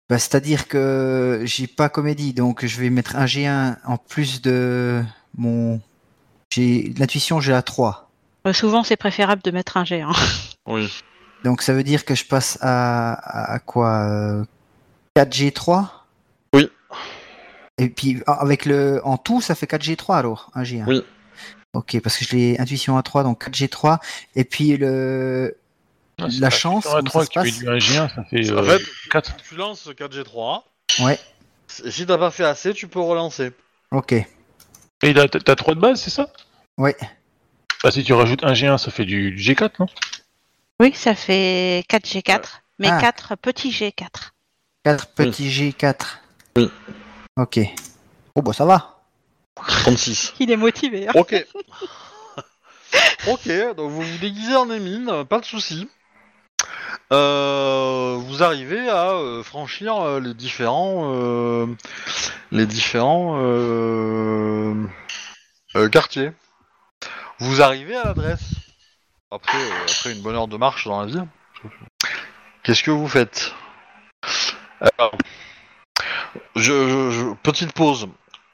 Bah, 0.10 0.18
C'est-à-dire 0.20 0.68
que 0.68 1.42
j'ai 1.46 1.68
pas 1.68 1.88
comédie, 1.88 2.34
donc 2.34 2.66
je 2.66 2.82
vais 2.82 2.90
mettre 2.90 3.16
un 3.16 3.26
G1 3.26 3.78
en 3.86 3.98
plus 3.98 4.42
de 4.42 5.02
mon. 5.38 5.80
J'ai 6.52 6.94
l'intuition, 6.98 7.40
j'ai 7.40 7.54
la 7.54 7.62
3. 7.62 8.11
Euh, 8.48 8.54
souvent, 8.54 8.84
c'est 8.84 8.98
préférable 8.98 9.42
de 9.44 9.52
mettre 9.52 9.78
un 9.78 9.86
G. 9.86 10.02
Hein. 10.02 10.12
Oui. 10.68 10.92
Donc 11.44 11.64
ça 11.64 11.74
veut 11.74 11.84
dire 11.84 12.06
que 12.06 12.14
je 12.14 12.24
passe 12.24 12.60
à, 12.62 13.14
à, 13.14 13.54
à 13.54 13.60
quoi 13.60 14.04
euh, 14.08 14.44
4G3 15.18 15.88
Oui. 16.54 16.70
Et 17.80 17.90
puis 17.90 18.22
ah, 18.28 18.34
avec 18.42 18.66
le 18.66 19.02
en 19.04 19.18
tout, 19.18 19.42
ça 19.42 19.56
fait 19.56 19.66
4G3 19.66 20.18
alors, 20.18 20.52
un 20.54 20.62
G1. 20.62 20.84
Oui. 20.86 21.04
Ok, 21.74 22.00
parce 22.02 22.18
que 22.18 22.26
je 22.26 22.36
l'ai 22.36 22.60
intuition 22.60 22.96
à 22.96 23.02
3, 23.02 23.24
donc 23.24 23.44
4G3. 23.48 23.98
Et 24.36 24.44
puis 24.44 24.78
le 24.78 25.58
Ah, 26.22 26.28
La 26.40 26.52
chance, 26.52 26.84
sur 26.84 26.96
un 26.96 27.00
comment 27.00 27.10
3 27.10 27.26
ça 27.26 27.26
se 27.26 27.30
que 27.30 27.34
tu 27.34 27.40
passe? 27.40 27.68
réduis 27.68 27.98
un 27.98 28.06
G1, 28.06 28.16
ça 28.16 28.24
fait 28.26 28.52
En 28.52 28.58
euh, 28.58 28.78
fait, 28.78 28.84
tu, 29.02 29.10
4. 29.10 29.36
tu 29.38 29.56
lances 29.56 29.88
4G3. 29.88 30.62
ouais. 31.04 31.20
Et 31.86 31.90
si 31.92 32.06
t'as 32.06 32.18
pas 32.20 32.30
fait 32.30 32.44
assez, 32.46 32.74
tu 32.74 32.88
peux 32.88 33.00
relancer. 33.00 33.52
Ok. 33.92 34.12
Et 34.14 35.14
là, 35.14 35.28
t'as 35.28 35.40
t'as 35.40 35.56
3 35.56 35.74
de 35.74 35.80
base, 35.80 36.02
c'est 36.02 36.10
ça? 36.12 36.32
Ouais. 36.78 36.96
Bah, 37.84 37.92
si 37.92 38.04
tu 38.04 38.14
rajoutes 38.14 38.44
un 38.44 38.54
G1, 38.54 38.78
ça 38.78 38.92
fait 38.92 39.06
du, 39.06 39.32
du 39.32 39.42
G4, 39.42 39.72
non? 39.80 39.88
Oui, 40.80 40.94
ça 40.96 41.16
fait 41.16 41.84
4 41.90 42.06
G4, 42.06 42.42
mais 42.80 42.90
Ah. 42.90 43.00
4 43.00 43.36
petits 43.38 43.72
G4. 43.72 44.32
4 44.84 45.08
petits 45.14 45.50
G4. 45.50 45.96
Oui. 46.58 46.70
Ok. 47.38 47.60
Oh 48.36 48.42
bah 48.42 48.54
ça 48.54 48.66
va. 48.66 49.02
36. 49.56 50.34
Il 50.40 50.52
est 50.52 50.58
motivé. 50.58 51.08
hein. 51.08 51.12
Ok. 51.16 51.34
ok, 53.28 53.48
donc 53.76 53.92
vous 53.92 54.02
vous 54.02 54.18
déguisez 54.20 54.56
en 54.56 54.70
émine, 54.72 55.24
pas 55.26 55.40
de 55.40 55.46
souci. 55.46 55.88
Euh, 57.14 58.16
vous 58.20 58.42
arrivez 58.42 58.90
à 58.90 59.12
euh, 59.12 59.44
franchir 59.44 59.96
euh, 59.98 60.20
les 60.20 60.34
différents, 60.34 61.12
euh, 61.14 61.68
les 62.52 62.66
différents 62.66 63.38
euh, 63.42 64.74
euh, 65.76 65.90
quartiers. 65.90 66.32
Vous 67.42 67.60
arrivez 67.62 67.96
à 67.96 68.06
l'adresse. 68.06 68.54
Après, 69.32 69.58
euh, 69.58 69.86
après 69.90 70.14
une 70.14 70.22
bonne 70.22 70.36
heure 70.36 70.48
de 70.48 70.58
marche 70.58 70.86
dans 70.86 71.02
la 71.02 71.08
ville? 71.08 71.26
Qu'est-ce 72.62 72.84
que 72.84 72.92
vous 72.92 73.08
faites? 73.08 73.52
Alors, 74.80 75.12
je, 76.56 77.10
je- 77.10 77.34
petite 77.42 77.74
pause. 77.74 78.08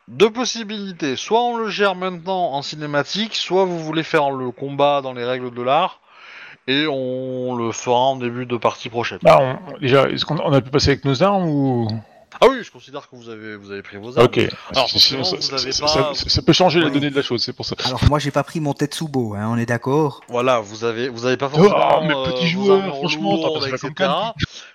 Deux 0.07 0.31
possibilités. 0.31 1.17
Soit 1.17 1.43
on 1.43 1.57
le 1.57 1.69
gère 1.69 1.95
maintenant 1.95 2.53
en 2.53 2.61
cinématique, 2.61 3.35
soit 3.35 3.65
vous 3.65 3.79
voulez 3.79 4.03
faire 4.03 4.31
le 4.31 4.51
combat 4.51 5.01
dans 5.01 5.11
les 5.11 5.25
règles 5.25 5.53
de 5.53 5.61
l'art 5.61 5.99
et 6.67 6.85
on 6.87 7.55
le 7.55 7.73
fera 7.73 7.97
en 7.99 8.15
début 8.15 8.45
de 8.45 8.55
partie 8.55 8.87
prochaine. 8.89 9.19
Bah, 9.21 9.37
on- 9.41 9.77
déjà, 9.79 10.09
est-ce 10.09 10.25
qu'on 10.25 10.39
on 10.39 10.53
a 10.53 10.61
pu 10.61 10.69
passer 10.69 10.91
avec 10.91 11.03
nos 11.03 11.21
armes 11.23 11.43
ou? 11.49 11.89
Ah 12.41 12.45
oui, 12.49 12.57
je 12.61 12.69
considère 12.71 13.09
que 13.09 13.15
vous 13.15 13.29
avez, 13.29 13.55
vous 13.55 13.71
avez 13.71 13.81
pris 13.81 13.97
vos 13.97 14.17
armes. 14.17 14.25
Ok. 14.25 14.37
Alors, 14.71 14.89
forcément, 14.89 15.23
ça, 15.23 15.37
vous 15.37 15.53
avez 15.53 15.71
ça- 15.71 15.85
pas- 15.85 16.13
ça- 16.13 16.29
ça 16.29 16.41
peut 16.41 16.53
changer 16.53 16.79
la 16.79 16.87
Oui. 16.87 16.91
donnée 16.91 17.09
de 17.09 17.15
la 17.15 17.21
chose, 17.21 17.41
c'est 17.43 17.53
pour 17.53 17.65
ça. 17.65 17.75
Alors 17.85 18.01
moi 18.09 18.19
j'ai 18.19 18.31
pas 18.31 18.43
pris 18.43 18.59
mon 18.59 18.73
Tetsubo, 18.73 19.33
hein, 19.35 19.47
on 19.49 19.57
est 19.57 19.65
d'accord. 19.65 20.21
Voilà, 20.27 20.59
vous 20.59 20.83
avez, 20.83 21.09
vous 21.09 21.25
avez 21.25 21.37
pas 21.37 21.49
forcément 21.49 21.75
Oh, 21.99 22.03
mais 22.05 22.13
euh, 22.15 22.23
petit 22.31 22.53
vos 22.53 22.65
joueur, 22.65 22.81
armes 22.83 22.91
franchement, 22.93 23.37
t'as 23.37 23.47
lourdes, 23.47 23.67
etc. 23.67 23.91
comme 23.95 24.09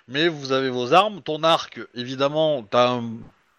Mais 0.08 0.28
vous 0.28 0.52
avez 0.52 0.70
vos 0.70 0.92
armes, 0.92 1.20
ton 1.20 1.42
arc, 1.44 1.78
évidemment, 1.94 2.62
t'as 2.68 2.88
un- 2.92 3.10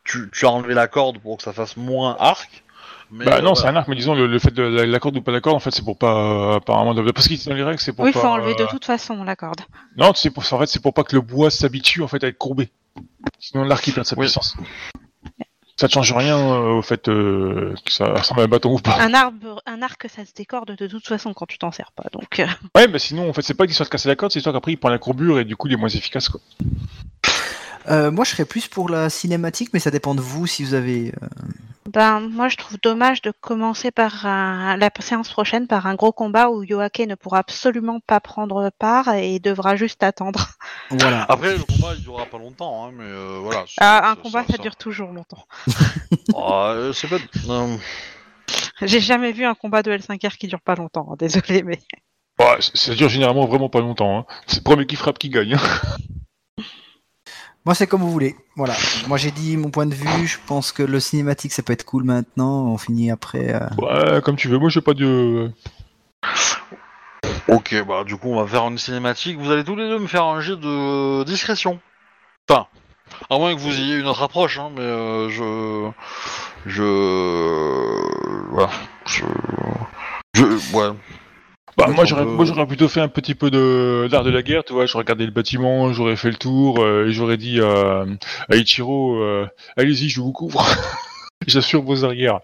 tu, 0.03 0.30
tu 0.34 0.45
as 0.45 0.49
enlevé 0.49 0.74
la 0.74 0.88
corde 0.88 1.20
pour 1.20 1.38
que 1.38 1.44
ça 1.44 1.53
fasse 1.53 1.78
moins 1.78 2.18
arc. 2.20 2.64
Mais, 3.11 3.26
Bah 3.26 3.36
euh, 3.38 3.41
non, 3.41 3.53
c'est 3.53 3.68
un 3.68 3.76
arc, 3.76 3.88
mais 3.88 3.95
disons, 3.95 4.15
le, 4.15 4.26
le 4.26 4.40
fait 4.40 4.52
de 4.52 4.64
la, 4.64 4.86
la 4.88 4.99
corde 4.99 5.15
ou 5.18 5.22
pas 5.22 5.32
la 5.32 5.40
corde, 5.40 5.56
en 5.56 5.60
fait, 5.60 5.70
c'est 5.72 5.86
pour 5.86 5.98
pas, 5.99 6.15
euh, 6.15 6.56
apparemment, 6.56 6.95
de- 6.95 7.11
parce 7.11 7.28
qu'il 7.28 7.40
est 7.40 7.48
dans 7.48 7.53
les 7.53 7.64
règles, 7.64 7.80
c'est 7.80 7.94
pour 7.94 8.06
Oui, 8.06 8.10
il 8.10 8.14
pas... 8.14 8.22
faut 8.22 8.28
enlever 8.28 8.56
de 8.56 8.64
euh, 8.64 8.68
toute 8.68 8.86
façon 8.86 9.24
la 9.24 9.36
corde. 9.36 9.61
Non, 9.98 10.11
c'est 10.15 10.32
pour, 10.32 10.44
en 10.52 10.57
fait, 10.60 10.65
c'est 10.65 10.82
pour 10.82 10.94
pas 10.95 11.03
que 11.03 11.15
le 11.15 11.22
bois 11.22 11.52
s'habitue, 11.52 12.02
en 12.02 12.07
fait, 12.07 12.24
à 12.24 12.28
être 12.28 12.38
courbé. 12.40 12.70
Sinon, 13.40 13.64
l'arc, 13.65 13.86
il 13.88 13.94
perd 13.94 14.06
sa 14.06 14.15
Oui. 14.15 14.26
puissance. 14.26 14.56
Ça 15.76 15.88
ne 15.88 15.91
change 15.91 16.14
rien 16.14 16.38
euh, 16.38 16.78
au 16.78 16.82
fait 16.84 17.10
euh, 17.10 17.74
que 17.84 17.91
ça 17.91 18.06
ressemble 18.14 18.41
à 18.41 18.44
un 18.44 18.48
bâton 18.48 18.74
ou 18.76 18.80
pas. 18.80 18.95
Un 19.02 19.14
arbre, 19.15 19.61
un 19.65 19.82
arc, 19.82 20.06
ça 20.07 20.24
se 20.24 20.32
décorde 20.34 20.76
de 20.76 20.88
toute 20.88 21.06
façon 21.07 21.34
quand 21.34 21.48
tu 21.48 21.57
t'en 21.57 21.72
sers 21.72 21.91
pas. 21.94 22.06
Donc, 22.14 22.40
euh, 22.40 22.45
Ouais, 22.76 22.88
mais 22.88 22.99
sinon, 22.99 23.28
en 23.28 23.34
fait, 23.34 23.41
c'est 23.41 23.56
pas 23.56 23.64
une 23.65 23.72
histoire 23.72 23.88
de 23.88 23.91
casser 23.91 24.07
la 24.07 24.15
corde, 24.15 24.32
c'est 24.32 24.40
histoire 24.40 24.53
qu'après, 24.53 24.72
il 24.74 24.78
prend 24.78 24.90
la 24.90 24.99
courbure 24.99 25.40
et 25.40 25.45
du 25.45 25.56
coup, 25.56 25.68
il 25.68 25.74
est 25.74 25.78
moins 25.78 25.90
efficace, 25.90 26.30
quoi. 26.30 26.40
Euh, 27.89 28.11
moi 28.11 28.23
je 28.26 28.31
serais 28.31 28.45
plus 28.45 28.68
pour 28.68 28.89
la 28.89 29.10
cinématique, 29.10 29.69
mais 29.73 29.80
ça 29.80 29.91
dépend 29.91 30.15
de 30.15 30.22
vous 30.22 30.47
si 30.47 30.64
vous 30.64 30.73
avez. 30.73 31.14
euh, 31.22 31.27
ben 31.91 32.22
moi 32.22 32.47
je 32.47 32.55
trouve 32.55 32.77
dommage 32.81 33.22
de 33.22 33.31
commencer 33.41 33.91
par 33.91 34.26
un- 34.26 34.77
la 34.77 34.89
séance 35.01 35.30
prochaine 35.30 35.68
par 35.68 35.85
un 35.85 35.95
gros 35.95 36.14
combat 36.14 36.49
où 36.49 36.64
Yoake 36.64 36.99
ne 36.99 37.15
pourra 37.15 37.39
absolument 37.39 37.99
pas 37.99 38.22
prendre 38.22 38.69
part 38.80 39.14
et 39.14 39.39
devra 39.39 39.76
juste 39.76 40.01
attendre. 40.01 40.47
Voilà. 40.91 41.26
Après, 41.27 41.57
le 41.57 41.64
combat, 41.65 41.93
il 41.97 42.01
durera 42.03 42.26
pas 42.26 42.38
longtemps, 42.38 42.85
hein, 42.88 42.91
mais 42.97 43.03
euh, 43.03 43.39
voilà. 43.41 43.65
c'est- 43.68 43.76
Ah, 43.81 44.11
un 44.11 44.15
combat 44.15 44.45
ça 44.49 44.57
dure 44.57 44.76
toujours 44.77 45.11
longtemps. 45.11 45.45
Ah, 46.35 46.69
euh, 46.76 46.93
c'est 46.93 47.07
pas. 47.10 47.18
euh, 47.49 47.77
J'ai 48.81 49.01
jamais 49.01 49.34
vu 49.34 49.43
un 49.45 49.55
combat 49.55 49.84
de 49.84 49.91
L5R 49.91 50.38
qui 50.38 50.47
dure 50.47 50.61
pas 50.61 50.76
longtemps. 50.76 51.10
hein, 51.11 51.15
Désolé, 51.19 51.64
mais 51.64 51.80
Bah, 52.39 52.55
c- 52.60 52.72
ça 52.76 52.95
dure 52.95 53.10
généralement 53.10 53.45
vraiment 53.45 53.69
pas 53.69 53.81
longtemps. 53.81 54.19
Hein. 54.19 54.26
C'est 54.47 54.57
le 54.60 54.64
premier 54.64 54.85
qui 54.85 54.95
frappe 54.95 55.19
qui 55.19 55.30
gagne. 55.30 55.55
hein. 55.55 55.60
Moi 57.65 57.76
c'est 57.76 57.88
comme 57.88 58.02
vous 58.02 58.11
voulez. 58.11 58.35
Voilà. 58.57 58.73
Moi 59.07 59.18
j'ai 59.18 59.31
dit 59.31 59.56
mon 59.57 59.69
point 59.69 59.85
de 59.85 59.94
vue. 59.95 60.27
Je 60.27 60.38
pense 60.48 60.72
que 60.72 60.84
le 60.84 60.99
cinématique 60.99 61.53
ça 61.53 61.64
peut 61.64 61.73
être 61.73 61.85
cool 61.85 62.03
maintenant. 62.03 62.65
On 62.65 62.77
finit 62.77 63.10
après. 63.11 63.53
euh, 63.56 63.68
Ouais, 63.77 64.22
comme 64.22 64.35
tu 64.35 64.48
veux. 64.49 64.57
Moi, 64.60 64.69
j'ai 64.69 64.81
pas 64.81 64.94
de. 64.94 65.49
Ok, 67.48 67.76
bah 67.88 68.03
du 68.03 68.15
coup, 68.18 68.30
on 68.30 68.41
va 68.41 68.48
faire 68.48 68.68
une 68.68 68.77
cinématique. 68.77 69.38
Vous 69.38 69.52
allez 69.52 69.64
tous 69.64 69.76
les 69.76 69.88
deux 69.88 69.99
me 69.99 70.07
faire 70.07 70.23
un 70.26 70.40
jet 70.41 70.56
de 70.56 71.23
discrétion. 71.23 71.80
Enfin, 72.49 72.68
à 73.30 73.38
moins 73.38 73.53
que 73.56 73.60
vous 73.60 73.72
ayez 73.80 73.98
une 73.98 74.07
autre 74.07 74.23
approche, 74.23 74.57
hein, 74.60 74.69
mais 74.73 74.81
euh, 74.81 75.30
je. 75.30 75.90
Je. 76.65 78.49
Voilà. 78.52 78.69
Je. 79.06 79.23
Je. 80.34 80.44
Ouais. 80.76 80.95
Bah, 81.78 81.88
moi, 81.88 82.06
j'aurais, 82.06 82.24
peut- 82.26 82.32
moi, 82.32 82.45
j'aurais 82.45 82.68
plutôt 82.68 82.88
fait 82.88 83.02
un 83.02 83.08
petit 83.08 83.36
peu 83.36 83.50
de 83.50 84.08
d'art 84.12 84.24
de 84.24 84.30
la 84.30 84.41
guerre, 84.44 84.64
tu 84.64 84.74
vois. 84.74 84.86
J'aurais 84.86 85.04
regardé 85.04 85.26
le 85.26 85.32
bâtiment, 85.32 85.91
j'aurais 85.94 86.16
fait 86.16 86.30
le 86.30 86.38
tour, 86.38 86.80
euh, 86.84 87.08
et 87.08 87.12
j'aurais 87.14 87.38
dit 87.38 87.60
à, 87.62 88.06
à 88.50 88.56
Ichiro, 88.56 89.16
euh, 89.22 89.48
allez-y, 89.78 90.10
je 90.10 90.22
vous 90.22 90.32
couvre. 90.32 90.64
J'assure 91.48 91.82
vos 91.82 92.06
arrières. 92.06 92.40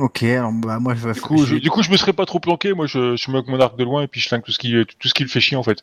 Ok. 0.00 0.22
Alors 0.22 0.52
bah 0.52 0.78
moi 0.78 0.94
je 0.94 1.08
vais. 1.08 1.12
Du 1.14 1.20
coup, 1.20 1.44
je, 1.44 1.56
du 1.56 1.70
coup, 1.70 1.82
je 1.82 1.90
me 1.90 1.96
serais 1.96 2.12
pas 2.12 2.24
trop 2.26 2.38
planqué. 2.38 2.72
Moi, 2.72 2.86
je, 2.86 3.16
je 3.16 3.28
me 3.30 3.32
mets 3.32 3.38
avec 3.38 3.48
mon 3.50 3.58
arc 3.60 3.76
de 3.76 3.82
loin 3.84 4.02
et 4.02 4.06
puis 4.06 4.20
je 4.20 4.28
flingue 4.28 4.44
tout 4.44 4.52
ce 4.52 4.58
qui, 4.58 4.72
tout 5.00 5.08
ce 5.08 5.14
qui 5.14 5.24
le 5.24 5.28
fait 5.28 5.40
chier 5.40 5.56
en 5.56 5.62
fait. 5.64 5.78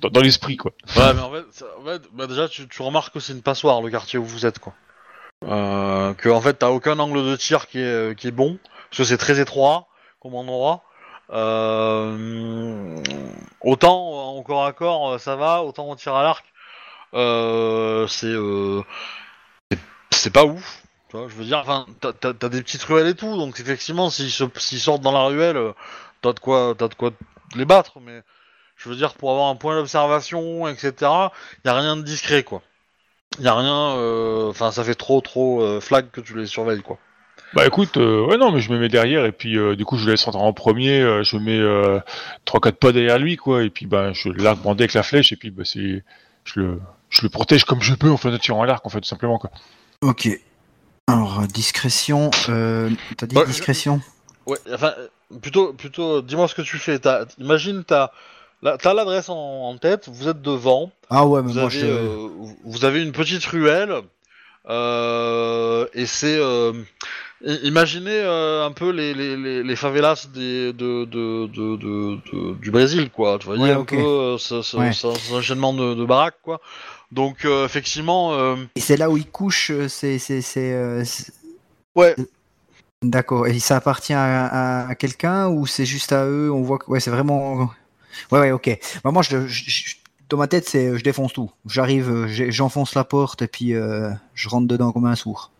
Dans, 0.00 0.10
dans 0.10 0.20
l'esprit, 0.20 0.56
quoi. 0.56 0.72
Ouais, 0.96 1.14
mais 1.14 1.20
en 1.20 1.30
fait, 1.32 1.44
ça- 1.50 1.66
en 1.80 1.84
fait, 1.84 2.02
bah, 2.12 2.26
déjà, 2.26 2.46
tu, 2.48 2.68
tu 2.68 2.82
remarques 2.82 3.12
que 3.14 3.20
c'est 3.20 3.32
une 3.32 3.42
passoire, 3.42 3.80
le 3.82 3.90
quartier 3.90 4.18
où 4.18 4.24
vous 4.24 4.44
êtes, 4.46 4.58
quoi. 4.60 4.72
Euh, 5.46 6.14
que, 6.14 6.28
en 6.28 6.40
fait, 6.40 6.54
t'as 6.54 6.68
aucun 6.68 6.98
angle 6.98 7.24
de 7.24 7.36
tir 7.36 7.66
qui 7.68 7.78
est, 7.80 8.16
qui 8.18 8.28
est 8.28 8.32
bon, 8.32 8.58
parce 8.90 8.98
que 8.98 9.04
c'est 9.04 9.18
très 9.18 9.40
étroit 9.40 9.88
comme 10.20 10.34
endroit. 10.34 10.84
Euh, 11.30 13.02
autant 13.60 14.36
en 14.36 14.42
corps 14.42 14.64
à 14.66 14.72
corps, 14.72 15.10
euh, 15.12 15.18
ça 15.18 15.36
va, 15.36 15.62
autant 15.62 15.88
en 15.90 15.96
tir 15.96 16.14
à 16.14 16.22
l'arc, 16.22 16.44
euh, 17.14 18.06
c'est 18.08 18.26
euh, 18.28 18.82
c'est- 20.10 20.30
pas 20.30 20.44
ouf. 20.44 20.82
Tu 21.10 21.16
je 21.28 21.34
veux 21.34 21.44
dire, 21.44 21.58
enfin, 21.58 21.86
t'as- 22.00 22.48
des 22.48 22.62
petites 22.62 22.82
ruelles 22.82 23.06
et 23.08 23.14
tout, 23.14 23.36
donc 23.36 23.60
effectivement, 23.60 24.10
s'ils 24.10 24.30
sortent 24.80 25.00
dans 25.02 25.12
la 25.12 25.24
ruelle, 25.24 25.56
euh, 25.56 25.72
t'as 26.22 26.32
de 26.34 26.40
quoi, 26.40 26.74
t'as 26.76 26.88
de 26.88 26.94
quoi 26.94 27.10
les 27.56 27.64
battre, 27.64 28.00
mais 28.00 28.22
je 28.76 28.88
veux 28.90 28.96
dire, 28.96 29.14
pour 29.14 29.30
avoir 29.32 29.48
un 29.50 29.56
point 29.56 29.76
d'observation, 29.76 30.68
etc., 30.68 31.32
y 31.64 31.68
a 31.68 31.74
rien 31.74 31.96
de 31.96 32.02
discret, 32.02 32.42
quoi. 32.44 32.62
Y 33.40 33.48
a 33.48 33.54
rien, 33.56 33.96
euh, 33.98 34.50
enfin, 34.50 34.72
ça 34.72 34.84
fait 34.84 34.94
trop, 34.96 35.20
trop 35.22 35.62
euh, 35.62 35.80
flag 35.80 36.10
que 36.12 36.20
tu 36.22 36.36
les 36.38 36.46
surveilles, 36.46 36.82
quoi. 36.82 36.98
Bah 37.54 37.66
écoute, 37.66 37.96
euh, 37.96 38.26
ouais 38.26 38.36
non, 38.36 38.52
mais 38.52 38.60
je 38.60 38.70
me 38.70 38.78
mets 38.78 38.88
derrière 38.90 39.24
et 39.24 39.32
puis 39.32 39.56
euh, 39.58 39.74
du 39.74 39.84
coup 39.86 39.96
je 39.96 40.04
le 40.04 40.12
laisse 40.12 40.24
rentrer 40.24 40.40
en 40.40 40.52
premier. 40.52 41.00
euh, 41.00 41.22
je 41.22 41.36
mets 41.38 41.58
euh, 41.58 41.98
trois 42.44 42.60
quatre 42.60 42.76
pas 42.78 42.92
derrière 42.92 43.18
lui, 43.18 43.36
quoi. 43.36 43.62
Et 43.64 43.70
puis 43.70 43.86
bah 43.86 44.12
je 44.12 44.28
l'arc 44.28 44.58
bandé 44.60 44.82
avec 44.84 44.94
la 44.94 45.02
flèche 45.02 45.32
et 45.32 45.36
puis 45.36 45.50
bah 45.50 45.62
c'est, 45.64 46.04
je 46.44 46.60
le, 46.60 46.80
je 47.10 47.22
le 47.22 47.28
protège 47.30 47.64
comme 47.64 47.80
je 47.80 47.94
peux 47.94 48.10
en 48.10 48.16
fait 48.18 48.28
en 48.28 48.38
tirant 48.38 48.62
à 48.62 48.66
l'arc 48.66 48.84
en 48.84 48.90
fait 48.90 49.00
tout 49.00 49.08
simplement 49.08 49.38
quoi. 49.38 49.50
Ok. 50.02 50.28
Alors 51.06 51.40
discrétion. 51.46 52.30
Euh... 52.50 52.90
T'as 53.16 53.26
dit 53.26 53.36
Ouais, 53.36 53.46
discrétion? 53.46 54.00
Ouais, 54.46 54.58
enfin, 54.72 54.94
plutôt, 55.40 55.72
plutôt, 55.72 56.20
dis-moi 56.22 56.48
ce 56.48 56.54
que 56.54 56.62
tu 56.62 56.76
fais. 56.78 56.98
T'as- 56.98 57.24
imagine, 57.38 57.82
t'as, 57.84 58.10
t'as 58.62 58.92
l'adresse 58.94 59.28
en, 59.30 59.34
en 59.36 59.76
tête, 59.78 60.08
vous 60.10 60.28
êtes 60.28 60.40
devant, 60.42 60.90
Ah 61.10 61.26
ouais, 61.26 61.42
mais 61.42 61.52
vous 61.52 61.58
moi 61.58 61.68
avez, 61.68 61.80
je. 61.80 61.86
euh, 61.86 62.28
vous 62.64 62.84
avez 62.84 63.02
une 63.02 63.12
petite 63.12 63.44
ruelle, 63.46 63.94
euh, 64.68 65.86
et 65.94 66.06
c'est, 66.06 66.36
euh, 66.38 66.72
imaginez 67.44 68.10
euh, 68.22 68.66
un 68.66 68.72
peu 68.72 68.90
les, 68.90 69.14
les, 69.14 69.36
les, 69.36 69.62
les 69.62 69.76
favelas 69.76 70.26
des, 70.34 70.72
de, 70.72 71.04
de, 71.04 71.46
de, 71.46 72.54
du 72.54 72.70
Brésil, 72.70 73.10
quoi. 73.10 73.38
Tu 73.38 73.46
voyez 73.46 73.62
Ouais, 73.62 73.70
un 73.70 73.78
ok. 73.78 73.90
peu 73.90 73.96
euh, 73.96 74.38
ce, 74.38 74.62
ce, 74.62 74.76
Ouais. 74.76 74.92
ce- 74.92 75.12
cet 75.14 75.32
enchaînement 75.34 75.72
de, 75.72 76.04
baraques, 76.04 76.38
quoi. 76.42 76.60
Donc, 77.12 77.44
euh, 77.44 77.64
effectivement, 77.64 78.32
euh, 78.34 78.56
Et 78.76 78.80
c'est 78.80 78.96
là 78.96 79.08
où 79.10 79.16
il 79.16 79.26
couche. 79.30 79.70
euh, 79.70 79.88
C'est 79.88 80.18
c'est 80.18 80.40
c'est. 80.42 80.72
euh, 80.72 81.04
c'est- 81.04 81.32
ouais, 81.94 82.14
D'accord. 83.02 83.46
Et 83.46 83.58
ça 83.60 83.76
appartient 83.76 84.12
à, 84.12 84.46
à- 84.46 84.88
à 84.88 84.94
quelqu'un 84.96 85.48
ou 85.48 85.66
c'est 85.66 85.86
juste 85.86 86.12
à 86.12 86.26
eux? 86.26 86.50
On 86.52 86.62
voit 86.62 86.78
que 86.78 86.90
ouais, 86.90 86.98
c'est 87.00 87.10
vraiment. 87.12 87.70
Ouais, 88.32 88.40
ouais, 88.40 88.50
ok. 88.50 88.76
Bah, 89.04 89.12
moi, 89.12 89.22
je, 89.22 89.46
je- 89.46 89.70
je- 89.70 89.94
dans 90.28 90.36
ma 90.36 90.48
tête, 90.48 90.68
c'est 90.68 90.98
je 90.98 91.04
défonce 91.04 91.32
tout. 91.32 91.50
J'arrive, 91.66 92.26
j'enfonce 92.26 92.94
la 92.96 93.04
porte 93.04 93.40
et 93.42 93.46
puis 93.46 93.72
euh, 93.74 94.10
je 94.34 94.48
rentre 94.48 94.66
dedans 94.66 94.90
comme 94.90 95.06
un 95.06 95.14
sourd. 95.14 95.52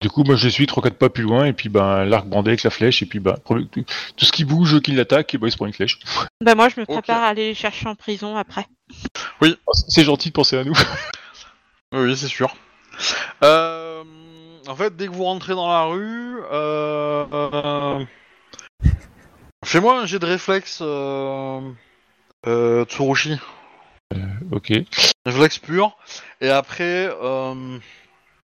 Du 0.00 0.08
coup 0.08 0.24
moi 0.24 0.34
je 0.34 0.48
suis 0.48 0.66
trois 0.66 0.82
quatre 0.82 0.96
pas 0.96 1.10
plus 1.10 1.22
loin 1.24 1.44
et 1.44 1.52
puis 1.52 1.68
bah 1.68 2.06
l'arc 2.06 2.26
bandé 2.26 2.50
avec 2.50 2.62
la 2.62 2.70
flèche 2.70 3.02
et 3.02 3.06
puis 3.06 3.20
bah 3.20 3.38
premier- 3.44 3.66
tout, 3.66 3.84
ce 4.16 4.32
qui 4.32 4.44
bouge 4.46 4.80
qui 4.80 4.92
l'attaque 4.92 5.34
et 5.34 5.38
bah 5.38 5.46
il 5.46 5.50
se 5.50 5.56
prend 5.56 5.66
une 5.66 5.74
flèche. 5.74 5.98
ben 6.40 6.54
moi 6.54 6.70
je 6.70 6.80
me 6.80 6.86
prépare 6.86 7.22
à 7.22 7.26
aller 7.26 7.48
les 7.48 7.54
chercher 7.54 7.86
en 7.86 7.94
prison 7.94 8.34
après. 8.36 8.66
Oh, 9.42 9.46
C'est 9.88 10.04
gentil 10.04 10.28
de 10.30 10.34
penser 10.34 10.56
à 10.58 10.64
nous. 10.64 10.74
Oui, 11.92 12.02
oui, 12.02 12.16
c'est 12.16 12.28
sûr. 12.28 12.54
Euh, 13.42 14.04
en 14.68 14.76
fait, 14.76 14.94
dès 14.96 15.08
que 15.08 15.12
vous 15.12 15.24
rentrez 15.24 15.54
dans 15.54 15.68
la 15.68 15.82
rue, 15.82 16.36
euh, 16.52 17.26
euh, 17.32 18.04
fais-moi 19.64 20.00
un 20.00 20.06
jet 20.06 20.20
de 20.20 20.26
réflexe, 20.26 20.78
euh, 20.82 21.60
euh, 22.46 22.84
Tsurushi. 22.84 23.40
ok. 24.52 24.72
Réflexe 25.26 25.58
pur. 25.58 25.96
Et 26.40 26.48
après, 26.48 27.10
euh, 27.20 27.78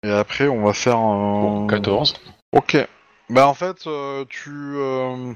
Et 0.04 0.10
après, 0.10 0.48
on 0.48 0.64
va 0.64 0.74
faire 0.74 0.98
un... 0.98 1.42
Bon, 1.42 1.68
14. 1.68 2.16
Ok. 2.54 2.78
Bah 3.30 3.48
en 3.48 3.54
fait, 3.54 3.86
euh, 3.88 4.26
tu... 4.28 4.50
euh, 4.50 5.34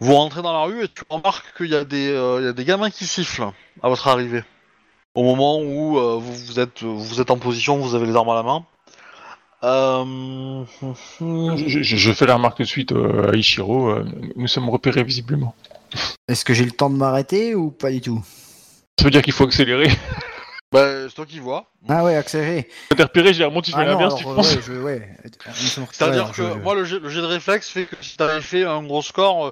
Vous 0.00 0.14
rentrez 0.14 0.42
dans 0.42 0.52
la 0.52 0.62
rue 0.64 0.84
et 0.84 0.88
tu 0.88 1.02
remarques 1.10 1.54
qu'il 1.56 1.66
y, 1.70 1.74
a 1.76 1.84
des, 1.84 2.08
euh, 2.08 2.38
il 2.40 2.44
y 2.46 2.48
a 2.48 2.52
des 2.52 2.64
gamins 2.64 2.90
qui 2.90 3.06
sifflent 3.06 3.50
à 3.82 3.88
votre 3.88 4.08
arrivée. 4.08 4.42
Au 5.14 5.22
moment 5.22 5.60
où 5.60 5.98
euh, 5.98 6.16
vous, 6.18 6.34
vous 6.34 6.60
êtes, 6.60 6.82
vous 6.82 7.20
êtes 7.20 7.30
en 7.30 7.38
position, 7.38 7.76
vous 7.78 7.94
avez 7.94 8.06
les 8.06 8.16
armes 8.16 8.30
à 8.30 8.34
la 8.34 8.42
main. 8.42 8.64
Euh... 9.64 10.64
Je, 11.20 11.82
je- 11.82 11.96
je 11.96 12.12
fais 12.12 12.26
la 12.26 12.34
remarque 12.36 12.56
tout 12.58 12.62
de 12.62 12.68
suite 12.68 12.92
euh, 12.92 13.30
à 13.32 13.36
Ichiro. 13.36 13.88
euh, 13.90 14.04
nous 14.36 14.46
sommes 14.48 14.68
repérés 14.70 15.02
visiblement. 15.04 15.54
Est-ce 16.28 16.44
que 16.44 16.54
j'ai 16.54 16.64
le 16.64 16.70
temps 16.70 16.90
de 16.90 16.96
m'arrêter 16.96 17.54
ou 17.54 17.70
pas 17.70 17.90
du 17.90 18.00
tout? 18.00 18.22
Ça 18.98 19.04
veut 19.04 19.10
dire 19.10 19.22
qu'il 19.22 19.32
faut 19.32 19.44
accélérer. 19.44 19.88
Bah, 20.70 21.08
c'est 21.08 21.14
toi 21.14 21.24
qui 21.24 21.38
vois. 21.38 21.64
Ah 21.88 22.04
ouais, 22.04 22.14
accéléré. 22.16 22.68
T'es 22.94 23.02
repéré, 23.02 23.32
j'ai 23.32 23.44
remonté, 23.44 23.72
fais 23.72 23.78
Ah 23.78 23.86
tu 24.16 24.24
penses 24.24 24.54
ouais, 24.54 24.62
je- 24.66 24.72
ouais. 24.82 25.08
Nous 25.46 25.52
sommes- 25.68 25.86
C'est-à-dire 25.90 26.26
ouais, 26.26 26.32
que 26.32 26.42
je- 26.42 26.58
moi, 26.58 26.74
le 26.74 26.84
jet, 26.84 26.98
le 26.98 27.08
jet 27.08 27.20
de 27.22 27.26
réflexe 27.26 27.70
fait 27.70 27.86
que 27.86 27.96
si 28.02 28.16
t'avais 28.18 28.42
fait 28.42 28.64
un 28.64 28.82
gros 28.82 29.00
score, 29.00 29.46
euh, 29.46 29.50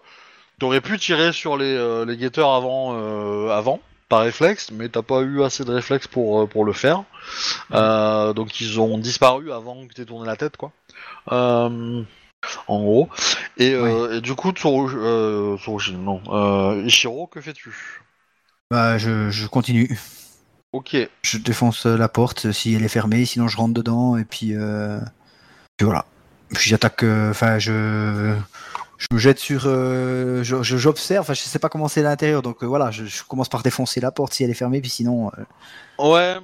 t'aurais 0.59 0.83
pu 0.83 0.99
tirer 0.99 1.33
sur 1.33 1.57
les, 1.57 1.65
euh, 1.75 2.05
les 2.05 2.19
guetteurs 2.19 2.53
avant, 2.53 2.95
euh, 2.95 3.49
avant, 3.51 3.81
par 4.11 4.21
réflexe, 4.21 4.71
mais 4.73 4.91
t'as 4.91 5.01
pas 5.03 5.21
eu 5.23 5.43
assez 5.43 5.65
de 5.65 5.73
réflexe 5.73 6.07
pour, 6.07 6.43
euh, 6.43 6.47
pour 6.47 6.67
le 6.67 6.75
faire. 6.75 7.05
Euh, 7.73 8.35
donc 8.35 8.61
ils 8.61 8.79
ont 8.79 8.99
disparu 8.99 9.53
avant 9.53 9.87
que 9.87 9.95
t'aies 9.95 10.05
tourné 10.05 10.27
la 10.27 10.37
tête, 10.37 10.59
quoi. 10.59 10.73
Euh, 11.33 12.03
en 12.69 12.79
gros. 12.81 13.09
Et, 13.57 13.73
euh, 13.73 14.19
et 14.19 14.21
du 14.21 14.35
coup, 14.35 14.53
Tsuru, 14.53 14.95
euh, 14.97 15.57
Tsurushi, 15.57 15.95
non. 15.95 16.21
Euh, 16.29 16.83
Ishiro, 16.85 17.27
que 17.27 17.41
fais-tu? 17.41 17.75
Bah, 18.71 18.99
je, 18.99 19.31
je 19.31 19.47
continue. 19.47 19.99
Ok. 20.77 20.97
Je 21.23 21.39
défonce 21.39 21.87
euh, 21.87 21.97
la 21.97 22.09
porte 22.09 22.53
si 22.53 22.75
elle 22.75 22.85
est 22.85 22.89
fermée, 22.89 23.25
sinon 23.25 23.49
je 23.49 23.57
rentre 23.57 23.73
dedans 23.73 24.17
et 24.19 24.25
puis, 24.25 24.51
euh... 24.55 24.99
puis 25.79 25.85
voilà. 25.87 26.05
Puis 26.53 26.69
j'attaque. 26.69 27.03
euh, 27.03 27.31
Enfin, 27.31 27.59
je 27.59 28.37
je 28.99 29.07
me 29.11 29.19
jette 29.19 29.39
sur. 29.39 29.63
euh, 29.67 30.43
je- 30.45 30.63
je- 30.63 30.77
J'observe. 30.77 31.23
Enfin, 31.23 31.33
je 31.35 31.41
sais 31.41 31.59
pas 31.59 31.69
comment 31.71 31.89
c'est 31.89 32.01
à 32.01 32.05
l'intérieur, 32.05 32.43
donc 32.43 32.63
euh, 32.63 32.67
voilà. 32.67 32.91
Je, 32.91 33.05
je 33.07 33.23
commence 33.25 33.49
par 33.49 33.63
défoncer 33.63 34.01
la 34.01 34.11
porte 34.11 34.35
si 34.35 34.45
elle 34.45 34.51
est 34.51 34.55
fermée, 34.55 34.81
puis 34.83 34.91
sinon, 34.91 35.31
euh, 35.39 35.43
Ouais. 35.99 36.37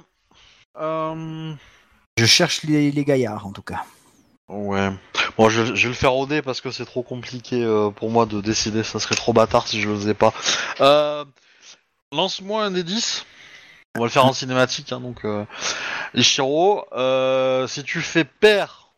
Euh... 0.81 1.53
je 2.17 2.25
cherche 2.25 2.63
les, 2.63 2.91
les 2.91 3.05
gaillards 3.05 3.45
en 3.45 3.51
tout 3.51 3.61
cas. 3.61 3.83
Ouais. 4.49 4.89
Bon, 5.37 5.49
je, 5.49 5.75
je 5.75 5.83
vais 5.83 5.89
le 5.89 5.93
faire 5.93 6.15
au 6.15 6.25
dé 6.25 6.41
parce 6.41 6.59
que 6.61 6.71
c'est 6.71 6.85
trop 6.85 7.03
compliqué 7.03 7.63
euh, 7.63 7.89
pour 7.91 8.09
moi 8.09 8.25
de 8.25 8.41
décider. 8.41 8.83
Ça 8.83 8.99
serait 8.99 9.15
trop 9.15 9.33
bâtard 9.33 9.67
si 9.67 9.79
je 9.81 9.87
le 9.89 9.95
faisais 9.95 10.13
pas. 10.15 10.33
Euh, 10.81 11.23
Lance-moi 12.11 12.65
un 12.65 12.71
des 12.71 12.83
10. 12.83 13.25
On 13.95 13.99
va 13.99 14.05
le 14.05 14.11
faire 14.11 14.25
en 14.25 14.33
cinématique. 14.33 14.91
Hein, 14.91 14.99
donc, 14.99 15.23
euh, 15.23 15.45
Ishiro, 16.15 16.85
euh, 16.93 17.67
si 17.67 17.83
tu 17.83 18.01
fais 18.01 18.23
pair, 18.23 18.89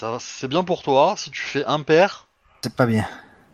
ça 0.00 0.18
c'est 0.20 0.46
bien 0.48 0.62
pour 0.62 0.82
toi. 0.82 1.14
Si 1.16 1.30
tu 1.30 1.40
fais 1.40 1.64
impair, 1.64 2.28
C'est 2.62 2.74
pas 2.74 2.86
bien. 2.86 3.08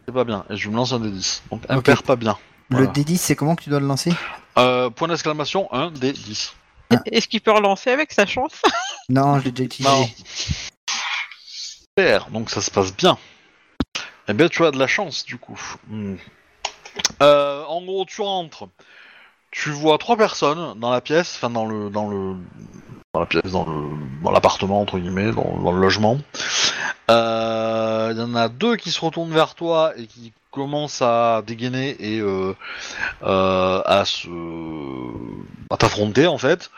c'est 0.06 0.12
pas 0.12 0.24
bien. 0.24 0.44
Et 0.50 0.56
je 0.56 0.68
me 0.68 0.76
lance 0.76 0.92
un 0.92 1.00
des 1.00 1.10
10. 1.10 1.44
Donc, 1.50 1.62
impair, 1.68 2.02
pas 2.02 2.16
bien. 2.16 2.36
Le 2.70 2.78
Voilà. 2.78 2.92
D10, 2.92 3.16
c'est 3.16 3.36
comment 3.36 3.54
que 3.56 3.62
tu 3.62 3.70
dois 3.70 3.80
le 3.80 3.86
lancer? 3.86 4.12
Euh, 4.58 4.90
point 4.90 5.08
d'exclamation, 5.08 5.72
1 5.72 5.92
des 5.92 6.12
10. 6.12 6.54
Est-ce 7.06 7.26
qu'il 7.28 7.40
peut 7.40 7.52
relancer 7.52 7.90
avec 7.90 8.12
sa 8.12 8.26
chance? 8.26 8.60
Non, 9.08 9.38
je 9.38 9.44
l'ai 9.46 9.52
déjà 9.52 9.64
utilisé. 9.64 9.88
Non. 9.94 10.08
Super, 11.46 12.26
donc 12.30 12.50
ça 12.50 12.60
se 12.60 12.70
passe 12.70 12.94
bien. 12.94 13.16
Eh 14.28 14.32
bien, 14.34 14.48
tu 14.48 14.64
as 14.64 14.72
de 14.72 14.78
la 14.78 14.86
chance, 14.88 15.24
du 15.24 15.38
coup. 15.38 15.58
Hmm. 15.88 16.16
Euh, 17.22 17.64
en 17.64 17.82
gros, 17.84 18.04
tu 18.04 18.20
rentres. 18.20 18.68
Tu 19.56 19.70
vois 19.70 19.96
trois 19.96 20.18
personnes 20.18 20.78
dans 20.78 20.90
la 20.90 21.00
pièce, 21.00 21.34
enfin 21.36 21.48
dans 21.48 21.64
le 21.64 21.88
dans 21.88 22.08
le 22.08 22.34
dans 23.14 23.20
la 23.20 23.26
pièce, 23.26 23.50
dans 23.52 23.64
le 23.64 23.88
dans 24.22 24.30
l'appartement 24.30 24.82
entre 24.82 24.98
guillemets, 24.98 25.32
dans, 25.32 25.72
le 25.72 25.80
logement. 25.80 26.18
Euh, 27.10 28.12
Il 28.14 28.20
y 28.20 28.22
en 28.22 28.34
a 28.34 28.50
deux 28.50 28.76
qui 28.76 28.90
se 28.90 29.00
retournent 29.00 29.32
vers 29.32 29.54
toi 29.54 29.92
et 29.96 30.06
qui 30.06 30.34
commencent 30.50 31.00
à 31.00 31.42
dégainer 31.46 31.96
et 31.98 32.20
euh, 32.20 32.54
euh, 33.22 33.82
à 33.86 34.04
se 34.04 34.28
à 35.70 35.78
t'affronter 35.78 36.26
en 36.26 36.36
fait. 36.36 36.70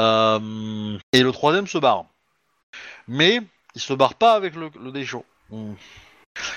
Euh, 0.00 0.98
et 1.12 1.22
le 1.22 1.30
troisième 1.30 1.68
se 1.68 1.78
barre. 1.78 2.04
Mais 3.06 3.40
il 3.76 3.80
se 3.80 3.92
barre 3.92 4.14
pas 4.14 4.32
avec 4.34 4.56
le, 4.56 4.70
le. 4.82 4.92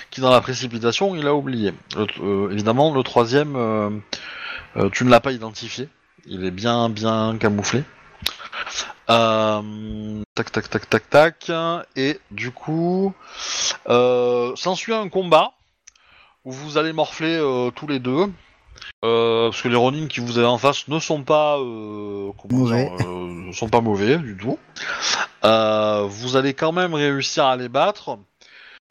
Qui 0.10 0.22
dans 0.22 0.32
la 0.32 0.42
précipitation 0.42 1.16
il 1.16 1.28
a 1.28 1.36
oublié. 1.36 1.72
Euh, 2.20 2.50
évidemment 2.50 2.92
le 2.92 3.04
troisième 3.04 3.56
euh, 3.56 3.92
euh, 4.78 4.90
tu 4.90 5.06
ne 5.06 5.10
l'as 5.10 5.20
pas 5.20 5.32
identifié. 5.32 5.90
Il 6.26 6.46
est 6.46 6.52
bien 6.52 6.90
bien 6.90 7.38
camouflé. 7.40 7.84
Euh, 9.10 10.22
tac 10.36 10.52
tac 10.52 10.70
tac 10.70 10.90
tac 10.90 11.10
tac. 11.10 11.52
Et 11.96 12.20
du 12.32 12.52
coup 12.52 13.14
euh, 13.90 14.56
s'ensuit 14.56 14.94
un 14.94 15.10
combat 15.10 15.54
où 16.46 16.52
vous 16.52 16.78
allez 16.78 16.94
morfler 16.94 17.38
euh, 17.38 17.72
tous 17.72 17.88
les 17.88 18.00
deux. 18.00 18.28
Euh, 19.04 19.50
parce 19.50 19.62
que 19.62 19.68
les 19.68 19.76
Ronin 19.76 20.08
qui 20.08 20.20
vous 20.20 20.38
avez 20.38 20.48
en 20.48 20.58
face 20.58 20.88
ne 20.88 21.00
sont 21.00 21.24
pas 21.24 21.58
euh, 21.60 22.32
Mauvais. 22.50 22.86
dire, 22.86 23.08
euh, 23.08 23.52
sont 23.52 23.70
pas 23.70 23.82
mauvais 23.82 24.18
du 24.18 24.38
tout. 24.38 24.58
Euh, 25.44 26.06
vous 26.08 26.36
allez 26.36 26.54
quand 26.54 26.72
même 26.72 26.94
réussir 26.94 27.46
à 27.46 27.56
les 27.56 27.70
battre, 27.70 28.18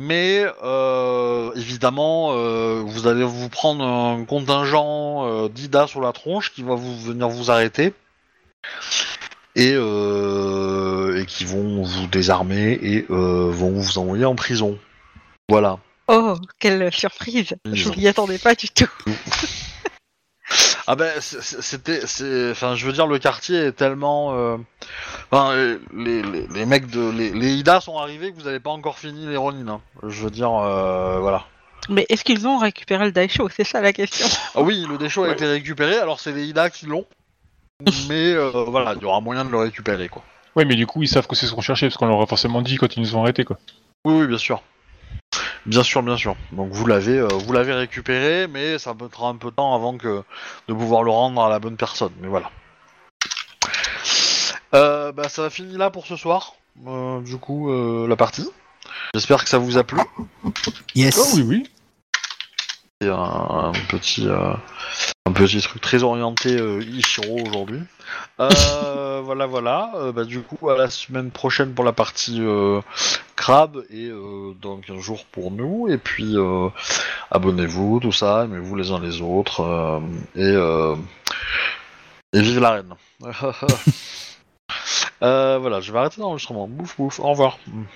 mais 0.00 0.46
euh, 0.64 1.52
évidemment 1.54 2.30
euh, 2.32 2.82
vous 2.84 3.06
allez 3.06 3.22
vous 3.22 3.50
prendre 3.50 3.84
un 3.84 4.24
contingent 4.24 5.26
euh, 5.26 5.48
d'Ida 5.48 5.86
sur 5.86 6.00
la 6.00 6.12
tronche 6.12 6.52
qui 6.52 6.62
va 6.62 6.74
vous 6.74 6.98
venir 6.98 7.28
vous 7.28 7.50
arrêter 7.50 7.92
et, 9.56 9.72
euh, 9.74 11.20
et 11.20 11.26
qui 11.26 11.44
vont 11.44 11.82
vous 11.82 12.06
désarmer 12.06 12.78
et 12.82 13.04
euh, 13.10 13.50
vont 13.50 13.72
vous 13.72 13.98
envoyer 13.98 14.24
en 14.24 14.34
prison. 14.34 14.78
Voilà. 15.48 15.78
Oh, 16.08 16.36
quelle 16.58 16.92
surprise 16.92 17.54
Je 17.70 17.90
m'y 17.90 18.08
attendais 18.08 18.38
pas 18.38 18.54
du 18.54 18.68
tout. 18.68 18.88
Ah 20.92 20.96
ben 20.96 21.08
c'était, 21.20 22.04
c'est, 22.04 22.50
enfin 22.50 22.74
je 22.74 22.84
veux 22.84 22.92
dire 22.92 23.06
le 23.06 23.20
quartier 23.20 23.56
est 23.66 23.72
tellement, 23.72 24.34
euh, 24.34 24.56
enfin 25.30 25.52
euh, 25.52 25.78
les, 25.94 26.20
les, 26.20 26.48
les 26.48 26.66
mecs 26.66 26.90
de, 26.90 27.12
les, 27.12 27.30
les 27.30 27.52
Ida 27.52 27.80
sont 27.80 27.96
arrivés 27.96 28.32
que 28.32 28.36
vous 28.36 28.46
n'avez 28.46 28.58
pas 28.58 28.70
encore 28.70 28.98
fini 28.98 29.24
les 29.24 29.36
Ronin. 29.36 29.68
hein. 29.68 29.80
Je 30.08 30.24
veux 30.24 30.30
dire, 30.30 30.52
euh, 30.52 31.20
voilà. 31.20 31.44
Mais 31.90 32.06
est-ce 32.08 32.24
qu'ils 32.24 32.48
ont 32.48 32.58
récupéré 32.58 33.04
le 33.04 33.12
Daisho? 33.12 33.48
C'est 33.50 33.62
ça 33.62 33.80
la 33.80 33.92
question. 33.92 34.26
Ah 34.56 34.62
oui, 34.62 34.84
le 34.88 34.98
déchaud 34.98 35.22
a 35.22 35.30
été 35.30 35.46
récupéré, 35.46 35.96
alors 35.96 36.18
c'est 36.18 36.32
les 36.32 36.46
Ida 36.46 36.70
qui 36.70 36.86
l'ont, 36.86 37.06
mais 38.08 38.32
euh, 38.32 38.50
voilà, 38.66 38.94
il 38.96 39.02
y 39.02 39.04
aura 39.04 39.20
moyen 39.20 39.44
de 39.44 39.50
le 39.50 39.58
récupérer 39.58 40.08
quoi. 40.08 40.24
Ouais, 40.56 40.64
mais 40.64 40.74
du 40.74 40.88
coup, 40.88 41.04
ils 41.04 41.08
savent 41.08 41.28
que 41.28 41.36
c'est 41.36 41.46
ce 41.46 41.52
qu'on 41.52 41.60
cherchait, 41.60 41.86
parce 41.86 41.98
qu'on 41.98 42.08
leur 42.08 42.20
a 42.20 42.26
forcément 42.26 42.62
dit 42.62 42.78
quand 42.78 42.96
ils 42.96 43.00
nous 43.00 43.14
ont 43.14 43.22
arrêtés, 43.22 43.44
quoi. 43.44 43.58
Oui, 44.04 44.14
oui, 44.22 44.26
bien 44.26 44.38
sûr. 44.38 44.60
Bien 45.66 45.82
sûr, 45.82 46.02
bien 46.02 46.16
sûr. 46.16 46.36
Donc 46.52 46.70
vous 46.72 46.86
l'avez, 46.86 47.18
euh, 47.18 47.28
vous 47.28 47.52
l'avez 47.52 47.74
récupéré, 47.74 48.46
mais 48.46 48.78
ça 48.78 48.94
mettra 48.94 49.28
un 49.28 49.36
peu 49.36 49.50
de 49.50 49.56
temps 49.56 49.74
avant 49.74 49.96
que 49.98 50.22
de 50.68 50.74
pouvoir 50.74 51.02
le 51.02 51.10
rendre 51.10 51.42
à 51.42 51.48
la 51.48 51.58
bonne 51.58 51.76
personne. 51.76 52.12
Mais 52.20 52.28
voilà. 52.28 52.50
Euh, 54.74 55.12
bah 55.12 55.28
ça 55.28 55.50
finit 55.50 55.76
là 55.76 55.90
pour 55.90 56.06
ce 56.06 56.16
soir. 56.16 56.54
Euh, 56.86 57.20
du 57.20 57.36
coup, 57.36 57.70
euh, 57.70 58.06
la 58.08 58.16
partie. 58.16 58.48
J'espère 59.14 59.42
que 59.42 59.50
ça 59.50 59.58
vous 59.58 59.76
a 59.76 59.84
plu. 59.84 60.00
Yes. 60.94 61.18
Oh 61.18 61.36
oui, 61.36 61.42
oui. 61.42 61.70
Un, 63.02 63.12
un 63.12 63.72
petit, 63.88 64.28
euh, 64.28 64.52
un 65.24 65.32
petit 65.32 65.58
truc 65.62 65.80
très 65.80 66.02
orienté 66.02 66.60
euh, 66.60 66.82
Ichiro 66.82 67.38
aujourd'hui. 67.46 67.80
Euh, 68.40 69.22
voilà, 69.24 69.46
voilà. 69.46 69.90
Bah, 70.14 70.24
du 70.24 70.42
coup, 70.42 70.68
à 70.68 70.76
la 70.76 70.90
semaine 70.90 71.30
prochaine 71.30 71.72
pour 71.72 71.86
la 71.86 71.92
partie 71.92 72.42
crabe 73.36 73.84
et 73.88 74.10
dans 74.60 74.76
15 74.76 74.98
jours 74.98 75.24
pour 75.32 75.50
nous. 75.50 75.88
Et 75.88 75.96
puis, 75.96 76.36
abonnez-vous, 77.30 78.00
tout 78.00 78.12
ça, 78.12 78.44
aimez-vous 78.44 78.76
les 78.76 78.90
uns 78.90 79.00
les 79.00 79.22
autres. 79.22 80.02
et, 80.36 80.52
et 82.34 82.42
vive 82.42 82.60
la 82.60 82.70
reine. 82.72 82.94
Voilà, 85.22 85.80
je 85.80 85.90
vais 85.90 85.98
arrêter 85.98 86.20
l'enregistrement. 86.20 86.68
Bouf, 86.68 86.96
bouf, 86.98 87.18
au 87.18 87.30
revoir. 87.30 87.58